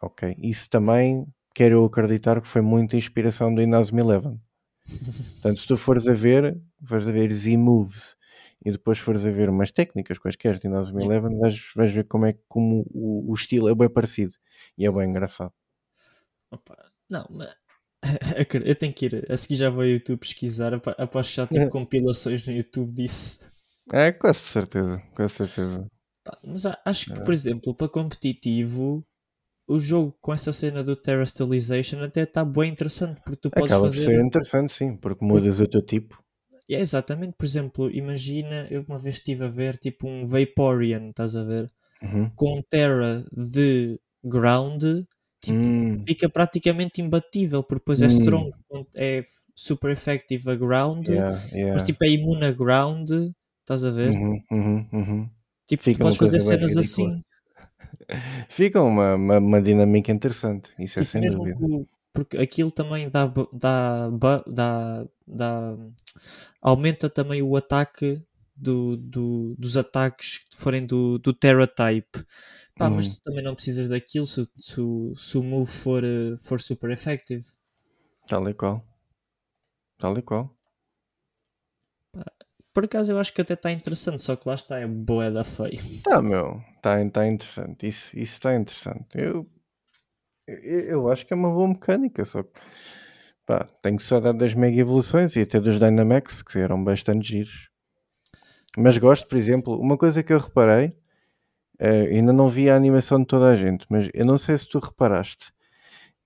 Ok, 0.00 0.36
isso 0.38 0.68
também 0.70 1.26
quero 1.54 1.84
acreditar 1.84 2.40
que 2.40 2.46
foi 2.46 2.60
muita 2.62 2.96
inspiração 2.96 3.52
do 3.54 3.60
Inazuma 3.60 4.00
Eleven. 4.00 4.40
Portanto, 5.42 5.60
se 5.60 5.66
tu 5.66 5.76
fores 5.76 6.06
a 6.06 6.14
ver, 6.14 6.56
fores 6.84 7.08
a 7.08 7.12
ver 7.12 7.32
Z-Moves 7.32 8.16
e 8.64 8.72
depois 8.72 8.98
fores 8.98 9.24
a 9.26 9.30
ver 9.30 9.48
umas 9.48 9.70
técnicas 9.70 10.18
quaisquer 10.18 10.58
de 10.58 10.66
Yeah. 10.68 11.04
Eleven, 11.04 11.38
vais, 11.38 11.60
vais 11.76 11.92
ver 11.92 12.04
como 12.04 12.26
é 12.26 12.34
como 12.48 12.84
o, 12.92 13.30
o 13.30 13.34
estilo 13.34 13.68
é 13.68 13.74
bem 13.74 13.88
parecido 13.88 14.32
e 14.76 14.86
é 14.86 14.90
bem 14.90 15.08
engraçado. 15.08 15.52
Opa, 16.50 16.76
não, 17.08 17.26
mas 17.30 17.54
eu 18.64 18.74
tenho 18.74 18.92
que 18.92 19.06
ir. 19.06 19.26
A 19.30 19.36
seguir 19.36 19.56
já 19.56 19.70
vou 19.70 19.82
ao 19.82 19.86
YouTube 19.88 20.20
pesquisar. 20.20 20.72
Aposto 20.74 21.30
que 21.30 21.36
já 21.36 21.46
tipo 21.46 21.60
É. 21.64 21.68
compilações 21.70 22.46
no 22.46 22.52
YouTube 22.52 22.92
disso. 22.94 23.50
É, 23.92 24.12
quase 24.12 24.40
certeza, 24.40 25.02
quase 25.14 25.34
certeza. 25.34 25.86
Mas 26.44 26.66
acho 26.84 27.06
que, 27.06 27.18
É. 27.18 27.24
por 27.24 27.32
exemplo, 27.32 27.74
para 27.74 27.88
competitivo, 27.88 29.02
o 29.66 29.78
jogo 29.78 30.16
com 30.20 30.32
essa 30.32 30.52
cena 30.52 30.82
do 30.84 30.94
Terra 30.94 31.22
Stylization 31.24 32.02
até 32.02 32.22
está 32.22 32.44
bem 32.44 32.70
interessante 32.70 33.20
porque 33.22 33.36
tu 33.40 33.50
podes 33.50 33.72
Acaba 33.72 33.86
por 33.88 33.92
fazer. 33.92 34.04
ser 34.04 34.20
interessante, 34.24 34.72
sim, 34.72 34.96
porque 34.96 35.24
mudas 35.24 35.58
o 35.60 35.66
teu 35.66 35.82
tipo. 35.84 36.22
É, 36.68 36.80
exatamente, 36.80 37.34
por 37.36 37.44
exemplo, 37.44 37.90
imagina, 37.90 38.66
eu 38.70 38.84
uma 38.86 38.98
vez 38.98 39.16
estive 39.16 39.44
a 39.44 39.48
ver 39.48 39.76
tipo 39.76 40.06
um 40.06 40.26
Vaporeon, 40.26 41.10
estás 41.10 41.34
a 41.34 41.44
ver? 41.44 41.70
Uhum. 42.00 42.30
com 42.36 42.62
Terra 42.62 43.24
de 43.32 43.98
Ground, 44.22 44.82
tipo, 45.42 45.58
Hum, 45.64 46.04
fica 46.06 46.28
praticamente 46.28 47.02
imbatível, 47.02 47.62
porque 47.62 47.80
depois 47.80 48.02
é 48.02 48.06
Hum. 48.06 48.08
strong, 48.08 48.50
é 48.94 49.22
super 49.56 49.90
effective 49.90 50.48
a 50.48 50.54
Ground, 50.54 51.08
yeah, 51.08 51.36
yeah. 51.52 51.72
mas 51.72 51.82
tipo 51.82 52.04
é 52.04 52.08
imune 52.10 52.44
a 52.44 52.52
Ground, 52.52 53.10
estás 53.60 53.84
a 53.84 53.90
ver? 53.90 54.10
Uhum, 54.10 54.42
uhum, 54.50 54.88
uhum. 54.92 55.30
Tipo, 55.66 55.82
tu 55.92 55.98
podes 55.98 56.18
fazer 56.18 56.40
cenas 56.40 56.76
assim. 56.76 57.22
Fica 58.48 58.80
uma, 58.80 59.14
uma, 59.16 59.38
uma 59.38 59.60
dinâmica 59.62 60.12
interessante, 60.12 60.70
isso 60.78 60.98
é 61.00 61.02
Tipo, 61.02 61.12
sem 61.12 61.28
dúvida. 61.28 61.56
que 61.58 61.98
porque 62.12 62.36
aquilo 62.38 62.70
também 62.70 63.08
dá, 63.08 63.32
dá, 63.52 64.08
dá, 64.46 65.06
dá 65.26 65.76
aumenta 66.60 67.08
também 67.10 67.42
o 67.42 67.56
ataque 67.56 68.22
do, 68.56 68.96
do- 68.96 69.54
dos 69.58 69.76
ataques 69.76 70.38
que 70.50 70.56
forem 70.56 70.86
do, 70.86 71.18
do 71.18 71.32
Terra 71.32 71.66
Type. 71.66 72.24
Pá, 72.76 72.90
mas 72.90 73.08
Uhum. 73.08 73.16
tu 73.16 73.20
também 73.22 73.42
não 73.44 73.54
precisas 73.54 73.88
daquilo 73.88 74.26
se, 74.26 74.48
se, 74.58 74.80
o- 74.80 75.14
se 75.16 75.38
o 75.38 75.42
move 75.42 75.70
for, 75.70 76.04
eh, 76.04 76.36
for 76.38 76.60
super 76.60 76.90
effective. 76.90 77.44
Tal 78.28 78.48
e 78.48 78.54
qual. 78.54 78.82
Tal 79.98 80.18
e 80.18 80.22
qual. 80.22 80.50
Por 82.72 82.84
acaso 82.86 83.12
eu 83.12 83.18
acho 83.18 83.34
que 83.34 83.42
até 83.42 83.52
está 83.52 83.70
interessante, 83.70 84.22
só 84.22 84.34
que 84.34 84.48
lá 84.48 84.54
está, 84.54 84.78
é 84.78 84.86
boa 84.86 85.30
da 85.30 85.44
feio. 85.44 85.78
Tá, 86.02 86.20
meu, 86.22 86.60
tá, 86.82 86.96
tá 87.10 87.26
interessante. 87.26 87.86
Isso, 87.86 88.08
isso 88.18 88.32
está 88.34 88.54
interessante. 88.54 89.06
Eu, 89.18 89.48
eu, 90.46 90.80
eu 90.80 91.10
acho 91.12 91.26
que 91.26 91.32
é 91.32 91.36
uma 91.36 91.50
boa 91.52 91.68
mecânica, 91.68 92.24
só 92.24 92.42
que 92.42 92.58
pá, 93.48 93.66
só 93.98 94.20
dar 94.20 94.32
das 94.32 94.52
mega 94.52 94.78
evoluções 94.78 95.34
e 95.34 95.40
até 95.40 95.58
dos 95.58 95.80
Dynamax, 95.80 96.42
que 96.42 96.58
eram 96.58 96.84
bastante 96.84 97.28
giros. 97.28 97.70
Mas 98.76 98.98
gosto, 98.98 99.26
por 99.26 99.38
exemplo, 99.38 99.80
uma 99.80 99.96
coisa 99.96 100.22
que 100.22 100.32
eu 100.32 100.38
reparei, 100.38 100.94
eh, 101.78 102.08
ainda 102.12 102.32
não 102.32 102.48
vi 102.48 102.68
a 102.68 102.76
animação 102.76 103.20
de 103.20 103.26
toda 103.26 103.48
a 103.48 103.56
gente, 103.56 103.86
mas 103.88 104.10
eu 104.12 104.26
não 104.26 104.36
sei 104.36 104.58
se 104.58 104.68
tu 104.68 104.78
reparaste, 104.78 105.50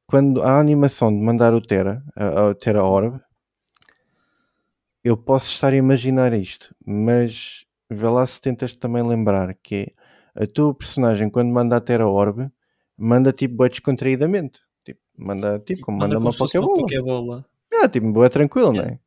quando 0.05 0.43
há 0.43 0.57
a 0.57 0.61
animação 0.61 1.16
de 1.16 1.23
mandar 1.25 1.55
o 1.55 1.61
Terra, 1.61 2.05
a, 2.16 2.55
Terra 2.55 2.83
Orb, 2.83 3.20
eu 5.05 5.16
posso 5.16 5.47
estar 5.47 5.73
a 5.73 5.77
imaginar 5.77 6.33
isto, 6.33 6.75
mas 6.85 7.64
vê 7.89 8.09
lá 8.09 8.27
se 8.27 8.41
tentas 8.41 8.75
também 8.75 9.03
lembrar 9.07 9.55
que 9.62 9.95
é 10.35 10.45
a 10.45 10.47
tua 10.47 10.75
personagem, 10.75 11.31
quando 11.31 11.53
manda 11.53 11.77
a 11.77 11.81
Terra 11.81 12.07
Orb, 12.07 12.51
manda 12.97 13.33
tipo 13.33 13.57
bué 13.57 13.68
descontraídamente. 13.68 14.61
Tipo, 15.15 15.27
manda 15.27 15.59
tipo, 15.61 15.81
como 15.83 15.99
manda, 15.99 16.17
como 16.17 16.29
uma 16.31 16.77
Pokébola. 16.81 17.45
Ah, 17.73 17.89
tipo, 17.89 18.13
bué 18.13 18.29
tranquilo, 18.29 18.69
não 18.69 18.75
Yeah. 18.77 18.95
é? 18.95 18.99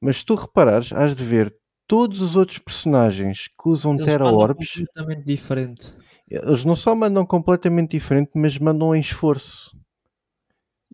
Mas 0.00 0.18
se 0.18 0.24
tu 0.26 0.34
reparares, 0.34 0.92
has 0.92 1.14
de 1.16 1.24
ver 1.24 1.54
todos 1.86 2.20
os 2.20 2.36
outros 2.36 2.58
personagens 2.58 3.48
que 3.48 3.68
usam 3.68 3.94
Eles 3.94 4.06
Terra 4.06 4.30
Orbs, 4.32 4.68
completamente 4.74 5.24
diferente. 5.24 5.94
eles 6.30 6.64
não 6.64 6.76
só 6.76 6.94
mandam 6.94 7.24
completamente 7.24 7.92
diferente, 7.92 8.30
mas 8.34 8.58
mandam 8.58 8.94
em 8.94 9.00
esforço. 9.00 9.74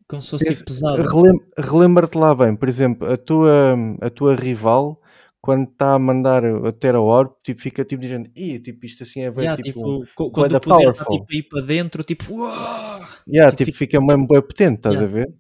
Como 0.09 0.21
se 0.23 0.31
fosse 0.31 0.45
tipo 0.53 0.65
pesado. 0.67 1.03
Relem- 1.03 1.41
Relembra-te 1.59 2.17
lá 2.19 2.35
bem, 2.35 2.55
por 2.55 2.69
exemplo, 2.69 3.11
a 3.11 3.17
tua, 3.17 3.75
a 4.01 4.11
tua 4.11 4.35
rival, 4.37 5.01
quando 5.43 5.69
está 5.69 5.95
a 5.95 5.99
mandar 5.99 6.45
a 6.45 6.73
Terra 6.73 7.01
Orb, 7.01 7.33
tipo, 7.43 7.61
fica 7.61 7.85
tipo 7.85 8.01
dizendo, 8.01 8.31
Ih, 8.35 8.61
tipo, 8.61 8.87
isto 8.87 9.03
assim 9.03 9.23
é 9.23 9.31
bem, 9.31 9.45
Yeah, 9.45 9.61
tipo, 9.61 10.05
tipo, 10.07 10.31
quando 10.31 10.55
o 10.55 10.61
poder 10.61 10.91
está 10.91 11.05
tipo, 11.05 11.27
aí 11.31 11.43
para 11.43 11.61
dentro, 11.63 12.05
tipo, 12.05 12.33
uau! 12.37 13.01
Yeah, 13.29 13.51
tipo, 13.51 13.65
tipo, 13.65 13.77
fica 13.77 14.01
mesmo 14.01 14.29
bem 14.29 14.41
potente, 14.41 14.77
estás 14.77 14.95
Yeah. 14.95 15.11
a 15.11 15.13
ver? 15.21 15.35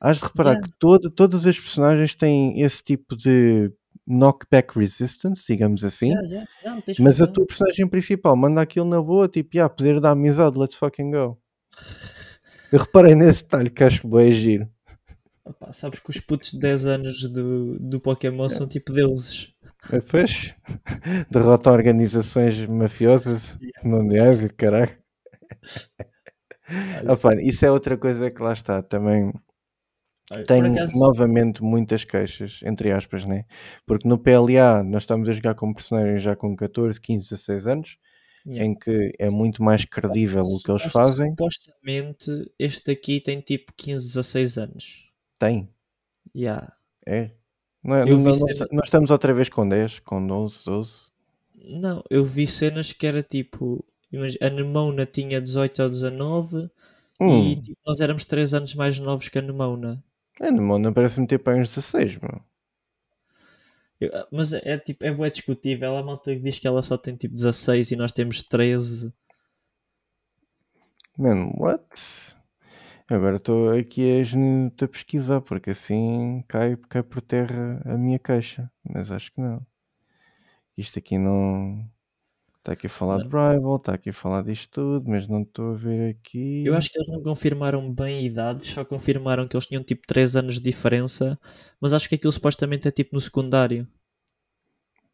Has 0.00 0.18
de 0.18 0.24
reparar 0.24 0.52
Yeah. 0.52 0.68
que 0.68 0.78
todo, 0.78 1.10
todas 1.10 1.44
as 1.44 1.58
personagens 1.58 2.14
têm 2.14 2.60
esse 2.62 2.84
tipo 2.84 3.16
de 3.16 3.72
knockback 4.06 4.78
resistance, 4.78 5.44
digamos 5.46 5.82
assim, 5.82 6.10
Yeah, 6.10 6.28
yeah, 6.28 6.48
yeah, 6.62 6.74
não 6.76 6.80
tens 6.80 6.98
mas 7.00 7.20
a 7.20 7.26
tua 7.26 7.44
personagem 7.44 7.88
principal 7.88 8.36
manda 8.36 8.60
aquilo 8.62 8.86
na 8.86 9.02
boa, 9.02 9.28
tipo, 9.28 9.56
yeah, 9.56 9.68
poder 9.68 10.00
da 10.00 10.12
amizade, 10.12 10.56
let's 10.56 10.76
fucking 10.76 11.10
go. 11.10 11.36
Eu 12.70 12.78
reparei 12.78 13.14
nesse 13.14 13.42
detalhe 13.42 13.70
que 13.70 13.82
acho 13.82 14.06
bem 14.06 14.30
giro. 14.30 14.68
Opá, 15.48 15.72
sabes 15.72 15.98
que 15.98 16.10
os 16.10 16.20
putos 16.20 16.52
de 16.52 16.58
10 16.58 16.86
anos 16.86 17.28
do, 17.30 17.78
do 17.78 17.98
Pokémon 17.98 18.48
são 18.50 18.68
tipo 18.68 18.92
deuses. 18.92 19.54
Depois 19.90 20.54
derrota 21.30 21.70
organizações 21.70 22.66
mafiosas 22.66 23.56
mundiais 23.82 24.42
e 24.42 24.48
caralho. 24.50 24.96
Olha, 27.00 27.12
Opa, 27.12 27.34
isso 27.40 27.64
é 27.64 27.70
outra 27.70 27.96
coisa 27.96 28.30
que 28.30 28.42
lá 28.42 28.52
está 28.52 28.82
também. 28.82 29.32
olha, 30.30 30.44
por 30.44 30.46
Tenho 30.46 30.72
acaso, 30.72 30.98
novamente 30.98 31.62
muitas 31.62 32.04
queixas, 32.04 32.60
entre 32.62 32.92
aspas, 32.92 33.24
né? 33.24 33.46
Porque 33.86 34.06
no 34.06 34.18
PLA 34.18 34.82
nós 34.84 35.04
estamos 35.04 35.30
a 35.30 35.32
jogar 35.32 35.54
com 35.54 35.72
personagens 35.72 36.22
já 36.22 36.36
com 36.36 36.54
14, 36.54 37.00
15, 37.00 37.30
16 37.30 37.66
anos, 37.68 37.96
yeah. 38.46 38.66
em 38.66 38.74
que 38.74 39.12
é 39.18 39.30
muito 39.30 39.62
mais 39.62 39.86
credível 39.86 40.42
o 40.42 40.62
que 40.62 40.70
eles 40.70 40.92
fazem. 40.92 41.30
Supostamente 41.30 42.52
este 42.58 42.90
aqui 42.90 43.18
tem 43.18 43.40
tipo 43.40 43.72
15, 43.74 44.06
16 44.08 44.58
anos. 44.58 45.07
Tem, 45.38 45.68
Yeah. 46.34 46.72
é. 47.06 47.30
Não 47.82 47.96
é- 47.96 48.04
não- 48.04 48.18
vi 48.18 48.24
nós, 48.24 48.84
estamos 48.84 49.10
outra 49.10 49.32
vez 49.32 49.48
com 49.48 49.68
10, 49.68 49.98
com 50.00 50.24
12, 50.26 50.64
12. 50.64 51.06
Não, 51.54 52.02
eu 52.10 52.24
vi 52.24 52.46
cenas 52.46 52.92
que 52.92 53.06
era 53.06 53.22
tipo. 53.22 53.84
A 54.40 54.48
Nemona 54.50 55.04
tinha 55.06 55.40
18 55.40 55.82
ou 55.82 55.88
19 55.88 56.70
e 57.20 57.24
Hum, 57.24 57.60
tipo, 57.60 57.78
nós 57.86 58.00
éramos 58.00 58.24
3 58.24 58.54
anos 58.54 58.74
mais 58.74 58.98
novos 58.98 59.28
que 59.28 59.38
a 59.38 59.42
Nemona. 59.42 60.02
não, 60.40 60.78
não 60.78 60.92
parece-me 60.92 61.26
ter 61.26 61.38
para 61.38 61.56
uns 61.58 61.68
16, 61.68 62.16
meu. 62.16 62.40
Eu- 64.00 64.10
mas 64.30 64.52
é, 64.52 64.60
é 64.64 64.78
tipo, 64.78 65.04
é 65.04 65.12
bué 65.12 65.28
discutível. 65.28 65.96
A 65.96 66.02
malta 66.02 66.32
que 66.34 66.40
diz 66.40 66.58
que 66.58 66.66
ela 66.68 66.82
só 66.82 66.96
tem 66.96 67.16
tipo 67.16 67.34
16 67.34 67.90
e 67.90 67.96
nós 67.96 68.12
temos 68.12 68.42
13. 68.42 69.12
Mano, 71.16 71.52
what? 71.58 71.82
Agora 73.10 73.36
estou 73.36 73.70
aqui 73.70 74.02
a, 74.20 74.84
a 74.84 74.88
pesquisar, 74.88 75.40
porque 75.40 75.70
assim 75.70 76.44
cai, 76.46 76.76
cai 76.88 77.02
por 77.02 77.22
terra 77.22 77.80
a 77.86 77.96
minha 77.96 78.18
queixa. 78.18 78.70
Mas 78.84 79.10
acho 79.10 79.32
que 79.32 79.40
não. 79.40 79.66
Isto 80.76 80.98
aqui 80.98 81.16
não. 81.16 81.88
Está 82.58 82.72
aqui 82.72 82.86
a 82.86 82.90
falar 82.90 83.18
de 83.18 83.24
rival, 83.24 83.76
está 83.76 83.94
aqui 83.94 84.10
a 84.10 84.12
falar 84.12 84.42
disto 84.42 84.70
tudo, 84.72 85.08
mas 85.08 85.26
não 85.26 85.40
estou 85.40 85.72
a 85.72 85.74
ver 85.74 86.10
aqui. 86.10 86.64
Eu 86.66 86.76
acho 86.76 86.90
que 86.90 86.98
eles 86.98 87.08
não 87.08 87.22
confirmaram 87.22 87.90
bem 87.90 88.26
idades, 88.26 88.66
só 88.66 88.84
confirmaram 88.84 89.48
que 89.48 89.56
eles 89.56 89.64
tinham 89.64 89.82
tipo 89.82 90.06
3 90.06 90.36
anos 90.36 90.54
de 90.54 90.60
diferença. 90.60 91.38
Mas 91.80 91.94
acho 91.94 92.08
que 92.08 92.14
aquilo 92.14 92.30
supostamente 92.30 92.86
é 92.86 92.90
tipo 92.90 93.14
no 93.14 93.20
secundário. 93.20 93.88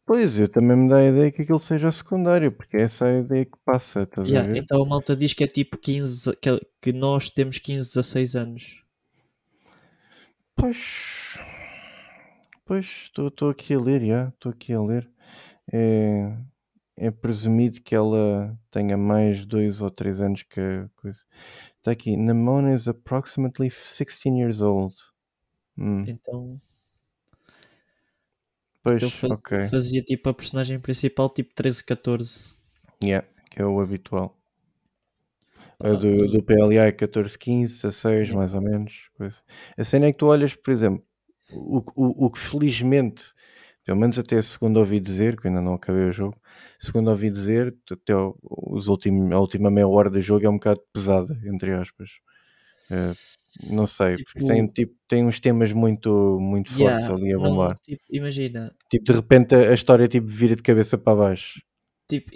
Pois, 0.05 0.39
eu 0.39 0.49
também 0.49 0.75
me 0.77 0.89
dá 0.89 0.97
a 0.97 1.05
ideia 1.09 1.31
que 1.31 1.41
aquilo 1.43 1.59
seja 1.59 1.91
secundário, 1.91 2.51
porque 2.51 2.77
essa 2.77 3.07
é 3.07 3.17
a 3.17 3.19
ideia 3.21 3.45
que 3.45 3.57
passa, 3.63 4.01
estás 4.03 4.33
a 4.33 4.39
Yeah, 4.39 4.41
ver? 4.41 4.59
então 4.59 4.81
a 4.83 4.85
malta 4.85 5.15
diz 5.15 5.33
que 5.33 5.43
é 5.43 5.47
tipo 5.47 5.77
15, 5.77 6.35
que, 6.37 6.49
que 6.81 6.91
nós 6.91 7.29
temos 7.29 7.59
15, 7.59 7.87
16 7.93 8.35
anos. 8.35 8.83
Pois. 10.55 11.37
Pois, 12.65 13.11
estou 13.15 13.49
aqui 13.49 13.73
a 13.75 13.79
ler, 13.79 14.05
já, 14.05 14.29
estou 14.29 14.51
aqui 14.51 14.73
a 14.73 14.81
ler. 14.81 15.09
É, 15.71 16.37
é 16.97 17.11
presumido 17.11 17.81
que 17.81 17.95
ela 17.95 18.57
tenha 18.71 18.97
mais 18.97 19.45
dois 19.45 19.81
ou 19.81 19.91
três 19.91 20.21
anos 20.21 20.43
que 20.43 20.59
a 20.59 20.89
coisa. 20.95 21.21
Está 21.77 21.91
aqui, 21.91 22.17
Namona 22.17 22.73
is 22.73 22.87
approximately 22.87 23.69
16 23.69 24.25
years 24.39 24.61
old. 24.61 24.95
Hum, 25.77 26.03
Então, 26.05 26.59
pois, 28.85 29.03
então 29.03 29.09
faz- 29.09 29.33
ok. 29.33 29.61
fazia 29.69 30.01
tipo 30.01 30.29
a 30.29 30.33
personagem 30.33 30.79
principal 30.79 31.29
tipo 31.29 31.53
13, 31.53 31.83
14. 31.83 32.55
Yeah, 33.03 33.27
que 33.51 33.61
é 33.61 33.65
o 33.65 33.81
habitual. 33.81 34.37
Ah, 35.79 35.91
do, 35.93 36.27
do 36.31 36.41
PLA 36.41 36.85
é 36.85 36.91
14, 36.91 37.37
15, 37.37 37.81
16, 37.81 38.29
Yeah. 38.29 38.35
mais 38.37 38.53
ou 38.53 38.61
menos. 38.61 39.09
Coisa. 39.17 39.35
A 39.77 39.83
cena 39.83 40.05
é 40.05 40.13
que 40.13 40.17
tu 40.19 40.27
olhas, 40.27 40.55
por 40.55 40.71
exemplo, 40.71 41.03
o, 41.51 41.79
o, 41.95 42.25
o 42.27 42.31
que 42.31 42.39
felizmente, 42.39 43.25
pelo 43.85 43.99
menos 43.99 44.17
até 44.17 44.41
segundo 44.41 44.77
ouvi 44.77 44.99
dizer, 45.01 45.35
que 45.39 45.47
ainda 45.49 45.61
não 45.61 45.73
acabei 45.73 46.05
o 46.05 46.13
jogo, 46.13 46.39
segundo 46.79 47.09
ouvi 47.09 47.29
dizer, 47.29 47.75
até 47.91 48.13
os 48.41 48.87
últimos, 48.87 49.31
a 49.33 49.39
última 49.39 49.69
meia 49.69 49.87
hora 49.87 50.09
do 50.09 50.21
jogo 50.21 50.45
é 50.45 50.49
um 50.49 50.53
bocado 50.53 50.81
pesada, 50.93 51.37
entre 51.43 51.73
aspas. 51.73 52.09
Eh, 52.89 53.11
não 53.69 53.85
sei, 53.85 54.15
porque 54.23 54.39
Tipo- 54.39 54.47
tem, 54.47 54.67
tipo, 54.67 54.95
tem 55.07 55.25
uns 55.25 55.39
temas 55.39 55.71
muito, 55.71 56.37
muito 56.39 56.69
fortes 56.73 56.79
Yeah, 57.05 57.13
ali 57.13 57.33
a 57.33 57.37
não, 57.37 57.43
bombar. 57.43 57.75
tipo, 57.79 58.03
imagina, 58.11 58.73
Tipo, 58.89 59.05
de 59.05 59.13
repente 59.13 59.55
a 59.55 59.69
a 59.69 59.73
história 59.73 60.07
tipo, 60.07 60.27
vira 60.27 60.55
de 60.55 60.61
cabeça 60.61 60.97
para 60.97 61.15
baixo. 61.15 61.61
tipo, 62.09 62.31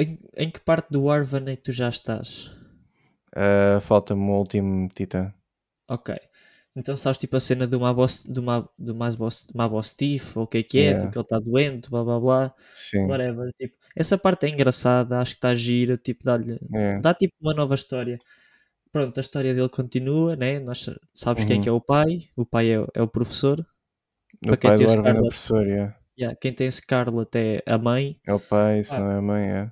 em, 0.00 0.18
em 0.36 0.50
que 0.50 0.60
parte 0.60 0.88
do 0.90 1.08
Arvan 1.10 1.44
é 1.46 1.56
que 1.56 1.62
tu 1.64 1.72
já 1.72 1.88
estás? 1.88 2.50
Ah, 3.34 3.80
Falta-me 3.82 4.22
o 4.30 4.38
último 4.38 4.88
titã. 4.88 5.32
Ok. 5.88 6.14
Então 6.76 6.96
sabes 6.96 7.18
tipo 7.18 7.36
a 7.36 7.40
cena 7.40 7.66
do 7.66 7.80
Mabos, 7.80 8.24
do 8.26 8.42
Ma, 8.42 8.66
do 8.78 8.94
Mabos, 8.94 9.48
Mabos 9.54 9.92
Thief, 9.92 10.36
ou 10.36 10.44
o 10.44 10.46
que 10.46 10.58
é 10.58 10.62
que 10.62 10.78
é, 10.78 10.82
Yeah. 10.82 11.00
tipo 11.00 11.12
que 11.12 11.18
ele 11.18 11.24
está 11.24 11.38
doente, 11.40 11.90
blá 11.90 12.04
blá 12.04 12.20
blá, 12.20 12.54
Sim. 12.76 13.06
whatever. 13.06 13.50
Tipo, 13.58 13.74
essa 13.96 14.16
parte 14.16 14.46
é 14.46 14.48
engraçada, 14.50 15.18
acho 15.20 15.32
que 15.32 15.38
está 15.38 15.52
gira, 15.54 15.98
tipo, 15.98 16.22
dá-lhe, 16.24 16.58
É. 16.72 17.00
dá 17.00 17.12
tipo 17.12 17.34
uma 17.40 17.54
nova 17.54 17.74
história. 17.74 18.18
Pronto, 18.92 19.18
a 19.18 19.20
história 19.20 19.54
dele 19.54 19.68
continua, 19.68 20.34
né? 20.36 20.58
Nós 20.58 20.82
sa- 20.82 20.98
sabes 21.14 21.44
quem 21.44 21.54
é 21.54 21.56
Uhum. 21.56 21.62
que 21.62 21.68
é 21.68 21.72
o 21.72 21.80
pai, 21.80 22.28
o 22.36 22.44
pai 22.44 22.72
é, 22.72 22.86
é 22.94 23.02
o 23.02 23.08
professor, 23.08 23.64
O 24.44 24.56
pai 24.56 24.56
tem 24.56 24.76
do 24.76 25.06
é 25.06 25.12
o 25.12 25.22
professor, 25.22 25.66
yeah. 25.66 25.96
yeah, 26.18 26.36
quem 26.40 26.52
tem 26.52 26.70
Scarlet 26.70 27.30
é 27.36 27.62
a 27.66 27.78
mãe, 27.78 28.18
é 28.26 28.34
o 28.34 28.40
pai, 28.40 28.82
se 28.82 28.92
Ah. 28.92 28.98
não 29.00 29.10
é 29.10 29.18
a 29.18 29.22
mãe, 29.22 29.48
é. 29.50 29.70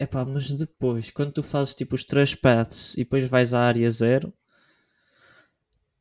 Epá, 0.00 0.24
mas 0.24 0.50
depois, 0.50 1.12
quando 1.12 1.32
tu 1.32 1.44
fazes 1.44 1.76
tipo 1.76 1.94
os 1.94 2.02
três 2.02 2.34
paths 2.34 2.94
e 2.94 3.04
depois 3.04 3.24
vais 3.28 3.54
à 3.54 3.60
área 3.60 3.88
zero, 3.88 4.32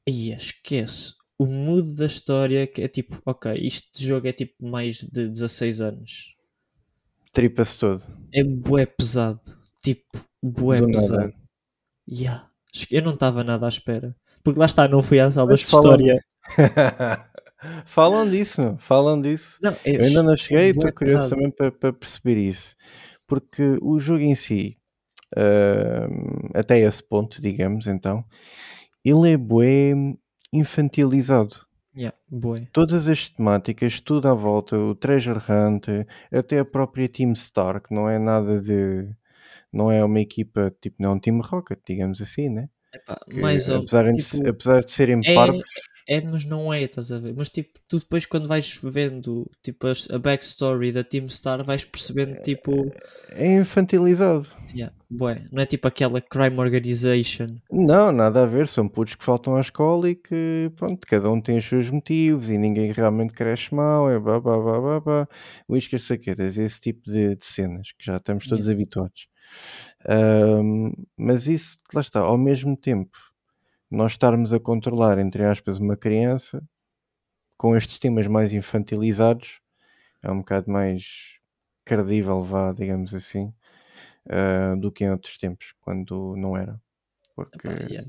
aí 0.07 0.31
esquece. 0.31 1.13
O 1.37 1.45
mood 1.45 1.95
da 1.95 2.05
história 2.07 2.65
que 2.67 2.81
é 2.81 2.87
tipo, 2.87 3.21
ok, 3.25 3.51
este 3.63 4.03
jogo 4.05 4.27
é 4.27 4.33
tipo 4.33 4.65
mais 4.65 4.97
de 5.03 5.27
16 5.29 5.81
anos. 5.81 6.35
Tripa-se 7.33 7.79
todo. 7.79 8.03
É 8.33 8.43
bué 8.43 8.85
pesado. 8.85 9.39
Tipo, 9.83 10.19
bué 10.41 10.81
Do 10.81 10.87
pesado. 10.87 11.17
nada. 11.21 11.33
Yeah. 12.11 12.47
Eu 12.89 13.01
não 13.01 13.13
estava 13.13 13.43
nada 13.43 13.65
à 13.65 13.69
espera. 13.69 14.15
Porque 14.43 14.59
lá 14.59 14.65
está, 14.65 14.87
não 14.87 15.01
fui 15.01 15.19
às 15.19 15.37
aulas 15.37 15.61
Mas 15.61 15.69
de 15.69 15.75
história. 15.75 16.23
falam 17.85 18.29
disso, 18.29 18.61
meu. 18.61 18.77
falam 18.77 19.21
disso. 19.21 19.57
Não, 19.61 19.71
é, 19.85 19.95
Eu 19.97 20.05
ainda 20.05 20.23
não 20.23 20.35
cheguei 20.35 20.67
e 20.67 20.69
estou 20.71 20.91
curioso 20.91 21.17
pesado. 21.25 21.29
também 21.35 21.51
para, 21.51 21.71
para 21.71 21.93
perceber 21.93 22.37
isso. 22.37 22.75
Porque 23.27 23.77
o 23.81 23.99
jogo 23.99 24.21
em 24.21 24.35
si, 24.35 24.77
ahm, 25.37 26.49
até 26.53 26.79
esse 26.79 27.03
ponto, 27.03 27.41
digamos, 27.41 27.87
então, 27.87 28.25
ele 29.05 29.31
é 29.33 29.37
bué 29.37 29.93
infantilizado. 30.51 31.55
Yeah, 31.95 32.15
bué. 32.29 32.67
Todas 32.71 33.07
as 33.07 33.27
temáticas, 33.29 33.99
tudo 33.99 34.27
à 34.27 34.33
volta, 34.33 34.77
o 34.77 34.95
Treasure 34.95 35.39
Hunt, 35.39 35.87
até 36.31 36.59
a 36.59 36.65
própria 36.65 37.07
Team 37.09 37.35
Star, 37.35 37.81
que 37.81 37.93
não 37.93 38.09
é 38.09 38.17
nada 38.17 38.59
de. 38.61 39.09
Não 39.71 39.91
é 39.91 40.03
uma 40.03 40.19
equipa, 40.19 40.73
tipo, 40.81 40.97
não 40.99 41.11
é 41.11 41.13
um 41.13 41.19
Team 41.19 41.39
Rocket, 41.41 41.79
digamos 41.87 42.21
assim, 42.21 42.49
né? 42.49 42.69
Epá, 42.93 43.17
Que, 43.29 43.39
mais 43.39 43.69
ou 43.69 43.77
apesar, 43.77 44.11
de, 44.11 44.23
tipo, 44.23 44.49
apesar 44.49 44.83
de 44.83 44.91
serem 44.91 45.21
é- 45.25 45.35
parvos, 45.35 45.63
É, 46.07 46.19
mas 46.19 46.43
não 46.43 46.73
é, 46.73 46.81
estás 46.83 47.11
a 47.11 47.19
ver? 47.19 47.33
Mas 47.37 47.47
tipo, 47.47 47.79
tu 47.87 47.99
depois 47.99 48.25
quando 48.25 48.47
vais 48.47 48.79
vendo 48.83 49.49
tipo, 49.63 49.87
a 49.87 50.19
backstory 50.19 50.91
da 50.91 51.03
Team 51.03 51.29
Star 51.29 51.63
vais 51.63 51.85
percebendo 51.85 52.41
tipo, 52.41 52.71
é 53.29 53.55
infantilizado. 53.55 54.47
yeah, 54.73 54.93
bué, 55.09 55.47
não 55.51 55.61
é 55.61 55.65
tipo 55.65 55.87
aquela 55.87 56.19
crime 56.19 56.57
organization. 56.59 57.47
Não, 57.71 58.11
nada 58.11 58.43
a 58.43 58.45
ver, 58.45 58.67
são 58.67 58.87
putos 58.89 59.15
que 59.15 59.23
faltam 59.23 59.55
à 59.55 59.61
escola 59.61 60.09
e 60.09 60.15
que, 60.15 60.69
pronto, 60.75 61.07
cada 61.07 61.29
um 61.31 61.39
tem 61.39 61.57
os 61.57 61.65
seus 61.65 61.89
motivos 61.89 62.49
e 62.49 62.57
ninguém 62.57 62.91
realmente 62.91 63.33
cresce 63.33 63.73
mal, 63.73 64.09
é 64.09 64.19
blá 64.19 64.39
blá 64.41 64.57
blá 64.57 64.81
blá 64.81 64.99
blá, 64.99 65.27
uíscas, 65.69 66.03
saquetas, 66.03 66.57
esse 66.57 66.81
tipo 66.81 67.09
de, 67.09 67.35
de 67.35 67.45
cenas 67.45 67.93
que 67.97 68.05
já 68.05 68.17
estamos 68.17 68.45
todos 68.45 68.67
habituados. 68.67 69.27
Ahm, 70.07 70.91
mas 71.17 71.47
isso, 71.47 71.77
lá 71.93 72.01
está, 72.01 72.21
ao 72.21 72.37
mesmo 72.37 72.77
tempo, 72.77 73.17
nós 73.91 74.13
estarmos 74.13 74.53
a 74.53 74.59
controlar, 74.59 75.19
entre 75.19 75.45
aspas, 75.45 75.79
uma 75.79 75.97
criança 75.97 76.63
com 77.57 77.75
estes 77.77 77.99
temas 77.99 78.27
mais 78.27 78.53
infantilizados 78.53 79.61
é 80.23 80.31
um 80.31 80.39
bocado 80.39 80.71
mais 80.71 81.37
credível, 81.85 82.43
vá, 82.43 82.73
digamos 82.73 83.13
assim, 83.15 83.53
ah, 84.29 84.75
do 84.77 84.91
que 84.91 85.03
em 85.05 85.11
outros 85.11 85.37
tempos, 85.37 85.73
quando 85.81 86.35
não 86.37 86.57
era. 86.57 86.81
Porque. 87.35 87.69
Epá, 87.69 87.77
yeah. 87.89 88.07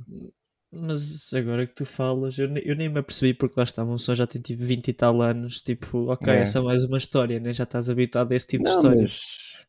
Mas 0.72 1.32
agora 1.34 1.66
que 1.66 1.74
tu 1.74 1.84
falas, 1.84 2.38
eu, 2.38 2.48
eu 2.58 2.74
nem 2.74 2.88
me 2.88 2.98
apercebi 3.00 3.34
porque 3.34 3.54
lá 3.58 3.64
está, 3.64 3.84
pessoa 3.84 4.14
já 4.16 4.26
tem 4.26 4.40
tipo 4.40 4.62
20 4.64 4.88
e 4.88 4.92
tal 4.94 5.20
anos, 5.20 5.60
tipo, 5.60 6.10
ok, 6.10 6.32
É. 6.32 6.40
é 6.40 6.46
só 6.46 6.62
mais 6.64 6.82
uma 6.84 6.96
história, 6.96 7.38
né? 7.38 7.52
já 7.52 7.64
estás 7.64 7.90
habituado 7.90 8.32
a 8.32 8.36
esse 8.36 8.46
tipo 8.46 8.64
de 8.64 8.70
Não, 8.70 8.76
história. 8.76 9.02
mas 9.02 9.20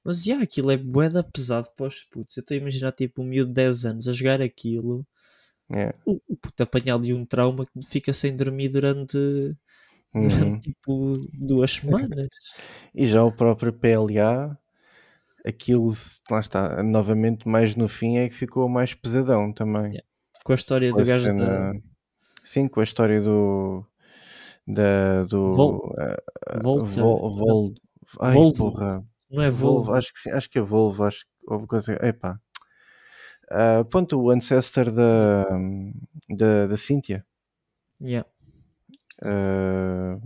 Mas 0.04 0.24
já, 0.24 0.42
aquilo 0.42 0.72
é 0.72 0.78
bué 0.78 1.10
da 1.10 1.24
pesado 1.24 1.70
para 1.76 1.88
os 1.88 2.04
putos. 2.06 2.38
Eu 2.38 2.42
estou 2.42 2.56
a 2.56 2.58
imaginar 2.60 2.92
tipo 2.94 3.22
um 3.22 3.26
miúdo 3.26 3.50
de 3.50 3.56
10 3.56 3.86
anos 3.86 4.08
a 4.08 4.14
jogar 4.14 4.42
aquilo, 4.42 5.06
é, 5.72 5.94
o, 6.06 6.20
o 6.28 6.36
puto 6.38 6.64
apanhar 6.64 6.96
ali 6.96 7.14
um 7.14 7.26
trauma 7.26 7.66
que 7.66 7.82
fica 7.88 8.14
sem 8.14 8.36
dormir 8.36 8.70
durante, 8.70 9.18
uhum. 10.14 10.28
durante 10.28 10.60
tipo 10.72 11.14
duas 11.34 11.72
semanas. 11.72 12.28
E 12.96 13.06
já 13.06 13.24
o 13.24 13.32
próprio 13.32 13.74
PLA, 13.74 14.58
aquilo, 15.46 15.92
lá 16.30 16.40
está, 16.40 16.84
novamente, 16.84 17.48
mais 17.48 17.76
no 17.76 17.88
fim 17.88 18.18
é 18.18 18.30
que 18.30 18.36
ficou 18.36 18.70
mais 18.70 18.94
pesadão 18.94 19.52
também. 19.54 19.94
Yeah. 19.94 20.08
Com 20.44 20.52
a 20.52 20.56
história 20.56 20.92
Com 20.92 20.98
do 20.98 21.06
gajo 21.06 21.24
da. 21.26 21.36
cena- 21.36 21.82
Sim, 22.44 22.68
com 22.68 22.80
a 22.80 22.84
história 22.84 23.22
do. 23.22 23.86
Da, 24.68 25.24
do. 25.26 25.48
Vol- 25.54 25.96
ah, 25.98 26.60
Volta. 26.62 26.86
Vol, 26.86 27.32
Vol- 27.32 27.74
ai, 28.20 28.34
Volvo. 28.34 28.72
porra. 28.72 29.06
Não 29.30 29.42
é 29.44 29.50
Volvo, 29.50 29.86
Volvo? 29.86 29.94
acho 29.96 30.14
que 30.14 30.20
sim, 30.20 30.32
acho 30.32 30.50
que 30.50 30.60
é 30.60 30.62
Volvo, 30.62 31.04
acho 31.06 31.20
que 31.26 31.32
houve 31.48 31.68
coisa. 31.68 31.94
Epá. 32.06 32.40
Ah, 33.50 33.84
pronto, 33.90 34.20
o 34.22 34.30
ancestor 34.30 34.92
da, 34.92 35.46
da, 36.30 36.68
da 36.68 36.78
Cynthia. 36.78 37.26
Yeah. 38.02 38.28
Ah, 39.22 40.18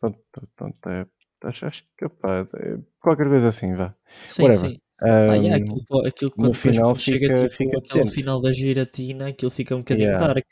pronto, 0.00 0.18
pronto, 0.54 0.88
é, 0.88 1.06
acho, 1.44 1.66
acho 1.66 1.84
que 1.98 2.04
epá, 2.04 2.46
é 2.56 2.78
qualquer 3.00 3.26
coisa 3.28 3.48
assim, 3.48 3.74
vá. 3.74 3.94
Sim, 4.28 4.42
Whatever. 4.44 4.70
sim. 4.70 4.80
Ah, 5.04 5.34
yeah, 5.34 5.56
Um, 5.64 5.76
aquilo, 5.76 6.06
aquilo 6.06 6.32
no 6.38 6.52
final 6.54 6.94
chega 6.94 7.28
fica- 7.28 7.42
tipo, 7.42 7.54
fica 7.54 7.78
aquele 7.78 8.06
final 8.06 8.40
da 8.40 8.52
giratina, 8.52 9.28
aquilo 9.28 9.50
fica 9.50 9.74
um 9.74 9.78
bocadinho 9.80 10.08
Yeah. 10.08 10.26
dark. 10.26 10.46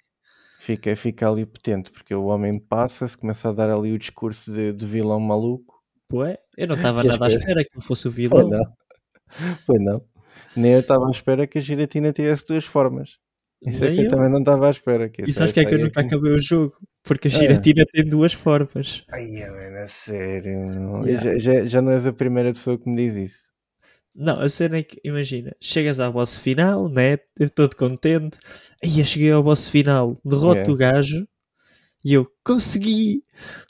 fica, 0.60 0.94
fica 0.94 1.28
ali 1.28 1.44
potente, 1.46 1.90
porque 1.90 2.14
o 2.14 2.24
homem 2.26 2.58
passa-se, 2.58 3.16
começa 3.18 3.48
a 3.48 3.52
dar 3.52 3.70
ali 3.70 3.92
o 3.92 3.98
discurso 3.98 4.52
de, 4.52 4.72
de 4.72 4.86
vilão 4.86 5.18
maluco. 5.18 5.74
Ué, 6.12 6.38
eu 6.56 6.66
não 6.68 6.76
estava 6.76 7.02
nada 7.02 7.24
à 7.24 7.28
espera 7.28 7.64
que 7.64 7.70
ele 7.76 7.84
fosse 7.84 8.06
o 8.08 8.12
Foi 8.12 8.22
vilão. 8.28 8.48
não. 8.48 8.64
Foi 9.66 9.78
não. 9.78 10.02
Nem 10.56 10.72
eu 10.74 10.80
estava 10.80 11.06
à 11.06 11.10
espera 11.10 11.46
que 11.46 11.58
a 11.58 11.60
giratina 11.60 12.12
tivesse 12.12 12.44
duas 12.46 12.64
formas. 12.64 13.16
Isso 13.64 13.82
é 13.84 13.88
Nem 13.88 13.96
que 13.96 14.00
eu 14.02 14.04
eu. 14.06 14.10
também 14.10 14.30
não 14.30 14.40
estava 14.40 14.66
à 14.66 14.70
espera. 14.70 15.08
Que 15.08 15.22
E 15.22 15.32
sabes 15.32 15.52
que 15.52 15.60
é 15.60 15.64
que 15.64 15.74
eu 15.74 15.78
nunca 15.78 16.00
acabei 16.00 16.32
o 16.32 16.38
jogo? 16.38 16.74
Porque 17.04 17.28
a 17.28 17.30
Ah. 17.30 17.34
giratina 17.34 17.84
tem 17.92 18.04
duas 18.04 18.32
formas. 18.32 19.04
Ai, 19.10 19.26
mano, 19.48 19.78
a 19.78 19.86
sério. 19.86 21.04
Yeah. 21.06 21.16
Já, 21.16 21.38
já, 21.38 21.64
já 21.66 21.82
não 21.82 21.92
és 21.92 22.06
a 22.06 22.12
primeira 22.12 22.52
pessoa 22.52 22.76
que 22.78 22.88
me 22.88 22.96
diz 22.96 23.16
isso. 23.16 23.51
Não, 24.14 24.40
a 24.40 24.48
cena 24.48 24.78
é 24.78 24.82
que, 24.82 25.00
imagina, 25.04 25.54
chegas 25.60 25.98
à 26.00 26.10
boss 26.10 26.38
final, 26.38 26.88
né? 26.88 27.18
Eu 27.38 27.48
todo 27.50 27.74
contente. 27.76 28.38
Aí 28.82 28.98
eu 29.00 29.04
cheguei 29.04 29.30
ao 29.32 29.42
boss 29.42 29.68
final, 29.68 30.18
derroto 30.24 30.72
Yeah. 30.72 30.72
o 30.72 30.76
gajo 30.76 31.26
e 32.04 32.14
eu 32.14 32.26
consegui. 32.44 33.24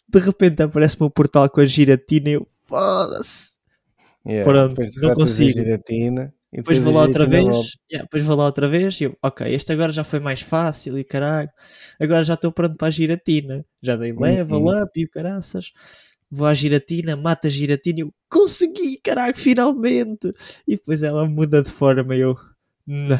De 0.08 0.18
repente 0.20 0.62
aparece-me 0.62 1.06
o 1.06 1.10
portal 1.10 1.50
com 1.50 1.60
a 1.62 1.66
giratina 1.66 2.30
e 2.30 2.34
eu, 2.34 2.48
foda-se. 2.68 3.58
Yeah, 4.26 4.48
Pronto, 4.48 4.74
depois 4.74 4.90
não 4.96 5.12
consigo. 5.12 5.54
giratina. 5.54 6.32
E 6.52 6.60
Depois 6.62 6.78
vou 6.78 6.92
lá 6.92 7.02
outra 7.02 7.26
vez, 7.26 7.76
yeah, 7.92 8.04
depois 8.04 8.24
vou 8.24 8.36
lá 8.36 8.44
outra 8.46 8.68
vez 8.68 9.00
e 9.00 9.04
eu, 9.04 9.16
ok, 9.22 9.52
este 9.54 9.72
agora 9.72 9.92
já 9.92 10.04
foi 10.04 10.20
mais 10.20 10.40
fácil 10.42 10.98
e 10.98 11.04
caralho, 11.04 11.50
agora 12.00 12.22
já 12.24 12.34
estou 12.34 12.52
pronto 12.52 12.76
para 12.76 12.88
a 12.88 12.90
giratina. 12.90 13.64
Já 13.82 13.96
dei 13.96 14.12
level 14.12 14.60
Uhum. 14.60 14.68
up 14.68 14.90
e 15.00 15.04
o 15.04 15.10
caraças. 15.10 15.72
Vou 16.30 16.46
à 16.46 16.54
giratina, 16.54 17.16
mata 17.16 17.48
a 17.48 17.50
giratina 17.50 18.00
e 18.00 18.02
eu 18.02 18.14
consegui, 18.32 18.98
caralho, 19.02 19.36
finalmente! 19.36 20.30
E 20.66 20.76
depois 20.76 21.02
ela 21.02 21.28
muda 21.28 21.62
de 21.62 21.70
forma 21.70 22.16
e 22.16 22.20
eu, 22.20 22.34
não, 22.86 23.18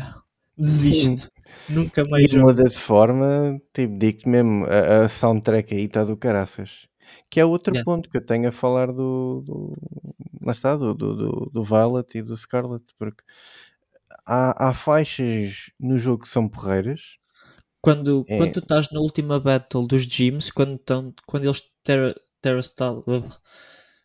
desisto, 0.56 1.30
nunca 1.68 2.04
mais 2.08 2.30
jogo. 2.30 2.46
muda 2.46 2.64
de 2.64 2.76
forma, 2.76 3.60
tipo, 3.74 3.98
digo-te 3.98 4.28
mesmo, 4.28 4.64
a, 4.66 5.04
a 5.04 5.08
soundtrack 5.08 5.74
aí 5.74 5.84
está 5.84 6.04
do 6.04 6.16
caraças. 6.16 6.86
Que 7.30 7.40
é 7.40 7.44
outro 7.44 7.74
Yeah. 7.74 7.84
ponto 7.84 8.08
que 8.08 8.16
eu 8.16 8.24
tenho 8.24 8.48
a 8.48 8.52
falar 8.52 8.86
do. 8.92 9.42
do 9.44 9.74
lá 10.42 10.52
está, 10.52 10.76
do, 10.76 10.94
do, 10.94 11.50
do, 11.52 11.62
Violet 11.64 12.18
e 12.18 12.22
do 12.22 12.36
Scarlet, 12.36 12.84
porque 12.98 13.22
há, 14.26 14.68
há 14.70 14.74
faixas 14.74 15.70
no 15.78 15.98
jogo 15.98 16.22
que 16.24 16.28
são 16.28 16.48
porreiras. 16.48 17.16
Quando, 17.82 18.22
É. 18.28 18.36
quando 18.38 18.52
tu 18.52 18.60
estás 18.60 18.88
na 18.92 19.00
última 19.00 19.40
battle 19.40 19.86
dos 19.86 20.02
gyms, 20.04 20.50
quando, 20.50 20.78
tão, 20.78 21.12
quando 21.26 21.44
eles 21.44 21.62
terra, 21.82 22.14
terrastal, 22.40 23.04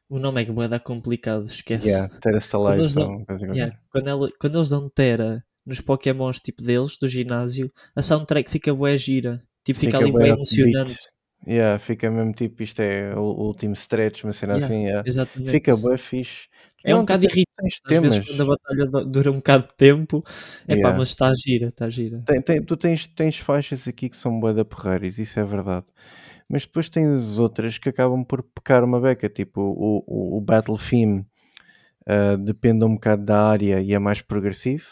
o 0.09 0.19
nome 0.19 0.41
é 0.41 0.45
que 0.45 0.51
dar 0.67 0.79
complicado, 0.79 1.45
esquece. 1.45 1.87
Yeah, 1.89 2.07
Terastalize 2.19 2.79
eles 2.81 2.93
dão- 2.93 3.23
qualquer. 3.25 3.55
Yeah, 3.55 3.77
quando, 3.89 4.07
ela- 4.07 4.29
quando 4.39 4.57
eles 4.57 4.69
dão 4.69 4.89
Terra 4.89 5.43
nos 5.65 5.81
Pokémons 5.81 6.39
tipo 6.39 6.63
deles, 6.63 6.97
do 6.97 7.07
ginásio, 7.07 7.71
a 7.95 8.01
soundtrack 8.01 8.49
fica 8.49 8.73
bué 8.73 8.97
gira. 8.97 9.39
Tipo, 9.63 9.79
fica, 9.79 9.97
ali 9.97 10.11
bué 10.11 10.21
bué 10.21 10.29
emocionante. 10.29 10.97
Yeah, 11.45 11.77
fica 11.77 12.09
mesmo 12.09 12.33
tipo, 12.33 12.63
isto 12.63 12.81
é 12.81 13.13
o, 13.15 13.19
o 13.19 13.47
último 13.47 13.73
stretch, 13.73 14.23
uma 14.23 14.33
cena 14.33 14.53
Yeah, 14.53 14.65
assim. 14.65 14.83
yeah. 14.85 15.03
Exatamente. 15.07 15.51
Fica 15.51 15.75
bem 15.77 15.97
fixe. 15.97 16.47
É 16.83 16.93
um 16.93 16.99
Não, 16.99 17.03
tu 17.05 17.07
bocado 17.07 17.27
tens- 17.27 17.33
irritante 17.37 17.79
às 17.85 17.99
vezes 18.01 18.17
temas. 18.17 18.27
quando 18.29 18.41
a 18.41 18.45
batalha 18.55 18.85
du- 18.89 19.05
dura 19.11 19.31
um 19.31 19.35
bocado 19.35 19.67
de 19.67 19.75
tempo. 19.75 20.23
É 20.67 20.73
pá, 20.75 20.79
Yeah. 20.79 20.97
mas 20.97 21.09
está 21.09 21.31
gira, 21.35 21.67
está 21.67 21.89
gira. 21.89 22.23
Tem- 22.25 22.41
tem- 22.41 22.63
tu 22.63 22.75
tens, 22.77 23.07
tens 23.07 23.37
faixas 23.37 23.87
aqui 23.87 24.09
que 24.09 24.17
são 24.17 24.39
bué 24.39 24.53
da 24.53 24.63
porreiras, 24.65 25.19
isso 25.19 25.39
é 25.39 25.43
verdade. 25.43 25.85
Mas 26.49 26.65
depois 26.65 26.89
tens 26.89 27.39
outras 27.39 27.77
que 27.77 27.89
acabam 27.89 28.23
por 28.23 28.43
pecar 28.43 28.83
uma 28.83 28.99
beca, 29.01 29.29
tipo 29.29 29.61
o, 29.61 30.03
o, 30.07 30.37
o 30.37 30.41
Battle 30.41 30.77
Theme 30.77 31.25
ah, 32.07 32.35
depende 32.37 32.85
um 32.85 32.95
bocado 32.95 33.25
da 33.25 33.49
área 33.49 33.81
e 33.81 33.93
é 33.93 33.99
mais 33.99 34.21
progressivo, 34.21 34.85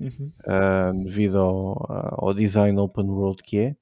Uhum. 0.00 0.32
ah, 0.46 0.92
devido 0.94 1.38
ao, 1.38 2.24
ao 2.28 2.34
design 2.34 2.78
open 2.78 3.06
world 3.10 3.42
que 3.42 3.58
é. 3.58 3.76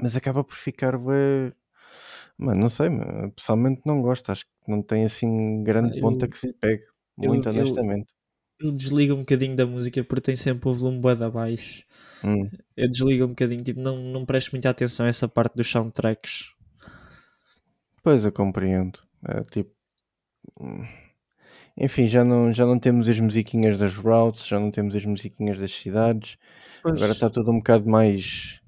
Mas 0.00 0.16
acaba 0.16 0.44
por 0.44 0.54
ficar 0.56 0.96
bué... 0.98 1.52
Mano, 2.38 2.62
não 2.62 2.68
sei, 2.70 2.88
pessoalmente 3.36 3.82
não 3.86 4.02
gosto, 4.02 4.30
acho 4.32 4.46
que 4.46 4.70
não 4.70 4.82
tem 4.82 5.04
assim 5.04 5.62
grande 5.64 5.94
Ah, 5.94 5.98
ponta 5.98 6.26
eu- 6.26 6.28
que 6.28 6.38
se 6.38 6.48
pegue, 6.60 6.84
eu- 7.20 7.32
muito 7.32 7.48
honestamente. 7.50 8.14
Eu 8.60 8.72
desligo 8.72 9.14
um 9.14 9.20
bocadinho 9.20 9.56
da 9.56 9.64
música 9.64 10.04
porque 10.04 10.20
tem 10.20 10.36
sempre 10.36 10.68
o 10.68 10.74
volume 10.74 11.00
bué 11.00 11.12
abaixo. 11.12 11.82
Hum. 12.22 12.50
Eu 12.76 12.90
desligo 12.90 13.24
um 13.24 13.28
bocadinho, 13.28 13.62
tipo, 13.62 13.80
não, 13.80 13.96
não 13.96 14.26
presto 14.26 14.50
muita 14.52 14.68
atenção 14.68 15.06
a 15.06 15.08
essa 15.08 15.26
parte 15.26 15.56
dos 15.56 15.70
soundtracks. 15.70 16.52
Pois 18.02 18.24
eu 18.24 18.32
compreendo. 18.32 18.98
É, 19.26 19.42
tipo, 19.44 19.70
hum, 20.60 20.84
enfim, 21.76 22.06
já 22.06 22.22
não, 22.22 22.52
já 22.52 22.66
não 22.66 22.78
temos 22.78 23.08
as 23.08 23.18
musiquinhas 23.18 23.78
das 23.78 23.94
routes, 23.96 24.46
já 24.46 24.60
não 24.60 24.70
temos 24.70 24.94
as 24.94 25.04
musiquinhas 25.04 25.58
das 25.58 25.72
cidades. 25.72 26.36
Pois. 26.82 26.96
Agora 26.96 27.12
está 27.12 27.30
tudo 27.30 27.50
um 27.50 27.58
bocado 27.58 27.88
mais 27.88 28.60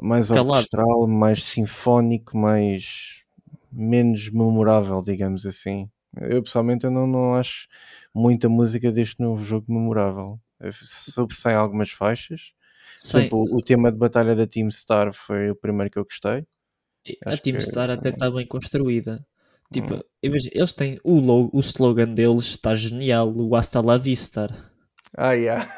mais 0.00 0.28
Calado. 0.28 0.50
orquestral, 0.50 1.08
mais 1.08 1.42
sinfónico, 1.42 2.36
mais 2.36 3.24
menos 3.72 4.30
memorável, 4.30 5.02
digamos 5.02 5.44
assim. 5.44 5.90
Eu 6.16 6.42
pessoalmente 6.42 6.84
eu 6.84 6.90
não, 6.90 7.06
não 7.06 7.34
acho 7.34 7.68
muita 8.14 8.48
música 8.48 8.90
deste 8.90 9.20
novo 9.20 9.44
jogo 9.44 9.66
memorável. 9.68 10.40
Sobressaem 10.72 11.56
algumas 11.56 11.90
faixas. 11.90 12.52
Exemplo, 13.02 13.44
o, 13.52 13.62
tema 13.62 13.92
de 13.92 13.98
batalha 13.98 14.34
da 14.34 14.46
Team 14.46 14.70
Star 14.70 15.12
foi 15.12 15.50
o 15.50 15.54
primeiro 15.54 15.90
que 15.90 15.98
eu 15.98 16.04
gostei. 16.04 16.44
A 17.24 17.36
Team 17.36 17.56
que... 17.56 17.62
Star 17.62 17.90
até 17.90 18.08
está 18.08 18.30
bem 18.30 18.46
construída. 18.46 19.24
Tipo, 19.72 19.96
hum. 19.96 20.00
imagina, 20.22 20.52
eles 20.54 20.72
têm 20.72 20.98
o, 21.04 21.20
logo, 21.20 21.50
o 21.52 21.60
slogan 21.60 22.12
deles 22.14 22.44
está 22.44 22.74
genial, 22.74 23.32
o 23.36 23.54
Hasta 23.54 23.80
la 23.80 23.98
Vista. 23.98 24.48
Ah, 25.16 25.32
yeah. 25.32 25.70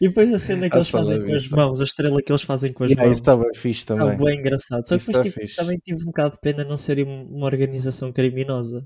E 0.00 0.08
depois 0.08 0.32
a 0.32 0.38
cena 0.38 0.68
que 0.70 0.76
eles 0.76 0.88
fazem 0.88 1.24
com 1.24 1.34
as 1.34 1.48
mãos, 1.48 1.80
a 1.80 1.84
estrela 1.84 2.22
que 2.22 2.32
eles 2.32 2.42
fazem 2.42 2.72
com 2.72 2.84
as 2.84 2.90
yeah, 2.90 3.04
mãos. 3.04 3.12
Isso 3.12 3.22
estava 3.22 3.44
fixe 3.54 3.84
também. 3.84 4.12
Está 4.12 4.24
bem 4.24 4.38
engraçado. 4.38 4.88
Só 4.88 4.98
que 4.98 5.06
depois 5.06 5.32
tipo, 5.32 5.56
também 5.56 5.78
tive 5.78 6.02
um 6.02 6.06
bocado 6.06 6.34
de 6.34 6.40
pena 6.40 6.64
não 6.64 6.76
ser 6.76 7.06
uma 7.06 7.46
organização 7.46 8.10
criminosa. 8.10 8.84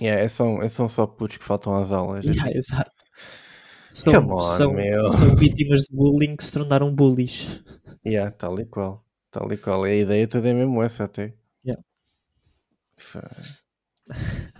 Yeah, 0.00 0.22
é 0.22 0.28
são, 0.28 0.62
é 0.62 0.68
são 0.68 0.88
só 0.88 1.06
putos 1.06 1.38
que 1.38 1.44
faltam 1.44 1.76
às 1.76 1.92
aulas. 1.92 2.24
Yeah, 2.26 2.56
exato. 2.56 2.92
São, 3.90 4.12
on, 4.12 4.36
são, 4.36 4.74
são, 5.16 5.34
vítimas 5.34 5.80
de 5.80 5.96
bullying 5.96 6.36
que 6.36 6.44
se 6.44 6.52
tornaram 6.52 6.94
bullies. 6.94 7.62
Yeah, 8.06 8.30
tal 8.30 8.60
e 8.60 8.66
qual. 8.66 9.04
Tal 9.30 9.50
e 9.52 9.56
qual. 9.56 9.84
A 9.84 9.94
ideia 9.94 10.28
toda 10.28 10.48
é 10.48 10.52
mesmo 10.52 10.82
essa 10.82 11.04
até. 11.04 11.32
Yeah. 11.64 11.82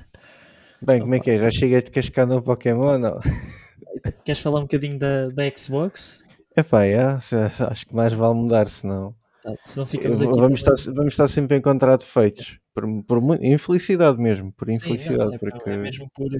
Bem, 0.81 1.01
como 1.01 1.15
é 1.15 1.21
que 1.21 1.31
é? 1.31 1.39
Já 1.39 1.51
cheguei 1.51 1.83
de 1.83 1.91
cascar 1.91 2.27
no 2.27 2.43
Pokémon? 2.43 2.99
Não? 2.99 3.21
Queres 4.25 4.41
falar 4.41 4.61
um 4.61 4.63
bocadinho 4.63 4.99
da, 4.99 5.29
da 5.29 5.51
Xbox? 5.55 6.25
Epá, 6.57 6.85
é, 6.85 6.99
acho 7.01 7.87
que 7.87 7.95
mais 7.95 8.13
vale 8.13 8.35
mudar, 8.35 8.69
senão. 8.69 9.15
Tá, 9.43 9.53
senão 9.65 9.87
ficamos 9.87 10.21
aqui. 10.21 10.33
Vamos, 10.33 10.61
estar, 10.61 10.75
vamos 10.93 11.13
estar 11.13 11.29
sempre 11.29 11.57
a 11.57 11.59
encontrar 11.59 11.97
defeitos. 11.97 12.59
Por, 12.83 13.21
por 13.21 13.45
infelicidade 13.45 14.19
mesmo, 14.19 14.53
por 14.53 14.71
infelicidade. 14.71 15.31
Sim, 15.31 15.37
é, 15.37 15.39
porque... 15.39 15.71
é 15.71 15.77
mesmo 15.77 16.11
por, 16.15 16.31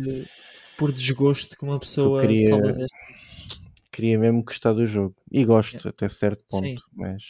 por 0.77 0.93
desgosto 0.93 1.57
que 1.57 1.65
uma 1.65 1.79
pessoa 1.79 2.21
queria, 2.21 2.51
fala. 2.51 2.87
Queria 3.91 4.19
mesmo 4.19 4.43
gostar 4.43 4.73
do 4.73 4.87
jogo. 4.87 5.17
E 5.31 5.45
gosto 5.45 5.89
é. 5.89 5.91
até 5.91 6.09
certo 6.09 6.45
ponto, 6.49 6.65
Sim. 6.65 6.77
mas. 6.93 7.23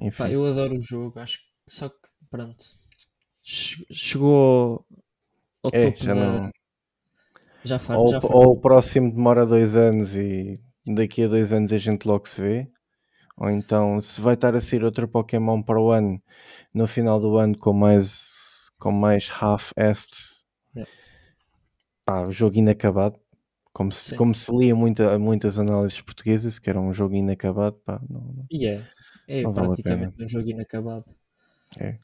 Enfim. 0.00 0.16
Pá, 0.16 0.30
eu 0.30 0.46
adoro 0.46 0.74
o 0.74 0.80
jogo, 0.80 1.18
acho 1.18 1.38
que 1.38 1.44
só 1.68 1.88
que 1.88 1.96
pronto. 2.30 2.64
Chegou 3.42 4.84
ao 5.62 5.70
é, 5.72 5.82
topo 5.82 6.04
já 6.04 6.14
da, 6.14 6.40
não 6.40 6.50
já 7.64 7.78
faz, 7.78 7.98
ou, 7.98 8.08
já 8.08 8.20
ou 8.22 8.52
o 8.52 8.60
próximo 8.60 9.12
demora 9.12 9.46
dois 9.46 9.76
anos 9.76 10.16
e 10.16 10.60
daqui 10.86 11.24
a 11.24 11.28
dois 11.28 11.52
anos 11.52 11.72
a 11.72 11.78
gente 11.78 12.06
logo 12.06 12.28
se 12.28 12.40
vê. 12.40 12.68
Ou 13.36 13.50
então, 13.50 14.00
se 14.00 14.20
vai 14.20 14.34
estar 14.34 14.54
a 14.54 14.60
sair 14.60 14.82
outro 14.82 15.06
Pokémon 15.06 15.62
para 15.62 15.80
o 15.80 15.92
ano, 15.92 16.20
no 16.74 16.86
final 16.88 17.20
do 17.20 17.36
ano, 17.36 17.56
com 17.56 17.72
mais, 17.72 18.27
com 18.78 18.92
mais 18.92 19.28
half-assed, 19.28 20.12
é. 20.76 20.84
pá, 22.04 22.26
o 22.26 22.32
jogo 22.32 22.56
inacabado. 22.56 23.18
Como 23.72 23.92
se, 23.92 24.16
como 24.16 24.34
se 24.34 24.50
lia 24.56 24.74
muita, 24.74 25.18
muitas 25.18 25.58
análises 25.58 26.00
portuguesas, 26.00 26.58
que 26.58 26.68
era 26.68 26.80
um 26.80 26.92
jogo 26.92 27.14
inacabado, 27.14 27.76
pá, 27.84 28.00
não, 28.08 28.44
e 28.50 28.66
é, 28.66 28.82
é 29.28 29.42
não 29.42 29.52
praticamente 29.52 30.16
vale 30.16 30.24
um 30.24 30.28
jogo 30.28 30.48
inacabado. 30.48 31.04
É. 31.78 31.98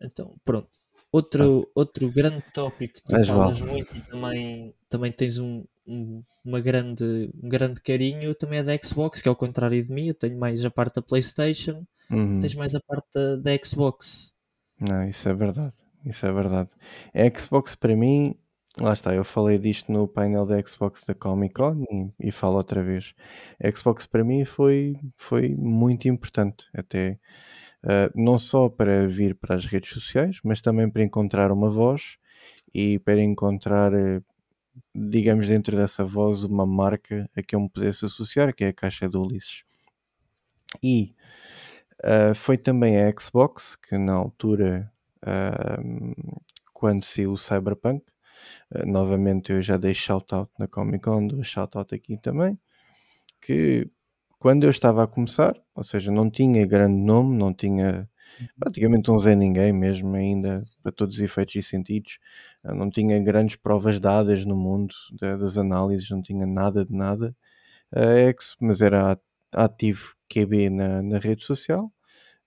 Então, 0.00 0.34
pronto. 0.44 0.68
Outro, 1.10 1.62
ah. 1.66 1.70
outro 1.74 2.10
grande 2.10 2.42
tópico 2.52 2.94
que 2.94 3.02
tu 3.02 3.12
Mas 3.12 3.26
falas 3.26 3.60
vale. 3.60 3.72
muito 3.72 3.96
e 3.96 4.00
também, 4.00 4.74
também 4.88 5.12
tens 5.12 5.38
um, 5.38 5.64
um, 5.86 6.22
uma 6.44 6.60
grande, 6.60 7.30
um 7.42 7.48
grande 7.48 7.80
carinho 7.80 8.34
também 8.34 8.58
é 8.58 8.62
da 8.62 8.76
Xbox, 8.76 9.22
que 9.22 9.28
é 9.28 9.30
ao 9.30 9.36
contrário 9.36 9.82
de 9.82 9.90
mim, 9.90 10.08
eu 10.08 10.14
tenho 10.14 10.38
mais 10.38 10.64
a 10.64 10.70
parte 10.70 10.96
da 10.96 11.02
Playstation, 11.02 11.86
uhum. 12.10 12.38
tens 12.38 12.54
mais 12.54 12.74
a 12.74 12.80
parte 12.80 13.08
da, 13.14 13.36
da, 13.36 13.58
Xbox. 13.64 14.34
Não, 14.80 15.08
isso 15.08 15.28
é 15.28 15.34
verdade, 15.34 15.72
isso 16.04 16.26
é 16.26 16.32
verdade. 16.32 16.70
A 17.14 17.38
Xbox 17.38 17.74
para 17.74 17.96
mim, 17.96 18.34
lá 18.80 18.92
está, 18.92 19.14
eu 19.14 19.24
falei 19.24 19.58
disto 19.58 19.90
no 19.92 20.06
painel 20.06 20.46
da 20.46 20.60
Xbox 20.62 21.04
da 21.04 21.14
Comic 21.14 21.54
Con 21.54 21.84
e, 22.20 22.28
e 22.28 22.30
falo 22.30 22.56
outra 22.56 22.82
vez. 22.82 23.14
A 23.62 23.70
Xbox 23.70 24.06
para 24.06 24.24
mim 24.24 24.44
foi, 24.44 24.96
foi 25.16 25.54
muito 25.56 26.08
importante, 26.08 26.68
até 26.74 27.18
uh, 27.84 28.10
não 28.14 28.38
só 28.38 28.68
para 28.68 29.06
vir 29.08 29.34
para 29.34 29.56
as 29.56 29.66
redes 29.66 29.90
sociais, 29.90 30.40
mas 30.44 30.60
também 30.60 30.88
para 30.90 31.02
encontrar 31.02 31.50
uma 31.52 31.68
voz 31.70 32.16
e 32.74 32.98
para 33.00 33.20
encontrar, 33.22 33.92
uh, 33.94 34.24
digamos, 34.94 35.48
dentro 35.48 35.76
dessa 35.76 36.04
voz, 36.04 36.44
uma 36.44 36.66
marca 36.66 37.28
a 37.36 37.42
que 37.42 37.56
eu 37.56 37.60
me 37.60 37.68
pudesse 37.70 38.04
associar, 38.06 38.54
que 38.54 38.64
é 38.64 38.68
a 38.68 38.72
Caixa 38.74 39.08
do 39.08 39.22
Ulisses. 39.22 39.64
E 40.82 41.14
uh, 42.04 42.34
foi 42.34 42.58
também 42.58 43.02
a 43.02 43.10
Xbox 43.10 43.76
que, 43.76 43.96
na 43.98 44.14
altura, 44.14 44.90
quando 46.72 47.04
saiu 47.04 47.32
o 47.32 47.36
Cyberpunk, 47.36 48.04
novamente 48.86 49.52
eu 49.52 49.60
já 49.60 49.76
dei 49.76 49.92
shout-out 49.92 50.50
na 50.58 50.68
Comic 50.68 51.04
Con, 51.04 51.26
dou 51.26 51.42
shout-out 51.42 51.94
aqui 51.94 52.16
também, 52.16 52.58
que 53.40 53.90
quando 54.38 54.64
eu 54.64 54.70
estava 54.70 55.02
a 55.02 55.06
começar, 55.06 55.54
ou 55.74 55.82
seja, 55.82 56.12
não 56.12 56.30
tinha 56.30 56.64
grande 56.64 56.96
nome, 56.96 57.36
não 57.36 57.52
tinha 57.52 58.08
uhum. 58.40 58.46
praticamente 58.58 59.10
um 59.10 59.18
Zé 59.18 59.34
Ninguém 59.34 59.72
mesmo, 59.72 60.14
ainda 60.14 60.60
para 60.82 60.92
todos 60.92 61.16
os 61.16 61.22
efeitos 61.22 61.56
e 61.56 61.62
sentidos, 61.62 62.18
não 62.62 62.88
tinha 62.88 63.18
grandes 63.20 63.56
provas 63.56 63.98
dadas 63.98 64.44
no 64.44 64.56
mundo 64.56 64.94
das 65.20 65.58
análises, 65.58 66.08
não 66.10 66.22
tinha 66.22 66.46
nada 66.46 66.84
de 66.84 66.94
nada, 66.94 67.34
mas 68.60 68.80
era 68.80 69.18
ativo 69.52 70.14
QB 70.28 70.70
na, 70.70 71.02
na 71.02 71.18
rede 71.18 71.44
social. 71.44 71.92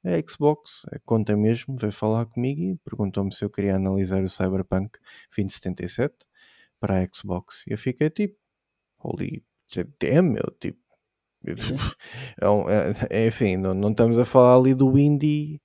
A 0.04 0.10
Xbox, 0.28 0.84
a 0.92 0.98
conta 1.00 1.38
mesmo, 1.38 1.76
veio 1.78 1.92
falar 1.94 2.26
comigo 2.26 2.62
e 2.62 2.76
perguntou-me 2.78 3.32
se 3.34 3.46
eu 3.46 3.50
queria 3.50 3.76
analisar 3.76 4.24
o 4.24 4.30
Cyberpunk 4.30 4.98
2077 5.36 6.16
para 6.80 7.04
a 7.04 7.08
Xbox. 7.08 7.64
E 7.68 7.74
eu 7.74 7.78
fiquei 7.78 8.10
tipo, 8.10 8.36
holy 8.98 9.44
damn, 10.00 10.32
meu, 10.34 10.56
tipo, 10.60 10.80
é, 13.10 13.24
é, 13.24 13.28
enfim, 13.28 13.58
não, 13.58 13.74
não 13.74 13.92
estamos 13.92 14.18
a 14.20 14.26
falar 14.26 14.56
ali 14.58 14.76
do 14.76 14.98
indie 14.98 15.62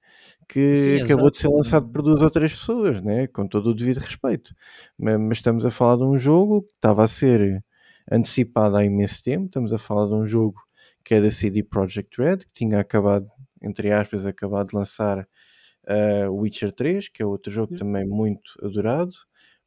que 0.48 0.74
Sim, 0.74 1.00
acabou 1.02 1.30
de 1.30 1.38
ser 1.38 1.48
lançado 1.48 1.88
por 1.88 2.02
duas 2.02 2.22
ou 2.22 2.30
três 2.30 2.52
pessoas, 2.52 3.02
né? 3.02 3.26
com 3.26 3.46
todo 3.46 3.70
o 3.70 3.74
devido 3.74 3.98
respeito. 3.98 4.54
Mas, 4.98 5.18
mas, 5.18 5.38
estamos 5.38 5.66
a 5.66 5.70
falar 5.70 5.96
de 5.96 6.04
um 6.04 6.16
jogo 6.16 6.62
que 6.62 6.72
estava 6.74 7.04
a 7.04 7.08
ser 7.08 7.64
antecipado 8.10 8.76
há 8.76 8.84
imenso 8.84 9.22
tempo. 9.22 9.46
Estamos 9.46 9.72
a 9.72 9.78
falar 9.78 10.06
de 10.06 10.14
um 10.14 10.26
jogo 10.26 10.65
que 11.06 11.14
é 11.14 11.20
da 11.20 11.30
CD 11.30 11.62
Projekt 11.62 12.20
Red, 12.20 12.38
que 12.38 12.52
tinha 12.52 12.80
acabado, 12.80 13.26
entre 13.62 13.92
aspas, 13.92 14.26
acabado 14.26 14.70
de 14.70 14.76
lançar 14.76 15.20
uh, 15.20 16.32
Witcher 16.32 16.72
3, 16.72 17.08
que 17.08 17.22
é 17.22 17.26
outro 17.26 17.52
jogo 17.52 17.74
Sim. 17.74 17.78
também 17.78 18.04
muito 18.04 18.58
adorado. 18.60 19.12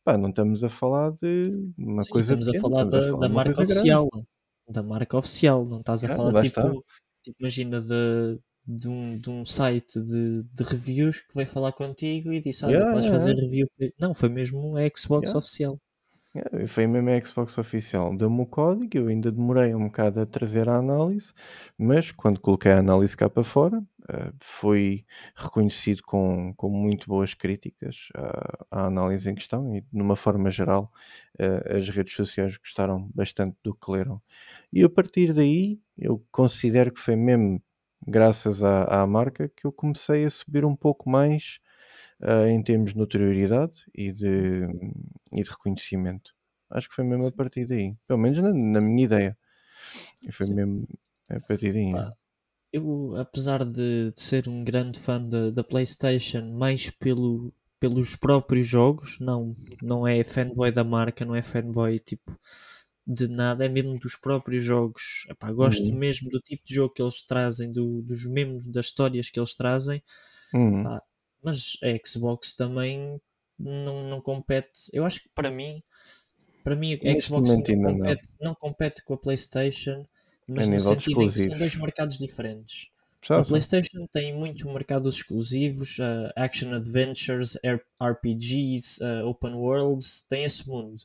Pá, 0.03 0.17
não 0.17 0.29
estamos 0.29 0.65
a 0.65 0.69
falar 0.69 1.11
de 1.11 1.71
uma 1.77 2.03
Sim, 2.03 2.11
coisa. 2.11 2.33
Estamos 2.33 2.45
pequena, 2.47 2.59
a 2.59 2.69
falar 2.69 2.83
da, 2.83 2.99
a 2.99 3.09
falar 3.09 3.19
da 3.19 3.29
marca 3.29 3.63
oficial. 3.63 4.09
Grande 4.11 4.27
da 4.69 4.83
marca 4.83 5.17
oficial, 5.17 5.65
não 5.65 5.79
estás 5.79 6.03
a 6.03 6.09
falar 6.09 6.41
tipo, 6.43 6.83
tipo, 7.23 7.37
imagina 7.39 7.81
de, 7.81 8.39
de, 8.67 8.87
um, 8.89 9.17
de 9.17 9.29
um 9.29 9.43
site 9.45 9.99
de, 9.99 10.43
de 10.43 10.63
reviews 10.63 11.21
que 11.21 11.33
vai 11.33 11.45
falar 11.45 11.71
contigo 11.71 12.33
e 12.33 12.41
disse, 12.41 12.65
olha, 12.65 12.75
yeah, 12.75 12.93
podes 12.93 13.09
fazer 13.09 13.33
review. 13.33 13.67
Não, 13.99 14.13
foi 14.13 14.29
mesmo 14.29 14.77
a 14.77 14.81
Xbox 14.95 15.33
oficial. 15.33 15.79
Yeah, 16.35 16.67
foi 16.67 16.85
mesmo 16.85 17.09
a 17.09 17.19
Xbox 17.19 17.57
oficial. 17.57 18.15
Deu-me 18.15 18.41
o 18.41 18.45
código, 18.45 18.95
eu 18.95 19.07
ainda 19.07 19.31
demorei 19.31 19.73
um 19.73 19.87
bocado 19.87 20.21
a 20.21 20.25
trazer 20.27 20.69
a 20.69 20.77
análise, 20.77 21.33
mas 21.75 22.11
quando 22.11 22.39
coloquei 22.39 22.71
a 22.71 22.77
análise 22.77 23.17
cá 23.17 23.27
para 23.27 23.43
fora, 23.43 23.79
uh, 23.79 24.33
foi 24.39 25.05
reconhecido 25.35 26.03
com, 26.03 26.53
com 26.55 26.69
muito 26.69 27.07
boas 27.07 27.33
críticas 27.33 28.09
uh, 28.15 28.65
à 28.69 28.85
análise 28.85 29.27
em 29.27 29.33
questão 29.33 29.75
e, 29.75 29.81
de 29.81 30.01
uma 30.01 30.15
forma 30.15 30.51
geral, 30.51 30.91
uh, 31.39 31.75
as 31.77 31.89
redes 31.89 32.13
sociais 32.13 32.57
gostaram 32.57 33.09
bastante 33.15 33.57
do 33.63 33.73
que 33.73 33.89
leram. 33.91 34.21
E 34.71 34.83
a 34.83 34.89
partir 34.89 35.33
daí, 35.33 35.79
eu 35.97 36.23
considero 36.31 36.91
que 36.93 36.99
foi 36.99 37.15
mesmo 37.15 37.59
graças 38.07 38.63
à, 38.63 39.01
à 39.01 39.07
marca 39.07 39.49
que 39.49 39.65
eu 39.65 39.71
comecei 39.71 40.25
a 40.25 40.29
subir 40.29 40.63
um 40.63 40.75
pouco 40.75 41.09
mais 41.09 41.59
uh, 42.21 42.47
em 42.47 42.61
termos 42.61 42.93
de 42.93 42.97
notoriedade 42.97 43.73
e 43.93 44.11
de, 44.11 44.67
e 45.31 45.43
de 45.43 45.49
reconhecimento. 45.49 46.31
Acho 46.69 46.87
que 46.89 46.95
foi 46.95 47.03
mesmo 47.03 47.27
a 47.27 47.31
partir 47.31 47.65
daí, 47.65 47.95
pelo 48.07 48.19
menos 48.19 48.37
na, 48.39 48.53
na 48.53 48.81
minha 48.81 49.05
ideia. 49.05 49.37
Foi 50.31 50.45
Sim. 50.45 50.55
mesmo 50.55 50.87
a 51.29 51.39
partir 51.39 51.73
daí. 51.73 51.91
Pá, 51.91 52.13
eu, 52.71 53.15
apesar 53.17 53.65
de, 53.65 54.11
de, 54.11 54.21
ser 54.21 54.47
um 54.47 54.63
grande 54.63 54.99
fã 54.99 55.19
da 55.51 55.63
PlayStation, 55.63 56.51
mais 56.53 56.89
pelo, 56.91 57.51
pelos 57.79 58.15
próprios 58.15 58.67
jogos, 58.67 59.19
não, 59.19 59.55
não 59.81 60.07
é 60.07 60.23
fanboy 60.23 60.71
da 60.71 60.83
marca, 60.83 61.25
não 61.25 61.35
é 61.35 61.41
fanboy 61.41 61.97
tipo 61.97 62.37
de 63.07 63.27
nada, 63.27 63.65
é 63.65 63.69
mesmo 63.69 63.97
dos 63.97 64.15
próprios 64.15 64.63
jogos. 64.63 65.25
Epá, 65.27 65.51
gosto 65.51 65.83
uhum. 65.85 65.97
mesmo 65.97 66.29
do 66.29 66.39
tipo 66.39 66.63
de 66.63 66.75
jogo 66.75 66.93
que 66.93 67.01
eles 67.01 67.25
trazem, 67.25 67.71
do, 67.71 68.03
dos 68.03 68.23
mesmos 68.25 68.67
das 68.67 68.85
histórias 68.85 69.31
que 69.31 69.39
eles 69.39 69.55
trazem. 69.55 70.03
Uhum. 70.53 70.83
Mas 71.43 71.77
a 71.83 71.87
Xbox 72.07 72.53
também 72.53 73.21
não, 73.57 74.03
não 74.09 74.21
compete. 74.21 74.89
Eu 74.93 75.05
acho 75.05 75.21
que 75.23 75.29
para 75.35 75.51
mim, 75.51 75.83
para 76.63 76.75
mim, 76.75 76.93
a 76.93 76.97
Neste 77.01 77.27
Xbox 77.27 77.49
não 77.49 77.55
ainda 77.57 77.75
não. 77.75 77.97
compete, 77.97 78.29
não 78.41 78.55
compete 78.55 79.03
com 79.03 79.13
a 79.13 79.17
PlayStation, 79.17 80.05
mas 80.47 80.67
A 80.67 80.71
no 80.71 80.79
sentido 80.79 81.23
em 81.23 81.31
que 81.31 81.39
são 81.39 81.57
dois 81.57 81.75
mercados 81.75 82.17
diferentes. 82.17 82.89
Só, 83.23 83.35
A. 83.35 83.43
PlayStation 83.45 84.05
tem 84.11 84.33
muito 84.35 84.67
mercado 84.69 85.03
dos 85.03 85.15
exclusivos, 85.17 85.99
uh, 85.99 86.31
action 86.35 86.73
adventures, 86.73 87.57
RPGs, 88.01 88.99
uh, 89.03 89.25
open 89.27 89.53
worlds, 89.55 90.23
tem 90.27 90.43
esse 90.43 90.67
mundo. 90.67 90.97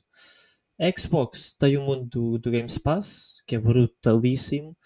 A 0.78 0.90
Xbox 0.98 1.54
tem 1.54 1.76
o 1.76 1.82
mundo 1.82 2.06
do, 2.06 2.38
do 2.38 2.50
Game 2.50 2.68
Pass, 2.82 3.42
que 3.46 3.54
é 3.56 3.58
brutalíssimo, 3.58 4.76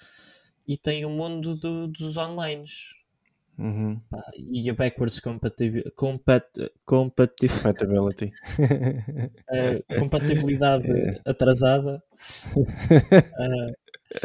e 0.67 0.77
tem 0.77 1.05
o 1.05 1.11
mundo 1.11 1.55
do- 1.57 1.89
dos 1.89 2.17
onlines. 2.17 2.95
Uhum. 3.59 4.01
Pá, 4.11 4.23
e 4.53 4.71
a 4.71 4.75
backwards 4.75 5.19
compatibility, 5.21 5.91
compat, 5.97 6.47
compati- 6.87 7.49
Compatibility. 7.49 8.33
uh, 9.51 9.79
compatibilidade 9.99 10.87
atrasada. 11.25 12.03
Uh, 13.39 13.73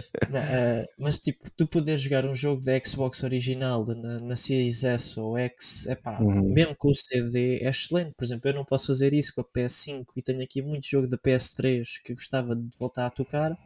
não, 0.29 0.41
uh, 0.41 0.85
mas 0.97 1.19
tipo, 1.19 1.49
tu 1.55 1.67
poderes 1.67 2.01
jogar 2.01 2.25
um 2.25 2.33
jogo 2.33 2.61
da 2.61 2.73
Xbox 2.83 3.23
original 3.23 3.85
na, 3.85 4.19
na 4.19 4.35
Series 4.35 4.83
S 4.83 5.19
ou 5.19 5.37
X, 5.37 5.87
epá, 5.87 6.21
Uhum. 6.21 6.53
mesmo 6.53 6.75
com 6.77 6.89
o 6.89 6.95
CD, 6.95 7.59
é 7.61 7.69
excelente. 7.69 8.13
Por 8.17 8.23
exemplo, 8.25 8.49
eu 8.49 8.53
não 8.55 8.65
posso 8.65 8.87
fazer 8.87 9.13
isso 9.13 9.33
com 9.35 9.41
a 9.41 9.43
PS5 9.45 10.13
e 10.17 10.21
tenho 10.23 10.43
aqui 10.43 10.61
muito 10.61 10.87
jogo 10.87 11.07
da 11.07 11.17
PS3 11.17 11.99
que 12.03 12.13
gostava 12.13 12.55
de 12.55 12.69
voltar 12.79 13.07
a 13.07 13.09
tocar. 13.11 13.57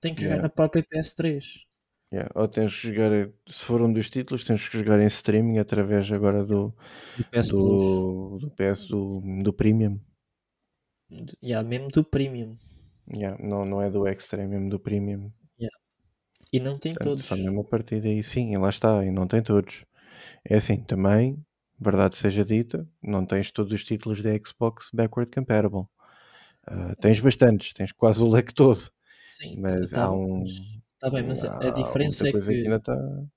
Tenho 0.00 0.14
que 0.16 0.22
jogar 0.22 0.36
Yeah. 0.36 0.42
na 0.44 0.48
própria 0.50 0.82
PS3. 0.84 1.66
Yeah. 2.12 2.30
Ou 2.34 2.48
tens 2.48 2.74
que 2.74 2.88
jogar, 2.88 3.30
se 3.48 3.64
for 3.64 3.82
um 3.82 3.92
dos 3.92 4.08
títulos, 4.08 4.44
tens 4.44 4.66
que 4.66 4.78
jogar 4.78 4.98
em 5.00 5.06
streaming 5.06 5.58
através 5.58 6.10
agora 6.10 6.44
do, 6.44 6.74
Do 7.16 7.24
PS 7.24 7.48
do, 7.50 8.38
do 8.40 8.50
PS 8.50 8.88
do, 8.88 9.20
do 9.42 9.52
Premium. 9.52 10.00
Yeah, 11.42 11.66
mesmo 11.68 11.88
do 11.88 12.04
Premium. 12.04 12.56
Yeah. 13.14 13.36
Não, 13.42 13.62
não 13.62 13.82
é 13.82 13.90
do 13.90 14.06
Extra, 14.06 14.42
é 14.42 14.46
mesmo 14.46 14.70
do 14.70 14.78
Premium. 14.78 15.30
E 16.52 16.58
não 16.58 16.78
tem 16.78 16.94
Portanto, 16.94 17.10
todos. 17.12 17.24
só 17.26 17.36
mesmo 17.36 17.60
a 17.60 17.64
partir 17.64 18.00
daí, 18.00 18.22
sim, 18.22 18.52
e 18.54 18.56
lá 18.56 18.70
está, 18.70 19.04
e 19.04 19.10
não 19.10 19.26
tem 19.26 19.42
todos. 19.42 19.84
É 20.44 20.56
assim, 20.56 20.82
também, 20.82 21.44
verdade 21.78 22.16
seja 22.16 22.44
dita, 22.44 22.88
não 23.02 23.26
tens 23.26 23.50
todos 23.50 23.72
os 23.72 23.84
títulos 23.84 24.22
da 24.22 24.30
Xbox 24.38 24.88
backward 24.92 25.30
compatible. 25.30 25.84
Ah, 26.66 26.94
tens 27.00 27.20
bastantes, 27.20 27.72
tens 27.72 27.92
quase 27.92 28.22
o 28.22 28.28
leque 28.28 28.54
todo, 28.54 28.90
Sim, 29.18 29.60
mas 29.60 29.90
tá, 29.90 30.04
há 30.04 30.12
um. 30.12 30.42
Tá 31.00 31.10
bem, 31.10 31.22
mas 31.24 31.44
a, 31.44 31.50
a 31.60 31.70
diferença 31.70 32.28
é 32.28 32.32
que 32.32 32.54
está. 32.54 32.94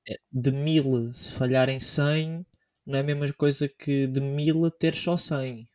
é, 0.09 0.15
de 0.31 0.51
mil 0.51 1.11
se 1.13 1.31
falharem 1.33 1.79
100 1.79 2.45
não 2.85 2.97
é 2.97 3.01
a 3.01 3.03
mesma 3.03 3.31
coisa 3.33 3.67
que 3.69 4.07
de 4.07 4.21
mil 4.21 4.69
ter 4.71 4.95
só 4.95 5.17
100 5.17 5.67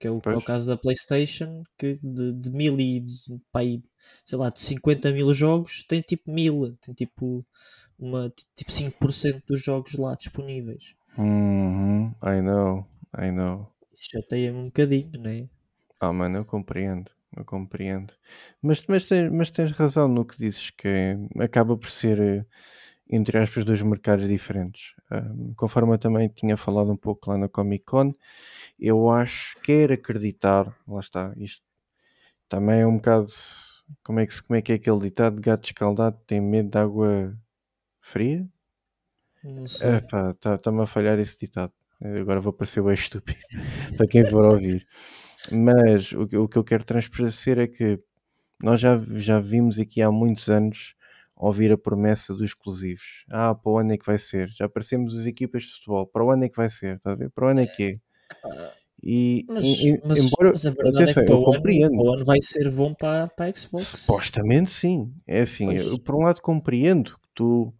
que 0.00 0.06
é 0.06 0.10
o, 0.10 0.20
que 0.22 0.34
é 0.34 0.36
o 0.36 0.42
caso 0.42 0.66
da 0.68 0.76
Playstation 0.76 1.62
que 1.78 1.98
de, 2.02 2.32
de 2.34 2.50
mil 2.50 2.78
e 2.80 3.00
de, 3.00 3.14
aí, 3.54 3.82
sei 4.24 4.38
lá, 4.38 4.50
de 4.50 4.60
50 4.60 5.12
mil 5.12 5.32
jogos 5.34 5.84
tem 5.84 6.00
tipo 6.00 6.30
mil, 6.30 6.76
tem 6.80 6.94
tipo 6.94 7.44
uma, 7.98 8.32
tipo 8.56 8.72
5% 8.72 9.42
dos 9.48 9.62
jogos 9.62 9.94
lá 9.94 10.14
disponíveis 10.14 10.94
Uhum, 11.18 12.14
I 12.22 12.40
know, 12.40 12.86
I 13.12 13.30
know. 13.30 13.70
isso 13.92 14.08
chateia-me 14.12 14.58
um 14.58 14.64
bocadinho, 14.66 15.20
né? 15.20 15.46
Ah, 16.00 16.12
mano, 16.12 16.38
eu 16.38 16.44
compreendo, 16.44 17.08
eu 17.36 17.44
compreendo. 17.44 18.12
Mas, 18.62 18.84
mas, 18.86 19.04
tens, 19.06 19.30
mas 19.30 19.50
tens 19.50 19.72
razão 19.72 20.08
no 20.08 20.24
que 20.24 20.38
dizes, 20.38 20.70
que 20.70 21.16
acaba 21.38 21.76
por 21.76 21.88
ser, 21.88 22.20
eh, 22.20 22.44
entre 23.10 23.38
aspas, 23.38 23.64
dois 23.64 23.82
mercados 23.82 24.26
diferentes. 24.28 24.94
Ahm, 25.10 25.54
conforme 25.56 25.94
eu 25.94 25.98
também 25.98 26.28
tinha 26.28 26.56
falado 26.56 26.90
um 26.92 26.96
pouco 26.96 27.30
lá 27.30 27.38
na 27.38 27.48
Comic 27.48 27.84
Con, 27.84 28.14
eu 28.78 29.10
acho, 29.10 29.58
quero 29.62 29.94
acreditar, 29.94 30.74
lá 30.86 31.00
está, 31.00 31.34
isto 31.36 31.62
também 32.48 32.80
é 32.80 32.86
um 32.86 32.96
bocado, 32.96 33.28
como 34.04 34.20
é 34.20 34.26
que, 34.26 34.42
como 34.42 34.56
é, 34.58 34.62
que 34.62 34.72
é 34.72 34.76
aquele 34.76 35.00
ditado, 35.00 35.40
gato 35.40 35.64
escaldado 35.66 36.18
tem 36.26 36.40
medo 36.40 36.70
de 36.70 36.78
água 36.78 37.36
fria? 38.00 38.48
está-me 40.54 40.82
a 40.82 40.86
falhar 40.86 41.18
esse 41.18 41.38
ditado. 41.38 41.72
Agora 42.00 42.40
vou 42.40 42.52
parecer 42.52 42.82
bem 42.82 42.94
estúpido 42.94 43.38
para 43.96 44.06
quem 44.06 44.24
for 44.24 44.44
ouvir. 44.44 44.86
Mas 45.52 46.12
o, 46.12 46.26
que- 46.26 46.36
o 46.36 46.48
que 46.48 46.56
eu 46.58 46.64
quero 46.64 46.84
transparecer 46.84 47.58
é 47.58 47.66
que 47.66 47.98
nós 48.62 48.80
já, 48.80 48.96
já 49.16 49.38
vimos 49.40 49.78
aqui 49.78 50.02
há 50.02 50.10
muitos 50.10 50.48
anos 50.48 50.94
ouvir 51.36 51.70
a 51.72 51.78
promessa 51.78 52.32
dos 52.34 52.42
exclusivos. 52.42 53.24
Ah, 53.30 53.54
para 53.54 53.70
o 53.72 53.78
ano 53.78 53.92
é 53.92 53.98
que 53.98 54.06
vai 54.06 54.18
ser. 54.18 54.48
Já 54.50 54.64
aparecemos 54.66 55.16
as 55.18 55.26
equipas 55.26 55.62
de 55.62 55.72
futebol. 55.74 56.06
Para 56.06 56.24
o 56.24 56.30
ano 56.30 56.44
é 56.44 56.48
que 56.48 56.56
vai 56.56 56.68
ser. 56.68 56.96
Estás 56.96 57.14
a 57.14 57.18
ver? 57.18 57.30
Para 57.30 57.46
o 57.46 57.48
ano 57.48 57.60
é 57.60 57.66
que 57.66 57.82
é. 57.84 57.98
E, 59.02 59.44
mas, 59.48 59.64
mas, 60.04 60.18
embora, 60.24 60.50
mas 60.50 60.66
a 60.66 60.70
verdade 60.70 61.04
atenção, 61.04 61.22
é 61.22 61.26
que 61.26 61.32
para 61.32 61.36
o, 61.36 61.84
ano, 61.86 62.02
o 62.02 62.12
ano 62.12 62.24
vai 62.24 62.38
ser 62.42 62.68
bom 62.70 62.92
para, 62.92 63.28
para 63.28 63.46
a 63.50 63.54
Xbox 63.54 63.84
Supostamente 63.86 64.72
sim. 64.72 65.14
É 65.26 65.40
assim, 65.42 65.66
Pois. 65.66 65.86
eu 65.86 65.98
por 66.00 66.16
um 66.16 66.24
lado 66.24 66.42
compreendo 66.42 67.12
que 67.12 67.28
tu, 67.32 67.72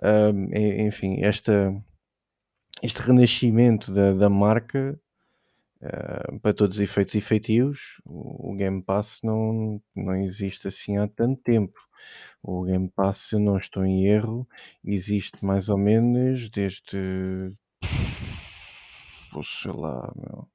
ahm, 0.00 0.48
en- 0.54 0.86
enfim, 0.86 1.16
esta, 1.20 1.74
este 2.80 3.00
renascimento 3.00 3.92
da, 3.92 4.12
da 4.12 4.30
marca, 4.30 4.98
ah, 5.82 6.38
para 6.42 6.54
todos 6.54 6.76
os 6.76 6.82
efeitos 6.82 7.14
efetivos, 7.14 8.00
o, 8.04 8.52
o 8.52 8.54
Game 8.56 8.82
Pass 8.82 9.20
não, 9.22 9.80
não 9.94 10.14
existe 10.16 10.68
assim 10.68 10.96
há 10.98 11.06
tanto 11.08 11.40
tempo. 11.42 11.78
O 12.42 12.62
Game 12.64 12.88
Pass, 12.88 13.18
se 13.20 13.36
eu 13.36 13.40
não 13.40 13.58
estou 13.58 13.84
em 13.84 14.06
erro, 14.06 14.48
existe 14.84 15.44
mais 15.44 15.68
ou 15.68 15.78
menos 15.78 16.48
desde, 16.48 17.52
sei 19.42 19.72
lá, 19.72 20.12
meu. 20.16 20.48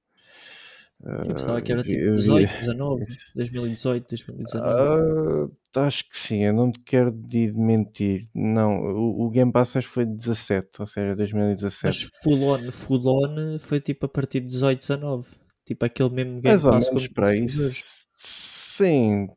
Eu 1.04 1.28
pensava 1.34 1.62
que 1.62 1.72
Ah, 1.72 1.76
era 1.76 1.84
tipo 1.84 1.98
vi- 1.98 2.16
18, 2.16 2.50
19, 2.60 3.04
Isso. 3.10 3.32
2018, 3.36 4.08
2019. 4.10 5.52
Ah, 5.76 5.86
acho 5.88 6.08
que 6.10 6.18
sim, 6.18 6.44
eu 6.44 6.54
não 6.54 6.72
te 6.72 6.80
quero 6.82 7.12
de 7.12 7.52
mentir. 7.54 8.28
Não, 8.36 8.78
o, 8.80 9.26
o 9.26 9.30
Game 9.32 9.52
Pass 9.52 9.76
acho 9.76 9.88
que 9.88 9.94
foi 9.94 10.06
17, 10.06 10.70
ou 10.80 10.86
seja, 10.86 11.16
2017. 11.16 11.84
Mas 11.86 12.02
full 12.24 12.44
on, 12.44 12.72
full 12.72 13.02
on 13.08 13.58
foi 13.60 13.80
tipo 13.80 14.06
a 14.06 14.10
partir 14.10 14.42
de 14.42 14.48
18, 14.48 14.80
19. 14.80 15.28
Tipo 15.66 15.86
aquele 15.86 16.10
mesmo 16.10 16.34
Game 16.42 16.44
Mais 16.44 16.66
ou 16.66 16.72
Pass 16.72 16.90
menos 16.90 17.08
como 17.08 17.14
para 17.16 17.36
isso. 17.36 18.06
Sim. 18.18 19.28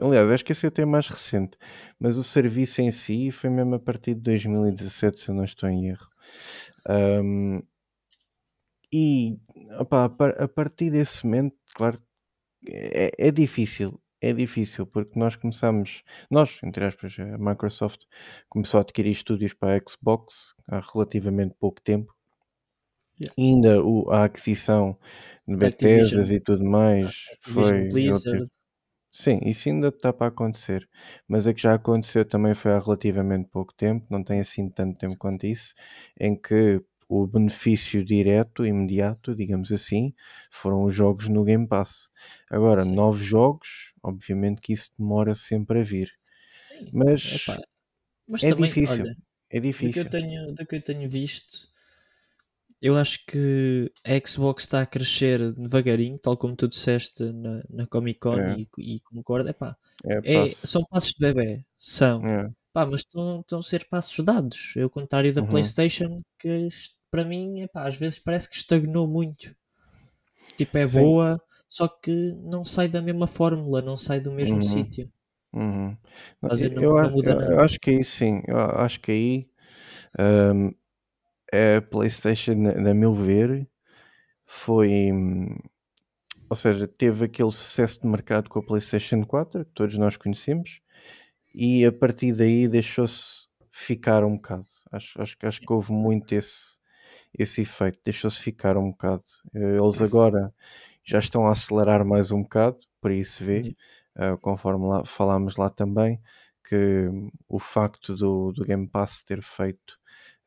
Aliás, 0.00 0.28
acho 0.30 0.44
que 0.44 0.52
esse 0.52 0.66
até 0.66 0.82
é 0.82 0.86
mais 0.86 1.06
recente. 1.06 1.56
Mas 2.00 2.16
o 2.16 2.24
serviço 2.24 2.80
em 2.82 2.90
si 2.90 3.30
foi 3.30 3.48
mesmo 3.50 3.74
a 3.74 3.78
partir 3.78 4.14
de 4.14 4.20
2017, 4.22 5.20
se 5.20 5.28
eu 5.30 5.34
não 5.34 5.44
estou 5.44 5.68
em 5.68 5.88
erro. 5.88 6.06
Ahm, 6.88 7.62
e 9.00 9.38
opá, 9.80 10.04
a, 10.06 10.08
par- 10.18 10.40
a 10.42 10.48
partir 10.48 10.90
desse 10.90 11.24
momento, 11.26 11.56
claro, 11.74 11.98
é, 12.68 13.12
é 13.28 13.30
difícil. 13.32 14.00
É 14.20 14.32
difícil 14.32 14.86
porque 14.86 15.18
nós 15.18 15.36
começamos, 15.36 16.02
nós, 16.30 16.58
entre 16.64 16.84
aspas, 16.86 17.16
a 17.20 17.38
Microsoft 17.38 18.02
começou 18.48 18.78
a 18.78 18.82
adquirir 18.82 19.12
estúdios 19.12 19.54
para 19.54 19.76
a 19.78 19.82
Xbox 19.90 20.54
há 20.68 20.80
relativamente 20.80 21.54
pouco 21.60 21.80
tempo. 21.82 22.14
Yeah. 23.18 23.30
Ainda 23.38 23.82
o- 23.84 24.10
a 24.10 24.24
aquisição 24.24 24.98
de 25.46 25.54
Activision. 25.66 26.22
Bethesda 26.22 26.34
e 26.34 26.40
tudo 26.40 26.64
mais 26.64 27.14
Activision 27.32 27.82
foi. 27.82 27.88
Blizzard. 27.92 28.48
Sim, 29.12 29.40
isso 29.44 29.68
ainda 29.68 29.88
está 29.88 30.12
para 30.12 30.26
acontecer. 30.26 30.88
Mas 31.28 31.46
a 31.46 31.54
que 31.54 31.62
já 31.62 31.74
aconteceu 31.74 32.24
também 32.24 32.54
foi 32.54 32.72
há 32.72 32.78
relativamente 32.80 33.48
pouco 33.48 33.72
tempo, 33.74 34.06
não 34.10 34.22
tem 34.24 34.40
assim 34.40 34.68
tanto 34.68 34.98
tempo 34.98 35.16
quanto 35.16 35.46
isso, 35.46 35.74
em 36.20 36.34
que 36.36 36.82
o 37.08 37.26
benefício 37.26 38.04
direto, 38.04 38.64
imediato, 38.66 39.34
digamos 39.34 39.72
assim, 39.72 40.14
foram 40.50 40.84
os 40.84 40.94
jogos 40.94 41.28
no 41.28 41.44
Game 41.44 41.66
Pass. 41.66 42.08
Agora, 42.50 42.84
Sim. 42.84 42.94
novos 42.94 43.20
jogos, 43.24 43.92
obviamente 44.02 44.60
que 44.60 44.72
isso 44.72 44.90
demora 44.98 45.34
sempre 45.34 45.80
a 45.80 45.82
vir. 45.82 46.10
Sim. 46.62 46.90
Mas 46.92 47.46
Mas 48.28 48.42
é 48.42 48.50
também, 48.50 48.70
difícil, 48.70 49.04
olha, 49.04 49.16
é 49.50 49.60
do 49.80 49.90
que, 49.90 50.00
eu 50.00 50.04
difícil. 50.04 50.10
tenho, 50.10 50.52
do 50.54 50.66
que 50.66 50.76
eu 50.76 50.82
tenho 50.82 51.08
visto, 51.08 51.68
eu 52.80 52.96
acho 52.96 53.24
que 53.26 53.90
a 54.04 54.28
Xbox 54.28 54.64
está 54.64 54.82
a 54.82 54.86
crescer 54.86 55.52
devagarinho, 55.52 56.18
tal 56.18 56.36
como 56.36 56.54
tu 56.54 56.68
disseste 56.68 57.24
na, 57.32 57.62
na 57.70 57.86
Comic 57.86 58.20
Con 58.20 58.38
É. 58.38 58.56
e, 58.58 58.68
e 58.78 59.00
concordo. 59.00 59.48
Epá, 59.48 59.76
É, 60.04 60.44
é, 60.46 60.48
são 60.50 60.84
passos 60.84 61.12
de 61.14 61.20
bebê, 61.20 61.64
são. 61.78 62.22
É. 62.24 62.50
Pá, 62.74 62.86
mas 62.86 63.00
estão, 63.02 63.40
estão 63.40 63.60
a 63.60 63.62
ser 63.62 63.88
passos 63.88 64.24
dados. 64.24 64.74
Ao 64.82 64.90
contrário 64.90 65.32
da 65.34 65.42
Uhum. 65.42 65.44
PlayStation, 65.44 66.20
que 66.38 66.68
para 67.10 67.24
mim, 67.24 67.62
epá, 67.62 67.88
às 67.88 67.96
vezes 67.96 68.18
parece 68.20 68.50
que 68.50 68.56
estagnou 68.56 69.08
muito. 69.08 69.56
Tipo, 70.56 70.78
é 70.78 70.84
Sim. 70.84 71.14
boa, 71.24 71.40
só 71.68 71.86
que 71.86 72.10
não 72.42 72.64
sai 72.64 72.88
da 72.88 73.00
mesma 73.00 73.26
fórmula, 73.28 73.80
não 73.80 73.96
sai 73.96 74.18
do 74.20 74.32
mesmo 74.32 74.60
Uhum. 74.60 74.60
sítio. 74.60 75.08
Uhum. 75.54 75.96
Eu? 76.42 76.50
Não, 76.52 76.52
eu 76.70 76.70
não 76.70 77.18
eu- 77.24 77.40
eu 77.48 77.60
acho 77.60 77.78
que 77.80 77.90
aí 77.90 78.04
sim, 78.04 78.42
eu 78.48 78.58
acho 78.58 79.00
que 79.00 79.12
aí 79.12 79.50
hum, 80.18 80.72
a 81.52 81.82
PlayStation, 81.82 82.52
a 82.88 82.94
meu 82.94 83.14
ver, 83.14 83.68
foi, 84.46 85.12
hum, 85.12 85.56
ou 86.50 86.56
seja, 86.56 86.88
teve 86.88 87.26
aquele 87.26 87.50
sucesso 87.52 88.00
de 88.00 88.06
mercado 88.08 88.48
com 88.50 88.58
a 88.60 88.62
PlayStation 88.64 89.24
4, 89.24 89.64
que 89.64 89.72
todos 89.74 89.96
nós 89.98 90.16
conhecemos, 90.16 90.80
e 91.54 91.84
a 91.86 91.92
partir 91.92 92.32
daí 92.34 92.68
deixou-se 92.68 93.48
ficar 93.72 94.24
um 94.24 94.36
bocado. 94.36 94.66
Acho, 94.92 95.20
acho, 95.22 95.38
que- 95.38 95.46
acho 95.46 95.60
que 95.60 95.72
houve 95.72 95.92
muito 95.92 96.34
esse, 96.34 96.78
esse 97.38 97.62
efeito, 97.62 98.00
deixou-se 98.04 98.40
ficar 98.40 98.76
um 98.76 98.90
bocado. 98.90 99.24
Eles 99.54 100.02
agora 100.02 100.52
já 101.04 101.18
estão 101.18 101.46
a 101.46 101.52
acelerar 101.52 102.04
mais 102.04 102.30
um 102.32 102.42
bocado, 102.42 102.78
por 103.00 103.10
isso 103.12 103.44
vê, 103.44 103.76
uh, 104.16 104.38
conforme 104.40 104.86
lá, 104.86 105.04
falámos 105.04 105.56
lá 105.56 105.70
também, 105.70 106.20
que 106.68 107.08
o 107.48 107.58
facto 107.58 108.14
do, 108.16 108.52
do 108.52 108.64
Game 108.64 108.88
Pass 108.88 109.22
ter 109.22 109.42
feito 109.42 109.98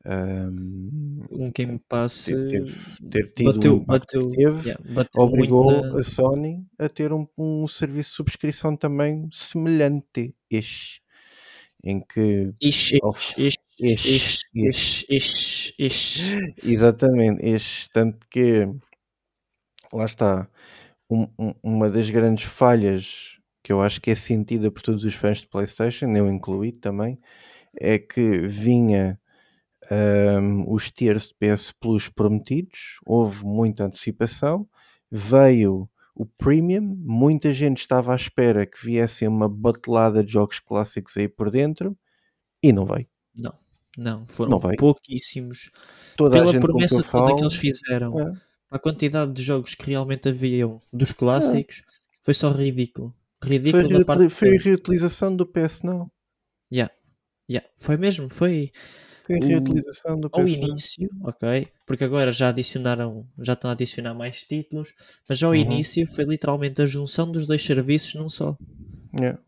um, 0.08 1.20
um 1.30 1.52
Game 1.52 1.78
Pass 1.88 2.26
ter, 2.26 2.64
ter 3.10 3.32
tido 3.32 3.52
bateu, 3.52 3.76
um 3.76 3.84
bateu, 3.84 4.28
teve, 4.28 4.68
yeah, 4.68 4.94
bateu 4.94 5.22
obrigou 5.22 5.82
na... 5.82 5.98
a 5.98 6.02
Sony 6.02 6.66
a 6.78 6.88
ter 6.88 7.12
um, 7.12 7.26
um 7.36 7.66
serviço 7.68 8.10
de 8.10 8.16
subscrição 8.16 8.74
também 8.76 9.28
semelhante 9.30 10.34
este 10.50 11.02
em 11.84 12.00
que 12.00 12.52
ixi, 12.60 12.98
ixi, 13.36 15.04
ixi, 15.08 15.74
ixi. 15.78 16.54
exatamente 16.64 17.46
este 17.46 17.88
tanto 17.92 18.26
que 18.28 18.66
lá 19.92 20.04
está 20.04 20.48
um, 21.10 21.26
uma 21.62 21.90
das 21.90 22.10
grandes 22.10 22.44
falhas 22.44 23.38
que 23.62 23.72
eu 23.72 23.82
acho 23.82 24.00
que 24.00 24.10
é 24.10 24.14
sentida 24.14 24.70
por 24.70 24.80
todos 24.80 25.04
os 25.04 25.14
fãs 25.14 25.42
de 25.42 25.46
PlayStation, 25.46 26.06
eu 26.16 26.30
incluído 26.30 26.78
também, 26.78 27.18
é 27.78 27.98
que 27.98 28.46
vinha 28.46 29.20
um, 29.90 30.72
os 30.72 30.90
tiers 30.90 31.28
de 31.28 31.34
PS 31.34 31.72
Plus 31.72 32.08
prometidos, 32.08 32.98
houve 33.06 33.44
muita 33.44 33.84
antecipação, 33.84 34.68
veio 35.10 35.88
o 36.14 36.26
Premium, 36.26 36.96
muita 36.98 37.52
gente 37.52 37.78
estava 37.78 38.12
à 38.12 38.16
espera 38.16 38.66
que 38.66 38.84
viesse 38.84 39.26
uma 39.26 39.48
batelada 39.48 40.22
de 40.22 40.32
jogos 40.32 40.58
clássicos 40.58 41.16
aí 41.16 41.28
por 41.28 41.50
dentro 41.50 41.96
e 42.62 42.72
não 42.72 42.84
veio. 42.84 43.06
Não, 43.34 43.54
não, 43.96 44.26
foram 44.26 44.58
não 44.58 44.76
pouquíssimos. 44.76 45.70
Toda 46.16 46.38
Pela 46.38 46.58
promessa 46.58 46.96
toda 46.96 47.08
falo, 47.08 47.36
que 47.36 47.42
eles 47.42 47.54
fizeram, 47.54 48.20
é. 48.20 48.32
a 48.70 48.78
quantidade 48.78 49.32
de 49.32 49.42
jogos 49.42 49.74
que 49.74 49.86
realmente 49.86 50.28
haviam 50.28 50.80
dos 50.92 51.12
clássicos, 51.12 51.78
é. 51.78 51.82
foi 52.22 52.34
só 52.34 52.50
ridículo. 52.50 53.14
Ridículo 53.42 53.84
foi, 53.84 53.98
da 53.98 54.04
parte 54.04 54.28
foi 54.28 54.56
a 54.56 54.60
reutilização 54.60 55.34
do 55.34 55.46
PS 55.46 55.82
não. 55.82 56.10
Yeah. 56.70 56.92
Yeah. 57.48 57.66
Foi 57.78 57.96
mesmo, 57.96 58.28
foi 58.28 58.72
foi 59.28 59.38
reutilização 59.40 60.18
do 60.18 60.30
Ao 60.32 60.48
início, 60.48 61.06
ok, 61.22 61.68
porque 61.86 62.02
agora 62.02 62.32
já 62.32 62.48
adicionaram, 62.48 63.28
já 63.38 63.52
estão 63.52 63.68
a 63.68 63.74
adicionar 63.74 64.14
mais 64.14 64.42
títulos, 64.42 64.94
mas 65.28 65.42
ao 65.42 65.50
uhum. 65.50 65.56
início 65.56 66.06
foi 66.06 66.24
literalmente 66.24 66.80
a 66.80 66.86
junção 66.86 67.30
dos 67.30 67.44
dois 67.44 67.62
serviços 67.62 68.14
num 68.14 68.28
só. 68.28 68.56
Yeah. 69.18 69.38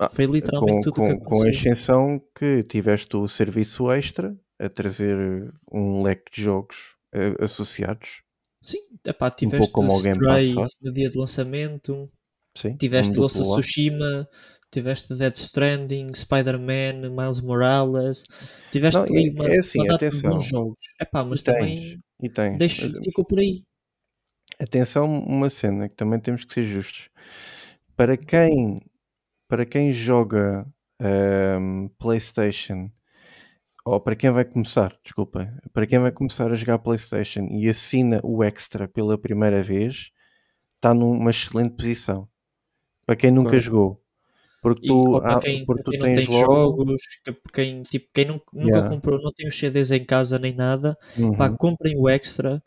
Ah, 0.00 0.08
foi 0.08 0.26
literalmente 0.26 0.76
com, 0.76 0.82
tudo 0.82 0.94
com, 0.94 1.18
que 1.18 1.24
com 1.24 1.42
a 1.42 1.48
exceção 1.48 2.20
que 2.36 2.64
tiveste 2.64 3.16
o 3.16 3.28
serviço 3.28 3.90
extra 3.90 4.36
a 4.58 4.68
trazer 4.68 5.52
um 5.72 6.02
leque 6.02 6.32
de 6.32 6.42
jogos 6.42 6.76
uh, 7.14 7.44
associados. 7.44 8.22
Sim, 8.60 8.78
epá, 9.06 9.30
tiveste 9.30 9.70
um 9.70 9.72
pouco 9.72 9.88
como 9.88 9.92
o 9.92 10.54
Pass 10.54 10.70
no 10.82 10.92
dia 10.92 11.08
de 11.08 11.16
lançamento, 11.16 12.08
Sim, 12.56 12.76
tiveste 12.76 13.16
um 13.16 13.22
of 13.22 13.32
Tsushima, 13.32 14.28
tiveste 14.70 15.14
Dead 15.14 15.34
Stranding, 15.34 16.12
Spider-Man, 16.14 17.10
Miles 17.10 17.40
Morales, 17.40 18.24
tiveste 18.70 18.98
não, 18.98 19.18
e, 19.18 19.30
uma, 19.30 19.48
é 19.48 19.58
assim, 19.58 19.78
uma 19.80 19.88
data 19.88 20.08
de 20.08 20.22
bons 20.22 20.48
jogos. 20.48 20.82
Epá, 21.00 21.24
mas 21.24 21.40
e 21.40 21.44
também 21.44 21.78
tens, 21.78 22.00
e 22.22 22.28
tens. 22.28 22.58
Deixo, 22.58 22.88
mas, 22.88 23.04
ficou 23.04 23.24
por 23.24 23.38
aí. 23.38 23.62
Atenção, 24.58 25.06
uma 25.06 25.50
cena 25.50 25.88
que 25.88 25.94
também 25.94 26.20
temos 26.20 26.44
que 26.44 26.54
ser 26.54 26.64
justos. 26.64 27.08
Para 27.96 28.16
quem, 28.16 28.80
para 29.48 29.64
quem 29.64 29.92
joga 29.92 30.66
um, 31.00 31.88
PlayStation, 31.98 32.90
ou 33.84 34.00
para 34.00 34.16
quem 34.16 34.30
vai 34.30 34.44
começar, 34.44 34.98
desculpa, 35.02 35.52
para 35.72 35.86
quem 35.86 35.98
vai 35.98 36.12
começar 36.12 36.50
a 36.52 36.56
jogar 36.56 36.78
PlayStation 36.78 37.48
e 37.50 37.68
assina 37.68 38.20
o 38.22 38.44
Extra 38.44 38.86
pela 38.86 39.16
primeira 39.16 39.62
vez, 39.62 40.10
está 40.76 40.92
numa 40.92 41.30
excelente 41.30 41.74
posição. 41.74 42.28
Para 43.06 43.16
quem 43.16 43.30
nunca 43.30 43.50
claro. 43.50 43.64
jogou, 43.64 44.04
porque 44.60 44.86
tu, 44.86 45.20
para 45.20 45.38
quem, 45.40 45.64
porque 45.64 45.82
tu 45.82 45.90
quem 45.92 46.00
tens 46.00 46.26
não 46.26 46.26
tem 46.26 46.44
logo... 46.44 46.52
jogos, 46.52 47.02
que, 47.24 47.36
quem, 47.52 47.82
tipo, 47.82 48.08
quem 48.12 48.24
nunca, 48.26 48.44
yeah. 48.54 48.88
comprou, 48.88 49.20
não 49.20 49.32
tem 49.32 49.46
os 49.46 49.56
CDs 49.56 49.90
em 49.90 50.04
casa 50.04 50.38
nem 50.38 50.54
nada, 50.54 50.96
uhum. 51.16 51.36
pá, 51.36 51.50
comprem 51.50 51.96
o 51.96 52.08
extra. 52.08 52.62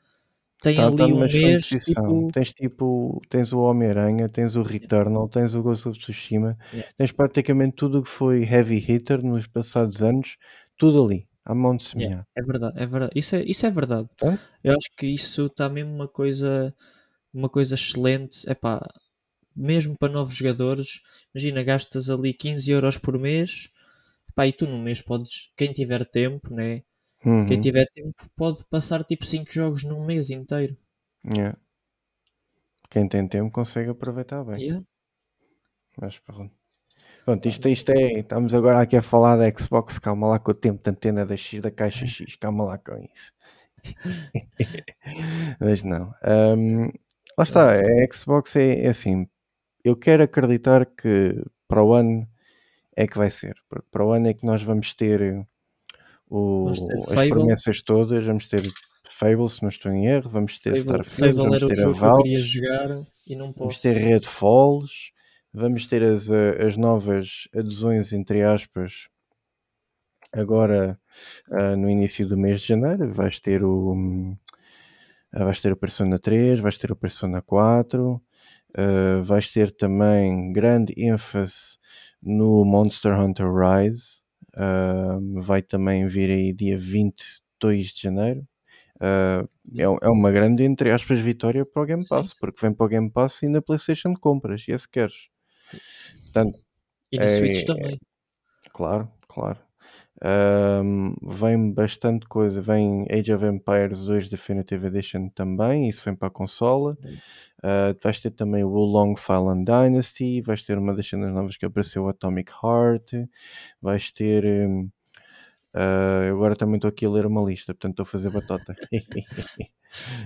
Tem 0.61 0.75
tá, 0.75 0.85
ali 0.85 0.97
tá 0.97 1.07
um 1.07 1.19
mês. 1.19 1.69
Tipo... 1.69 2.31
Tens 2.31 2.53
tipo, 2.53 3.19
tens 3.27 3.51
o 3.51 3.61
Homem-Aranha, 3.61 4.29
tens 4.29 4.55
o 4.55 4.61
Returnal, 4.61 5.27
tens 5.27 5.55
o 5.55 5.63
Ghost 5.63 5.89
of 5.89 5.97
Tsushima, 5.97 6.55
yeah. 6.71 6.91
tens 6.95 7.11
praticamente 7.11 7.75
tudo 7.75 7.99
o 7.99 8.03
que 8.03 8.09
foi 8.09 8.43
heavy 8.43 8.77
hitter 8.77 9.25
nos 9.25 9.47
passados 9.47 10.03
anos, 10.03 10.37
tudo 10.77 11.03
ali, 11.03 11.27
à 11.43 11.55
mão 11.55 11.75
de 11.75 11.83
semear. 11.83 12.09
Yeah. 12.09 12.27
É 12.37 12.41
verdade, 12.43 12.73
é 12.79 12.85
verdade. 12.85 13.11
Isso 13.15 13.35
é, 13.35 13.43
isso 13.43 13.65
é 13.65 13.71
verdade. 13.71 14.07
Tá? 14.17 14.37
Eu 14.63 14.73
acho 14.73 14.89
que 14.95 15.07
isso 15.07 15.47
está 15.47 15.67
mesmo 15.67 15.95
uma 15.95 16.07
coisa, 16.07 16.73
uma 17.33 17.49
coisa 17.49 17.73
excelente. 17.73 18.47
É 18.47 18.53
pá, 18.53 18.87
mesmo 19.55 19.97
para 19.97 20.11
novos 20.11 20.35
jogadores, 20.35 21.01
imagina, 21.33 21.63
gastas 21.63 22.09
ali 22.09 22.33
15 22.33 22.71
euros 22.71 22.97
por 22.97 23.17
mês, 23.17 23.69
pá, 24.35 24.47
e 24.47 24.53
tu 24.53 24.67
no 24.67 24.79
mês 24.79 25.01
podes, 25.01 25.51
quem 25.55 25.71
tiver 25.71 26.05
tempo, 26.05 26.53
né? 26.53 26.83
Uhum. 27.25 27.45
Quem 27.45 27.59
tiver 27.59 27.85
tempo 27.93 28.13
pode 28.35 28.65
passar 28.65 29.03
tipo 29.03 29.25
5 29.25 29.51
jogos 29.51 29.83
num 29.83 30.05
mês 30.05 30.29
inteiro. 30.29 30.75
Yeah. 31.25 31.57
Quem 32.89 33.07
tem 33.07 33.27
tempo 33.27 33.51
consegue 33.51 33.91
aproveitar 33.91 34.43
bem. 34.43 34.61
Yeah. 34.61 34.85
Mas 35.99 36.19
pronto. 36.19 36.51
Pronto, 37.23 37.47
isto, 37.47 37.69
isto 37.69 37.89
é. 37.91 38.19
Estamos 38.19 38.53
agora 38.53 38.81
aqui 38.81 38.97
a 38.97 39.01
falar 39.01 39.37
da 39.37 39.49
Xbox. 39.49 39.99
Calma 39.99 40.27
lá 40.27 40.39
com 40.39 40.51
o 40.51 40.55
tempo 40.55 40.81
de 40.83 40.89
antena 40.89 41.25
da 41.25 41.37
X, 41.37 41.61
da 41.61 41.69
caixa 41.69 42.07
X. 42.07 42.35
Calma 42.35 42.63
lá 42.63 42.77
com 42.77 42.97
isso. 42.97 43.31
Mas 45.59 45.83
não. 45.83 46.13
Um, 46.25 46.85
lá 47.37 47.43
está. 47.43 47.75
A 47.75 48.13
Xbox 48.13 48.55
é, 48.55 48.85
é 48.85 48.87
assim 48.87 49.27
eu 49.83 49.95
quero 49.95 50.23
acreditar 50.23 50.85
que 50.85 51.43
para 51.67 51.83
o 51.83 51.93
ano 51.93 52.27
é 52.95 53.07
que 53.07 53.17
vai 53.17 53.31
ser, 53.31 53.55
porque 53.69 53.87
para 53.91 54.05
o 54.05 54.11
ano 54.11 54.27
é 54.27 54.33
que 54.33 54.45
nós 54.45 54.61
vamos 54.61 54.93
ter, 54.93 55.47
o, 56.29 56.65
vamos 56.65 56.81
ter 56.81 56.97
as 56.97 57.29
promessas 57.29 57.81
todas, 57.81 58.25
vamos 58.25 58.47
ter 58.47 58.63
Fable, 59.09 59.47
se 59.49 59.61
não 59.61 59.69
estou 59.69 59.91
em 59.91 60.07
erro, 60.07 60.29
vamos 60.29 60.57
ter 60.59 60.75
Fable, 60.75 61.03
Starfield, 61.03 61.37
Fable 61.37 61.59
vamos 61.59 61.77
ter 61.77 61.85
a 61.85 61.91
Valve, 61.91 63.53
vamos 63.55 63.79
ter 63.79 63.93
Redfalls, 63.93 65.11
vamos 65.53 65.87
ter 65.87 66.03
as, 66.03 66.31
eh, 66.31 66.65
as 66.65 66.75
novas 66.75 67.47
adesões, 67.53 68.13
entre 68.13 68.41
aspas, 68.41 69.09
agora 70.33 70.99
uh, 71.49 71.75
no 71.77 71.89
início 71.89 72.27
do 72.27 72.37
mês 72.37 72.61
de 72.61 72.67
janeiro, 72.69 73.13
vais 73.13 73.39
ter 73.39 73.63
o... 73.63 73.93
Uh, 73.93 75.45
vais 75.45 75.61
ter 75.61 75.71
o 75.71 75.77
Persona 75.77 76.19
3, 76.19 76.59
vais 76.59 76.77
ter 76.77 76.91
o 76.91 76.95
Persona 76.95 77.41
4, 77.41 78.21
Uh, 78.77 79.23
vais 79.23 79.51
ter 79.51 79.71
também 79.71 80.51
grande 80.53 80.93
ênfase 80.97 81.77
no 82.21 82.63
Monster 82.63 83.19
Hunter 83.19 83.47
Rise. 83.51 84.21
Uh, 84.53 85.41
vai 85.41 85.61
também 85.61 86.07
vir 86.07 86.29
aí 86.29 86.53
dia 86.53 86.77
22 86.77 87.87
de 87.87 88.01
janeiro. 88.01 88.47
Uh, 88.97 89.47
é, 89.75 89.83
é, 89.83 90.09
uma 90.09 90.31
grande, 90.31 90.63
entre 90.63 90.91
aspas, 90.91 91.19
vitória 91.19 91.65
para 91.65 91.81
o 91.81 91.85
Game 91.85 92.07
Pass, 92.07 92.29
Sim. 92.29 92.35
porque 92.39 92.61
vem 92.61 92.73
para 92.73 92.85
o 92.85 92.89
Game 92.89 93.09
Pass 93.09 93.41
e 93.41 93.47
na 93.47 93.61
PlayStation 93.61 94.13
compras, 94.13 94.67
e 94.67 94.71
é 94.71 94.77
se 94.77 94.87
queres. 94.87 95.15
Portanto, 96.25 96.59
e 97.11 97.17
na 97.17 97.25
é, 97.25 97.27
Switch 97.27 97.65
também. 97.65 97.97
Claro, 98.71 99.11
claro. 99.27 99.59
Um, 100.23 101.15
vem 101.23 101.73
bastante 101.73 102.27
coisa. 102.27 102.61
Vem 102.61 103.07
Age 103.09 103.33
of 103.33 103.43
Empires 103.43 104.05
2 104.05 104.29
Definitive 104.29 104.87
Edition 104.87 105.29
também. 105.29 105.89
Isso 105.89 106.03
vem 106.05 106.15
para 106.15 106.27
a 106.27 106.31
consola. 106.31 106.95
Uh, 107.63 107.97
vais 108.01 108.19
ter 108.19 108.31
também 108.31 108.63
o 108.63 108.69
Long 108.69 109.15
Fallen 109.15 109.63
Dynasty. 109.63 110.41
Vais 110.41 110.61
ter 110.63 110.77
uma 110.77 110.93
das 110.93 111.07
cenas 111.07 111.33
novas 111.33 111.57
que 111.57 111.65
apareceu, 111.65 112.07
Atomic 112.07 112.51
Heart. 112.51 113.27
Vais 113.81 114.11
ter. 114.11 114.45
Um, 114.45 114.89
uh, 115.75 116.31
agora 116.31 116.55
também 116.55 116.75
estou 116.75 116.89
aqui 116.89 117.05
a 117.05 117.09
ler 117.09 117.25
uma 117.25 117.41
lista, 117.41 117.73
portanto 117.73 117.93
estou 117.93 118.03
a 118.03 118.05
fazer 118.05 118.29
batota. 118.29 118.75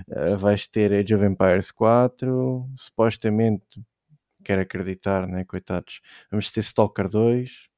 uh, 0.08 0.36
vais 0.36 0.66
ter 0.66 0.92
Age 0.92 1.14
of 1.14 1.24
Empires 1.24 1.70
4. 1.70 2.68
Supostamente, 2.76 3.82
quero 4.44 4.60
acreditar, 4.60 5.26
né? 5.26 5.44
Coitados. 5.44 6.02
Vamos 6.30 6.50
ter 6.50 6.60
Stalker 6.60 7.08
2. 7.08 7.68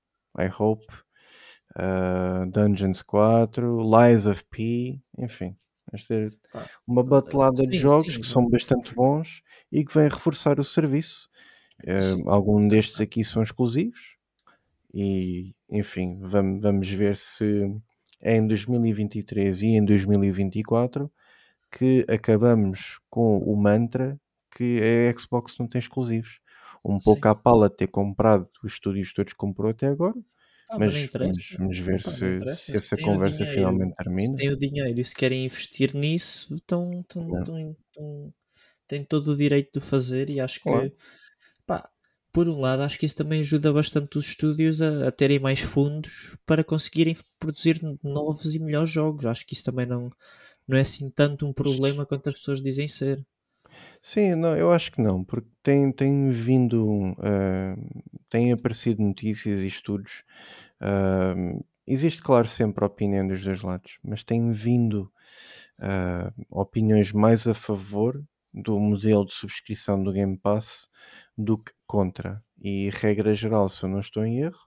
I 0.40 0.48
hope 0.56 0.86
uh, 1.78 2.50
Dungeons 2.50 3.02
4, 3.02 3.80
Lies 3.80 4.26
of 4.26 4.44
P, 4.50 5.00
enfim. 5.16 5.56
Vamos 5.90 6.06
ter 6.06 6.28
uma 6.86 7.02
batelada 7.02 7.66
de 7.66 7.78
jogos 7.78 8.14
sim, 8.14 8.20
que 8.20 8.26
são 8.26 8.46
bastante 8.48 8.94
bons 8.94 9.42
e 9.72 9.84
que 9.84 9.94
vêm 9.94 10.08
reforçar 10.08 10.60
o 10.60 10.64
serviço. 10.64 11.30
Uh, 11.82 12.28
alguns 12.28 12.68
destes 12.68 13.00
aqui 13.00 13.24
são 13.24 13.42
exclusivos 13.42 14.16
e, 14.92 15.54
enfim, 15.70 16.18
vamos, 16.20 16.60
vamos 16.60 16.90
ver 16.90 17.16
se 17.16 17.70
é 18.20 18.36
em 18.36 18.46
2023 18.46 19.62
e 19.62 19.66
em 19.68 19.84
2024 19.84 21.10
que 21.70 22.04
acabamos 22.08 22.98
com 23.08 23.38
o 23.38 23.56
mantra 23.56 24.18
que 24.50 24.80
a 24.80 25.18
Xbox 25.18 25.56
não 25.58 25.68
tem 25.68 25.78
exclusivos. 25.78 26.40
Um 26.84 26.98
pouco 26.98 27.28
à 27.28 27.34
pala 27.34 27.68
ter 27.68 27.86
comprado 27.86 28.48
os 28.62 28.72
estúdios 28.72 29.12
todos 29.12 29.32
que 29.32 29.38
comprou 29.38 29.70
até 29.70 29.86
agora, 29.86 30.16
Ah, 30.70 30.78
mas, 30.78 31.08
vamos, 31.58 31.78
ver 31.78 32.00
não 32.02 32.02
se, 32.02 32.46
se 32.48 32.76
Se 32.76 32.76
essa 32.76 32.96
o 33.14 33.18
conversa 33.18 33.44
dinheiro, 33.46 33.46
finalmente 33.46 33.94
se 34.22 34.32
termina. 34.32 34.34
têm 34.34 34.50
o 34.52 34.56
dinheiro 34.58 35.00
e 35.00 35.04
se 35.04 35.14
querem 35.14 35.44
investir 35.46 35.94
nisso, 35.94 36.54
estão- 36.56 37.04
têm 38.86 39.04
todo 39.04 39.32
o 39.32 39.36
direito 39.36 39.78
de 39.80 39.84
fazer 39.86 40.30
e 40.30 40.40
acho 40.40 40.60
Claro. 40.62 40.90
que, 40.90 40.92
pá, 41.66 41.90
por 42.32 42.48
um 42.48 42.60
lado, 42.60 42.82
acho 42.82 42.98
que 42.98 43.06
isso 43.06 43.16
também 43.16 43.40
ajuda 43.40 43.72
bastante 43.72 44.18
os 44.18 44.26
estúdios 44.28 44.82
a, 44.82 45.08
a 45.08 45.12
terem 45.12 45.38
mais 45.40 45.60
fundos 45.60 46.36
para 46.46 46.64
conseguirem 46.64 47.16
produzir 47.38 47.80
novos 48.04 48.54
e 48.54 48.60
melhores 48.60 48.90
jogos. 48.90 49.26
Acho 49.26 49.46
que 49.46 49.54
isso 49.54 49.64
também 49.64 49.86
não, 49.86 50.10
não 50.68 50.78
é 50.78 50.82
assim 50.82 51.10
tanto 51.10 51.46
um 51.46 51.52
problema 51.54 52.06
quanto 52.06 52.28
as 52.28 52.38
pessoas 52.38 52.62
dizem 52.62 52.88
ser. 52.88 53.24
Sim, 54.02 54.34
não, 54.36 54.56
eu 54.56 54.72
acho 54.72 54.92
que 54.92 55.00
não, 55.02 55.24
porque 55.24 55.48
tem, 55.62 55.90
tem 55.92 56.30
vindo, 56.30 57.14
ah, 57.18 57.76
têm 58.28 58.52
aparecido 58.52 59.02
notícias 59.02 59.58
e 59.60 59.66
estudos. 59.66 60.24
ah, 60.80 61.34
existe, 61.86 62.22
claro, 62.22 62.46
sempre 62.48 62.84
opinião 62.84 63.26
dos 63.26 63.42
dois 63.42 63.60
lados, 63.62 63.98
mas 64.02 64.22
tem 64.24 64.50
vindo 64.52 65.10
ah, 65.80 66.32
opiniões 66.50 67.12
mais 67.12 67.46
a 67.48 67.54
favor 67.54 68.22
do 68.54 68.78
modelo 68.80 69.26
de 69.26 69.34
subscrição 69.34 70.02
do 70.02 70.12
Game 70.12 70.36
Pass 70.38 70.88
do 71.36 71.58
que 71.58 71.72
contra. 71.86 72.42
E, 72.60 72.90
regra 72.92 73.34
geral, 73.34 73.68
se 73.68 73.84
eu 73.84 73.88
não 73.90 74.00
estou 74.00 74.24
em 74.24 74.40
erro, 74.40 74.58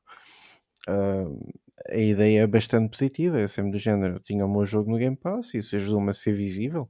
a 1.90 1.98
ideia 1.98 2.42
é 2.42 2.48
bastante 2.48 2.90
positiva, 2.92 3.40
é 3.40 3.48
sempre 3.48 3.72
do 3.72 3.80
género. 3.80 4.16
Eu 4.16 4.20
tinha 4.20 4.46
o 4.46 4.52
meu 4.52 4.66
jogo 4.66 4.92
no 4.92 4.98
Game 4.98 5.16
Pass, 5.16 5.54
isso 5.54 5.76
ajudou-me 5.76 6.10
a 6.10 6.14
ser 6.14 6.34
visível, 6.34 6.90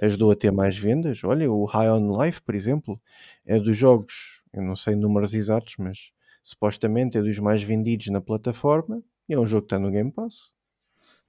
ajudou 0.00 0.30
a 0.30 0.36
ter 0.36 0.50
mais 0.50 0.76
vendas. 0.76 1.22
Olha, 1.24 1.50
o 1.50 1.64
High 1.64 1.90
on 1.90 2.22
Life, 2.22 2.40
por 2.42 2.54
exemplo, 2.54 3.00
é 3.46 3.58
dos 3.58 3.76
jogos, 3.76 4.42
eu 4.52 4.62
não 4.62 4.76
sei 4.76 4.94
números 4.94 5.34
exatos, 5.34 5.74
mas 5.78 6.10
supostamente 6.42 7.18
é 7.18 7.22
dos 7.22 7.38
mais 7.38 7.62
vendidos 7.62 8.06
na 8.08 8.20
plataforma 8.20 9.02
e 9.28 9.34
é 9.34 9.38
um 9.38 9.46
jogo 9.46 9.62
que 9.62 9.66
está 9.74 9.78
no 9.78 9.90
Game 9.90 10.10
Pass. 10.10 10.52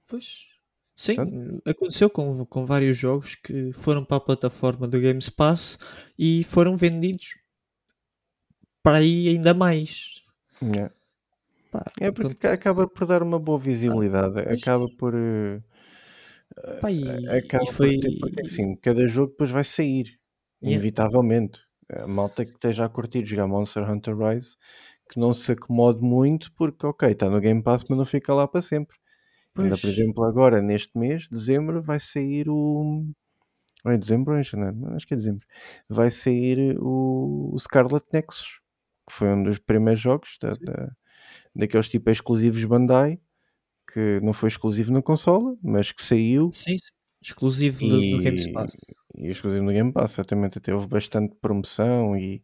Pois. 0.06 0.46
Sim, 0.96 1.16
Portanto- 1.16 1.62
aconteceu 1.66 2.10
com, 2.10 2.44
com 2.44 2.66
vários 2.66 2.96
jogos 2.96 3.34
que 3.34 3.72
foram 3.72 4.04
para 4.04 4.18
a 4.18 4.20
plataforma 4.20 4.86
do 4.86 5.00
Game 5.00 5.18
Pass 5.34 5.78
e 6.18 6.44
foram 6.44 6.76
vendidos 6.76 7.38
para 8.82 8.98
aí 8.98 9.28
ainda 9.28 9.54
mais. 9.54 10.22
É, 10.78 10.90
Pá, 11.70 11.84
É 12.06 12.10
porque 12.12 12.46
acaba 12.48 12.84
por 12.88 13.06
dar 13.06 13.22
uma 13.22 13.38
boa 13.38 13.58
visibilidade, 13.58 14.38
pois. 14.44 14.56
acaba 14.56 14.88
por. 14.98 15.14
eh, 15.14 15.62
Pá, 16.80 16.90
e, 16.90 17.36
acaba 17.38 17.64
e 17.64 17.66
foi. 17.66 17.90
por 17.92 18.10
porque 18.18 18.42
assim, 18.42 18.76
cada 18.76 19.06
jogo 19.06 19.32
depois 19.32 19.50
vai 19.50 19.64
sair, 19.64 20.18
Yeah. 20.62 20.84
inevitavelmente. 20.88 21.60
A 21.90 22.06
malta 22.06 22.44
que 22.44 22.52
esteja 22.52 22.84
a 22.84 22.88
curtir 22.88 23.24
jogar 23.24 23.46
Monster 23.48 23.88
Hunter 23.90 24.16
Rise, 24.16 24.56
que 25.10 25.18
não 25.18 25.34
se 25.34 25.52
acomode 25.52 26.00
muito, 26.02 26.52
porque 26.54 26.86
ok, 26.86 27.10
está 27.10 27.28
no 27.28 27.40
Game 27.40 27.62
Pass, 27.62 27.84
mas 27.88 27.98
não 27.98 28.04
fica 28.06 28.32
lá 28.34 28.46
para 28.48 28.62
sempre. 28.62 28.96
Ainda, 29.58 29.78
por 29.78 29.88
Pois. 29.88 29.90
exemplo, 29.90 30.24
agora, 30.24 30.62
neste 30.62 30.98
mês, 30.98 31.28
dezembro, 31.30 31.82
vai 31.82 32.00
sair 32.00 32.48
o. 32.50 33.06
Ou 33.84 33.92
é 33.92 33.98
dezembro 33.98 34.34
ou 34.34 34.40
é 34.40 34.42
janeiro? 34.44 34.94
Acho 34.96 35.06
que 35.06 35.14
é 35.14 35.16
dezembro. 35.16 35.46
Vai 35.88 36.10
sair 36.10 36.76
o, 36.80 37.52
o 37.54 37.58
Scarlet 37.58 38.04
Nexus, 38.12 38.60
que 39.08 39.14
foi 39.14 39.28
um 39.30 39.42
dos 39.44 39.58
primeiros 39.58 40.00
jogos 40.02 40.38
da, 40.42 40.56
da- 40.56 40.92
daqueles 41.54 41.88
tipo 41.88 42.10
exclusivos 42.10 42.64
Bandai, 42.64 43.18
que 43.92 44.20
não 44.20 44.32
foi 44.32 44.48
exclusivo 44.48 44.92
na 44.92 45.02
consola, 45.02 45.56
mas 45.62 45.92
que 45.92 46.02
saiu 46.02 46.50
Sim, 46.52 46.78
sim. 46.78 46.94
Exclusivo 47.22 47.80
do, 47.86 48.00
do 48.00 48.18
Game 48.18 48.40
e, 48.40 48.52
Pass. 48.52 48.76
e 49.14 49.28
exclusivo 49.28 49.62
no 49.62 49.72
Game 49.72 49.92
Pass. 49.92 50.12
Certamente 50.12 50.56
até 50.56 50.72
houve 50.72 50.86
bastante 50.86 51.34
promoção 51.36 52.16
e, 52.16 52.42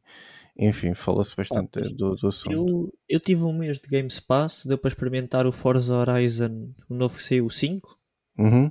enfim, 0.59 0.93
fala-se 0.93 1.35
bastante 1.35 1.71
pois. 1.73 1.93
do, 1.93 2.15
do 2.15 2.29
assunto. 2.29 2.53
Eu, 2.53 2.93
eu 3.09 3.19
tive 3.19 3.45
um 3.45 3.57
mês 3.57 3.79
de 3.81 3.89
Game 3.89 4.09
Pass, 4.29 4.67
deu 4.67 4.77
para 4.77 4.89
experimentar 4.89 5.47
o 5.47 5.53
Forza 5.53 5.97
Horizon, 5.97 6.75
o 6.91 6.95
novo 6.95 7.17
que 7.17 7.23
saiu, 7.23 7.47
o 7.47 7.51
5, 7.51 7.99
Uhum. 8.39 8.71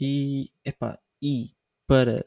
e, 0.00 0.48
epá, 0.64 0.96
e 1.20 1.46
para 1.88 2.24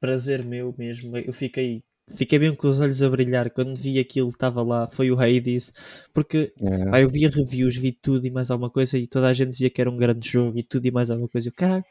prazer 0.00 0.44
meu 0.44 0.74
mesmo, 0.76 1.16
eu 1.16 1.32
fiquei, 1.32 1.84
fiquei 2.14 2.38
mesmo 2.38 2.56
com 2.56 2.68
os 2.68 2.80
olhos 2.80 3.02
a 3.02 3.08
brilhar 3.10 3.50
quando 3.50 3.76
vi 3.76 3.98
aquilo 3.98 4.28
estava 4.28 4.62
lá, 4.62 4.86
foi 4.88 5.10
o 5.10 5.18
Hades, 5.20 5.72
porque 6.12 6.52
É. 6.60 6.90
pá, 6.90 7.00
eu 7.00 7.08
via 7.08 7.28
reviews, 7.30 7.76
vi 7.76 7.92
tudo 7.92 8.26
e 8.26 8.30
mais 8.30 8.50
alguma 8.50 8.70
coisa, 8.70 8.98
e 8.98 9.06
toda 9.06 9.28
a 9.28 9.32
gente 9.32 9.50
dizia 9.50 9.70
que 9.70 9.80
era 9.80 9.90
um 9.90 9.96
grande 9.96 10.28
jogo 10.28 10.58
e 10.58 10.62
tudo 10.62 10.86
e 10.86 10.90
mais 10.90 11.10
alguma 11.10 11.28
coisa. 11.28 11.48
Eu, 11.48 11.52
cara, 11.54 11.84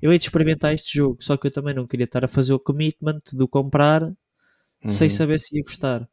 eu 0.00 0.12
hei 0.12 0.18
de 0.18 0.24
experimentar 0.24 0.72
este 0.74 0.94
jogo, 0.96 1.18
só 1.20 1.36
que 1.36 1.46
eu 1.46 1.50
também 1.50 1.74
não 1.74 1.86
queria 1.86 2.04
estar 2.04 2.24
a 2.24 2.28
fazer 2.28 2.52
o 2.54 2.58
commitment 2.60 3.18
de 3.32 3.42
o 3.42 3.48
comprar 3.48 4.12
sem 4.86 5.08
Uhum. 5.08 5.10
saber 5.10 5.38
se 5.40 5.56
ia 5.56 5.62
gostar. 5.62 6.08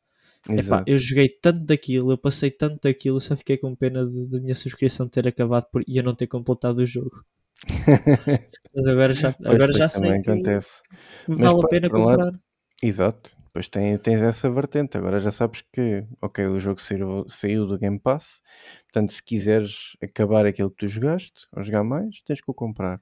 Epá, 0.50 0.84
eu 0.88 0.98
joguei 0.98 1.30
tanto 1.30 1.66
daquilo, 1.66 2.12
eu 2.12 2.18
passei 2.18 2.50
tanto 2.52 2.80
daquilo, 2.84 3.20
só 3.20 3.36
fiquei 3.38 3.58
com 3.58 3.76
pena 3.76 4.06
de- 4.06 4.26
da 4.28 4.40
minha 4.40 4.56
subscrição 4.56 5.08
ter 5.08 5.28
acabado 5.28 5.66
por, 5.72 5.84
e 5.88 5.98
eu 5.98 6.04
não 6.04 6.16
ter 6.16 6.28
completado 6.28 6.80
o 6.82 6.86
jogo. 6.86 7.24
Mas 8.74 8.88
agora 8.88 9.14
já, 9.14 9.36
agora 9.44 9.68
pois 9.68 9.78
já 9.78 9.90
sei 9.90 10.02
também 10.02 10.22
que 10.22 10.30
acontece. 10.32 10.82
vale 11.28 11.62
a 11.62 11.68
pois, 11.68 11.70
pena 11.70 11.90
um 11.94 12.04
lado- 12.06 12.18
comprar. 12.24 12.40
Exato. 12.82 13.32
Depois 13.50 13.68
tem, 13.68 13.98
tens 13.98 14.22
essa 14.22 14.50
vertente. 14.50 14.98
Agora 14.98 15.20
já 15.20 15.32
sabes 15.32 15.64
que, 15.74 16.06
ok, 16.22 16.46
o 16.48 16.60
jogo 16.60 16.80
saiu, 16.80 17.26
saiu 17.28 17.66
do 17.68 17.78
Game 17.80 18.00
Pass. 18.00 18.42
Portanto, 18.84 19.12
se 19.12 19.24
quiseres 19.24 19.98
acabar 20.02 20.46
aquilo 20.46 20.70
que 20.70 20.78
tu 20.78 20.88
jogaste, 20.88 21.48
ou 21.52 21.64
jogar 21.64 21.84
mais, 21.84 22.22
tens 22.22 22.42
que 22.42 22.50
o 22.52 22.54
comprar. 22.54 23.02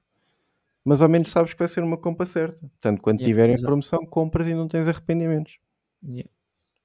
Mas 0.84 1.02
ao 1.02 1.08
menos 1.08 1.28
sabes 1.30 1.52
que 1.52 1.58
vai 1.58 1.68
ser 1.68 1.82
uma 1.82 1.98
compra 1.98 2.24
certa. 2.26 2.60
Portanto, 2.60 3.02
quando 3.02 3.20
Yeah, 3.20 3.30
tiver 3.34 3.50
em 3.50 3.52
exato. 3.54 3.66
promoção, 3.66 4.06
compras 4.06 4.46
e 4.48 4.54
não 4.54 4.66
tens 4.68 4.88
arrependimentos. 4.88 5.58
Yeah. 6.02 6.30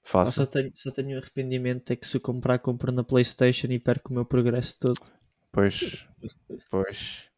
Fácil. 0.04 0.34
só 0.34 0.46
tenho, 0.46 0.72
só 0.76 0.92
tenho 0.92 1.18
arrependimento 1.18 1.92
é 1.92 1.96
que 1.96 2.06
se 2.06 2.20
comprar, 2.20 2.60
compro 2.60 2.92
na 2.92 3.04
Playstation 3.04 3.68
e 3.68 3.80
perco 3.80 4.12
o 4.12 4.14
meu 4.14 4.26
progresso 4.26 4.78
todo. 4.80 5.00
Pois, 5.52 6.06
pois. 6.70 7.32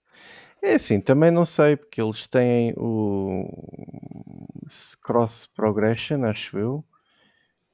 É 0.66 0.74
assim, 0.76 1.00
também 1.00 1.30
não 1.32 1.46
sei, 1.46 1.76
porque 1.78 2.02
eles 2.02 2.26
têm 2.28 2.74
o 2.78 3.48
Cross 5.02 5.48
Progression, 5.56 6.24
acho 6.26 6.58
eu, 6.58 6.84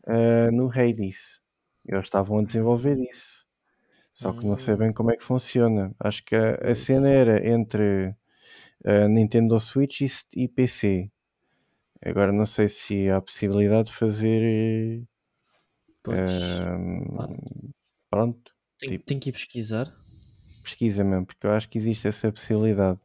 eh, 0.08 0.52
no 0.52 0.70
Hades. 0.70 1.42
Eles 1.88 2.04
estavam 2.06 2.40
a 2.40 2.44
desenvolver 2.44 2.98
isso. 3.12 3.46
Só 4.14 4.34
que 4.34 4.46
não 4.48 4.58
sei 4.58 4.76
Hum. 4.76 4.78
bem 4.78 4.94
como 4.94 5.12
é 5.12 5.18
que 5.18 5.24
funciona. 5.24 5.96
Acho 6.00 6.24
que 6.26 6.36
a, 6.36 6.56
a 6.72 6.76
cena 6.76 7.10
era 7.10 7.48
entre 7.50 8.16
a 8.86 9.08
Nintendo 9.10 9.60
Switch 9.60 10.02
e, 10.02 10.08
e 10.36 10.48
PC. 10.50 11.12
Agora 12.06 12.32
não 12.34 12.46
sei 12.46 12.68
se 12.70 13.10
há 13.10 13.22
possibilidade 13.22 13.90
de 13.90 13.96
fazer. 13.96 15.04
Pois, 16.04 16.68
pá. 17.16 17.28
pronto, 18.10 18.52
tenho, 18.80 18.98
tipo- 18.98 19.06
tenho 19.06 19.20
que 19.22 19.30
ir 19.30 19.34
pesquisar. 19.34 19.88
Pesquisa 20.62 21.04
mesmo, 21.04 21.26
porque 21.28 21.48
eu 21.48 21.52
acho 21.52 21.70
que 21.70 21.78
existe 21.78 22.08
essa 22.08 22.32
possibilidade. 22.32 23.00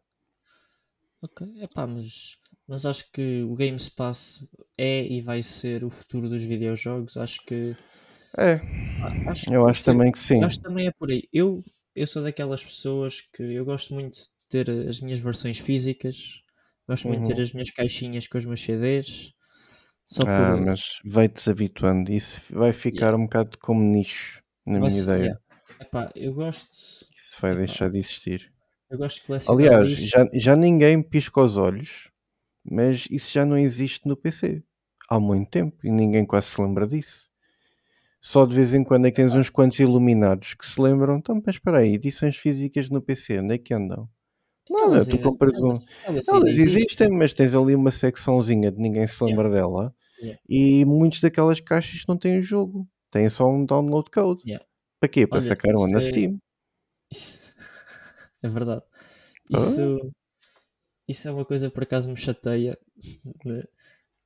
Ok, 1.20 1.42
epá, 1.62 1.86
mas, 1.86 2.38
mas 2.66 2.86
acho 2.86 3.10
que 3.12 3.42
o 3.42 3.54
Game 3.54 3.76
Pass 3.96 4.48
é 4.78 5.02
e 5.06 5.20
vai 5.20 5.42
ser 5.42 5.84
o 5.84 5.90
futuro 5.90 6.28
dos 6.28 6.42
videojogos. 6.44 7.16
Acho 7.18 7.40
que. 7.44 7.76
É, 8.38 8.60
acho 9.26 9.46
eu 9.50 9.68
que 9.68 9.68
acho 9.68 9.84
foi- 9.84 9.94
também 9.94 10.10
que 10.12 10.18
sim. 10.18 10.42
Acho 10.42 10.56
que 10.56 10.62
também 10.62 10.86
é 10.86 10.92
por 10.92 11.10
aí. 11.10 11.22
Eu, 11.32 11.64
eu 11.94 12.06
sou 12.06 12.22
daquelas 12.22 12.62
pessoas 12.62 13.20
que 13.32 13.42
eu 13.42 13.64
gosto 13.64 13.94
muito 13.94 14.14
de 14.18 14.28
ter 14.50 14.70
as 14.88 15.00
minhas 15.00 15.18
versões 15.18 15.58
físicas, 15.58 16.42
gosto 16.88 17.08
muito 17.08 17.22
de 17.26 17.34
ter 17.34 17.40
Uhum. 17.40 17.42
as 17.42 17.52
minhas 17.52 17.70
caixinhas 17.70 18.26
com 18.26 18.38
os 18.38 18.44
meus 18.44 18.60
CDs. 18.60 19.32
Só 20.06 20.26
por. 20.26 20.46
Ah, 20.46 20.56
mas 20.58 20.98
vai 21.04 21.26
desabituando. 21.28 22.12
Isso 22.12 22.40
vai 22.54 22.72
ficar 22.74 23.14
um 23.14 23.22
bocado 23.24 23.56
como 23.58 23.80
nicho, 23.82 24.42
na 24.66 24.78
vai 24.78 24.90
minha 24.90 25.00
ideia. 25.00 25.26
yeah. 25.26 25.38
Epá, 25.80 26.10
eu 26.14 26.32
gosto. 26.34 27.06
Isso 27.36 27.42
vai 27.42 27.54
deixar 27.54 27.90
de 27.90 27.98
existir. 27.98 28.50
Eu 28.88 28.96
gosto 28.96 29.20
de 29.20 29.26
colecionar 29.26 29.60
Aliás, 29.74 29.98
já, 30.08 30.26
já 30.32 30.56
ninguém 30.56 31.02
pisca 31.02 31.40
os 31.42 31.58
olhos, 31.58 32.08
mas 32.64 33.06
isso 33.10 33.30
já 33.32 33.44
não 33.44 33.58
existe 33.58 34.06
no 34.08 34.16
PC 34.16 34.62
há 35.10 35.20
muito 35.20 35.50
tempo 35.50 35.76
e 35.84 35.90
ninguém 35.90 36.24
quase 36.24 36.46
se 36.46 36.60
lembra 36.62 36.86
disso. 36.86 37.28
Só 38.22 38.46
de 38.46 38.56
vez 38.56 38.72
em 38.72 38.82
quando 38.82 39.06
é 39.06 39.10
que 39.10 39.16
tens 39.16 39.34
uns 39.34 39.50
quantos 39.50 39.78
iluminados 39.78 40.54
que 40.54 40.64
se 40.66 40.80
lembram. 40.80 41.18
Então, 41.18 41.40
mas 41.44 41.56
espera 41.56 41.78
aí, 41.78 41.94
edições 41.94 42.36
físicas 42.36 42.88
no 42.88 43.02
PC, 43.02 43.38
onde 43.40 43.54
é 43.54 43.58
que 43.58 43.74
andam? 43.74 44.08
Nada, 44.70 45.04
tu 45.04 45.10
ainda- 45.10 45.22
compras 45.22 45.60
um. 45.62 45.78
elas- 46.04 46.26
existem, 46.56 47.10
mas 47.10 47.32
tens 47.34 47.54
ali 47.54 47.74
uma 47.74 47.90
secçãozinha 47.90 48.72
de 48.72 48.78
ninguém 48.80 49.06
se 49.06 49.22
Yeah. 49.22 49.42
lembra 49.42 49.54
dela 49.54 49.94
Yeah. 50.20 50.40
e 50.48 50.84
muitos 50.86 51.20
daquelas 51.20 51.60
caixas 51.60 52.02
não 52.08 52.16
têm 52.16 52.38
o 52.38 52.42
jogo, 52.42 52.88
têm 53.10 53.28
só 53.28 53.46
um 53.48 53.64
download 53.66 54.10
code. 54.10 54.42
Yeah. 54.44 54.64
Para 54.98 55.08
quê? 55.10 55.26
Para 55.26 55.38
Olha, 55.38 55.46
sacar 55.46 55.74
um 55.76 55.86
na 55.86 55.98
é- 55.98 56.00
Steam. 56.00 56.38
Isso... 57.10 57.52
é 58.42 58.48
verdade. 58.48 58.84
Isso, 59.50 59.82
isso 61.08 61.28
é 61.28 61.32
uma 61.32 61.44
coisa 61.44 61.70
por 61.70 61.82
acaso 61.82 62.08
me 62.08 62.16
chateia 62.16 62.78
na- 63.44 63.64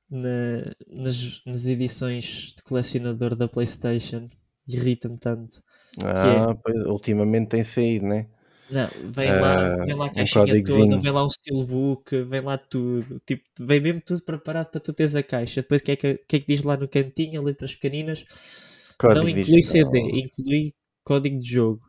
na- 0.09 0.75
nas, 0.87 1.43
nas 1.45 1.67
edições 1.67 2.53
de 2.57 2.63
colecionador 2.63 3.35
da 3.35 3.47
PlayStation. 3.49 4.29
Irrita-me 4.67 5.17
tanto. 5.19 5.63
Ah, 6.03 6.55
pois, 6.63 6.83
ultimamente 6.85 7.49
tem 7.49 7.63
saído, 7.63 8.05
né? 8.07 8.27
Não, 8.69 8.89
vem 9.11 9.33
lá, 9.33 9.57
Ah, 9.59 9.85
vem 9.85 9.95
lá 9.95 10.05
a 10.05 10.09
um 10.15 10.25
caixinha 10.25 10.57
toda, 10.63 10.97
códigozinho. 10.97 11.01
vem 11.01 11.11
lá 11.11 11.25
um 11.25 11.29
steelbook, 11.29 12.23
vem 12.23 12.41
lá 12.41 12.57
tudo. 12.57 13.19
Tipo, 13.25 13.43
vem 13.59 13.81
mesmo 13.81 14.01
tudo 14.01 14.23
preparado 14.23 14.69
para 14.71 14.79
tu 14.79 14.93
teres 14.93 15.13
a 15.15 15.21
caixa. 15.23 15.61
Depois 15.61 15.81
o 15.81 15.83
que, 15.83 15.91
é 15.91 15.95
que, 15.97 16.15
que 16.27 16.35
é 16.37 16.39
que 16.39 16.47
diz 16.47 16.63
lá 16.63 16.77
no 16.77 16.87
cantinho, 16.87 17.41
letras 17.43 17.75
pequeninas? 17.75 18.25
Código 18.97 19.27
não 19.27 19.27
inclui 19.29 19.61
digital. 19.61 19.63
CD, 19.63 19.99
inclui 20.21 20.73
código 21.03 21.37
de 21.39 21.47
jogo. 21.53 21.81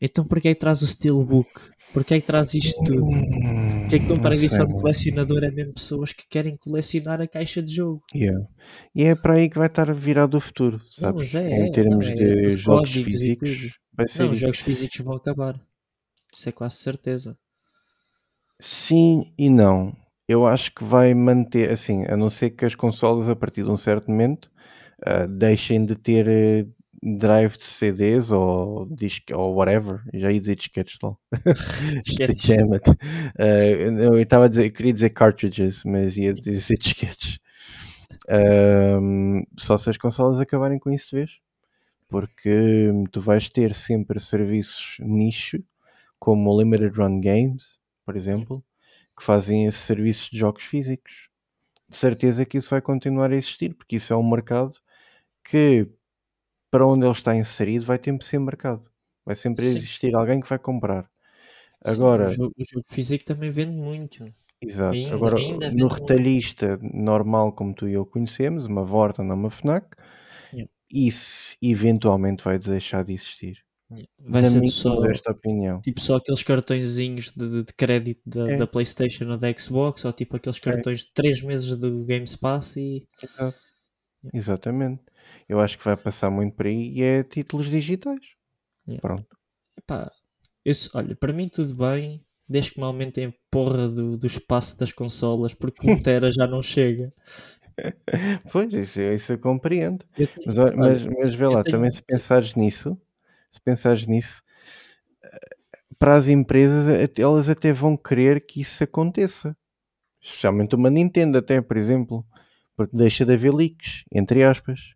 Então 0.00 0.24
porquê 0.24 0.48
é 0.48 0.54
que 0.54 0.60
traz 0.60 0.82
o 0.82 0.86
Steelbook? 0.86 1.50
Porquê 1.92 2.14
é 2.14 2.20
que 2.20 2.26
traz 2.26 2.52
isto 2.52 2.82
tudo? 2.84 3.06
Porquê 3.06 3.96
é 3.96 3.98
que 3.98 4.18
para 4.18 4.34
edição 4.34 4.66
de 4.66 4.74
colecionador 4.74 5.44
é 5.44 5.50
mesmo 5.50 5.72
pessoas 5.72 6.12
que 6.12 6.28
querem 6.28 6.56
colecionar 6.56 7.20
a 7.22 7.26
caixa 7.26 7.62
de 7.62 7.74
jogo? 7.74 8.02
Yeah. 8.14 8.46
E 8.94 9.04
é 9.04 9.14
para 9.14 9.34
aí 9.34 9.48
que 9.48 9.56
vai 9.58 9.68
estar 9.68 9.92
virado 9.94 10.36
o 10.36 10.40
futuro, 10.40 10.80
sabes? 10.88 11.32
Não, 11.32 11.40
é, 11.40 11.66
em 11.66 11.72
termos 11.72 12.06
não, 12.06 12.12
é, 12.12 12.14
de 12.14 12.50
jogos 12.50 12.92
físicos. 12.92 13.78
Vai 13.96 14.08
ser 14.08 14.24
não, 14.24 14.32
os 14.32 14.38
jogos 14.38 14.60
físicos 14.60 14.98
vão 14.98 15.16
acabar. 15.16 15.58
Isso 16.34 16.48
é 16.48 16.52
quase 16.52 16.76
certeza. 16.76 17.34
Sim 18.60 19.32
e 19.38 19.48
não. 19.48 19.96
Eu 20.28 20.44
acho 20.46 20.74
que 20.74 20.84
vai 20.84 21.14
manter, 21.14 21.70
assim, 21.70 22.04
a 22.04 22.16
não 22.16 22.28
ser 22.28 22.50
que 22.50 22.64
as 22.64 22.74
consolas 22.74 23.28
a 23.28 23.36
partir 23.36 23.62
de 23.62 23.70
um 23.70 23.76
certo 23.76 24.10
momento 24.10 24.50
uh, 25.00 25.28
deixem 25.28 25.86
de 25.86 25.94
ter 25.94 26.26
uh, 26.26 26.75
drive 27.14 27.56
de 27.56 27.64
CDs 27.64 28.32
ou 28.32 28.86
disc 28.86 29.30
ou 29.32 29.54
whatever. 29.54 30.02
Já 30.12 30.32
ia 30.32 30.40
dizer 30.40 30.56
disquetes 30.56 30.98
lá. 31.00 31.14
Damn 32.48 32.74
it. 32.74 32.90
Uh, 33.38 34.14
eu 34.14 34.20
estava 34.20 34.46
a 34.46 34.48
dizer, 34.48 34.66
eu 34.66 34.72
queria 34.72 34.92
dizer 34.92 35.10
cartridges, 35.10 35.84
mas 35.84 36.16
ia 36.16 36.34
dizer 36.34 36.76
disquetes. 36.78 37.38
só 39.56 39.78
se 39.78 39.90
as 39.90 39.96
consolas 39.96 40.40
acabarem 40.40 40.78
com 40.78 40.90
isso 40.90 41.10
de 41.10 41.16
vez. 41.16 41.38
Porque 42.08 42.90
tu 43.12 43.20
vais 43.20 43.48
ter 43.48 43.74
sempre 43.74 44.20
serviços 44.20 44.96
nicho, 45.00 45.62
como 46.18 46.50
o 46.50 46.60
Limited 46.60 46.96
Run 46.96 47.20
Games, 47.20 47.80
por 48.04 48.16
exemplo, 48.16 48.64
que 49.16 49.24
fazem 49.24 49.66
esses 49.66 49.80
serviços 49.80 50.28
de 50.30 50.38
jogos 50.38 50.64
físicos. 50.64 51.28
De 51.88 51.96
certeza 51.96 52.44
que 52.44 52.58
isso 52.58 52.70
vai 52.70 52.80
continuar 52.80 53.30
a 53.32 53.36
existir, 53.36 53.74
porque 53.74 53.96
isso 53.96 54.12
é 54.12 54.16
um 54.16 54.28
mercado 54.28 54.76
que, 55.44 55.88
para 56.76 56.86
onde 56.86 57.06
ele 57.06 57.12
está 57.12 57.34
inserido, 57.34 57.86
vai 57.86 57.98
sempre 58.02 58.26
ser 58.26 58.38
mercado. 58.38 58.84
Vai 59.24 59.34
sempre 59.34 59.64
Sim. 59.64 59.78
existir 59.78 60.14
alguém 60.14 60.42
que 60.42 60.48
vai 60.48 60.58
comprar. 60.58 61.10
Agora, 61.82 62.26
Sim, 62.26 62.32
o, 62.32 62.36
jogo, 62.36 62.54
o, 62.58 62.64
jogo, 62.70 62.86
físico 62.86 63.24
também 63.24 63.48
vende 63.48 63.74
muito. 63.74 64.30
Exato. 64.60 64.94
Ainda, 64.94 65.14
Agora, 65.14 65.38
ainda 65.38 65.70
no 65.70 65.88
retalhista 65.88 66.76
muito. 66.76 66.94
normal, 66.94 67.52
como 67.52 67.72
tu 67.72 67.88
e 67.88 67.94
eu 67.94 68.04
conhecemos, 68.04 68.66
uma 68.66 68.84
Vorta, 68.84 69.22
ou 69.22 69.32
uma 69.32 69.48
Fnac, 69.48 69.96
yeah. 70.52 70.70
isso 70.92 71.56
eventualmente 71.62 72.44
vai 72.44 72.58
deixar 72.58 73.04
de 73.04 73.14
existir. 73.14 73.64
Vai 74.18 74.42
Na 74.42 74.50
ser 74.50 74.66
só 74.66 75.02
esta 75.06 75.32
opinião. 75.32 75.80
Tipo 75.80 76.00
só 76.00 76.16
aqueles 76.16 76.42
cartõezinhos 76.42 77.32
de, 77.34 77.64
de 77.64 77.72
crédito 77.72 78.20
da, 78.26 78.52
é. 78.52 78.56
da, 78.56 78.66
Playstation 78.66 79.30
ou 79.30 79.38
da 79.38 79.50
Xbox, 79.56 80.04
ou 80.04 80.12
tipo 80.12 80.36
aqueles 80.36 80.58
cartões 80.58 81.00
é. 81.00 81.04
de 81.04 81.12
3 81.14 81.42
meses 81.42 81.74
do 81.74 82.04
Game 82.04 82.26
Pass 82.38 82.76
e. 82.76 83.06
Exato. 83.22 83.56
Yeah. 84.24 84.38
Exatamente. 84.38 85.02
Eu 85.48 85.60
acho 85.60 85.78
que 85.78 85.84
vai 85.84 85.96
passar 85.96 86.30
muito 86.30 86.54
por 86.54 86.66
aí 86.66 86.92
e 86.94 87.02
é 87.02 87.22
títulos 87.22 87.70
digitais. 87.70 88.20
Yeah. 88.86 89.00
Pronto. 89.00 89.36
Epá, 89.78 90.10
eu, 90.64 90.72
olha, 90.94 91.14
para 91.14 91.32
mim 91.32 91.46
tudo 91.48 91.74
bem, 91.74 92.24
desde 92.48 92.72
que 92.72 92.80
me 92.80 92.84
aumentem 92.84 93.26
a 93.26 93.32
porra 93.50 93.88
do, 93.88 94.16
do 94.16 94.26
espaço 94.26 94.78
das 94.78 94.92
consolas, 94.92 95.54
porque 95.54 95.90
um 95.90 95.98
tera 96.02 96.30
já 96.30 96.46
não 96.46 96.62
chega. 96.62 97.12
Pois, 98.50 98.72
isso, 98.72 99.02
isso 99.02 99.34
eu 99.34 99.38
compreendo. 99.38 100.02
Eu 100.16 100.26
tenho, 100.26 100.46
mas, 100.46 100.58
olha, 100.58 100.74
mas, 100.74 101.04
mas 101.04 101.34
vê 101.34 101.46
lá, 101.46 101.60
tenho... 101.60 101.76
também 101.76 101.92
se 101.92 102.02
pensares 102.02 102.54
nisso, 102.54 102.98
se 103.50 103.60
pensares 103.60 104.06
nisso, 104.06 104.42
para 105.98 106.16
as 106.16 106.28
empresas, 106.28 106.86
elas 107.18 107.48
até 107.50 107.72
vão 107.74 107.96
querer 107.96 108.46
que 108.46 108.62
isso 108.62 108.82
aconteça. 108.82 109.56
Especialmente 110.20 110.74
uma 110.74 110.90
Nintendo, 110.90 111.38
até, 111.38 111.60
por 111.60 111.76
exemplo, 111.76 112.24
porque 112.74 112.96
deixa 112.96 113.24
de 113.24 113.32
haver 113.34 113.52
leaks, 113.52 114.04
entre 114.12 114.42
aspas. 114.42 114.95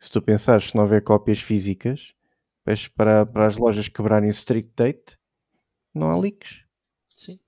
Se 0.00 0.10
tu 0.10 0.20
pensares, 0.20 0.70
se 0.70 0.74
não 0.74 0.82
houver 0.82 1.02
cópias 1.02 1.40
físicas, 1.40 2.14
para, 2.96 3.26
para 3.26 3.46
as 3.46 3.56
lojas 3.56 3.86
quebrarem 3.88 4.28
o 4.28 4.32
strict 4.32 4.72
date, 4.74 5.18
não 5.94 6.10
há 6.10 6.18
leaks. 6.18 6.64
Sim. 7.16 7.38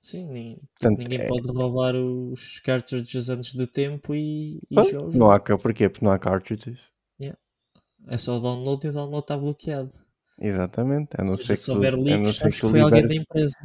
Sim, 0.00 0.26
nem, 0.26 0.56
Portanto, 0.78 0.98
ninguém 0.98 1.20
é... 1.20 1.26
pode 1.26 1.46
roubar 1.48 1.94
os 1.94 2.58
cartridges 2.60 3.28
antes 3.28 3.54
do 3.54 3.66
tempo 3.66 4.14
e, 4.14 4.60
e 4.70 4.82
jogar 4.82 5.16
Não 5.16 5.30
há, 5.30 5.38
porquê? 5.38 5.88
Porque 5.88 6.04
não 6.04 6.12
há 6.12 6.18
cartridges. 6.18 6.92
É 8.08 8.16
só 8.16 8.36
o 8.36 8.40
download 8.40 8.86
e 8.86 8.90
o 8.90 8.92
download 8.92 9.24
está 9.24 9.36
bloqueado. 9.36 9.92
Exatamente. 10.38 11.10
A 11.16 11.24
não 11.24 11.36
ser 11.36 11.56
se 11.56 11.70
houver 11.70 11.94
leaks, 11.94 12.36
sabes 12.36 12.60
que 12.60 12.68
foi 12.68 12.80
liberes... 12.80 12.92
alguém 12.92 13.06
da 13.06 13.14
empresa. 13.14 13.56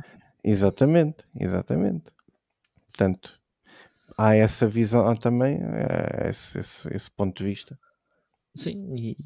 Exatamente, 0.43 1.17
exatamente. 1.37 2.11
Portanto, 2.87 3.39
há 4.17 4.35
essa 4.35 4.67
visão 4.67 5.13
também, 5.15 5.59
é 5.61 6.29
esse, 6.29 6.59
esse, 6.59 6.95
esse, 6.95 7.11
ponto 7.11 7.37
de 7.37 7.43
vista. 7.43 7.77
Sim, 8.55 8.95
e, 8.95 9.17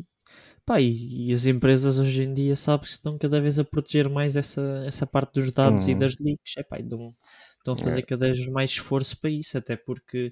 pá, 0.65 0.79
e, 0.79 1.29
e, 1.29 1.33
as 1.33 1.45
empresas 1.45 1.99
hoje 1.99 2.23
em 2.23 2.33
dia 2.33 2.55
sabem 2.55 2.81
que 2.81 2.91
estão 2.91 3.17
cada 3.17 3.41
vez 3.41 3.57
a 3.59 3.63
proteger 3.63 4.09
mais 4.09 4.35
essa, 4.35 4.83
essa 4.85 5.07
parte 5.07 5.33
dos 5.33 5.51
dados 5.51 5.87
e 5.87 5.93
uhum. 5.93 5.99
das 5.99 6.15
leaks. 6.19 6.57
É, 6.57 6.63
pá, 6.63 6.79
estão, 6.79 7.15
estão 7.57 7.73
a 7.73 7.77
fazer 7.77 7.99
é. 7.99 8.03
cada 8.03 8.25
vez 8.27 8.47
mais 8.47 8.71
esforço 8.71 9.19
para 9.19 9.29
isso, 9.29 9.57
até 9.57 9.75
porque 9.75 10.31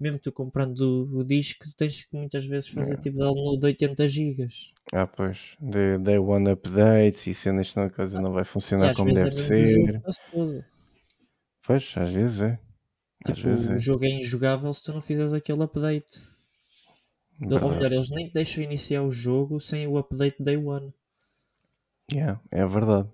mesmo 0.00 0.18
tu 0.18 0.30
comprando 0.30 0.80
o, 0.80 1.18
o 1.18 1.24
disco, 1.24 1.64
tens 1.76 2.04
que 2.04 2.16
muitas 2.16 2.44
vezes 2.44 2.68
fazer 2.68 2.94
é. 2.94 2.96
tipo 2.96 3.16
download 3.16 3.58
de 3.58 3.66
80 3.66 4.06
gigas. 4.06 4.72
Ah, 4.92 5.06
pois, 5.06 5.56
day, 5.60 5.98
day 5.98 6.18
one 6.18 6.50
updates 6.50 7.26
e 7.26 7.34
cenas 7.34 7.72
que 7.72 7.80
a 7.80 7.90
coisa 7.90 8.20
não 8.20 8.32
vai 8.32 8.44
funcionar 8.44 8.94
como 8.94 9.12
deve 9.12 9.34
é 9.34 9.38
ser. 9.38 10.02
Pois, 11.66 11.94
às 11.96 12.08
vezes 12.10 12.42
é. 12.42 12.58
Às 13.26 13.36
tipo, 13.36 13.48
vezes 13.48 13.68
o 13.68 13.72
é. 13.72 13.78
jogo 13.78 14.04
é 14.04 14.10
injogável 14.10 14.72
se 14.72 14.84
tu 14.84 14.92
não 14.92 15.02
fizeres 15.02 15.32
aquele 15.32 15.62
update. 15.62 16.37
Verdade. 17.38 17.64
Ou 17.64 17.70
melhor, 17.70 17.92
eles 17.92 18.10
nem 18.10 18.30
deixam 18.30 18.64
iniciar 18.64 19.02
o 19.02 19.10
jogo 19.10 19.60
sem 19.60 19.86
o 19.86 19.96
update 19.96 20.42
day 20.42 20.56
one. 20.56 20.92
Yeah, 22.10 22.40
é 22.50 22.64
verdade. 22.66 23.08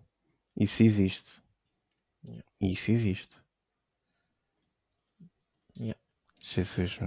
Isso 0.56 0.82
existe. 0.82 1.42
Yeah. 2.26 2.44
Isso 2.60 2.90
existe. 2.92 3.44
Yeah. 5.78 5.98
Jesus, 6.42 6.98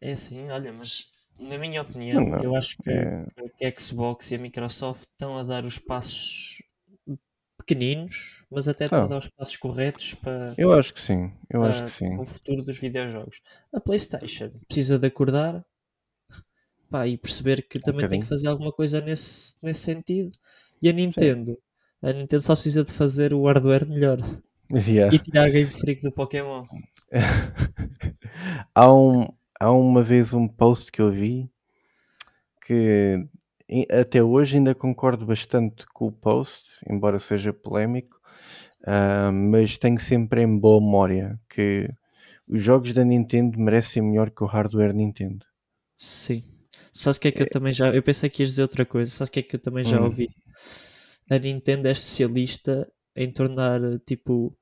É 0.00 0.12
assim, 0.12 0.48
olha, 0.50 0.72
mas 0.72 1.10
na 1.38 1.58
minha 1.58 1.82
opinião, 1.82 2.20
não, 2.20 2.30
não. 2.30 2.44
eu 2.44 2.54
acho 2.54 2.76
que, 2.78 2.90
é... 2.90 3.26
que 3.58 3.64
a 3.64 3.74
Xbox 3.78 4.30
e 4.30 4.36
a 4.36 4.38
Microsoft 4.38 5.08
estão 5.10 5.36
a 5.38 5.42
dar 5.42 5.64
os 5.64 5.78
passos 5.78 6.62
pequeninos, 7.62 8.44
mas 8.50 8.68
até 8.68 8.84
estão 8.84 9.04
a 9.04 9.06
dar 9.06 9.18
os 9.18 9.28
passos 9.28 9.56
corretos 9.56 10.14
para. 10.14 10.54
Eu 10.58 10.72
acho 10.72 10.92
que 10.92 11.00
sim, 11.00 11.32
eu 11.48 11.62
acho 11.62 11.84
que 11.84 11.90
sim. 11.90 12.14
O 12.18 12.24
futuro 12.24 12.62
dos 12.62 12.78
videojogos. 12.78 13.40
A 13.72 13.80
PlayStation 13.80 14.50
precisa 14.68 14.98
de 14.98 15.06
acordar 15.06 15.64
pá, 16.90 17.06
e 17.06 17.16
perceber 17.16 17.62
que 17.62 17.78
também 17.78 18.04
um 18.04 18.08
tem 18.08 18.20
que 18.20 18.26
fazer 18.26 18.48
alguma 18.48 18.70
coisa 18.70 19.00
nesse, 19.00 19.56
nesse 19.62 19.80
sentido. 19.80 20.30
E 20.80 20.88
a 20.88 20.92
Nintendo, 20.92 21.52
sim. 21.52 22.08
a 22.08 22.12
Nintendo 22.12 22.42
só 22.42 22.54
precisa 22.54 22.84
de 22.84 22.92
fazer 22.92 23.32
o 23.32 23.46
hardware 23.46 23.88
melhor 23.88 24.18
yeah. 24.70 25.14
e 25.14 25.18
tirar 25.18 25.46
a 25.46 25.48
Game 25.48 25.70
Freak 25.70 26.02
do 26.02 26.12
Pokémon. 26.12 26.66
há, 28.74 28.92
um, 28.92 29.28
há 29.58 29.72
uma 29.72 30.02
vez 30.02 30.34
um 30.34 30.46
post 30.46 30.92
que 30.92 31.00
eu 31.00 31.10
vi 31.10 31.50
que 32.66 33.26
até 33.90 34.22
hoje 34.22 34.56
ainda 34.56 34.74
concordo 34.74 35.24
bastante 35.24 35.86
com 35.92 36.06
o 36.06 36.12
post, 36.12 36.64
embora 36.88 37.18
seja 37.18 37.52
polémico, 37.52 38.20
uh, 38.82 39.32
mas 39.32 39.78
tenho 39.78 39.98
sempre 40.00 40.42
em 40.42 40.58
boa 40.58 40.80
memória 40.80 41.38
que 41.48 41.88
os 42.46 42.62
jogos 42.62 42.92
da 42.92 43.04
Nintendo 43.04 43.58
merecem 43.58 44.02
melhor 44.02 44.30
que 44.30 44.42
o 44.42 44.46
hardware 44.46 44.92
Nintendo. 44.92 45.46
Sim. 45.96 46.44
Sabes 46.92 47.16
o 47.16 47.20
que 47.20 47.28
é 47.28 47.32
que 47.32 47.42
eu 47.42 47.46
é. 47.46 47.48
também 47.48 47.72
já. 47.72 47.88
Eu 47.88 48.02
pensei 48.02 48.28
que 48.28 48.42
ias 48.42 48.50
dizer 48.50 48.62
outra 48.62 48.84
coisa. 48.84 49.10
Sabes 49.10 49.28
o 49.28 49.32
que 49.32 49.40
é 49.40 49.42
que 49.42 49.56
eu 49.56 49.60
também 49.60 49.84
já 49.84 50.00
hum. 50.00 50.04
ouvi? 50.04 50.28
A 51.30 51.38
Nintendo 51.38 51.88
é 51.88 51.92
especialista 51.92 52.90
em 53.16 53.32
tornar 53.32 53.80
tipo 54.00 54.54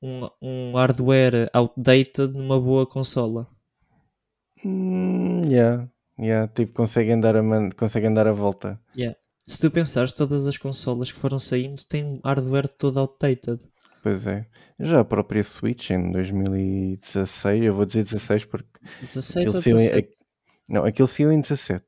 um, 0.00 0.28
um 0.40 0.72
hardware 0.74 1.50
outdated 1.52 2.32
numa 2.38 2.60
boa 2.60 2.86
consola. 2.86 3.46
Mm, 4.64 5.50
yeah, 5.50 5.88
yeah. 6.22 6.48
Tipo, 6.48 6.72
conseguem 6.72 7.20
dar 7.20 7.36
a, 7.36 7.42
man... 7.42 7.70
conseguem 7.70 8.12
dar 8.12 8.26
a 8.26 8.32
volta. 8.32 8.80
Yeah. 8.96 9.16
Se 9.46 9.58
tu 9.58 9.70
pensares, 9.70 10.12
todas 10.12 10.46
as 10.46 10.56
consolas 10.56 11.10
que 11.10 11.18
foram 11.18 11.38
saindo 11.38 11.82
têm 11.88 12.20
hardware 12.24 12.68
todo 12.68 13.00
outdated. 13.00 13.60
Pois 14.02 14.26
é. 14.26 14.46
Já 14.78 15.00
a 15.00 15.04
própria 15.04 15.42
Switch 15.42 15.90
em 15.90 16.10
2016, 16.10 17.64
eu 17.64 17.74
vou 17.74 17.84
dizer 17.84 18.04
16 18.04 18.44
porque. 18.46 18.68
16 19.00 19.54
ou 19.54 19.60
17? 19.60 19.98
Em... 19.98 20.74
Não, 20.74 20.84
aquilo 20.84 21.08
saiu 21.08 21.32
em 21.32 21.40
17. 21.40 21.84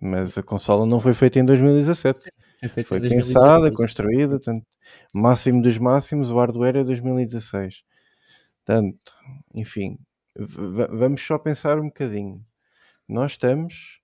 Mas 0.00 0.36
a 0.36 0.42
consola 0.42 0.84
não 0.84 0.98
foi 0.98 1.14
feita 1.14 1.38
em 1.38 1.44
2017. 1.44 2.18
Sim, 2.18 2.30
foi 2.60 2.68
feita 2.68 2.88
foi 2.88 2.98
em 2.98 3.00
2017. 3.02 3.34
pensada, 3.34 3.72
construída, 3.72 4.40
tanto 4.40 4.66
máximo 5.12 5.62
dos 5.62 5.78
máximos, 5.78 6.30
o 6.30 6.36
hardware 6.36 6.76
é 6.76 6.84
2016. 6.84 7.82
Portanto, 8.64 9.12
enfim, 9.54 9.98
vamos 10.36 11.22
só 11.22 11.38
pensar 11.38 11.78
um 11.78 11.86
bocadinho. 11.86 12.44
Nós 13.12 13.32
estamos 13.32 14.00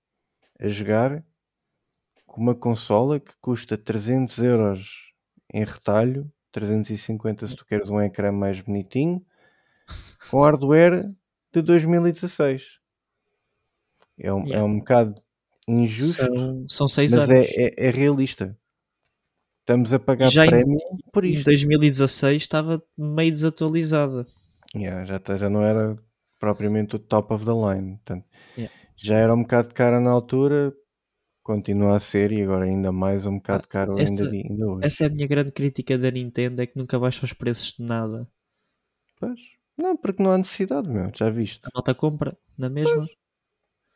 a 0.59 0.67
jogar 0.67 1.23
com 2.27 2.39
uma 2.39 2.53
consola 2.53 3.19
que 3.19 3.31
custa 3.41 3.75
300 3.75 4.37
euros 4.37 5.11
em 5.51 5.63
retalho, 5.63 6.31
350 6.51 7.47
se 7.47 7.55
tu 7.55 7.65
queres 7.65 7.89
um 7.89 7.99
ecrã 7.99 8.31
mais 8.31 8.61
bonitinho, 8.61 9.25
com 10.29 10.41
hardware 10.41 11.09
de 11.51 11.61
2016. 11.63 12.77
É 14.19 14.31
um, 14.31 14.41
é 14.41 14.43
yeah. 14.43 14.59
é 14.59 14.63
um 14.63 14.77
bocado 14.77 15.15
injusto, 15.67 16.23
São, 16.23 16.67
são 16.67 16.87
seis 16.87 17.11
mas 17.11 17.27
anos. 17.27 17.47
é, 17.49 17.63
é, 17.63 17.87
é 17.87 17.89
realista. 17.89 18.55
Estamos 19.61 19.91
a 19.91 19.97
pagar 19.97 20.29
Já 20.29 20.45
em- 20.45 20.49
prémio 20.51 20.79
por 21.11 21.25
Em 21.25 21.33
isto. 21.33 21.45
2016 21.45 22.43
estava 22.43 22.79
meio 22.95 23.31
desatualizada. 23.31 24.27
Yeah, 24.75 25.03
já, 25.05 25.17
tá- 25.19 25.35
já 25.35 25.49
não 25.49 25.63
era 25.63 25.97
propriamente 26.37 26.95
o 26.95 26.99
top 26.99 27.33
of 27.33 27.43
the 27.43 27.51
line. 27.51 27.95
Portanto, 27.97 28.25
Yeah. 28.55 28.75
Já 29.01 29.17
era 29.17 29.33
um 29.33 29.41
bocado 29.41 29.73
cara 29.73 29.99
na 29.99 30.09
altura, 30.11 30.73
continua 31.43 31.95
a 31.95 31.99
ser 31.99 32.31
e 32.31 32.41
agora 32.43 32.65
ainda 32.65 32.91
mais 32.91 33.25
um 33.25 33.35
bocado 33.37 33.67
caro 33.67 33.97
essa- 33.99 34.11
ainda, 34.23 34.29
ainda 34.29 34.67
hoje. 34.67 34.85
Essa 34.87 35.03
é 35.05 35.07
a 35.07 35.09
minha 35.09 35.27
grande 35.27 35.51
crítica 35.51 35.97
da 35.97 36.11
Nintendo, 36.11 36.61
é 36.61 36.67
que 36.67 36.77
nunca 36.77 36.99
baixa 36.99 37.25
os 37.25 37.33
preços 37.33 37.73
de 37.77 37.83
nada. 37.83 38.27
Pois. 39.19 39.39
Não, 39.77 39.95
porque 39.95 40.21
não 40.21 40.31
há 40.31 40.37
necessidade, 40.37 40.89
meu, 40.89 41.09
já 41.15 41.29
viste. 41.29 41.61
A 41.65 41.69
malta 41.73 41.95
compra, 41.95 42.37
na 42.57 42.69
mesma. 42.69 43.07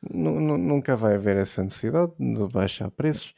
Nu- 0.09 0.39
nu- 0.39 0.57
Nunca 0.57 0.95
vai 0.95 1.15
haver 1.15 1.37
essa 1.37 1.63
necessidade 1.63 2.13
de 2.17 2.47
baixar 2.47 2.89
preços. 2.91 3.33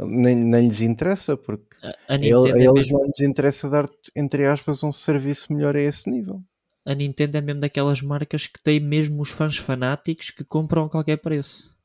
Nem, 0.00 0.34
nem 0.36 0.68
lhes 0.68 0.80
interessa, 0.80 1.36
porque 1.36 1.76
A, 1.82 2.14
a 2.14 2.14
ele- 2.14 2.32
a 2.34 2.48
é 2.56 2.62
eles 2.62 2.72
mesmo, 2.72 2.98
não 2.98 3.06
lhes 3.06 3.20
interessa 3.20 3.68
dar, 3.68 3.88
entre 4.16 4.46
aspas, 4.46 4.82
um 4.84 4.92
serviço 4.92 5.52
melhor 5.52 5.76
a 5.76 5.80
esse 5.80 6.08
nível. 6.08 6.40
A 6.88 6.94
Nintendo 6.94 7.36
é 7.36 7.40
mesmo 7.42 7.60
daquelas 7.60 8.00
marcas 8.00 8.46
que 8.46 8.62
tem 8.62 8.80
mesmo 8.80 9.20
os 9.20 9.28
fãs 9.28 9.58
fanáticos 9.58 10.30
que 10.30 10.42
compram 10.42 10.86
a 10.86 10.88
qualquer 10.88 11.18
preço. 11.18 11.78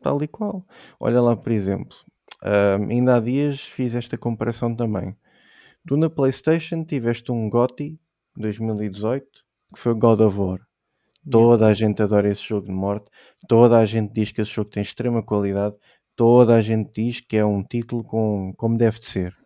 Tal 0.00 0.22
e 0.22 0.26
qual. 0.26 0.64
Olha 0.98 1.20
lá, 1.20 1.36
por 1.36 1.52
exemplo, 1.52 1.94
ainda 2.88 3.16
há 3.16 3.20
dias 3.20 3.60
fiz 3.60 3.94
esta 3.94 4.16
comparação 4.16 4.74
também. 4.74 5.14
Tu 5.86 5.94
na 5.98 6.08
PlayStation 6.08 6.84
tiveste 6.84 7.30
um 7.30 7.50
GOTY 7.50 8.00
2018 8.34 9.26
que 9.74 9.78
foi 9.78 9.92
o 9.92 9.96
God 9.96 10.20
of 10.20 10.38
War. 10.38 10.60
Toda 11.30 11.66
a 11.66 11.74
gente 11.74 12.00
adora 12.00 12.30
esse 12.30 12.42
jogo 12.42 12.66
de 12.66 12.72
morte, 12.72 13.10
toda 13.46 13.76
a 13.76 13.84
gente 13.84 14.10
diz 14.14 14.32
que 14.32 14.40
esse 14.40 14.52
jogo 14.52 14.70
tem 14.70 14.82
extrema 14.82 15.22
qualidade, 15.22 15.76
toda 16.14 16.54
a 16.54 16.62
gente 16.62 16.92
diz 16.94 17.20
que 17.20 17.36
é 17.36 17.44
um 17.44 17.62
título 17.62 18.02
com, 18.02 18.54
como 18.56 18.78
deve 18.78 19.00
de 19.00 19.06
ser. 19.06 19.36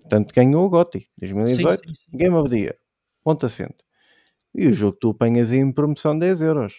Portanto, 0.00 0.32
ganhou 0.34 0.64
o 0.64 0.70
GOTY 0.70 1.06
2018, 1.18 1.80
Sim, 1.80 1.88
sim, 1.88 1.94
sim. 1.94 2.16
Game 2.16 2.34
of 2.34 2.48
the 2.48 2.56
Year. 2.56 2.76
Ponto 3.22 3.44
assento. 3.44 3.89
E 4.54 4.66
o 4.66 4.72
jogo 4.72 4.96
tu 5.00 5.10
apanhas 5.10 5.50
aí 5.52 5.58
em 5.58 5.72
promoção 5.72 6.18
10 6.18 6.40
euros. 6.42 6.74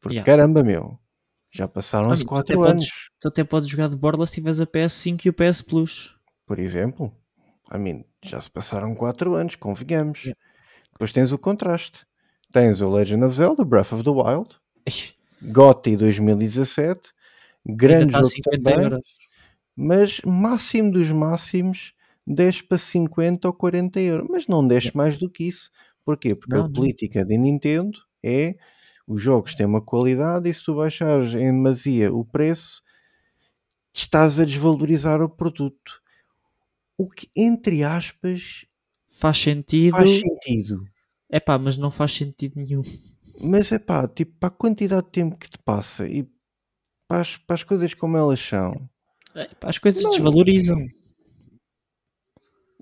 Porque 0.00 0.16
Yeah. 0.16 0.26
caramba, 0.26 0.62
meu, 0.62 0.98
já 1.50 1.68
passaram-se 1.68 2.22
Olha, 2.22 2.26
tu 2.28 2.34
até 2.34 2.54
4 2.54 2.56
podes- 2.56 2.72
anos. 2.84 3.10
Tu 3.20 3.28
até 3.28 3.44
podes 3.44 3.68
jogar 3.68 3.88
de 3.88 3.96
borla 3.96 4.26
se 4.26 4.34
tiveres 4.34 4.60
a 4.60 4.66
PS5 4.66 5.26
e 5.26 5.28
o 5.28 5.32
PS 5.32 5.62
Plus. 5.62 6.14
por 6.46 6.58
exemplo. 6.58 7.10
I 7.74 7.78
mean, 7.78 8.04
já 8.22 8.38
se 8.40 8.50
passaram 8.50 8.94
4 8.94 9.34
anos, 9.34 9.54
convenhamos. 9.56 10.24
Yeah. 10.24 10.38
Depois 10.92 11.12
tens 11.12 11.32
o 11.32 11.38
contraste. 11.38 12.04
Tens 12.52 12.82
o 12.82 12.90
Legend 12.90 13.24
of 13.24 13.34
Zelda, 13.36 13.64
Breath 13.64 13.92
of 13.92 14.02
the 14.04 14.10
Wild, 14.10 14.56
GOTY 15.42 15.96
2017, 15.96 17.12
ainda 17.66 17.76
grande 17.78 18.14
a 18.14 18.18
jogo 18.18 18.28
50 18.30 18.62
também, 18.70 18.84
euros. 18.84 19.02
mas 19.74 20.20
máximo 20.22 20.90
dos 20.92 21.10
máximos, 21.10 21.94
10 22.26 22.60
para 22.62 22.76
50 22.78 23.48
ou 23.48 23.54
40 23.54 23.98
euros. 24.00 24.26
Mas 24.30 24.46
não 24.46 24.66
desce 24.66 24.94
mais 24.96 25.16
do 25.16 25.30
que 25.30 25.44
isso. 25.44 25.70
Porquê? 26.04 26.34
Porque 26.34 26.54
Não, 26.54 26.64
a 26.64 26.68
não. 26.68 26.72
política 26.72 27.24
de 27.24 27.36
Nintendo 27.38 27.98
é 28.22 28.56
os 29.06 29.20
jogos 29.22 29.54
têm 29.54 29.66
uma 29.66 29.80
qualidade 29.84 30.48
e 30.48 30.54
se 30.54 30.64
tu 30.64 30.76
baixares 30.76 31.34
em 31.34 31.46
demasia 31.52 32.12
o 32.12 32.24
preço, 32.24 32.82
estás 33.94 34.38
a 34.38 34.44
desvalorizar 34.44 35.20
o 35.22 35.28
produto. 35.28 36.00
O 36.98 37.08
que, 37.08 37.28
entre 37.36 37.82
aspas, 37.84 38.64
Faz 39.10 39.38
sentido. 39.38 39.96
faz 39.96 40.10
sentido. 40.10 40.84
É 41.30 41.38
pá, 41.40 41.58
mas 41.58 41.76
não 41.78 41.90
faz 41.90 42.12
sentido 42.12 42.54
nenhum. 42.56 42.82
Mas 43.40 43.72
é 43.72 43.78
pá, 43.78 44.06
tipo, 44.08 44.32
para 44.38 44.48
a 44.48 44.50
quantidade 44.56 45.06
de 45.06 45.12
tempo 45.12 45.36
que 45.36 45.48
te 45.50 45.58
passa 45.58 46.06
e 46.08 46.22
para 47.08 47.20
as, 47.22 47.36
para 47.36 47.54
as 47.54 47.64
coisas 47.64 47.94
como 47.94 48.16
elas 48.16 48.40
são, 48.40 48.88
É, 49.34 49.46
pá, 49.54 49.68
as 49.68 49.78
coisas 49.78 50.02
Não. 50.02 50.10
desvalorizam. 50.10 50.78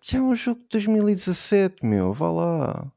já 0.03 0.19
é 0.19 0.23
um 0.23 0.35
jogo 0.35 0.61
de 0.63 0.69
2017, 0.71 1.85
meu, 1.85 2.13
vá 2.13 2.31
lá. 2.31 2.93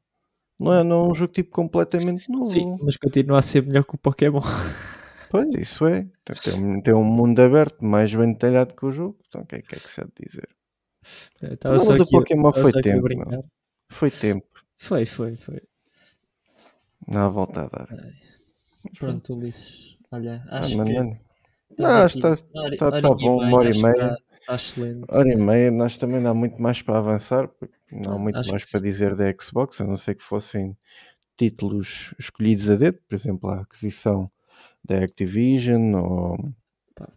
Não 0.64 0.72
é, 0.72 0.82
não 0.84 1.04
é 1.06 1.08
um 1.10 1.14
jogo 1.14 1.32
tipo 1.32 1.50
completamente 1.50 2.30
novo. 2.30 2.46
Sim, 2.50 2.76
mas 2.82 2.96
continua 2.96 3.38
a 3.38 3.42
ser 3.42 3.62
melhor 3.64 3.84
que 3.84 3.94
o 3.94 3.98
Pokémon. 3.98 4.40
Pois, 5.30 5.52
isso 5.56 5.84
é. 5.86 6.06
Tem, 6.44 6.54
um- 6.54 6.80
tem 6.80 6.94
um 6.94 7.02
mundo 7.02 7.40
aberto 7.42 7.84
mais 7.84 8.14
bem 8.14 8.32
detalhado 8.32 8.72
que 8.72 8.86
o 8.86 8.92
jogo. 8.92 9.18
Então, 9.26 9.40
o 9.42 9.46
que 9.46 9.56
é, 9.56 9.62
que 9.62 9.74
é 9.74 9.78
que 9.80 9.90
se 9.90 10.00
há 10.00 10.04
de 10.04 10.12
dizer? 10.28 10.48
Estava 11.42 11.76
só 11.80 11.94
o 11.94 11.96
do 11.96 12.04
aqui, 12.04 12.14
a- 12.16 12.20
Pokémon 12.20 12.52
foi 12.52 12.72
tempo. 12.80 13.08
Foi 13.90 14.10
tempo. 14.12 14.46
Foi, 14.78 15.04
foi, 15.04 15.34
foi. 15.34 15.60
Não 17.08 17.22
há 17.22 17.28
volta 17.28 17.62
a 17.62 17.66
dar. 17.68 17.88
Pronto, 18.96 19.34
Ulisses. 19.34 19.98
Olha, 20.12 20.44
Ah, 20.48 20.58
acho 20.60 20.78
mano, 20.78 20.88
que. 20.88 21.82
Não, 21.82 21.88
aqui 22.04 22.18
está- 22.18 22.28
uma 22.54 22.62
hora- 22.62 22.76
tá- 22.76 22.86
hora 22.86 23.02
tá 23.02 23.08
e 23.08 23.24
bom, 23.24 23.36
uma 23.42 23.56
hora 23.58 23.70
e 23.70 23.82
meia. 23.82 24.16
Está, 24.44 24.54
excelente. 24.56 25.04
Hora 25.10 25.32
e 25.32 25.36
meia, 25.36 25.70
nós 25.70 25.96
também 25.96 26.20
não 26.20 26.30
há 26.32 26.34
muito 26.34 26.60
mais 26.60 26.82
para 26.82 26.98
avançar, 26.98 27.48
não 27.90 28.12
há 28.14 28.18
muito 28.18 28.36
acho 28.36 28.50
mais 28.50 28.64
que- 28.64 28.70
para 28.72 28.80
dizer 28.80 29.14
da 29.16 29.24
Xbox, 29.40 29.80
a 29.80 29.84
não 29.84 29.96
ser 29.96 30.14
que 30.14 30.22
fossem 30.22 30.76
títulos 31.36 32.14
escolhidos 32.18 32.68
a 32.70 32.76
dedo, 32.76 32.98
por 33.08 33.14
exemplo, 33.14 33.50
a 33.50 33.60
aquisição 33.62 34.30
da 34.84 34.98
Activision 34.98 35.94
ou, 35.94 36.36
Pá, 36.94 37.08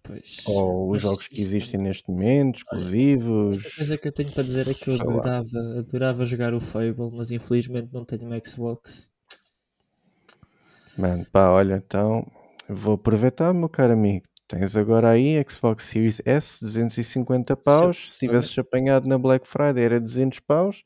ou 0.47 0.91
os 0.91 1.01
jogos 1.01 1.27
que 1.27 1.33
isso- 1.35 1.49
existem 1.49 1.79
neste 1.81 2.09
momento, 2.09 2.57
exclusivos. 2.57 3.65
A 3.65 3.75
coisa 3.75 3.97
que 3.97 4.07
eu 4.07 4.11
tenho 4.11 4.31
para 4.31 4.43
dizer 4.43 4.67
é 4.69 4.73
que 4.73 4.89
eu 4.89 4.95
adorava, 4.95 5.79
adorava 5.79 6.25
jogar 6.25 6.53
o 6.53 6.59
Fable, 6.59 7.11
mas 7.13 7.29
infelizmente 7.31 7.89
não 7.93 8.05
tenho 8.05 8.25
uma 8.25 8.39
Xbox. 8.43 9.11
Mano, 10.97 11.23
pá, 11.31 11.49
olha, 11.49 11.75
então 11.85 12.25
vou 12.67 12.95
aproveitar, 12.95 13.53
meu 13.53 13.69
caro 13.69 13.93
amigo. 13.93 14.25
Tens 14.47 14.77
agora 14.77 15.09
aí 15.09 15.43
Xbox 15.49 15.83
Series 15.85 16.21
S, 16.25 16.63
250 16.63 17.55
paus. 17.57 18.09
Se 18.13 18.19
tivesses 18.19 18.57
apanhado 18.57 19.07
na 19.07 19.17
Black 19.17 19.45
Friday 19.47 19.83
era 19.83 19.99
200 19.99 20.39
paus. 20.39 20.83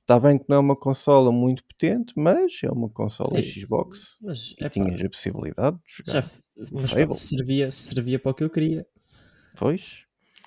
Está 0.00 0.18
bem 0.20 0.38
que 0.38 0.44
não 0.48 0.56
é 0.56 0.60
uma 0.60 0.76
consola 0.76 1.32
muito 1.32 1.64
potente, 1.64 2.12
mas 2.16 2.60
é 2.62 2.70
uma 2.70 2.88
consola 2.88 3.42
Xbox. 3.42 4.16
Mas, 4.22 4.52
E 4.52 4.54
epá, 4.64 4.68
tinhas 4.70 5.00
a 5.00 5.08
possibilidade 5.08 5.76
de 5.78 5.82
já, 6.12 6.20
jogar. 6.20 6.22
f- 6.22 6.42
mas 6.72 6.90
Fable. 6.92 7.14
servia, 7.14 7.70
servia 7.70 8.18
para 8.18 8.30
o 8.30 8.34
que 8.34 8.44
eu 8.44 8.50
queria, 8.50 8.86
Pois. 9.56 10.04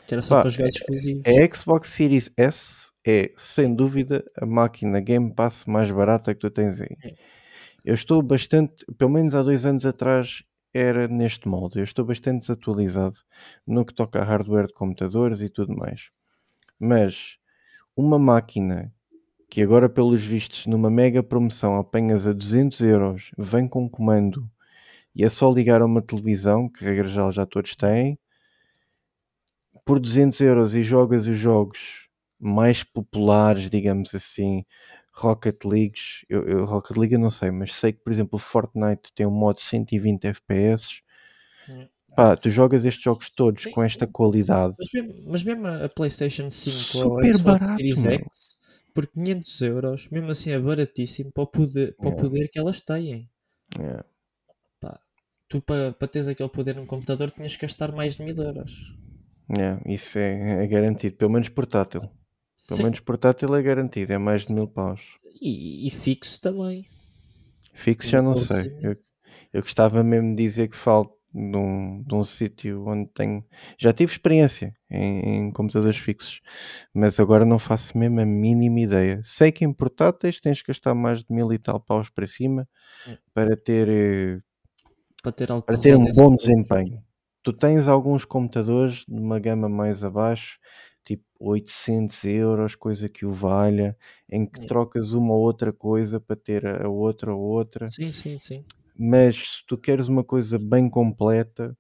que 0.08 0.14
era 0.16 0.22
só 0.22 0.36
Pá, 0.36 0.42
para 0.44 0.50
jogar 0.50 0.70
exclusivos. 0.70 1.24
A 1.26 1.56
Xbox 1.56 1.90
Series 1.90 2.32
S 2.38 2.92
é, 3.06 3.32
sem 3.36 3.74
dúvida, 3.76 4.24
a 4.38 4.46
máquina 4.46 5.02
Game 5.02 5.34
Pass 5.34 5.66
mais 5.66 5.92
barata 5.92 6.34
que 6.34 6.40
tu 6.40 6.50
tens 6.50 6.80
aí. 6.80 6.96
É. 7.04 7.14
Eu 7.84 7.94
estou 7.94 8.22
bastante, 8.22 8.86
pelo 8.98 9.12
menos 9.12 9.36
há 9.36 9.44
dois 9.44 9.66
anos 9.66 9.86
atrás, 9.86 10.44
era 10.74 11.08
neste 11.08 11.48
molde. 11.48 11.80
Eu 11.80 11.84
estou 11.84 12.04
bastante 12.06 12.42
desatualizado 12.42 13.18
no 13.66 13.86
que 13.86 13.94
toca 13.94 14.20
a 14.20 14.24
hardware 14.24 14.68
de 14.68 14.74
computadores 14.74 15.42
e 15.42 15.50
tudo 15.50 15.76
mais. 15.76 16.10
Mas 16.80 17.38
uma 17.96 18.18
máquina 18.18 18.92
que 19.50 19.62
agora, 19.62 19.88
pelos 19.88 20.24
vistos, 20.24 20.66
numa 20.66 20.90
mega 20.90 21.22
promoção 21.22 21.78
apanhas 21.78 22.26
a 22.26 22.34
200 22.34 22.82
euros, 22.82 23.32
vem 23.38 23.68
com 23.68 23.88
comando 23.88 24.50
e 25.16 25.24
é 25.24 25.30
só 25.30 25.52
ligar 25.52 25.82
a 25.82 25.86
uma 25.86 26.02
televisão, 26.02 26.68
que 26.68 26.84
regra 26.84 27.08
geral 27.08 27.32
já 27.32 27.46
todos 27.46 27.76
têm, 27.76 28.18
por 29.86 30.00
200 30.00 30.40
euros 30.42 30.76
e 30.76 30.82
jogas 30.84 31.28
os 31.28 31.38
jogos 31.38 32.08
mais 32.40 32.84
populares, 32.84 33.70
digamos 33.70 34.16
assim, 34.16 34.66
Rocket 35.14 35.64
Leagues, 35.66 36.26
eu, 36.30 36.48
eu- 36.48 36.66
Rocket 36.66 36.98
League 36.98 37.14
eu 37.16 37.20
não 37.20 37.30
sei, 37.30 37.52
mas 37.52 37.74
sei 37.76 37.94
que, 37.94 38.00
por 38.02 38.12
exemplo, 38.12 38.36
o 38.38 38.40
Fortnite 38.40 39.12
tem 39.16 39.26
um 39.26 39.32
modo 39.32 39.60
120 39.62 40.26
FPS. 40.28 41.02
Hum. 41.68 41.90
Pá, 42.16 42.36
tu 42.38 42.50
jogas 42.50 42.86
estes 42.86 43.04
jogos 43.04 43.30
todos 43.30 43.66
Sim, 43.66 43.76
com 43.76 43.84
esta 43.84 44.08
sim. 44.08 44.08
qualidade. 44.08 44.76
Mas 44.78 44.88
mesmo, 44.94 45.14
mas 45.32 45.44
mesmo 45.44 45.68
a 45.68 45.90
PlayStation 45.90 46.50
5 46.50 46.98
ou 47.00 47.20
a 47.20 47.26
Super 47.26 47.38
Xbox 47.38 47.62
barato, 47.62 47.96
Series. 47.96 48.04
X, 48.10 48.58
por 48.94 49.08
500 49.08 49.62
euros, 49.62 50.08
mesmo 50.10 50.32
assim 50.32 50.52
é 50.52 50.60
baratíssimo 50.60 51.32
para 51.32 51.44
o 51.44 51.48
poder, 51.48 51.98
para 52.00 52.10
o 52.10 52.14
Yeah. 52.14 52.16
poder 52.16 52.48
que 52.50 52.60
elas 52.60 52.82
têm. 52.82 53.30
É, 53.80 54.04
Tu, 55.50 55.58
para, 55.68 55.94
para 55.94 56.10
teres 56.14 56.28
aquele 56.28 56.50
poder 56.58 56.76
num 56.76 56.86
computador, 56.94 57.32
tinhas 57.32 57.56
que 57.56 57.62
gastar 57.66 57.94
mais 57.94 58.18
de 58.18 58.24
mil 58.26 58.36
euros. 58.50 58.74
é, 59.60 59.94
isso 59.94 60.18
é, 60.20 60.64
é 60.64 60.68
garantido, 60.68 61.16
pelo 61.18 61.32
menos 61.32 61.50
portátil. 61.50 62.04
Pelo 62.68 62.84
menos 62.84 63.00
portátil 63.00 63.54
é 63.56 63.62
garantido, 63.62 64.14
é 64.14 64.18
mais 64.18 64.48
de 64.48 64.54
mil 64.54 64.68
paus. 64.68 65.02
e, 65.42 65.86
e 65.88 65.90
fixo 65.90 66.40
também. 66.42 66.88
Fixo 67.74 68.10
já 68.10 68.22
não 68.22 68.36
sei. 68.36 68.78
Eu, 68.82 68.96
eu 69.52 69.62
gostava 69.62 70.04
mesmo 70.04 70.36
de 70.36 70.44
dizer 70.44 70.70
que 70.70 70.78
falo 70.78 71.12
de 71.34 71.58
um, 71.58 72.04
de 72.04 72.14
um 72.14 72.24
sítio 72.24 72.86
onde 72.88 73.10
tenho. 73.14 73.44
Já 73.78 73.92
tive 73.92 74.12
experiência 74.12 74.76
em, 74.90 75.48
em 75.48 75.52
computadores 75.52 75.98
fixos, 75.98 76.42
mas 76.94 77.20
agora 77.20 77.44
não 77.46 77.58
faço 77.58 77.98
mesmo 77.98 78.20
a 78.22 78.26
mínima 78.26 78.80
ideia. 78.82 79.20
Sei 79.24 79.52
que 79.52 79.66
em 79.66 79.74
portáteis 79.74 80.40
tens 80.40 80.62
que 80.62 80.68
gastar 80.68 80.94
mais 80.94 81.24
de 81.24 81.34
mil 81.34 81.52
e 81.52 81.58
tal 81.58 81.80
paus 81.80 82.10
para 82.10 82.28
cima 82.28 82.68
É. 83.08 83.18
para 83.34 83.58
ter, 83.58 83.90
eh, 83.90 84.40
Para 85.24 85.32
ter 85.32 85.48
para 85.48 85.78
ter 85.78 85.96
um 85.96 86.06
bom 86.16 86.36
desempenho. 86.36 87.02
Tu 87.42 87.52
tens 87.52 87.88
alguns 87.88 88.24
computadores 88.24 89.04
de 89.08 89.20
uma 89.20 89.40
gama 89.40 89.68
mais 89.68 90.04
abaixo, 90.04 90.60
tipo 91.04 91.24
800 91.40 92.24
euros, 92.26 92.76
coisa 92.76 93.10
que 93.10 93.26
o 93.26 93.32
valha, 93.32 93.98
em 94.30 94.46
que 94.46 94.60
É. 94.62 94.68
trocas 94.68 95.14
uma 95.14 95.34
ou 95.34 95.42
outra 95.42 95.72
coisa 95.74 96.20
para 96.20 96.36
ter 96.36 96.66
a 96.66 96.86
a 96.86 96.90
outra 96.90 97.34
ou 97.36 97.42
outra 97.42 97.88
Sim, 97.88 98.12
sim, 98.12 98.38
sim. 98.38 98.64
mas 98.98 99.58
se 99.58 99.66
tu 99.68 99.78
queres 99.78 100.08
uma 100.08 100.24
coisa 100.24 100.58
bem 100.60 100.90
completa, 100.90 101.76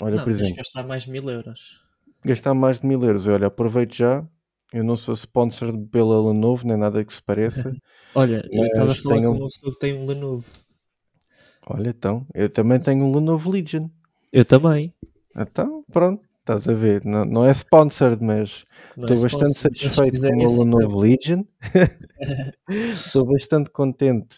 Olha, 0.00 0.16
não, 0.16 0.24
por 0.24 0.30
tens 0.30 0.36
exemplo, 0.36 0.56
gastar 0.56 0.82
mais 0.84 1.02
de 1.04 1.10
mil 1.10 1.28
euros. 1.30 1.82
gastar 2.24 2.54
mais 2.54 2.78
de 2.80 2.86
mil 2.86 3.02
euros. 3.04 3.26
Olha, 3.28 3.46
aproveito 3.48 3.94
já. 3.94 4.26
Eu 4.72 4.82
não 4.82 4.96
sou 4.96 5.12
sponsor 5.14 5.76
pela 5.88 6.18
Lenovo, 6.28 6.66
nem 6.66 6.76
nada 6.78 7.04
que 7.04 7.12
se 7.12 7.22
pareça. 7.22 7.76
Olha, 8.14 8.42
eu 8.50 8.64
estava 8.66 8.84
a 8.84 8.88
Mas 8.88 9.00
falar 9.00 9.16
tenho- 9.16 9.32
com 9.32 9.38
uma 9.38 9.46
pessoa 9.48 9.72
que 9.72 9.78
tem 9.78 9.94
um 9.94 10.06
Lenovo. 10.06 10.46
Olha, 11.66 11.90
então, 11.90 12.26
eu 12.34 12.48
também 12.48 12.80
tenho 12.80 13.04
um 13.04 13.14
Lenovo 13.14 13.50
Legion. 13.50 13.88
Eu 14.32 14.44
também. 14.44 14.92
Então, 15.36 15.84
pronto, 15.92 16.22
estás 16.42 16.68
a 16.68 16.72
ver. 16.72 17.04
Não, 17.04 17.24
não 17.24 17.44
é 17.44 17.50
sponsored, 17.52 18.22
mas 18.22 18.64
Não 18.96 19.08
é 19.08 19.12
estou 19.12 19.30
bastante 19.30 19.58
satisfeito 19.58 20.20
com 20.20 20.44
o 20.44 20.64
Lenovo 20.64 20.98
Legion. 20.98 21.44
Estou 22.68 23.24
bastante 23.26 23.70
contente 23.70 24.36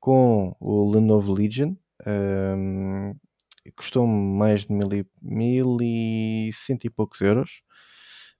com 0.00 0.54
o 0.60 0.90
Lenovo 0.90 1.32
Legion. 1.32 1.74
Ahm, 2.06 3.14
Custou-me 3.76 4.12
mais 4.38 4.66
de 4.66 4.72
mil 4.72 4.92
e, 4.92 5.06
mil 5.20 5.78
e 5.80 6.50
cento 6.52 6.84
e 6.84 6.90
poucos 6.90 7.20
euros. 7.20 7.62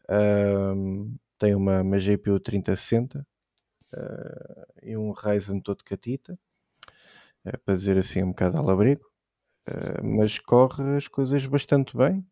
Ahm, 0.08 1.14
tem 1.38 1.54
uma, 1.54 1.80
uma 1.82 1.98
GPU 1.98 2.40
3060 2.40 3.26
ah, 3.94 4.66
e 4.82 4.96
um 4.96 5.12
Ryzen 5.12 5.60
todo 5.60 5.84
catita, 5.84 6.38
eh, 7.44 7.56
para 7.58 7.74
dizer 7.76 7.98
assim 7.98 8.22
um 8.22 8.28
bocado 8.28 8.58
ao 8.58 8.64
labrigo. 8.64 9.04
Ah, 9.66 10.02
mas 10.04 10.38
corre 10.38 10.96
as 10.96 11.08
coisas 11.08 11.46
bastante 11.46 11.96
bem 11.96 12.26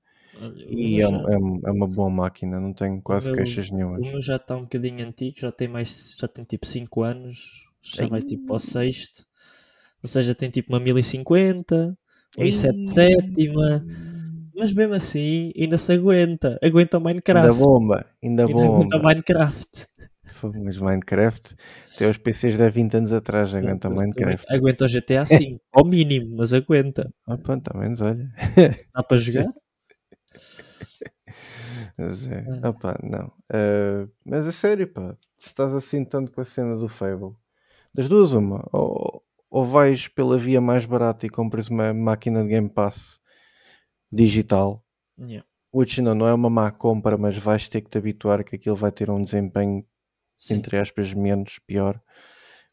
e 0.69 0.97
é, 0.97 1.01
já- 1.01 1.17
é, 1.17 1.35
é 1.35 1.71
uma 1.73 1.87
boa 1.87 2.11
máquina, 2.11 2.61
não 2.61 2.73
tenho 2.73 3.01
quase 3.03 3.27
meu- 3.27 3.35
queixas 3.37 3.71
O 3.71 3.75
nenhumas. 3.75 4.03
meu 4.03 4.21
já 4.21 4.37
está 4.37 4.57
um 4.57 4.63
bocadinho 4.63 5.05
antigo, 5.07 5.35
já 5.39 5.53
tem 5.53 5.69
mais, 5.69 6.17
já 6.19 6.29
tem 6.29 6.45
tipo 6.45 6.67
5 6.67 7.03
anos, 7.03 7.67
já 7.83 8.07
vai 8.07 8.21
tipo 8.23 8.53
ao 8.53 8.59
sexto. 8.59 9.25
Ou 10.03 10.09
seja, 10.09 10.35
tem 10.35 10.49
tipo 10.51 10.73
uma 10.73 10.81
1050, 10.81 11.97
um 12.39 12.43
i7 12.43 12.73
sétima, 12.87 13.85
mas 14.55 14.73
mesmo 14.73 14.95
assim 14.95 15.53
ainda 15.57 15.77
se 15.77 15.93
aguenta. 15.93 16.59
Aguenta 16.63 16.97
o 16.97 17.01
Ainda 17.01 17.11
Minecraft. 17.11 17.59
bomba, 17.59 18.07
ainda 18.23 18.47
Ainda 18.47 18.65
aguenta 18.65 18.97
o 18.97 19.01
bomba. 19.01 19.03
Minecraft. 19.03 19.87
Mas 20.65 20.79
Minecraft, 20.79 21.55
até 21.95 22.09
os 22.09 22.17
PCs 22.17 22.57
de 22.57 22.63
há 22.63 22.69
20 22.71 22.97
anos 22.97 23.13
atrás 23.13 23.55
aguentam 23.55 23.91
Minecraft. 23.93 24.47
Aguenta 24.49 24.85
o 24.85 24.89
GTA 24.89 25.25
V, 25.25 25.61
ao 25.73 25.85
mínimo, 25.85 26.37
mas 26.37 26.53
aguenta. 26.55 27.13
Ah, 27.27 27.37
pronto, 27.37 27.69
ao 27.69 27.79
menos 27.81 28.01
olha. 28.01 28.27
Dá 28.95 29.03
para 29.03 29.17
jogar? 29.19 29.45
Mas, 31.97 32.27
é, 32.27 32.49
Ah. 32.49 32.69
opá, 32.69 32.99
não. 33.03 33.33
Ah, 33.53 34.09
mas 34.25 34.47
a 34.47 34.53
sério, 34.53 34.89
pá, 34.89 35.17
se 35.39 35.49
estás 35.49 35.73
assim 35.75 36.05
tanto 36.05 36.33
com 36.33 36.41
a 36.41 36.45
cena 36.45 36.77
do 36.77 36.89
Fable, 36.89 37.35
das 37.95 38.09
duas, 38.09 38.33
uma, 38.35 38.69
ou, 38.73 39.25
ou 39.51 39.65
vais 39.65 40.09
pela 40.09 40.39
via 40.39 40.61
mais 40.61 40.85
barata 40.87 41.27
e 41.27 41.31
compras 41.31 41.69
uma 41.69 41.95
máquina 41.95 42.43
de 42.43 42.49
Game 42.51 42.69
Pass 42.71 43.21
digital, 44.13 44.85
Yeah. 45.19 45.43
which 45.73 46.01
não, 46.03 46.15
não 46.15 46.29
é 46.29 46.35
uma 46.35 46.51
má 46.51 46.71
compra, 46.73 47.19
mas 47.19 47.37
vais 47.39 47.69
ter 47.69 47.83
que 47.83 47.91
te 47.91 47.99
habituar 47.99 48.45
que 48.45 48.57
aquilo 48.57 48.77
vai 48.77 48.93
ter 48.93 49.11
um 49.11 49.23
desempenho, 49.25 49.85
Sim, 50.37 50.61
entre 50.61 50.79
aspas, 50.79 51.15
menos 51.15 51.59
pior, 51.67 52.01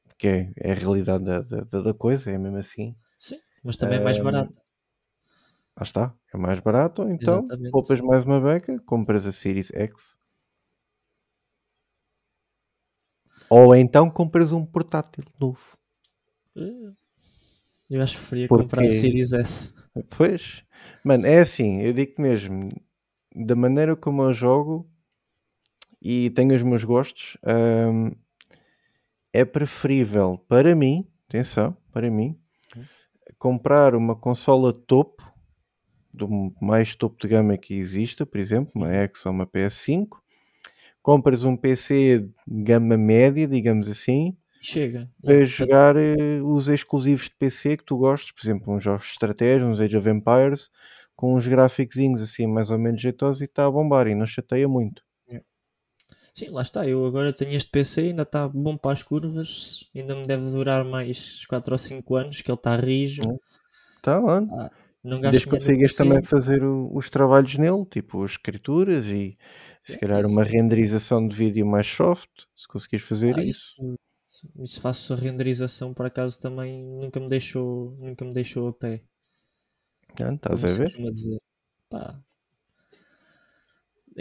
porque 0.07 0.27
é, 0.27 0.51
é 0.57 0.71
a 0.73 0.75
realidade 0.75 1.23
da, 1.25 1.41
da, 1.41 1.81
da- 1.81 1.93
coisa, 1.93 2.31
é 2.31 2.37
mesmo 2.37 2.57
assim. 2.57 2.95
sim, 3.19 3.39
mas 3.63 3.77
também 3.77 3.99
é 3.99 4.01
mais 4.01 4.17
Ahm, 4.17 4.19
barato. 4.19 4.59
Lá 5.77 5.83
está, 5.83 6.13
é 6.33 6.37
mais 6.37 6.59
barato, 6.59 7.03
ou 7.03 7.09
então 7.11 7.39
Exatamente. 7.43 7.71
poupas 7.71 8.01
mais 8.01 8.25
uma 8.25 8.41
beca, 8.41 8.79
compras 8.85 9.27
a 9.27 9.31
Series 9.31 9.69
X. 9.71 10.17
Ou 13.49 13.75
então 13.75 14.09
compras 14.09 14.51
um 14.51 14.65
portátil 14.65 15.23
novo. 15.39 15.77
Eh, 16.55 16.91
Eu 17.89 18.01
acho 18.01 18.15
que 18.17 18.21
preferia 18.23 18.47
Porque- 18.47 18.63
comprar 18.63 18.85
a 18.87 18.91
Series 18.91 19.31
S. 19.33 19.73
Pois, 20.09 20.63
mano, 21.05 21.25
é 21.25 21.39
assim, 21.39 21.79
eu 21.81 21.93
digo 21.93 22.21
mesmo, 22.21 22.69
da 23.33 23.55
maneira 23.55 23.95
como 23.95 24.23
eu 24.23 24.33
jogo 24.33 24.89
e 26.01 26.29
tenho 26.31 26.53
os 26.55 26.61
meus 26.63 26.83
gostos, 26.83 27.37
hum, 27.45 28.11
é 29.31 29.45
preferível 29.45 30.37
para 30.49 30.75
mim, 30.75 31.07
atenção, 31.29 31.77
para 31.91 32.09
mim, 32.11 32.37
comprar 33.37 33.95
uma 33.95 34.15
consola 34.15 34.73
topo, 34.73 35.23
do 36.17 36.53
mais 36.61 36.95
topo 36.95 37.17
de 37.21 37.27
gama 37.27 37.57
que 37.57 37.73
exista, 37.75 38.25
por 38.25 38.39
exemplo, 38.39 38.71
uma 38.75 38.91
X 38.91 39.25
ou 39.25 39.31
uma 39.31 39.45
PS5, 39.47 40.21
compras 41.01 41.43
um 41.43 41.55
PC 41.55 42.27
de 42.47 42.63
gama 42.63 42.97
média, 42.97 43.47
digamos 43.47 43.87
assim, 43.87 44.35
Chega. 44.61 45.09
para 45.23 45.35
Yeah. 45.35 45.45
jogar 45.45 45.95
eh, 45.95 46.41
os 46.43 46.67
exclusivos 46.67 47.25
de 47.25 47.35
PC 47.35 47.77
que 47.77 47.83
tu 47.85 47.97
gostes, 47.97 48.31
por 48.31 48.45
exemplo, 48.45 48.73
uns 48.73 48.83
jogos 48.83 49.05
de 49.05 49.11
estratégia, 49.11 49.65
uns 49.67 49.79
Age 49.79 49.97
of 49.97 50.09
Empires, 50.09 50.69
com 51.15 51.35
uns 51.35 51.47
gráficos 51.47 51.97
assim 52.21 52.47
mais 52.47 52.69
ou 52.69 52.77
menos 52.77 53.01
jeitosos 53.01 53.41
e 53.41 53.45
está 53.45 53.65
a 53.65 53.71
bombar 53.71 54.07
e 54.07 54.15
não 54.15 54.27
chateia 54.27 54.67
muito. 54.67 55.01
Sim, 56.37 56.51
lá 56.51 56.61
está. 56.61 56.87
Eu 56.87 57.03
agora 57.03 57.33
tenho 57.33 57.55
este 57.55 57.71
PC, 57.71 58.01
ainda 58.01 58.21
está 58.21 58.47
bom 58.47 58.77
para 58.77 58.91
as 58.91 59.01
curvas, 59.01 59.89
ainda 59.95 60.13
me 60.13 60.23
deve 60.23 60.51
durar 60.51 60.85
mais 60.85 61.43
4 61.47 61.73
ou 61.73 61.77
5 61.79 62.15
anos, 62.15 62.43
que 62.43 62.51
ele 62.51 62.57
está 62.59 62.75
rijo. 62.75 63.23
Hum. 63.27 63.39
Tá, 64.03 64.21
mano. 64.21 64.47
Não 65.09 65.19
Desde 65.21 65.47
gasto 65.47 65.47
que 65.47 65.55
consigas 65.55 65.93
também 65.95 66.23
fazer 66.23 66.63
o- 66.63 66.89
os 66.95 67.09
trabalhos 67.09 67.57
nele, 67.57 67.85
tipo 67.85 68.23
as 68.23 68.31
escrituras 68.31 69.05
e 69.07 69.37
se 69.83 69.95
É, 69.95 69.99
calhar 69.99 70.25
isso. 70.25 70.33
uma 70.33 70.43
renderização 70.43 71.27
de 71.27 71.35
vídeo 71.35 71.65
mais 71.65 71.87
soft, 71.87 72.29
se 72.55 72.67
conseguires 72.67 73.05
fazer 73.05 73.37
Ah, 73.37 73.43
isso. 73.43 73.77
isso, 74.21 74.49
isso 74.59 74.81
faço 74.81 75.13
a 75.13 75.15
renderização 75.15 75.93
por 75.93 76.05
acaso 76.07 76.39
também 76.41 76.83
nunca 76.83 77.19
me 77.19 77.27
deixou, 77.29 77.91
nunca 77.99 78.25
me 78.25 78.33
deixou 78.33 78.67
a 78.67 78.73
pé. 78.73 79.03
Ah, 80.21 80.33
estás 80.33 80.63
Como 80.63 80.65
a 80.65 80.71
ver? 80.79 80.91
dizer. 81.11 81.39
Pá. 81.89 82.21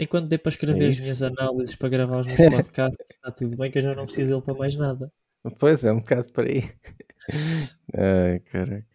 Enquanto 0.03 0.29
dei 0.29 0.37
para 0.39 0.49
escrever 0.53 0.87
É 0.87 0.91
as 0.91 0.97
minhas 0.97 1.21
análises 1.21 1.75
para 1.75 1.89
gravar 1.89 2.19
os 2.21 2.27
meus 2.27 2.41
podcasts, 2.51 3.05
está 3.11 3.29
tudo 3.33 3.57
bem 3.57 3.69
que 3.69 3.79
eu 3.79 3.81
já 3.81 3.93
não 3.93 4.05
preciso 4.05 4.29
dele 4.29 4.41
para 4.41 4.53
mais 4.57 4.75
nada. 4.77 5.11
Pois 5.59 5.83
é, 5.83 5.91
um 5.91 5.99
bocado 5.99 6.31
por 6.33 6.45
aí. 6.45 6.61
Ai, 7.93 8.39
caraca. 8.41 8.87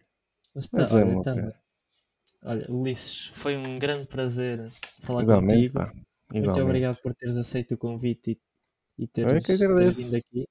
Mas 0.55 0.67
tá, 0.67 0.81
Mas 0.81 0.93
é, 0.93 1.03
olha, 1.03 1.17
tá. 1.21 1.53
Olha, 2.45 2.65
Ulisses, 2.69 3.27
foi 3.27 3.55
um 3.55 3.79
grande 3.79 4.07
prazer 4.07 4.69
falar 4.99 5.23
Igualmente, 5.23 5.53
contigo. 5.55 5.73
pá. 5.75 5.85
Muito 5.85 6.03
Igualmente. 6.35 6.61
obrigado 6.61 6.97
por 7.01 7.13
teres 7.13 7.37
aceito 7.37 7.75
o 7.75 7.77
convite 7.77 8.31
e, 8.97 9.03
e 9.03 9.07
teres, 9.07 9.49
é 9.49 9.57
teres 9.57 9.95
vindo 9.95 10.15
aqui. 10.15 10.47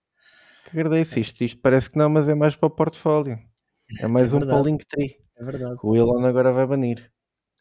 Que 0.65 0.81
agradeço 0.81 1.19
isto. 1.19 1.45
Isto 1.45 1.61
parece 1.61 1.91
que 1.91 1.99
não, 1.99 2.09
mas 2.09 2.29
é 2.29 2.35
mais 2.35 2.57
para 2.57 2.67
o 2.67 2.71
portfólio. 2.71 3.39
É 4.01 4.07
mais 4.09 4.33
É 4.33 4.37
um 4.37 4.41
para 4.41 4.61
o. 4.61 4.65
Linktree. 4.65 5.17
É 5.37 5.45
verdade. 5.45 5.79
Que 5.79 5.87
o 5.87 5.97
Elon 5.97 6.25
agora 6.25 6.53
vai 6.53 6.67
banir. 6.67 7.13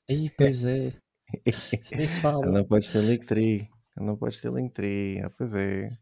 Aí, 0.10 0.30
pois 0.38 0.64
é. 0.66 0.94
Isso 1.82 1.96
nem 1.96 2.08
se 2.08 2.22
fala. 2.22 2.46
não 2.46 2.64
podes 2.66 2.92
ter 2.92 3.00
Linktree. 3.02 3.70
Não 3.98 4.16
podes 4.18 4.40
ter 4.40 4.52
Linktree. 4.52 5.20
Ah, 5.22 5.30
pois 5.30 5.54
é. 5.56 5.98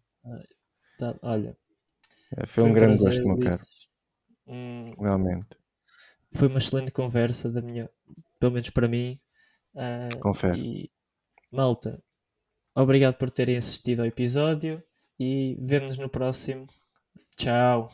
Tá, 0.98 1.16
olha, 1.22 1.58
É, 2.38 2.46
Foi, 2.46 2.48
foi 2.48 2.64
um 2.66 2.68
um 2.68 2.74
grande 2.74 3.02
prazer, 3.02 3.24
gosto, 3.24 3.28
meu 3.28 3.50
caro. 3.50 3.62
Hum, 4.48 4.92
Realmente. 5.00 5.48
Foi 6.34 6.48
uma 6.48 6.58
excelente 6.58 6.92
conversa 6.92 7.50
da 7.50 7.62
minha, 7.62 7.90
pelo 8.40 8.54
menos 8.54 8.70
para 8.70 8.88
mim. 8.88 9.20
Ah, 9.76 10.10
Confere. 10.20 10.60
e 10.60 10.92
malta, 11.52 12.02
obrigado 12.76 13.16
por 13.16 13.30
terem 13.30 13.58
assistido 13.58 14.02
ao 14.02 14.06
episódio 14.06 14.82
e 15.20 15.58
vemo-nos 15.60 15.98
no 15.98 16.10
próximo. 16.10 16.66
Tchau. 17.38 17.92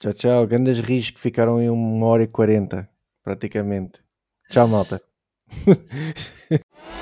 Tchau, 0.00 0.12
tchau. 0.12 0.46
Grandes 0.46 0.78
rios 0.80 1.10
que 1.10 1.20
ficaram 1.20 1.60
em 1.62 1.70
uma 1.70 2.06
hora 2.06 2.24
e 2.24 2.28
quarenta, 2.28 2.88
praticamente. 3.22 4.02
Tchau, 4.50 4.66
malta. 4.68 5.00